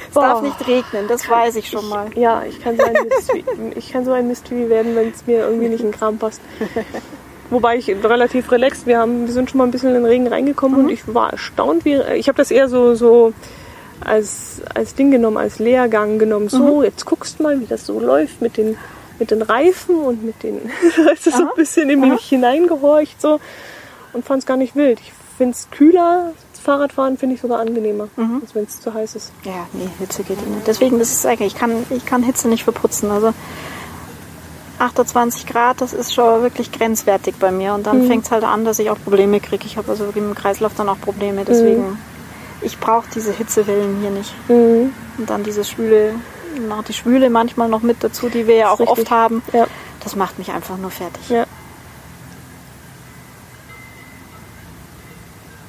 Es 0.10 0.16
darf 0.16 0.42
nicht 0.42 0.68
regnen, 0.68 1.08
das 1.08 1.30
weiß 1.30 1.56
ich 1.56 1.70
schon 1.70 1.88
mal. 1.88 2.08
Ja, 2.16 2.44
ich 2.44 2.62
kann 2.62 2.76
so 2.76 2.84
ein 2.84 2.94
Mist, 3.08 3.34
wie, 3.34 3.46
ich 3.80 3.94
kann 3.94 4.04
so 4.04 4.12
ein 4.12 4.28
Mistvieh 4.28 4.68
werden, 4.68 4.94
wenn 4.94 5.10
es 5.10 5.26
mir 5.26 5.40
irgendwie 5.46 5.70
nicht 5.70 5.80
in 5.80 5.92
den 5.92 5.98
Kram 5.98 6.18
passt. 6.18 6.42
Wobei 7.50 7.78
ich 7.78 7.88
relativ 7.88 8.52
relaxed, 8.52 8.88
wir, 8.88 8.98
haben, 9.00 9.26
wir 9.26 9.34
sind 9.34 9.50
schon 9.50 9.60
mal 9.60 9.64
ein 9.66 9.72
bisschen 9.72 9.90
in 9.90 9.96
den 9.96 10.06
Regen 10.06 10.28
reingekommen 10.28 10.80
Mhm. 10.80 10.86
und 10.86 10.92
ich 10.92 11.14
war 11.14 11.32
erstaunt, 11.32 11.86
wie 11.86 11.96
ich 12.16 12.28
habe 12.28 12.38
das 12.38 12.52
eher 12.52 12.68
so, 12.68 12.94
so 12.94 13.32
als, 14.06 14.62
als 14.74 14.96
Ding 14.96 15.12
genommen, 15.12 15.38
als 15.38 15.60
Lehrgang 15.60 16.20
genommen. 16.20 16.50
So, 16.50 16.78
Mhm. 16.80 16.84
jetzt 16.84 17.06
guckst 17.06 17.40
mal, 17.40 17.60
wie 17.60 17.66
das 17.66 17.86
so 17.86 18.00
läuft 18.00 18.42
mit 18.42 18.58
den, 18.58 18.78
mit 19.20 19.32
den 19.32 19.42
Reifen 19.42 19.96
und 19.96 20.24
mit 20.24 20.42
den, 20.44 20.60
weißt 21.06 21.26
du, 21.28 21.32
so 21.32 21.44
ein 21.44 21.50
bisschen 21.56 21.90
in 21.90 22.00
mich 22.02 22.24
hineingehorcht 22.26 23.22
so 23.22 23.40
und 24.14 24.26
fand 24.26 24.40
es 24.44 24.46
gar 24.46 24.58
nicht 24.58 24.76
wild. 24.76 25.00
Ich 25.00 25.12
finde 25.38 25.54
es 25.54 25.68
kühler, 25.72 26.34
Fahrradfahren 26.64 27.18
finde 27.18 27.36
ich 27.36 27.42
sogar 27.42 27.60
angenehmer, 27.60 28.08
Mhm. 28.18 28.40
als 28.42 28.54
wenn 28.54 28.66
es 28.66 28.80
zu 28.82 28.94
heiß 28.94 29.16
ist. 29.16 29.32
Ja, 29.44 29.66
nee, 29.74 29.90
Hitze 30.00 30.22
geht 30.24 30.38
nicht. 30.48 30.68
Deswegen 30.68 31.00
ist 31.00 31.12
es 31.12 31.26
eigentlich, 31.26 31.54
ich 31.54 31.60
kann, 31.60 31.72
ich 31.90 32.06
kann 32.06 32.22
Hitze 32.22 32.48
nicht 32.50 32.64
verputzen. 32.64 33.10
Also 33.10 33.34
28 34.80 35.46
Grad, 35.46 35.80
das 35.82 35.94
ist 35.94 36.14
schon 36.14 36.42
wirklich 36.42 36.72
grenzwertig 36.72 37.36
bei 37.40 37.52
mir. 37.52 37.74
Und 37.76 37.86
dann 37.86 38.08
fängt 38.08 38.26
es 38.26 38.32
halt 38.32 38.44
an, 38.44 38.66
dass 38.66 38.80
ich 38.80 38.90
auch 38.90 38.98
Probleme 39.04 39.40
kriege. 39.40 39.66
Ich 39.66 39.78
habe 39.78 39.90
also 39.92 40.06
wirklich 40.06 40.24
im 40.24 40.34
Kreislauf 40.34 40.72
dann 40.76 40.90
auch 40.90 41.00
Probleme. 41.00 41.46
Deswegen, 41.46 41.98
ich 42.62 42.80
brauche 42.80 43.08
diese 43.14 43.32
Hitzewellen 43.32 43.98
hier 44.02 44.12
nicht. 44.12 44.34
Mhm. 44.50 44.94
Und 45.18 45.30
dann 45.30 45.44
diese 45.44 45.64
Schwüle, 45.64 46.14
noch 46.68 46.84
die 46.84 46.94
Schwüle 46.94 47.30
manchmal 47.30 47.68
noch 47.70 47.82
mit 47.82 48.04
dazu, 48.04 48.30
die 48.30 48.48
wir 48.48 48.56
ja 48.56 48.70
auch 48.70 48.80
Richtig. 48.80 49.00
oft 49.00 49.12
haben. 49.12 49.42
Ja. 49.54 49.66
Das 50.04 50.16
macht 50.16 50.38
mich 50.40 50.52
einfach 50.52 50.78
nur 50.78 50.92
fertig. 50.92 51.30
Ja. 51.30 51.46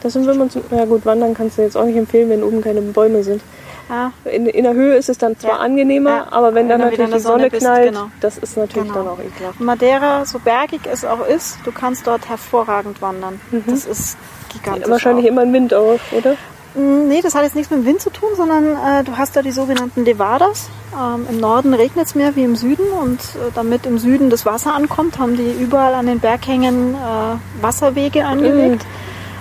Das 0.02 0.14
sind, 0.14 0.26
wenn 0.26 0.36
man 0.38 0.50
zum, 0.50 0.62
ja 0.70 0.84
gut, 0.84 1.06
wandern 1.06 1.34
kannst 1.34 1.58
du 1.58 1.62
jetzt 1.62 1.76
auch 1.76 1.84
nicht 1.84 1.96
empfehlen, 1.96 2.28
wenn 2.28 2.42
oben 2.42 2.60
keine 2.60 2.80
Bäume 2.82 3.22
sind. 3.22 3.40
Ja, 3.88 4.12
In, 4.24 4.46
in 4.46 4.64
der 4.64 4.72
Höhe 4.74 4.96
ist 4.96 5.08
es 5.08 5.18
dann 5.18 5.38
zwar 5.38 5.50
Ja. 5.50 5.56
angenehmer, 5.58 6.10
Ja. 6.10 6.26
aber 6.30 6.54
wenn 6.54 6.68
dann 6.68 6.80
Wenn 6.80 6.92
wieder 6.92 7.02
natürlich 7.04 7.22
die 7.22 7.28
Sonne, 7.28 7.38
Sonne 7.38 7.50
bist, 7.50 7.66
knallt, 7.66 7.88
genau. 7.92 8.06
das 8.20 8.38
ist 8.38 8.56
natürlich 8.56 8.88
Genau. 8.88 8.94
dann 9.04 9.08
auch 9.08 9.18
ekelhaft. 9.18 9.60
Madeira, 9.60 10.24
so 10.24 10.38
bergig 10.38 10.80
es 10.90 11.04
auch 11.04 11.26
ist, 11.26 11.58
du 11.64 11.72
kannst 11.72 12.06
dort 12.06 12.28
hervorragend 12.28 13.00
wandern. 13.02 13.40
Das 13.66 13.84
ist 13.84 14.16
gigantisch. 14.52 14.88
Wahrscheinlich 14.88 15.26
auch. 15.26 15.30
immer 15.30 15.42
ein 15.42 15.52
Wind 15.52 15.74
auch, 15.74 15.98
oder? 16.16 16.36
Mm, 16.74 17.08
Nee, 17.08 17.20
das 17.20 17.34
hat 17.34 17.42
jetzt 17.42 17.54
nichts 17.54 17.70
mit 17.70 17.80
dem 17.80 17.86
Wind 17.86 18.00
zu 18.00 18.10
tun, 18.10 18.30
sondern 18.36 18.64
äh, 18.64 19.04
du 19.04 19.16
hast 19.18 19.36
da 19.36 19.42
die 19.42 19.52
sogenannten 19.52 20.02
Nevadas. 20.04 20.70
Ähm, 20.98 21.26
Im 21.28 21.40
Norden 21.40 21.74
regnet 21.74 22.06
es 22.06 22.14
mehr 22.14 22.34
wie 22.36 22.44
im 22.44 22.56
Süden 22.56 22.86
und 23.02 23.20
äh, 23.20 23.50
damit 23.54 23.86
im 23.86 23.98
Süden 23.98 24.30
das 24.30 24.46
Wasser 24.46 24.74
ankommt, 24.74 25.18
haben 25.18 25.36
die 25.36 25.52
überall 25.52 25.94
an 25.94 26.06
den 26.06 26.20
Berghängen 26.20 26.94
äh, 26.94 27.62
Wasserwege 27.62 28.24
angelegt. 28.24 28.86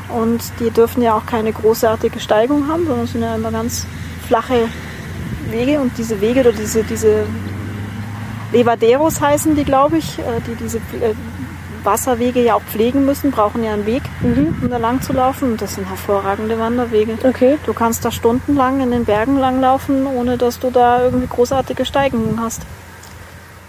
Und 0.10 0.42
die 0.60 0.70
dürfen 0.72 1.02
ja 1.02 1.16
auch 1.16 1.26
keine 1.26 1.54
großartige 1.54 2.20
Steigung 2.20 2.68
haben, 2.68 2.86
sondern 2.86 3.06
es 3.06 3.14
sind 3.14 3.22
ja 3.22 3.36
immer 3.36 3.52
ganz 3.52 3.86
flache 4.28 4.68
Wege. 5.50 5.80
Und 5.80 5.98
diese 5.98 6.20
Wege 6.20 6.42
oder 6.42 6.52
diese, 6.52 6.84
diese 6.84 7.26
Levaderos 8.52 9.22
heißen 9.22 9.56
die, 9.56 9.64
glaube 9.64 9.98
ich, 9.98 10.20
äh, 10.20 10.24
die 10.46 10.56
diese 10.56 10.80
äh, 10.80 11.14
Wasserwege 11.84 12.42
ja 12.44 12.56
auch 12.56 12.62
pflegen 12.62 13.06
müssen, 13.06 13.32
brauchen 13.32 13.64
ja 13.64 13.74
einen 13.74 13.86
Weg, 13.86 14.04
um 14.24 14.70
da 14.70 14.78
lang 14.78 15.02
zu 15.02 15.14
laufen. 15.14 15.52
Und 15.54 15.62
das 15.62 15.76
sind 15.76 15.88
hervorragende 15.88 16.58
Wanderwege. 16.60 17.18
Okay. 17.24 17.58
Du 17.66 17.74
kannst 17.74 18.04
da 18.06 18.12
stundenlang 18.12 18.82
in 18.82 18.92
den 18.92 19.06
Bergen 19.06 19.38
langlaufen, 19.38 20.06
ohne 20.08 20.38
dass 20.38 20.60
du 20.60 20.70
da 20.72 21.04
irgendwie 21.04 21.28
großartige 21.28 21.86
Steigungen 21.86 22.40
hast. 22.42 22.62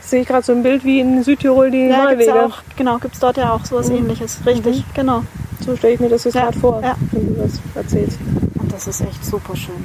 Sehe 0.00 0.22
ich 0.22 0.28
gerade 0.28 0.44
so 0.44 0.52
ein 0.52 0.62
Bild 0.62 0.84
wie 0.84 1.00
in 1.00 1.22
Südtirol 1.22 1.70
die 1.70 1.86
Ja, 1.86 2.10
gibt's 2.10 2.26
ja 2.26 2.44
auch, 2.46 2.58
genau, 2.76 2.98
gibt 2.98 3.14
es 3.14 3.20
dort 3.20 3.36
ja 3.38 3.52
auch 3.52 3.64
sowas 3.64 3.88
ähnliches. 3.88 4.40
Richtig, 4.44 4.84
genau. 4.94 5.22
So 5.64 5.74
stelle 5.76 5.94
ich 5.94 6.00
mir 6.00 6.08
das 6.10 6.24
jetzt 6.24 6.34
Ja, 6.34 6.42
gerade 6.46 6.58
vor, 6.58 6.82
ja. 6.82 6.96
wenn 7.12 7.34
du 7.34 7.40
das 7.40 7.60
erzählst. 7.74 8.18
Und 8.56 8.72
das 8.72 8.86
ist 8.88 9.00
echt 9.00 9.24
super 9.24 9.56
schön. 9.56 9.84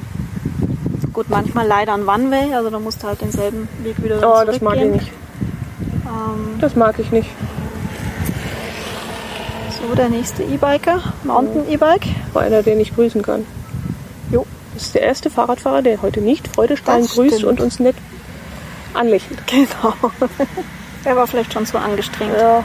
Gut, 1.12 1.30
manchmal 1.30 1.66
leider 1.66 1.94
ein 1.94 2.06
One-Way, 2.06 2.52
also 2.54 2.68
da 2.68 2.78
musst 2.78 3.02
du 3.02 3.06
halt 3.06 3.20
denselben 3.22 3.68
Weg 3.82 4.02
wieder 4.04 4.16
Oh, 4.18 4.44
das 4.44 4.60
mag 4.60 4.74
ich 4.76 4.80
zurückgehen. 4.82 4.92
nicht. 4.92 5.12
Ähm, 6.04 6.58
Das 6.60 6.76
mag 6.76 6.98
ich 6.98 7.10
nicht. 7.10 7.30
So, 9.80 9.94
der 9.94 10.08
nächste 10.08 10.42
E-Biker, 10.42 11.00
Mountain-E-Bike. 11.24 12.06
Vor 12.32 12.42
einer, 12.42 12.62
den 12.62 12.80
ich 12.80 12.94
grüßen 12.94 13.22
kann. 13.22 13.44
Jo. 14.30 14.46
Das 14.74 14.84
ist 14.84 14.94
der 14.94 15.02
erste 15.02 15.30
Fahrradfahrer, 15.30 15.82
der 15.82 16.02
heute 16.02 16.20
nicht 16.20 16.48
freudestrahlend 16.48 17.10
grüßt 17.10 17.44
und 17.44 17.60
uns 17.60 17.78
nett 17.80 17.96
anlächelt. 18.94 19.40
Genau. 19.46 19.94
Er 21.04 21.14
war 21.16 21.26
vielleicht 21.28 21.52
schon 21.52 21.64
zu 21.64 21.78
angestrengt. 21.78 22.34
Ja. 22.36 22.64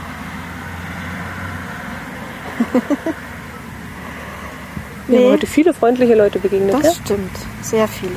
Wir 5.06 5.18
Nee. 5.18 5.24
haben 5.24 5.32
heute 5.34 5.46
viele 5.46 5.72
freundliche 5.72 6.14
Leute 6.14 6.38
begegnet. 6.40 6.74
Das 6.82 6.96
stimmt, 6.96 7.30
sehr 7.62 7.86
viele. 7.86 8.16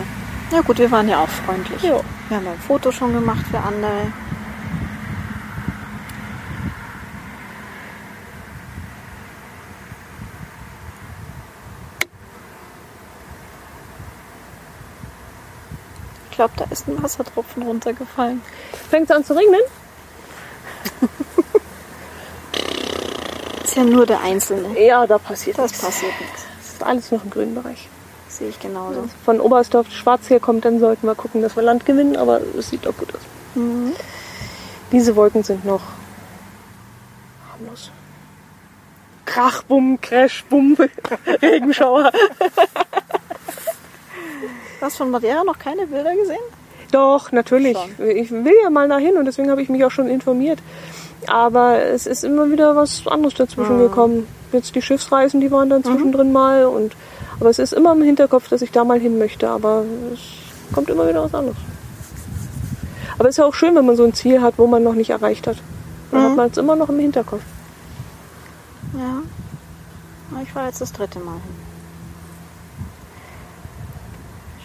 Ja 0.52 0.62
gut, 0.62 0.80
wir 0.80 0.90
waren 0.90 1.08
ja 1.10 1.22
auch 1.22 1.28
freundlich. 1.30 1.82
Ja. 1.84 2.00
Wir 2.30 2.38
haben 2.38 2.48
ein 2.48 2.58
Foto 2.66 2.92
schon 2.92 3.14
gemacht 3.14 3.46
für 3.52 3.60
andere. 3.60 3.92
glaube, 16.38 16.54
da 16.56 16.66
ist 16.70 16.88
ein 16.88 17.04
Wassertropfen 17.04 17.64
runtergefallen. 17.64 18.42
Fängt 18.90 19.10
es 19.10 19.16
an 19.16 19.26
zu 19.26 19.36
regnen? 19.36 19.60
ist 23.64 23.76
ja 23.76 23.84
nur 23.84 24.06
der 24.06 24.22
Einzelne. 24.22 24.80
Ja, 24.80 25.06
da 25.06 25.18
passiert 25.18 25.58
das 25.58 25.72
nichts. 25.72 25.82
Das 25.82 25.90
passiert 25.90 26.22
nichts. 26.22 26.46
Das 26.58 26.74
ist 26.74 26.84
alles 26.84 27.12
noch 27.12 27.24
im 27.24 27.30
grünen 27.30 27.56
Bereich. 27.56 27.90
Sehe 28.30 28.50
ich 28.50 28.60
genauso. 28.60 29.02
Ja, 29.02 29.08
von 29.26 29.42
Oberstdorf 29.42 29.92
Schwarz 29.92 30.30
her 30.30 30.40
kommt, 30.40 30.64
dann 30.64 30.80
sollten 30.80 31.08
wir 31.08 31.16
gucken, 31.16 31.42
dass 31.42 31.56
wir 31.56 31.64
Land 31.64 31.86
gewinnen, 31.86 32.16
aber 32.16 32.40
es 32.58 32.70
sieht 32.70 32.86
doch 32.86 32.96
gut 32.96 33.14
aus. 33.14 33.22
Mhm. 33.56 33.94
Diese 34.92 35.16
Wolken 35.16 35.44
sind 35.44 35.66
noch 35.66 35.82
harmlos. 37.52 37.92
Krach, 39.26 39.64
Bumm, 39.64 40.00
Crash, 40.00 40.46
Bumm, 40.50 40.78
Regenschauer. 41.42 42.12
Hast 44.82 44.96
du 44.96 45.04
von 45.04 45.12
Madeira 45.12 45.44
noch 45.44 45.58
keine 45.58 45.88
Bilder 45.88 46.16
gesehen? 46.16 46.38
Doch, 46.92 47.32
natürlich. 47.32 47.78
Schon. 47.78 48.08
Ich 48.08 48.32
will 48.32 48.54
ja 48.64 48.70
mal 48.70 48.88
dahin 48.88 49.18
und 49.18 49.26
deswegen 49.26 49.50
habe 49.50 49.62
ich 49.62 49.70
mich 49.70 49.84
auch 49.84 49.92
schon 49.92 50.08
informiert. 50.08 50.60
Aber 51.28 51.82
es 51.82 52.06
ist 52.06 52.24
immer 52.24 52.50
wieder 52.52 52.76
was 52.76 53.06
anderes 53.08 53.34
dazwischen 53.34 53.80
gekommen. 53.80 54.28
Jetzt 54.54 54.76
die 54.76 54.82
Schiffsreisen, 54.82 55.42
die 55.42 55.52
waren 55.52 55.70
dann 55.70 55.84
zwischendrin 55.84 56.32
mal. 56.32 56.66
Und, 56.66 56.94
aber 57.40 57.50
es 57.50 57.60
ist 57.60 57.74
immer 57.74 57.94
im 57.94 58.04
Hinterkopf, 58.04 58.48
dass 58.50 58.62
ich 58.62 58.72
da 58.72 58.84
mal 58.84 59.00
hin 59.00 59.18
möchte. 59.18 59.50
Aber 59.50 59.84
es 60.14 60.20
kommt 60.74 60.90
immer 60.90 61.08
wieder 61.10 61.24
was 61.24 61.34
anderes. 61.34 61.58
Aber 63.18 63.28
es 63.28 63.34
ist 63.34 63.38
ja 63.38 63.46
auch 63.46 63.54
schön, 63.54 63.76
wenn 63.76 63.86
man 63.86 63.96
so 63.96 64.04
ein 64.04 64.14
Ziel 64.14 64.42
hat, 64.42 64.54
wo 64.58 64.68
man 64.68 64.84
noch 64.84 64.94
nicht 64.94 65.10
erreicht 65.10 65.48
hat. 65.48 65.58
Dann 66.12 66.24
hat 66.24 66.36
man 66.36 66.50
es 66.50 66.58
immer 66.58 66.76
noch 66.76 66.90
im 66.90 67.00
Hinterkopf. 67.00 67.42
Ja. 68.94 69.22
Ich 70.44 70.56
war 70.56 70.68
jetzt 70.68 70.82
das 70.82 70.94
dritte 70.94 71.20
Mal 71.20 71.34
hin. 71.34 71.67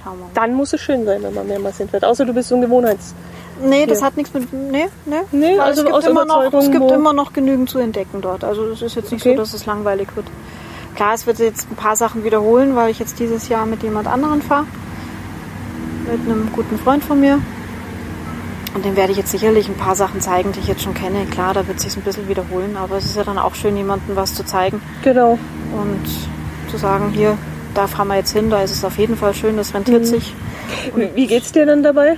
Schauen 0.02 0.18
wir 0.18 0.24
mal. 0.24 0.30
Dann 0.34 0.54
muss 0.54 0.72
es 0.72 0.80
schön 0.80 1.04
sein, 1.04 1.22
wenn 1.22 1.34
man 1.34 1.46
mehrmals 1.46 1.78
hinfährt. 1.78 2.04
Außer 2.04 2.24
du 2.24 2.32
bist 2.34 2.48
so 2.48 2.54
ein 2.56 2.60
Gewohnheits... 2.60 3.14
Nee, 3.64 3.86
das 3.86 3.98
Hier. 3.98 4.06
hat 4.06 4.16
nichts 4.16 4.32
mit. 4.34 4.52
Nee, 4.52 4.86
nee. 5.04 5.16
Nee, 5.30 5.52
Weil 5.52 5.60
also 5.60 5.82
es 5.86 5.92
gibt, 5.92 6.06
immer 6.06 6.24
noch, 6.24 6.52
es 6.52 6.70
gibt 6.70 6.90
immer 6.90 7.12
noch 7.12 7.32
genügend 7.32 7.68
zu 7.70 7.78
entdecken 7.78 8.20
dort. 8.20 8.42
Also 8.44 8.64
es 8.70 8.82
ist 8.82 8.96
jetzt 8.96 9.12
nicht 9.12 9.20
Okay. 9.24 9.36
so, 9.36 9.42
dass 9.42 9.52
es 9.54 9.66
langweilig 9.66 10.08
wird. 10.16 10.26
Klar, 10.96 11.14
es 11.14 11.26
wird 11.26 11.38
jetzt 11.38 11.70
ein 11.70 11.76
paar 11.76 11.94
Sachen 11.94 12.24
wiederholen, 12.24 12.74
weil 12.74 12.90
ich 12.90 12.98
jetzt 12.98 13.20
dieses 13.20 13.48
Jahr 13.48 13.66
mit 13.66 13.82
jemand 13.82 14.08
anderen 14.08 14.42
fahre. 14.42 14.66
Mit 16.10 16.20
einem 16.26 16.50
guten 16.52 16.78
Freund 16.78 17.04
von 17.04 17.20
mir. 17.20 17.38
Und 18.74 18.84
dem 18.84 18.96
werde 18.96 19.12
ich 19.12 19.18
jetzt 19.18 19.30
sicherlich 19.30 19.68
ein 19.68 19.76
paar 19.76 19.94
Sachen 19.94 20.20
zeigen, 20.20 20.52
die 20.52 20.60
ich 20.60 20.66
jetzt 20.66 20.82
schon 20.82 20.94
kenne. 20.94 21.26
Klar, 21.26 21.52
da 21.54 21.68
wird 21.68 21.78
sich 21.78 21.94
ein 21.96 22.02
bisschen 22.02 22.28
wiederholen, 22.28 22.76
aber 22.76 22.96
es 22.96 23.04
ist 23.04 23.16
ja 23.16 23.22
dann 23.22 23.38
auch 23.38 23.54
schön, 23.54 23.76
jemandem 23.76 24.16
was 24.16 24.34
zu 24.34 24.44
zeigen 24.44 24.80
Genau. 25.02 25.38
und 25.74 26.70
zu 26.70 26.78
sagen, 26.78 27.10
hier, 27.10 27.36
da 27.74 27.86
fahren 27.86 28.08
wir 28.08 28.16
jetzt 28.16 28.32
hin, 28.32 28.50
da 28.50 28.62
ist 28.62 28.72
es 28.72 28.84
auf 28.84 28.98
jeden 28.98 29.16
Fall 29.16 29.34
schön, 29.34 29.56
das 29.56 29.70
Mhm. 29.70 29.76
rentiert 29.76 30.06
sich. 30.06 30.34
Wie 30.94 31.08
wie 31.14 31.26
geht's 31.26 31.52
dir 31.52 31.66
dann 31.66 31.82
dabei? 31.82 32.16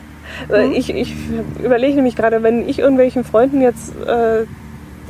Mhm. 0.49 0.73
Ich, 0.73 0.91
ich 0.93 1.15
überlege 1.63 1.95
nämlich 1.97 2.17
gerade, 2.17 2.43
wenn 2.43 2.69
ich 2.69 2.79
irgendwelchen 2.79 3.25
Freunden 3.25 3.61
jetzt, 3.61 3.93
äh, 4.07 4.47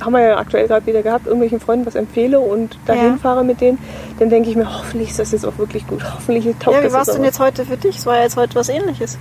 haben 0.01 0.13
wir 0.13 0.21
ja 0.21 0.37
aktuell 0.39 0.67
gerade 0.67 0.85
wieder 0.87 1.03
gehabt, 1.03 1.27
irgendwelchen 1.27 1.61
Freunden 1.61 1.87
was 1.87 1.95
empfehle 1.95 2.41
und 2.41 2.77
dahin 2.85 3.13
Ja. 3.13 3.17
fahre 3.17 3.45
mit 3.45 3.61
denen, 3.61 3.79
dann 4.19 4.29
denke 4.29 4.51
ich 4.51 4.57
mir, 4.57 4.67
hoffentlich 4.79 5.11
ist 5.11 5.19
das 5.21 5.33
jetzt 5.33 5.47
auch 5.47 5.57
wirklich 5.57 5.87
gut. 5.87 6.03
Hoffentlich 6.15 6.45
taugt 6.59 6.77
Ja, 6.77 6.81
wie 6.81 6.85
das 6.87 6.93
war 6.93 7.03
es 7.03 7.09
denn 7.09 7.25
jetzt 7.25 7.39
heute 7.39 7.65
für 7.65 7.77
dich? 7.77 7.99
Es 7.99 8.07
war 8.07 8.17
ja 8.17 8.23
jetzt 8.25 8.37
heute 8.37 8.55
was 8.57 8.69
ähnliches. 8.69 9.17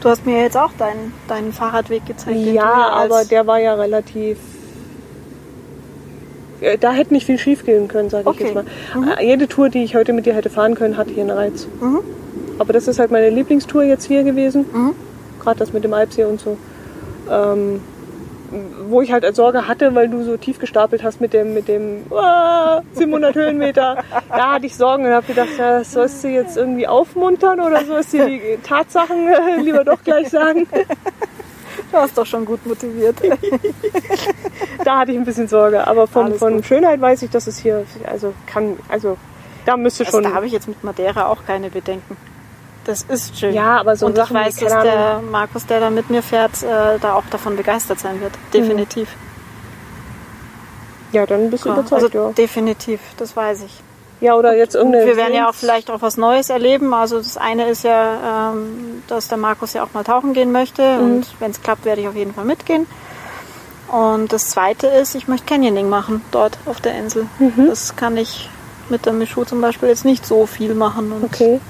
Du 0.00 0.08
hast 0.08 0.24
mir 0.24 0.40
jetzt 0.42 0.56
auch 0.56 0.70
deinen, 0.78 1.12
deinen 1.28 1.52
Fahrradweg 1.52 2.06
gezeigt. 2.06 2.38
Ja, 2.38 2.72
aber 2.90 3.24
der 3.24 3.46
war 3.46 3.58
ja 3.58 3.74
relativ. 3.74 4.38
Äh, 6.60 6.78
Da 6.78 6.92
hätte 6.92 7.12
nicht 7.14 7.26
viel 7.26 7.38
schief 7.38 7.64
gehen 7.64 7.88
können, 7.88 8.10
sage 8.10 8.26
Okay. 8.28 8.48
ich 8.48 8.54
jetzt 8.54 8.64
mal. 8.94 9.16
Äh, 9.18 9.26
Jede 9.26 9.48
Tour, 9.48 9.68
die 9.68 9.82
ich 9.84 9.94
heute 9.94 10.12
mit 10.12 10.26
dir 10.26 10.34
hätte 10.34 10.50
fahren 10.50 10.74
können, 10.74 10.96
hat 10.96 11.08
hier 11.08 11.22
einen 11.22 11.30
Reiz. 11.30 11.66
Mhm. 11.80 12.00
Aber 12.58 12.72
das 12.72 12.88
ist 12.88 12.98
halt 12.98 13.10
meine 13.10 13.30
Lieblingstour 13.30 13.82
jetzt 13.84 14.04
hier 14.06 14.22
gewesen. 14.22 14.66
Mhm. 14.72 14.92
Gerade 15.42 15.58
das 15.58 15.72
mit 15.72 15.84
dem 15.84 15.94
Alpsee 15.94 16.24
und 16.24 16.40
so. 16.40 16.56
Ähm, 17.30 17.80
wo 18.88 19.00
ich 19.00 19.12
halt 19.12 19.24
als 19.24 19.36
Sorge 19.36 19.68
hatte, 19.68 19.94
weil 19.94 20.08
du 20.08 20.24
so 20.24 20.36
tief 20.36 20.58
gestapelt 20.58 21.04
hast 21.04 21.20
mit 21.20 21.32
dem, 21.32 21.54
mit 21.54 21.68
dem 21.68 22.02
ah, 22.10 22.80
700 22.94 23.34
Höhenmeter. 23.36 23.98
Da 24.28 24.54
hatte 24.54 24.66
ich 24.66 24.76
Sorgen 24.76 25.04
und 25.06 25.12
habe 25.12 25.26
gedacht, 25.26 25.48
ja, 25.58 25.84
sollst 25.84 26.24
du 26.24 26.28
jetzt 26.28 26.56
irgendwie 26.56 26.86
aufmuntern 26.88 27.60
oder 27.60 27.84
sollst 27.84 28.12
du 28.12 28.26
die 28.26 28.40
Tatsachen 28.66 29.28
äh, 29.28 29.60
lieber 29.62 29.84
doch 29.84 30.02
gleich 30.02 30.28
sagen? 30.30 30.66
Du 31.90 31.96
hast 31.98 32.16
doch 32.16 32.26
schon 32.26 32.44
gut 32.44 32.64
motiviert. 32.66 33.16
Da 34.84 34.98
hatte 35.00 35.12
ich 35.12 35.18
ein 35.18 35.24
bisschen 35.24 35.46
Sorge. 35.48 35.86
Aber 35.86 36.06
von, 36.06 36.26
Alles 36.26 36.38
von 36.38 36.54
gut. 36.54 36.64
Schönheit 36.66 37.00
weiß 37.00 37.22
ich, 37.22 37.30
dass 37.30 37.46
es 37.46 37.58
hier, 37.58 37.84
also 38.10 38.32
kann, 38.46 38.78
also 38.88 39.18
da 39.66 39.76
müsste 39.76 40.04
Also 40.06 40.18
schon. 40.18 40.24
da 40.24 40.34
habe 40.34 40.46
ich 40.46 40.52
jetzt 40.52 40.68
mit 40.68 40.82
Madeira 40.82 41.26
auch 41.26 41.44
keine 41.46 41.68
Bedenken. 41.68 42.16
Das 42.84 43.02
ist 43.02 43.38
schön. 43.38 43.52
Ja, 43.54 43.78
aber 43.78 43.94
so 43.96 44.06
Und 44.06 44.16
Sachen 44.16 44.36
ich 44.38 44.42
weiß, 44.46 44.56
dass 44.56 44.82
der 44.82 45.20
Markus, 45.30 45.66
der 45.66 45.80
da 45.80 45.90
mit 45.90 46.08
mir 46.08 46.22
fährt, 46.22 46.62
äh, 46.62 46.98
da 46.98 47.12
auch 47.14 47.24
davon 47.30 47.56
begeistert 47.56 48.00
sein 48.00 48.20
wird. 48.22 48.32
Definitiv. 48.54 49.08
ja, 51.12 51.26
dann 51.26 51.50
bist 51.50 51.64
du 51.66 51.68
Ja, 51.68 51.74
überzeugt, 51.74 52.02
also 52.04 52.18
ja. 52.28 52.32
definitiv, 52.32 53.00
das 53.18 53.36
weiß 53.36 53.64
ich. 53.64 53.82
Ja, 54.20 54.34
oder 54.34 54.54
jetzt 54.54 54.74
irgendeine. 54.74 55.06
Wir 55.06 55.16
werden 55.16 55.34
ja 55.34 55.48
auch 55.48 55.54
vielleicht 55.54 55.90
auch 55.90 56.02
was 56.02 56.16
Neues 56.16 56.50
erleben. 56.50 56.92
Also 56.92 57.18
das 57.18 57.36
eine 57.36 57.68
ist 57.68 57.84
ja, 57.84 58.50
ähm, 58.52 59.02
dass 59.08 59.28
der 59.28 59.38
Markus 59.38 59.72
ja 59.72 59.82
auch 59.82 59.92
mal 59.94 60.04
tauchen 60.04 60.34
gehen 60.34 60.52
möchte. 60.52 60.82
Mhm. 60.82 61.04
Und 61.04 61.26
wenn 61.40 61.50
es 61.50 61.62
klappt, 61.62 61.84
werde 61.84 62.02
ich 62.02 62.08
auf 62.08 62.16
jeden 62.16 62.34
Fall 62.34 62.44
mitgehen. 62.44 62.86
Und 63.90 64.32
das 64.32 64.50
zweite 64.50 64.86
ist, 64.86 65.14
ich 65.14 65.26
möchte 65.26 65.46
Canyoning 65.46 65.88
machen 65.88 66.22
dort 66.30 66.58
auf 66.66 66.80
der 66.80 66.96
Insel. 66.96 67.26
Mhm. 67.38 67.66
Das 67.66 67.96
kann 67.96 68.16
ich 68.16 68.48
mit 68.88 69.06
der 69.06 69.12
Michu 69.12 69.44
zum 69.44 69.60
Beispiel 69.60 69.88
jetzt 69.88 70.04
nicht 70.04 70.26
so 70.26 70.46
viel 70.46 70.74
machen. 70.74 71.12
Und 71.12 71.24
Okay, 71.24 71.60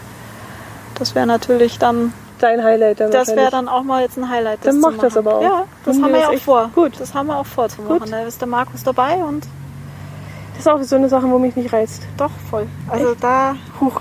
das 0.98 1.14
wäre 1.14 1.26
natürlich 1.26 1.78
dann, 1.78 2.12
dein 2.40 2.62
Highlight 2.62 3.01
dann 3.01 3.11
das 3.11 3.28
wäre 3.28 3.51
dann 3.51 3.68
auch 3.68 3.82
mal 3.84 4.03
jetzt 4.03 4.18
ein 4.18 4.28
Highlight. 4.28 4.59
Dann 4.64 4.74
zu 4.74 4.80
mach 4.80 4.98
das 4.98 5.16
aber 5.16 5.36
auch. 5.36 5.42
Ja, 5.42 5.64
das 5.84 5.96
haben 5.96 6.12
wir 6.12 6.20
ja 6.20 6.30
das 6.30 6.40
auch 6.40 6.44
vor. 6.44 6.70
Gut. 6.74 6.92
Das 6.98 7.14
haben 7.14 7.28
wir 7.28 7.36
auch 7.36 7.46
vor 7.46 7.68
zu 7.68 7.80
machen. 7.82 8.01
Gut. 8.01 8.12
Da 8.12 8.22
ist 8.22 8.40
der 8.40 8.48
Markus 8.48 8.82
dabei 8.82 9.16
und 9.16 9.46
Das 10.65 10.67
ist 10.67 10.73
auch 10.81 10.83
so 10.83 10.97
eine 10.97 11.09
Sache, 11.09 11.31
wo 11.31 11.39
mich 11.39 11.57
nicht 11.57 11.73
reizt. 11.73 12.03
doch 12.17 12.31
voll. 12.51 12.67
Also 12.89 13.15
da, 13.21 13.55
huch. 13.81 14.01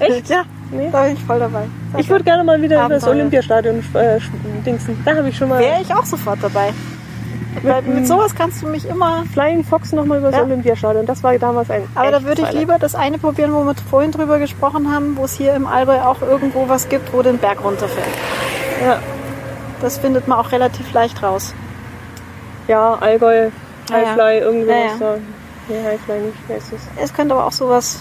Echt? 0.00 0.28
Ja, 0.28 0.42
Nee. 0.70 0.88
da 0.92 1.02
bin 1.04 1.14
ich 1.14 1.22
voll 1.24 1.38
dabei. 1.38 1.64
Ich 1.98 2.08
würde 2.10 2.24
gerne 2.24 2.42
mal 2.44 2.60
wieder 2.60 2.80
über 2.84 2.94
das. 2.94 3.06
Olympiastadion 3.06 3.78
äh, 3.94 4.18
dingsen. 4.66 5.00
Da 5.04 5.14
habe 5.16 5.28
ich 5.28 5.36
schon 5.36 5.48
mal 5.48 5.60
Wäre 5.60 5.80
ich 5.80 5.94
auch 5.94 6.04
sofort 6.04 6.38
dabei. 6.42 6.72
Weil 7.62 7.82
mit 7.82 8.06
sowas 8.06 8.34
kannst 8.34 8.62
du 8.62 8.66
mich 8.66 8.86
immer. 8.88 9.24
Flying 9.32 9.62
Fox 9.64 9.92
nochmal 9.92 10.18
über 10.18 10.30
das 10.30 10.38
Ja. 10.40 10.44
Olympiastadion. 10.44 11.06
Das 11.06 11.22
war 11.22 11.38
damals 11.38 11.70
ein. 11.70 11.84
Aber 11.94 12.10
da 12.10 12.22
würde 12.24 12.42
ich 12.42 12.52
lieber 12.52 12.78
das 12.78 12.94
eine 12.96 13.16
probieren, 13.18 13.52
wo 13.54 13.64
wir 13.64 13.74
vorhin 13.88 14.10
drüber 14.10 14.38
gesprochen 14.38 14.92
haben, 14.92 15.16
wo 15.16 15.24
es 15.24 15.34
hier 15.34 15.54
im 15.54 15.66
Allgäu 15.66 16.00
auch 16.00 16.20
irgendwo 16.20 16.68
was 16.68 16.88
gibt, 16.88 17.12
wo 17.14 17.22
den 17.22 17.38
Berg 17.38 17.62
runterfällt. 17.64 18.06
Ja, 18.84 18.98
Das 19.80 19.98
findet 19.98 20.26
man 20.28 20.38
auch 20.38 20.50
relativ 20.52 20.92
leicht 20.92 21.22
raus. 21.22 21.54
ja 22.68 22.94
Allgäu, 23.00 23.50
Ja, 23.90 23.98
ja. 23.98 24.06
Highfly, 24.08 24.38
irgendwie 24.38 24.68
Ja, 24.70 25.16
Nee, 25.68 25.82
Highfly 25.82 26.20
nicht. 26.20 26.38
Wer 26.46 26.58
ist 26.58 26.72
das? 26.72 26.80
Es 27.02 27.12
könnte 27.12 27.34
aber 27.34 27.46
auch 27.46 27.52
sowas. 27.52 28.00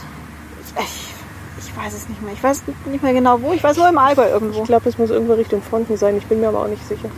Ich, 0.78 1.66
ich 1.66 1.78
weiß 1.78 1.94
es 1.94 2.10
nicht 2.10 2.22
mehr. 2.22 2.34
Ich 2.34 2.44
weiß 2.44 2.64
nicht 2.86 3.04
mehr 3.04 3.14
genau 3.14 3.42
wo. 3.42 3.54
Ich 3.54 3.64
weiß 3.64 3.78
nur 3.78 3.88
im 3.88 3.98
Allgäu 3.98 4.28
irgendwo. 4.28 4.62
Ich 4.62 4.66
glaube, 4.66 4.90
es 4.90 4.98
muss 4.98 5.10
irgendwo 5.10 5.34
Richtung 5.34 5.62
Fronten 5.62 5.96
sein. 5.98 6.18
Ich 6.18 6.26
bin 6.26 6.42
mir 6.42 6.50
aber 6.50 6.64
auch 6.64 6.68
nicht 6.68 6.86
sicher. 6.88 7.10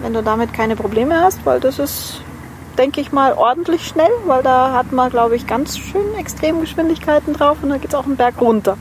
Wenn 0.00 0.14
du 0.14 0.22
damit 0.22 0.54
keine 0.54 0.76
Probleme 0.76 1.20
hast, 1.20 1.44
weil 1.44 1.60
das 1.60 1.78
ist, 1.78 2.22
denke 2.78 3.02
ich 3.02 3.12
mal, 3.12 3.34
ordentlich 3.34 3.86
schnell, 3.86 4.10
weil 4.24 4.42
da 4.42 4.72
hat 4.72 4.92
man, 4.92 5.10
glaube 5.10 5.36
ich, 5.36 5.46
ganz 5.46 5.76
schön 5.76 6.14
Extremgeschwindigkeiten 6.18 7.34
drauf 7.34 7.58
und 7.60 7.68
da 7.68 7.76
geht 7.76 7.90
es 7.90 7.94
auch 7.94 8.06
einen 8.06 8.16
Berg 8.16 8.40
runter. 8.40 8.78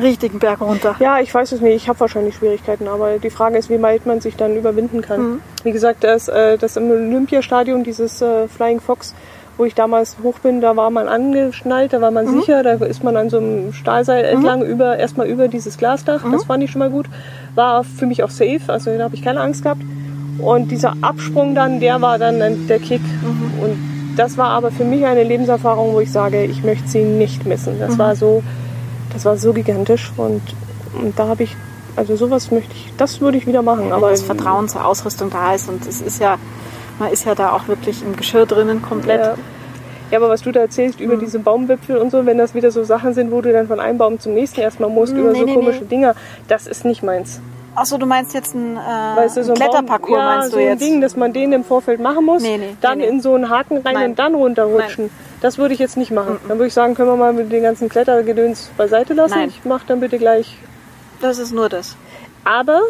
Richtigen 0.00 0.38
Berg 0.38 0.60
runter. 0.60 0.96
Ja, 1.00 1.20
ich 1.20 1.32
weiß 1.34 1.52
es 1.52 1.60
nicht. 1.60 1.74
Ich 1.76 1.88
habe 1.88 1.98
wahrscheinlich 2.00 2.34
Schwierigkeiten, 2.34 2.88
aber 2.88 3.18
die 3.18 3.30
Frage 3.30 3.58
ist, 3.58 3.70
wie 3.70 3.80
weit 3.82 4.06
man 4.06 4.20
sich 4.20 4.36
dann 4.36 4.56
überwinden 4.56 5.00
kann. 5.02 5.20
Mhm. 5.20 5.40
Wie 5.64 5.72
gesagt, 5.72 6.04
das, 6.04 6.28
äh, 6.28 6.58
das 6.58 6.76
im 6.76 6.90
Olympiastadion, 6.90 7.82
dieses 7.84 8.20
äh, 8.22 8.48
Flying 8.48 8.80
Fox, 8.80 9.14
wo 9.56 9.64
ich 9.64 9.74
damals 9.74 10.16
hoch 10.22 10.38
bin, 10.40 10.60
da 10.60 10.76
war 10.76 10.90
man 10.90 11.08
angeschnallt, 11.08 11.92
da 11.92 12.00
war 12.02 12.10
man 12.10 12.26
Mhm. 12.26 12.40
sicher, 12.40 12.62
da 12.62 12.72
ist 12.72 13.02
man 13.02 13.16
an 13.16 13.30
so 13.30 13.38
einem 13.38 13.72
Stahlseil 13.72 14.24
entlang 14.26 14.62
über 14.62 14.98
erstmal 14.98 15.26
über 15.28 15.48
dieses 15.48 15.78
Glasdach. 15.78 16.24
Mhm. 16.24 16.32
Das 16.32 16.44
fand 16.44 16.62
ich 16.62 16.70
schon 16.70 16.80
mal 16.80 16.90
gut. 16.90 17.06
War 17.54 17.82
für 17.82 18.04
mich 18.06 18.22
auch 18.22 18.30
safe, 18.30 18.60
also 18.68 18.96
da 18.96 19.04
habe 19.04 19.14
ich 19.14 19.22
keine 19.22 19.40
Angst 19.40 19.62
gehabt. 19.62 19.80
Und 20.38 20.70
dieser 20.70 20.92
Absprung 21.00 21.54
dann, 21.54 21.80
der 21.80 22.02
war 22.02 22.18
dann 22.18 22.66
der 22.68 22.78
Kick. 22.78 23.00
Mhm. 23.00 23.62
Und 23.62 23.78
das 24.18 24.36
war 24.36 24.48
aber 24.50 24.70
für 24.70 24.84
mich 24.84 25.06
eine 25.06 25.24
Lebenserfahrung, 25.24 25.94
wo 25.94 26.00
ich 26.00 26.12
sage, 26.12 26.44
ich 26.44 26.62
möchte 26.62 26.88
sie 26.88 27.02
nicht 27.02 27.46
missen. 27.46 27.76
Mhm. 27.76 27.80
Das 27.80 27.98
war 27.98 28.14
so, 28.14 28.42
das 29.16 29.24
war 29.24 29.36
so 29.38 29.54
gigantisch 29.54 30.12
und, 30.18 30.42
und 31.00 31.18
da 31.18 31.26
habe 31.28 31.42
ich, 31.42 31.56
also 31.96 32.16
sowas 32.16 32.50
möchte 32.50 32.72
ich, 32.74 32.92
das 32.98 33.22
würde 33.22 33.38
ich 33.38 33.46
wieder 33.46 33.62
machen. 33.62 33.86
Wenn 33.86 33.92
Aber 33.92 34.10
das 34.10 34.20
Vertrauen 34.22 34.68
zur 34.68 34.84
Ausrüstung 34.84 35.30
da 35.30 35.54
ist 35.54 35.70
und 35.70 35.86
es 35.86 36.02
ist 36.02 36.20
ja, 36.20 36.36
man 36.98 37.10
ist 37.10 37.24
ja 37.24 37.34
da 37.34 37.52
auch 37.52 37.66
wirklich 37.66 38.02
im 38.02 38.14
Geschirr 38.14 38.44
drinnen 38.44 38.82
komplett. 38.82 39.20
Ja. 39.20 39.34
ja, 40.10 40.18
aber 40.18 40.28
was 40.28 40.42
du 40.42 40.52
da 40.52 40.60
erzählst 40.60 40.98
Mhm. 41.00 41.06
über 41.06 41.16
diese 41.16 41.38
Baumwipfel 41.38 41.96
und 41.96 42.10
so, 42.10 42.26
wenn 42.26 42.36
das 42.36 42.54
wieder 42.54 42.70
so 42.70 42.84
Sachen 42.84 43.14
sind, 43.14 43.30
wo 43.32 43.40
du 43.40 43.52
dann 43.52 43.68
von 43.68 43.80
einem 43.80 43.96
Baum 43.96 44.20
zum 44.20 44.34
nächsten 44.34 44.60
erstmal 44.60 44.90
musst, 44.90 45.14
über 45.14 45.32
Nee, 45.32 45.38
so 45.40 45.44
nee, 45.46 45.54
komische 45.54 45.80
nee. 45.80 45.86
Dinger, 45.88 46.14
das 46.48 46.66
ist 46.66 46.84
nicht 46.84 47.02
meins. 47.02 47.40
Achso, 47.76 47.98
du 47.98 48.06
meinst 48.06 48.32
jetzt 48.34 48.54
ein, 48.54 48.76
äh, 48.76 48.80
Weißt 48.80 49.36
du, 49.36 49.44
so 49.44 49.52
ein 49.52 49.60
ein 49.60 49.68
Kletterparcours, 49.68 50.18
ja, 50.18 50.24
meinst 50.36 50.50
so 50.50 50.56
du 50.56 50.62
ein 50.62 50.68
jetzt? 50.70 50.80
Ding, 50.82 51.00
dass 51.00 51.14
man 51.16 51.32
den 51.32 51.52
im 51.52 51.62
Vorfeld 51.64 52.00
machen 52.00 52.24
muss, 52.24 52.42
Nee, 52.42 52.56
nee, 52.58 52.76
dann 52.80 52.98
nee, 52.98 53.06
in 53.06 53.20
so 53.20 53.34
einen 53.34 53.50
Haken 53.50 53.78
rein 53.78 53.94
Nein. 53.94 54.10
und 54.10 54.18
dann 54.18 54.34
runterrutschen. 54.34 55.10
Das 55.42 55.58
würde 55.58 55.74
ich 55.74 55.80
jetzt 55.80 55.96
nicht 55.96 56.10
machen. 56.10 56.38
Dann 56.48 56.58
würde 56.58 56.68
ich 56.68 56.74
sagen, 56.74 56.94
können 56.94 57.10
wir 57.10 57.16
mal 57.16 57.32
mit 57.34 57.52
den 57.52 57.62
ganzen 57.62 57.88
Klettergedöns 57.88 58.70
beiseite 58.76 59.12
lassen. 59.14 59.38
Nein. 59.38 59.48
Ich 59.50 59.64
mache 59.64 59.84
dann 59.86 60.00
bitte 60.00 60.18
gleich 60.18 60.56
Das 61.20 61.38
ist 61.38 61.52
nur 61.52 61.68
das. 61.68 61.96
Aber 62.44 62.80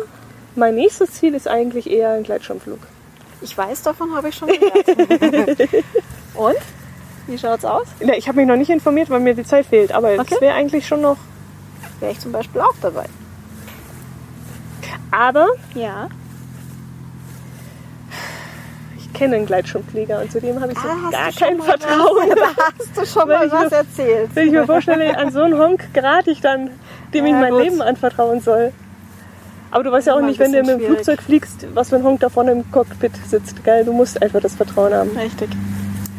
mein 0.54 0.74
nächstes 0.76 1.12
Ziel 1.12 1.34
ist 1.34 1.48
eigentlich 1.48 1.90
eher 1.90 2.10
ein 2.12 2.22
Gleitschirmflug. 2.22 2.78
Ich 3.42 3.56
weiß, 3.58 3.82
davon 3.82 4.14
habe 4.14 4.28
ich 4.28 4.34
schon 4.36 4.48
gehört. 4.48 4.88
Und? 6.34 6.56
Wie 7.26 7.36
schaut's 7.36 7.64
aus? 7.64 7.86
Ja, 8.00 8.14
ich 8.14 8.28
habe 8.28 8.36
mich 8.36 8.46
noch 8.46 8.56
nicht 8.56 8.70
informiert, 8.70 9.10
weil 9.10 9.18
mir 9.20 9.34
die 9.34 9.44
Zeit 9.44 9.66
fehlt, 9.66 9.90
aber 9.92 10.12
es 10.12 10.20
Okay. 10.20 10.36
wäre 10.40 10.54
eigentlich 10.54 10.86
schon 10.86 11.00
noch. 11.00 11.16
Wäre 11.98 12.12
ich 12.12 12.20
zum 12.20 12.30
Beispiel 12.30 12.60
auch 12.60 12.74
dabei. 12.80 13.06
Aber 15.10 15.46
Ja. 15.74 16.08
ich 18.98 19.12
kenne 19.12 19.36
einen 19.36 19.46
Gleitschirmflieger 19.46 20.20
und 20.20 20.30
zu 20.30 20.40
dem 20.40 20.60
habe 20.60 20.72
ich 20.72 20.78
so 20.78 20.88
Ah, 20.88 21.10
gar 21.10 21.32
kein 21.32 21.60
Vertrauen. 21.60 22.28
Was, 22.30 22.36
da 22.56 22.62
hast 22.78 22.96
du 22.96 23.06
schon 23.20 23.28
Wenn 23.28 23.38
mal 23.38 23.46
ich 23.46 23.52
was 23.52 23.70
mir- 23.70 23.76
erzählt. 23.78 24.30
Wenn 24.34 24.46
ich 24.48 24.52
mir 24.52 24.66
vorstelle, 24.66 25.16
an 25.18 25.32
so 25.32 25.40
einen 25.42 25.58
Honk 25.58 25.92
gerate 25.94 26.30
ich 26.30 26.40
dann, 26.40 26.70
dem 27.14 27.26
ich 27.26 27.32
Ja, 27.32 27.38
mein 27.40 27.52
gut. 27.52 27.62
Leben 27.62 27.82
anvertrauen 27.82 28.40
soll. 28.40 28.72
Aber 29.70 29.82
du 29.84 29.90
weißt 29.92 30.06
ja 30.06 30.14
auch 30.14 30.20
nicht, 30.20 30.38
wenn 30.38 30.52
du 30.52 30.58
mit 30.58 30.68
dem 30.68 30.78
schwierig. 30.78 30.94
Flugzeug 30.94 31.22
fliegst, 31.22 31.66
was 31.74 31.88
für 31.90 31.96
ein 31.96 32.04
Honk 32.04 32.20
da 32.20 32.28
vorne 32.28 32.52
im 32.52 32.70
Cockpit 32.70 33.12
sitzt. 33.26 33.64
Gell? 33.64 33.84
Du 33.84 33.92
musst 33.92 34.22
einfach 34.22 34.40
das 34.40 34.54
Vertrauen 34.54 34.94
haben. 34.94 35.10
Richtig. 35.16 35.50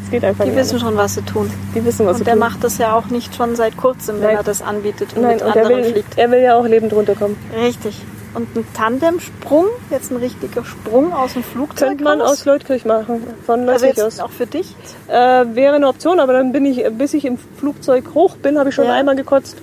Es 0.03 0.11
geht 0.11 0.23
einfach 0.23 0.45
Die 0.45 0.55
wissen 0.55 0.79
schon, 0.79 0.95
was 0.95 1.15
sie 1.15 1.21
tun. 1.21 1.43
anders. 1.43 1.57
die 1.75 1.85
wissen, 1.85 2.05
was 2.05 2.13
Und 2.13 2.17
sie 2.19 2.23
der 2.25 2.33
tun. 2.33 2.39
macht 2.39 2.63
das 2.63 2.77
ja 2.77 2.93
auch 2.93 3.07
nicht 3.07 3.35
schon 3.35 3.55
seit 3.55 3.75
kurzem, 3.77 4.15
wenn 4.19 4.27
Nein. 4.27 4.37
er 4.37 4.43
das 4.43 4.61
anbietet 4.61 5.13
und 5.15 5.21
Nein, 5.23 5.33
mit 5.35 5.41
und 5.43 5.55
er 5.55 5.63
anderen 5.65 5.83
will, 5.83 5.91
fliegt. 5.91 6.17
er 6.17 6.31
will 6.31 6.41
ja 6.41 6.55
auch 6.55 6.65
lebend 6.65 6.93
runterkommen. 6.93 7.35
Richtig. 7.57 8.01
Und 8.33 8.55
ein 8.55 8.65
Tandemsprung, 8.73 9.65
jetzt 9.89 10.11
ein 10.11 10.17
richtiger 10.17 10.63
Sprung 10.63 11.11
aus 11.13 11.33
dem 11.33 11.43
Flugzeug 11.43 11.89
Könnte 11.89 12.03
man 12.03 12.21
raus? 12.21 12.31
aus 12.31 12.45
Leutkirch 12.45 12.85
machen. 12.85 13.23
Von 13.45 13.61
Also 13.61 13.85
Leutkirch 13.85 14.05
jetzt 14.05 14.19
aus. 14.21 14.25
auch 14.25 14.31
für 14.31 14.45
dich? 14.45 14.75
Äh, 15.07 15.45
wäre 15.55 15.75
eine 15.75 15.87
Option, 15.87 16.19
aber 16.19 16.33
dann 16.33 16.51
bin 16.51 16.65
ich, 16.65 16.83
bis 16.91 17.13
ich 17.13 17.25
im 17.25 17.37
Flugzeug 17.57 18.03
hoch 18.13 18.35
bin, 18.37 18.59
habe 18.59 18.69
ich 18.69 18.75
schon 18.75 18.85
Ja. 18.85 18.93
einmal 18.93 19.15
gekotzt. 19.15 19.57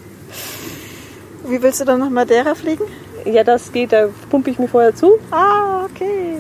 Wie 1.47 1.63
willst 1.63 1.81
du 1.81 1.85
dann 1.85 2.01
nach 2.01 2.11
Madeira 2.11 2.55
fliegen? 2.55 2.85
Ja, 3.27 3.45
das 3.45 3.71
geht, 3.71 3.93
da 3.93 4.09
pumpe 4.31 4.51
ich 4.51 4.59
mich 4.59 4.71
vorher 4.71 4.95
zu, 4.95 5.13
Ah, 5.31 5.85
okay. 5.85 6.39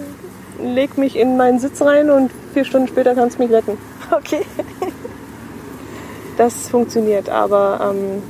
leg 0.62 0.98
mich 0.98 1.16
in 1.16 1.36
meinen 1.36 1.58
Sitz 1.60 1.80
rein 1.82 2.10
und 2.10 2.30
vier 2.52 2.64
Stunden 2.64 2.88
später 2.88 3.14
kannst 3.14 3.38
du 3.38 3.42
mich 3.42 3.50
wecken. 3.52 3.78
Okay. 4.10 4.40
Das 6.36 6.68
funktioniert, 6.68 7.28
aber 7.28 7.92
ähm, 7.94 8.22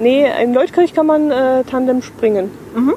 nee, 0.00 0.26
in 0.42 0.52
Leutkirch 0.52 0.94
kann 0.94 1.06
man 1.06 1.30
äh, 1.30 1.62
Tandem 1.64 2.02
springen. 2.02 2.50
Mhm. 2.74 2.94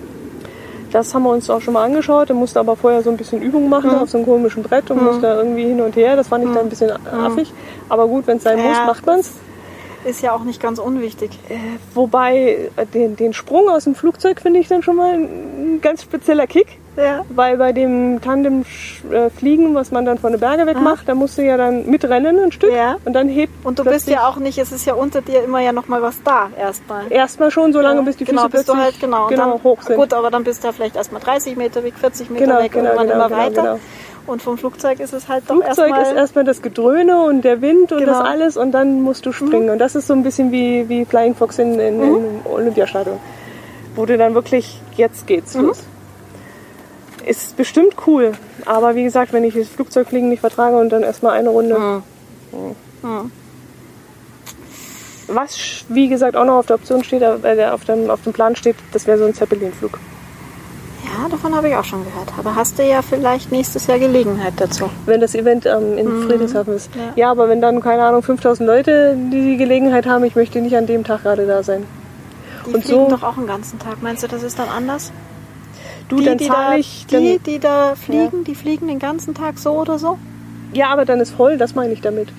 Das 0.92 1.14
haben 1.14 1.24
wir 1.24 1.30
uns 1.32 1.50
auch 1.50 1.62
schon 1.62 1.74
mal 1.76 1.84
angeschaut. 1.86 2.30
Da 2.30 2.34
musste 2.34 2.60
aber 2.60 2.76
vorher 2.76 3.02
so 3.04 3.10
ein 3.10 3.18
bisschen 3.18 3.42
Übung 3.42 3.70
machen 3.70 3.92
Mhm. 3.92 3.98
auf 4.00 4.10
so 4.10 4.18
einem 4.18 4.26
komischen 4.26 4.64
Brett 4.64 4.90
und 4.92 5.02
musste 5.04 5.28
irgendwie 5.28 5.64
hin 5.66 5.82
und 5.82 5.96
her. 5.96 6.16
Das 6.16 6.28
fand 6.30 6.44
ich 6.46 6.52
dann 6.52 6.64
ein 6.66 6.70
bisschen 6.70 6.92
affig. 7.12 7.52
Aber 7.90 8.08
gut, 8.08 8.26
wenn 8.28 8.38
es 8.38 8.44
sein 8.44 8.58
muss, 8.58 8.78
Ja, 8.78 8.86
macht 8.86 9.06
man's. 9.06 9.32
Ist 10.06 10.22
ja 10.22 10.34
auch 10.34 10.44
nicht 10.46 10.62
ganz 10.62 10.80
unwichtig. 10.80 11.38
Wobei 11.94 12.70
äh, 12.78 12.86
den, 12.86 13.16
den 13.16 13.34
Sprung 13.34 13.68
aus 13.70 13.84
dem 13.84 13.96
Flugzeug 13.96 14.40
finde 14.42 14.60
ich 14.60 14.68
dann 14.68 14.82
schon 14.82 14.96
mal 14.96 15.14
ein 15.14 15.80
ganz 15.82 16.04
spezieller 16.04 16.48
Kick. 16.48 16.78
Ja. 17.00 17.24
Weil 17.30 17.58
bei 17.58 17.72
dem 17.72 18.20
Tandem-Fliegen, 18.22 19.74
was 19.76 19.92
man 19.92 20.06
dann 20.06 20.18
von 20.18 20.32
den 20.32 20.40
Berge 20.40 20.66
weg 20.66 20.76
Aha. 20.76 20.84
macht, 20.84 21.08
da 21.08 21.16
musst 21.16 21.38
du 21.38 21.44
ja 21.44 21.56
dann 21.58 21.86
mitrennen 21.90 22.38
ein 22.40 22.52
Stück 22.52 22.74
Ja. 22.74 22.98
und 23.06 23.14
dann 23.14 23.28
hebt 23.30 23.54
Und 23.66 23.80
du 23.80 23.84
bist 23.84 24.08
ja 24.10 24.28
auch 24.28 24.38
nicht, 24.38 24.58
es 24.58 24.72
ist 24.72 24.86
ja 24.86 24.94
unter 24.96 25.22
dir 25.22 25.44
immer 25.44 25.60
ja 25.62 25.72
noch 25.72 25.88
mal 25.88 26.02
was 26.02 26.22
da 26.24 26.50
erstmal. 26.58 27.12
erstmal 27.12 27.52
schon 27.52 27.72
so 27.74 27.80
lange, 27.82 28.04
bis 28.04 28.18
die 28.18 28.26
genau, 28.26 28.44
Füße 28.44 28.52
bis 28.52 28.66
du 28.66 28.74
plötzlich 28.74 28.86
halt 28.94 29.00
genau, 29.02 29.24
und 29.24 29.30
genau 29.30 29.52
dann, 29.54 29.64
hoch 29.64 29.82
sind. 29.82 29.96
Gut, 29.96 30.14
aber 30.14 30.30
dann 30.30 30.44
bist 30.44 30.64
du 30.64 30.68
ja 30.68 30.74
vielleicht 30.74 30.96
erstmal 30.96 31.22
30 31.22 31.56
Meter 31.56 31.84
weg, 31.84 31.94
40 32.00 32.30
Meter 32.30 32.46
Genau, 32.46 32.60
weg, 32.60 32.72
genau, 32.72 32.86
irgendwann 32.86 33.08
genau, 33.08 33.20
immer 33.26 33.30
genau, 33.30 33.42
weiter. 33.42 33.62
genau. 33.62 33.80
Und 34.28 34.42
vom 34.44 34.58
Flugzeug 34.60 35.00
ist 35.00 35.14
es 35.14 35.28
halt 35.28 35.44
doch 35.48 35.56
Flugzeug 35.56 35.90
erstmal. 35.90 36.02
ist 36.04 36.12
erstmal 36.14 36.44
das 36.44 36.62
Gedröhne 36.62 37.24
und 37.24 37.42
der 37.44 37.62
Wind 37.62 37.92
und 37.92 38.00
Genau. 38.00 38.12
das 38.12 38.22
alles 38.22 38.58
und 38.58 38.72
dann 38.74 39.02
musst 39.02 39.26
du 39.26 39.32
springen. 39.32 39.70
Und 39.72 39.80
das 39.80 39.96
ist 39.96 40.06
so 40.06 40.14
ein 40.14 40.22
bisschen 40.22 40.52
wie, 40.52 40.88
wie 40.88 41.06
Flying 41.06 41.34
Fox 41.34 41.58
in, 41.58 41.80
in, 41.80 41.98
Mhm. 41.98 42.04
im 42.46 42.52
Olympiastadion. 42.52 43.18
Wo 43.96 44.06
du 44.06 44.18
dann 44.20 44.36
wirklich, 44.36 44.80
jetzt 44.96 45.26
geht's 45.26 45.56
Mhm. 45.56 45.72
Ist 47.26 47.58
bestimmt 47.58 47.94
cool. 48.08 48.32
Aber 48.66 48.96
wie 48.96 49.04
gesagt, 49.04 49.34
wenn 49.34 49.44
ich 49.44 49.54
das 49.54 49.68
Flugzeugfliegen 49.68 50.30
nicht 50.30 50.40
vertrage 50.40 50.78
und 50.78 50.90
dann 50.90 51.04
erstmal 51.04 51.34
eine 51.38 51.50
Runde. 51.50 51.78
Mhm. 51.78 52.76
Mhm. 53.04 53.32
Was, 55.28 55.86
wie 55.90 56.08
gesagt, 56.08 56.36
auch 56.36 56.46
noch 56.46 56.56
auf 56.58 56.66
der 56.66 56.78
Option 56.78 57.04
steht, 57.04 57.22
äh, 57.22 57.66
auf, 57.72 57.86
dem, 57.86 58.10
auf 58.10 58.24
dem 58.24 58.34
Plan 58.34 58.56
steht, 58.56 58.76
das 58.94 59.06
wäre 59.06 59.18
so 59.20 59.26
ein 59.26 59.34
Zeppelin-Flug. 59.36 60.00
Ja, 61.06 61.30
davon 61.30 61.56
habe 61.56 61.70
ich 61.70 61.76
auch 61.76 61.84
schon 61.84 62.04
gehört. 62.04 62.32
Aber 62.38 62.56
hast 62.56 62.80
du 62.80 62.84
ja 62.84 63.02
vielleicht 63.02 63.52
nächstes 63.52 63.86
Jahr 63.88 64.00
Gelegenheit 64.00 64.54
dazu. 64.58 64.90
Wenn 65.06 65.22
das 65.22 65.36
Event 65.36 65.66
ähm, 65.66 65.98
in 65.98 66.24
Friedrichshafen 66.28 66.76
ist. 66.76 66.94
Mhm. 66.96 67.02
Ja. 67.02 67.14
Ja. 67.16 67.32
aber 67.32 67.48
wenn 67.48 67.62
dann, 67.62 67.80
keine 67.82 68.04
Ahnung, 68.04 68.24
5000 68.24 68.66
Leute 68.68 69.16
die, 69.32 69.42
die 69.52 69.58
Gelegenheit 69.58 70.08
haben, 70.08 70.24
ich 70.24 70.36
möchte 70.36 70.62
nicht 70.62 70.76
an 70.76 70.88
dem 70.88 71.04
Tag 71.04 71.24
gerade 71.24 71.46
da 71.46 71.62
sein. 71.64 71.86
Die 72.66 72.74
Und 72.74 72.84
fliegen 72.84 73.10
so- 73.10 73.16
doch 73.16 73.24
auch 73.24 73.38
einen 73.38 73.48
ganzen 73.48 73.78
Tag. 73.80 74.02
Meinst 74.02 74.24
du, 74.24 74.28
das 74.28 74.42
ist 74.44 74.58
dann 74.58 74.70
anders? 74.70 75.12
Du, 76.10 76.18
die, 76.18 76.26
dann 76.26 76.38
die, 76.38 76.48
da, 76.48 76.54
zahle 76.54 76.80
ich. 76.80 77.06
die, 77.08 77.14
Dann, 77.14 77.44
die 77.44 77.60
da 77.60 77.96
fliegen, 77.96 78.44
die 78.44 78.56
fliegen 78.56 78.88
den 78.88 79.00
ganzen 79.00 79.34
Tag 79.34 79.58
so 79.60 79.72
oder 79.72 79.98
so? 80.00 80.18
ja, 80.74 80.90
aber 80.90 81.06
dann 81.06 81.20
ist 81.20 81.32
voll, 81.32 81.58
das 81.58 81.74
meine 81.76 81.94
ich 81.94 82.02
damit. 82.02 82.30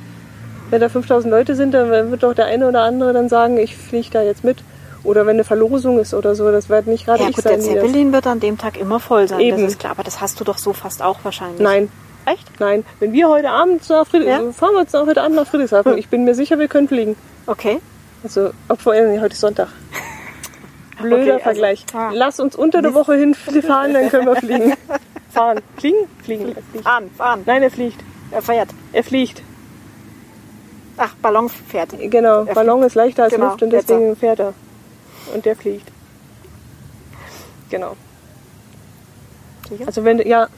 Wenn 0.70 0.80
da 0.80 0.88
5000 0.88 1.30
Leute 1.32 1.54
sind, 1.56 1.72
dann 1.74 2.10
wird 2.10 2.22
doch 2.22 2.34
der 2.34 2.46
eine 2.46 2.68
oder 2.68 2.82
andere 2.82 3.12
dann 3.12 3.28
sagen, 3.28 3.56
ich 3.58 3.76
fliege 3.76 4.08
da 4.12 4.22
jetzt 4.22 4.44
mit. 4.44 4.58
Oder 5.02 5.24
wenn 5.26 5.34
eine 5.36 5.44
Verlosung 5.44 5.98
ist 5.98 6.12
oder 6.14 6.34
so, 6.34 6.52
das 6.52 6.68
wird 6.68 6.86
nicht 6.86 7.06
gerade 7.06 7.22
Ja, 7.22 7.28
ich 7.30 7.36
gut, 7.36 7.44
der 7.44 7.52
sein. 7.52 7.60
die 7.70 7.74
das- 7.74 7.84
Zeppelin 7.84 8.12
wird 8.12 8.26
an 8.26 8.38
dem 8.38 8.58
Tag 8.58 8.78
immer 8.78 9.00
voll 9.00 9.26
sein. 9.26 9.40
Eben. 9.40 9.62
Das 9.62 9.72
ist 9.72 9.80
klar, 9.80 9.92
aber 9.92 10.02
das 10.04 10.20
hast 10.20 10.38
du 10.38 10.44
doch 10.44 10.58
so 10.58 10.72
fast 10.72 11.02
auch 11.02 11.18
wahrscheinlich. 11.24 11.58
Nein, 11.60 11.88
Echt? 12.26 12.46
nein. 12.60 12.84
Wenn 13.00 13.12
wir 13.12 13.28
heute 13.28 13.50
Abend 13.50 13.88
nach 13.88 14.06
Friedrich, 14.06 14.28
Ja? 14.28 14.40
fahren 14.52 14.74
wir 14.74 14.82
jetzt 14.82 14.94
heute 14.94 15.22
Abend 15.22 15.36
nach 15.36 15.46
Friedrichshafen. 15.46 15.92
Hm. 15.92 15.98
Ich 15.98 16.08
bin 16.08 16.24
mir 16.24 16.34
sicher, 16.34 16.58
wir 16.58 16.68
können 16.68 16.86
fliegen. 16.86 17.16
Okay. 17.46 17.78
Also, 18.22 18.50
obwohl, 18.68 19.08
nee, 19.08 19.18
heute 19.20 19.32
ist 19.32 19.40
Sonntag. 19.40 19.68
Blöder 21.02 21.22
Okay, 21.22 21.30
also, 21.32 21.42
Vergleich. 21.44 21.86
ah. 21.94 22.10
Lass 22.12 22.40
uns 22.40 22.56
unter 22.56 22.82
der 22.82 22.94
Woche 22.94 23.14
hinfahren, 23.16 23.94
dann 23.94 24.08
können 24.10 24.26
wir 24.26 24.36
fliegen. 24.36 24.74
Fahren. 25.30 25.60
Fliegen? 25.76 26.08
Fliegen. 26.24 26.54
Fliegt. 26.70 26.84
Fahren, 26.84 27.10
fahren. 27.16 27.42
Nein, 27.46 27.62
er 27.62 27.70
fliegt. 27.70 28.00
Er 28.32 28.42
fährt. 28.42 28.70
Er 28.92 29.04
fliegt. 29.04 29.42
Ach, 30.96 31.14
Ballon 31.22 31.48
fährt. 31.48 31.90
Genau. 31.98 32.44
Er 32.44 32.54
Ballon 32.54 32.82
ist 32.82 32.94
leichter 32.94 33.24
als 33.24 33.32
Genau, 33.34 33.46
Luft 33.50 33.62
und 33.62 33.70
deswegen 33.70 34.16
fährt 34.16 34.40
er. 34.40 34.54
Und 35.32 35.44
der 35.44 35.54
fliegt. 35.56 35.88
Genau. 37.70 37.96
Sicher? 39.68 39.86
Also 39.86 40.04
wenn 40.04 40.18
ja, 40.26 40.48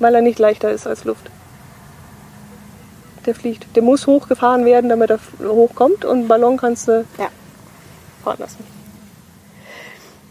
weil 0.00 0.14
er 0.16 0.20
nicht 0.22 0.38
leichter 0.40 0.70
ist 0.72 0.86
als 0.88 1.04
Luft. 1.04 1.30
Der 3.26 3.36
fliegt. 3.36 3.76
Der 3.76 3.84
muss 3.84 4.08
hochgefahren 4.08 4.64
werden, 4.64 4.90
damit 4.90 5.10
er 5.10 5.20
hochkommt 5.40 6.04
und 6.04 6.26
Ballon 6.26 6.56
kannst 6.56 6.88
du 6.88 7.04
Ja. 7.18 7.28
fahren 8.24 8.38
lassen. 8.40 8.71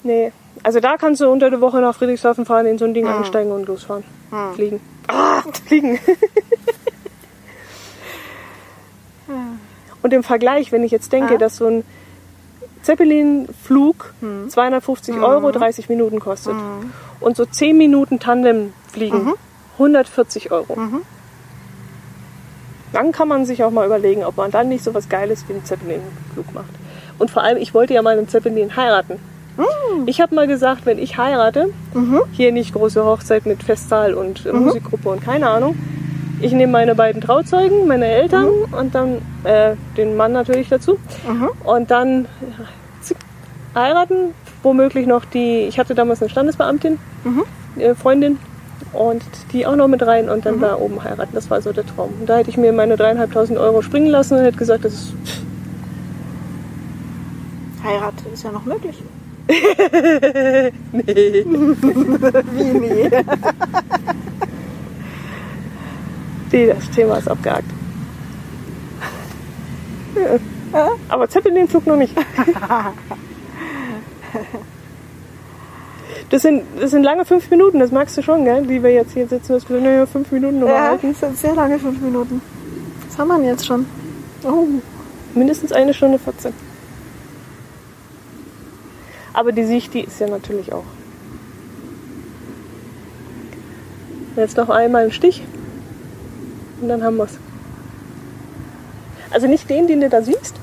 Nee, 0.04 0.32
also 0.64 0.80
da 0.80 0.98
kannst 0.98 1.22
du 1.22 1.30
unter 1.30 1.50
der 1.50 1.62
Woche 1.62 1.80
nach 1.80 1.96
Friedrichshafen 1.96 2.46
fahren, 2.46 2.66
in 2.66 2.78
so 2.78 2.86
ein 2.86 2.94
Ding 2.94 3.08
Hm. 3.08 3.18
einsteigen 3.18 3.52
und 3.52 3.68
losfahren. 3.68 4.04
Hm. 4.32 4.54
Fliegen. 4.56 4.80
Ah, 5.08 5.42
fliegen. 5.68 6.00
und 10.02 10.14
im 10.14 10.24
Vergleich, 10.24 10.72
wenn 10.72 10.84
ich 10.84 10.92
jetzt 10.92 11.12
denke, 11.14 11.36
Ah. 11.36 11.38
dass 11.38 11.58
so 11.58 11.68
ein 11.68 11.84
Zeppelin-Flug 12.82 14.14
Hm. 14.22 14.50
250 14.50 15.16
Euro 15.18 15.52
30 15.52 15.88
Minuten 15.90 16.20
kostet 16.20 16.56
und 17.20 17.38
so 17.38 17.46
10 17.46 17.78
Minuten 17.78 18.20
Tandem 18.20 18.74
fliegen 18.92 19.34
140 19.78 20.52
Euro. 20.52 20.76
Mhm. 20.76 21.02
Dann 22.94 23.12
kann 23.12 23.28
man 23.28 23.46
sich 23.46 23.64
auch 23.64 23.70
mal 23.72 23.86
überlegen, 23.86 24.24
ob 24.26 24.36
man 24.38 24.50
dann 24.52 24.68
nicht 24.70 24.84
so 24.84 24.94
was 24.94 25.08
Geiles 25.10 25.46
wie 25.48 25.54
einen 25.54 25.64
Zeppelin-Flug 25.64 26.54
macht. 26.54 26.72
Und 27.20 27.30
vor 27.32 27.44
allem, 27.44 27.58
ich 27.58 27.74
wollte 27.74 27.94
ja 27.94 28.02
mal 28.02 28.18
einen 28.18 28.28
Zeppelin 28.28 28.76
heiraten. 28.76 29.20
Ich 30.06 30.22
habe 30.22 30.34
mal 30.34 30.48
gesagt, 30.48 30.86
wenn 30.86 30.98
ich 30.98 31.18
heirate, 31.18 31.70
Mhm. 31.94 32.22
hier 32.32 32.52
nicht 32.52 32.74
große 32.74 33.04
Hochzeit 33.06 33.46
mit 33.46 33.62
Festsaal 33.64 34.14
und 34.14 34.46
äh, 34.46 34.54
Musikgruppe 34.54 35.10
und 35.10 35.22
keine 35.22 35.50
Ahnung, 35.50 35.76
ich 36.40 36.52
nehme 36.54 36.72
meine 36.72 36.96
beiden 36.96 37.22
Trauzeugen, 37.22 37.88
meine 37.88 38.08
Eltern 38.08 38.48
und 38.72 38.96
dann 38.96 39.18
äh, 39.44 39.76
den 39.98 40.16
Mann 40.18 40.32
natürlich 40.32 40.70
dazu 40.70 40.98
Mhm. 41.28 41.50
und 41.66 41.92
dann 41.92 42.26
zick, 43.02 43.18
heiraten, 43.76 44.34
womöglich 44.64 45.06
noch 45.06 45.26
die, 45.26 45.62
ich 45.68 45.78
hatte 45.80 45.94
damals 45.96 46.22
eine 46.22 46.30
Standesbeamtin, 46.30 46.98
Mhm. 47.24 47.44
äh, 47.80 47.94
Freundin 47.94 48.38
und 48.94 49.22
die 49.54 49.66
auch 49.68 49.76
noch 49.76 49.88
mit 49.88 50.02
rein 50.06 50.30
und 50.30 50.46
dann 50.46 50.60
da 50.60 50.76
oben 50.78 51.04
heiraten. 51.04 51.34
Das 51.34 51.50
war 51.50 51.62
so 51.62 51.72
der 51.74 51.86
Traum. 51.86 52.12
Und 52.22 52.28
da 52.30 52.38
hätte 52.38 52.50
ich 52.50 52.58
mir 52.58 52.72
meine 52.74 52.98
dreieinhalbtausend 52.98 53.60
Euro 53.60 53.82
springen 53.82 54.08
lassen 54.08 54.38
und 54.38 54.44
hätte 54.44 54.58
gesagt, 54.58 54.86
das 54.86 54.94
ist 54.94 55.14
Heirat 57.84 58.14
ist 58.34 58.44
ja 58.44 58.52
noch 58.52 58.66
möglich. 58.66 59.02
Nee. 60.92 61.46
Wie 61.46 62.64
nee? 62.80 63.10
Nee, 66.52 66.68
das 66.68 66.90
Thema 66.92 67.18
ist 67.18 67.28
abgehakt. 67.30 67.66
Ja. 70.74 70.90
Aber 71.10 71.30
Zeppelin-Flug 71.30 71.86
noch 71.88 71.96
nicht. 71.98 72.16
Das 76.30 76.42
sind, 76.44 76.64
das 76.80 76.92
sind 76.92 77.04
lange 77.04 77.26
fünf 77.26 77.50
Minuten, 77.52 77.80
das 77.80 77.92
magst 77.92 78.18
du 78.18 78.22
schon, 78.22 78.46
gell? 78.46 78.66
Die 78.66 78.82
wir 78.82 78.92
jetzt 78.92 79.14
hier 79.14 79.28
sitzen, 79.28 79.52
dass 79.54 79.70
wir 79.70 79.82
naja, 79.82 80.06
fünf 80.06 80.32
Minuten 80.32 80.60
nochmal 80.60 80.76
Ja, 80.76 80.90
halten. 80.92 81.10
das 81.12 81.20
sind 81.20 81.38
sehr 81.38 81.56
lange 81.56 81.78
fünf 81.78 82.00
Minuten. 82.00 82.42
Was 83.10 83.18
haben 83.18 83.28
wir 83.28 83.38
denn 83.38 83.48
jetzt 83.48 83.66
schon? 83.66 83.86
Oh, 84.44 84.66
mindestens 85.36 85.72
eine 85.74 85.94
Stunde 85.94 86.20
14. 86.20 86.54
Aber 89.34 89.52
die 89.52 89.66
Sicht, 89.66 89.94
die 89.94 90.02
ist 90.02 90.20
ja 90.20 90.28
natürlich 90.28 90.74
auch 90.74 90.84
Jetzt 94.36 94.58
noch 94.58 94.70
einmal 94.70 95.04
einen 95.04 95.12
Stich. 95.12 95.44
Und 96.82 96.88
dann 96.88 97.04
haben 97.04 97.18
wir 97.18 97.26
es. 97.26 97.38
Also 99.30 99.48
nicht 99.48 99.70
den, 99.70 99.88
den 99.88 100.02
du 100.02 100.10
da 100.10 100.22
siehst. 100.22 100.56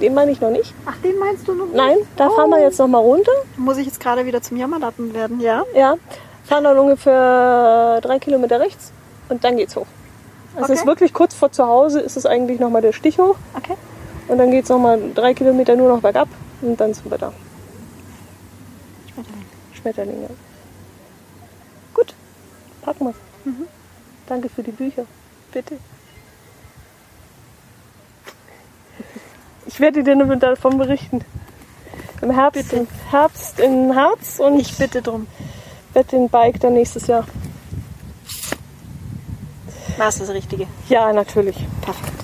Den 0.00 0.14
meine 0.14 0.30
ich 0.30 0.40
noch 0.40 0.50
nicht. 0.50 0.72
Ach, 0.86 0.96
den 1.02 1.18
meinst 1.18 1.46
du 1.46 1.54
noch 1.54 1.66
nicht? 1.66 1.76
Nein, 1.76 1.96
da 2.16 2.28
oh. 2.28 2.30
fahren 2.30 2.50
wir 2.50 2.62
jetzt 2.62 2.78
noch 2.78 2.88
mal 2.88 2.98
runter. 2.98 3.32
Muss 3.56 3.76
ich 3.76 3.86
jetzt 3.86 4.00
gerade 4.00 4.24
wieder 4.24 4.40
zum 4.40 4.56
Jammerlappen 4.56 5.12
werden, 5.12 5.40
ja? 5.40 5.64
Ja, 5.74 5.96
fahren 6.44 6.64
dann 6.64 6.78
ungefähr 6.78 8.00
drei 8.00 8.18
Kilometer 8.18 8.60
rechts 8.60 8.92
und 9.28 9.44
dann 9.44 9.56
geht's 9.56 9.76
hoch. 9.76 9.86
Also 10.54 10.64
Okay. 10.64 10.72
es 10.72 10.80
ist 10.80 10.86
wirklich 10.86 11.12
kurz 11.12 11.34
vor 11.34 11.52
zu 11.52 11.66
Hause, 11.66 12.00
ist 12.00 12.16
es 12.16 12.24
eigentlich 12.24 12.60
noch 12.60 12.70
mal 12.70 12.82
der 12.82 12.92
Stich 12.92 13.18
hoch 13.18 13.36
Okay. 13.56 13.74
und 14.28 14.38
dann 14.38 14.50
geht's 14.50 14.68
noch 14.68 14.78
mal 14.78 14.98
drei 15.14 15.34
Kilometer 15.34 15.76
nur 15.76 15.88
noch 15.88 16.00
bergab 16.00 16.28
und 16.62 16.80
dann 16.80 16.94
sind 16.94 17.10
wir 17.10 17.18
da. 17.18 17.32
Schmetterling. 19.80 20.14
Schmetterlinge. 20.16 20.28
Gut, 21.94 22.14
packen 22.82 23.06
wir. 23.06 23.14
Danke 24.26 24.48
für 24.48 24.62
die 24.62 24.70
Bücher. 24.70 25.06
Bitte. 25.52 25.78
Ich 29.66 29.80
werde 29.80 30.02
dir 30.02 30.14
nur 30.16 30.36
davon 30.36 30.78
berichten. 30.78 31.24
Im 32.22 32.30
Herbst, 32.30 32.72
im 32.72 32.86
Herbst 33.10 33.58
in 33.58 33.96
Harz 33.96 34.38
und 34.38 34.60
Ich 34.60 34.76
bitte 34.76 35.00
drum. 35.02 35.26
werde 35.94 36.10
den 36.10 36.28
Bike 36.28 36.60
dann 36.60 36.74
nächstes 36.74 37.06
Jahr. 37.06 37.26
War 39.96 40.08
es 40.08 40.18
das 40.18 40.28
Richtige? 40.30 40.66
Ja, 40.88 41.12
natürlich. 41.12 41.56
Perfekt. 41.80 42.20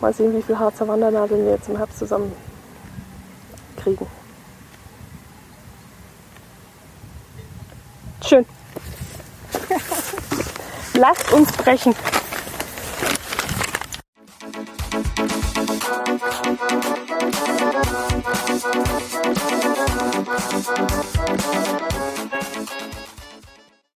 Mal 0.00 0.12
sehen, 0.12 0.36
wie 0.36 0.42
viel 0.42 0.58
Harzer 0.58 0.86
Wandernadeln 0.86 1.46
wir 1.46 1.52
jetzt 1.52 1.68
im 1.68 1.78
Herbst 1.78 1.98
zusammen 1.98 2.30
kriegen. 3.84 4.06
Schön. 8.26 8.46
Lasst 10.94 11.32
uns 11.32 11.52
brechen. 11.52 11.94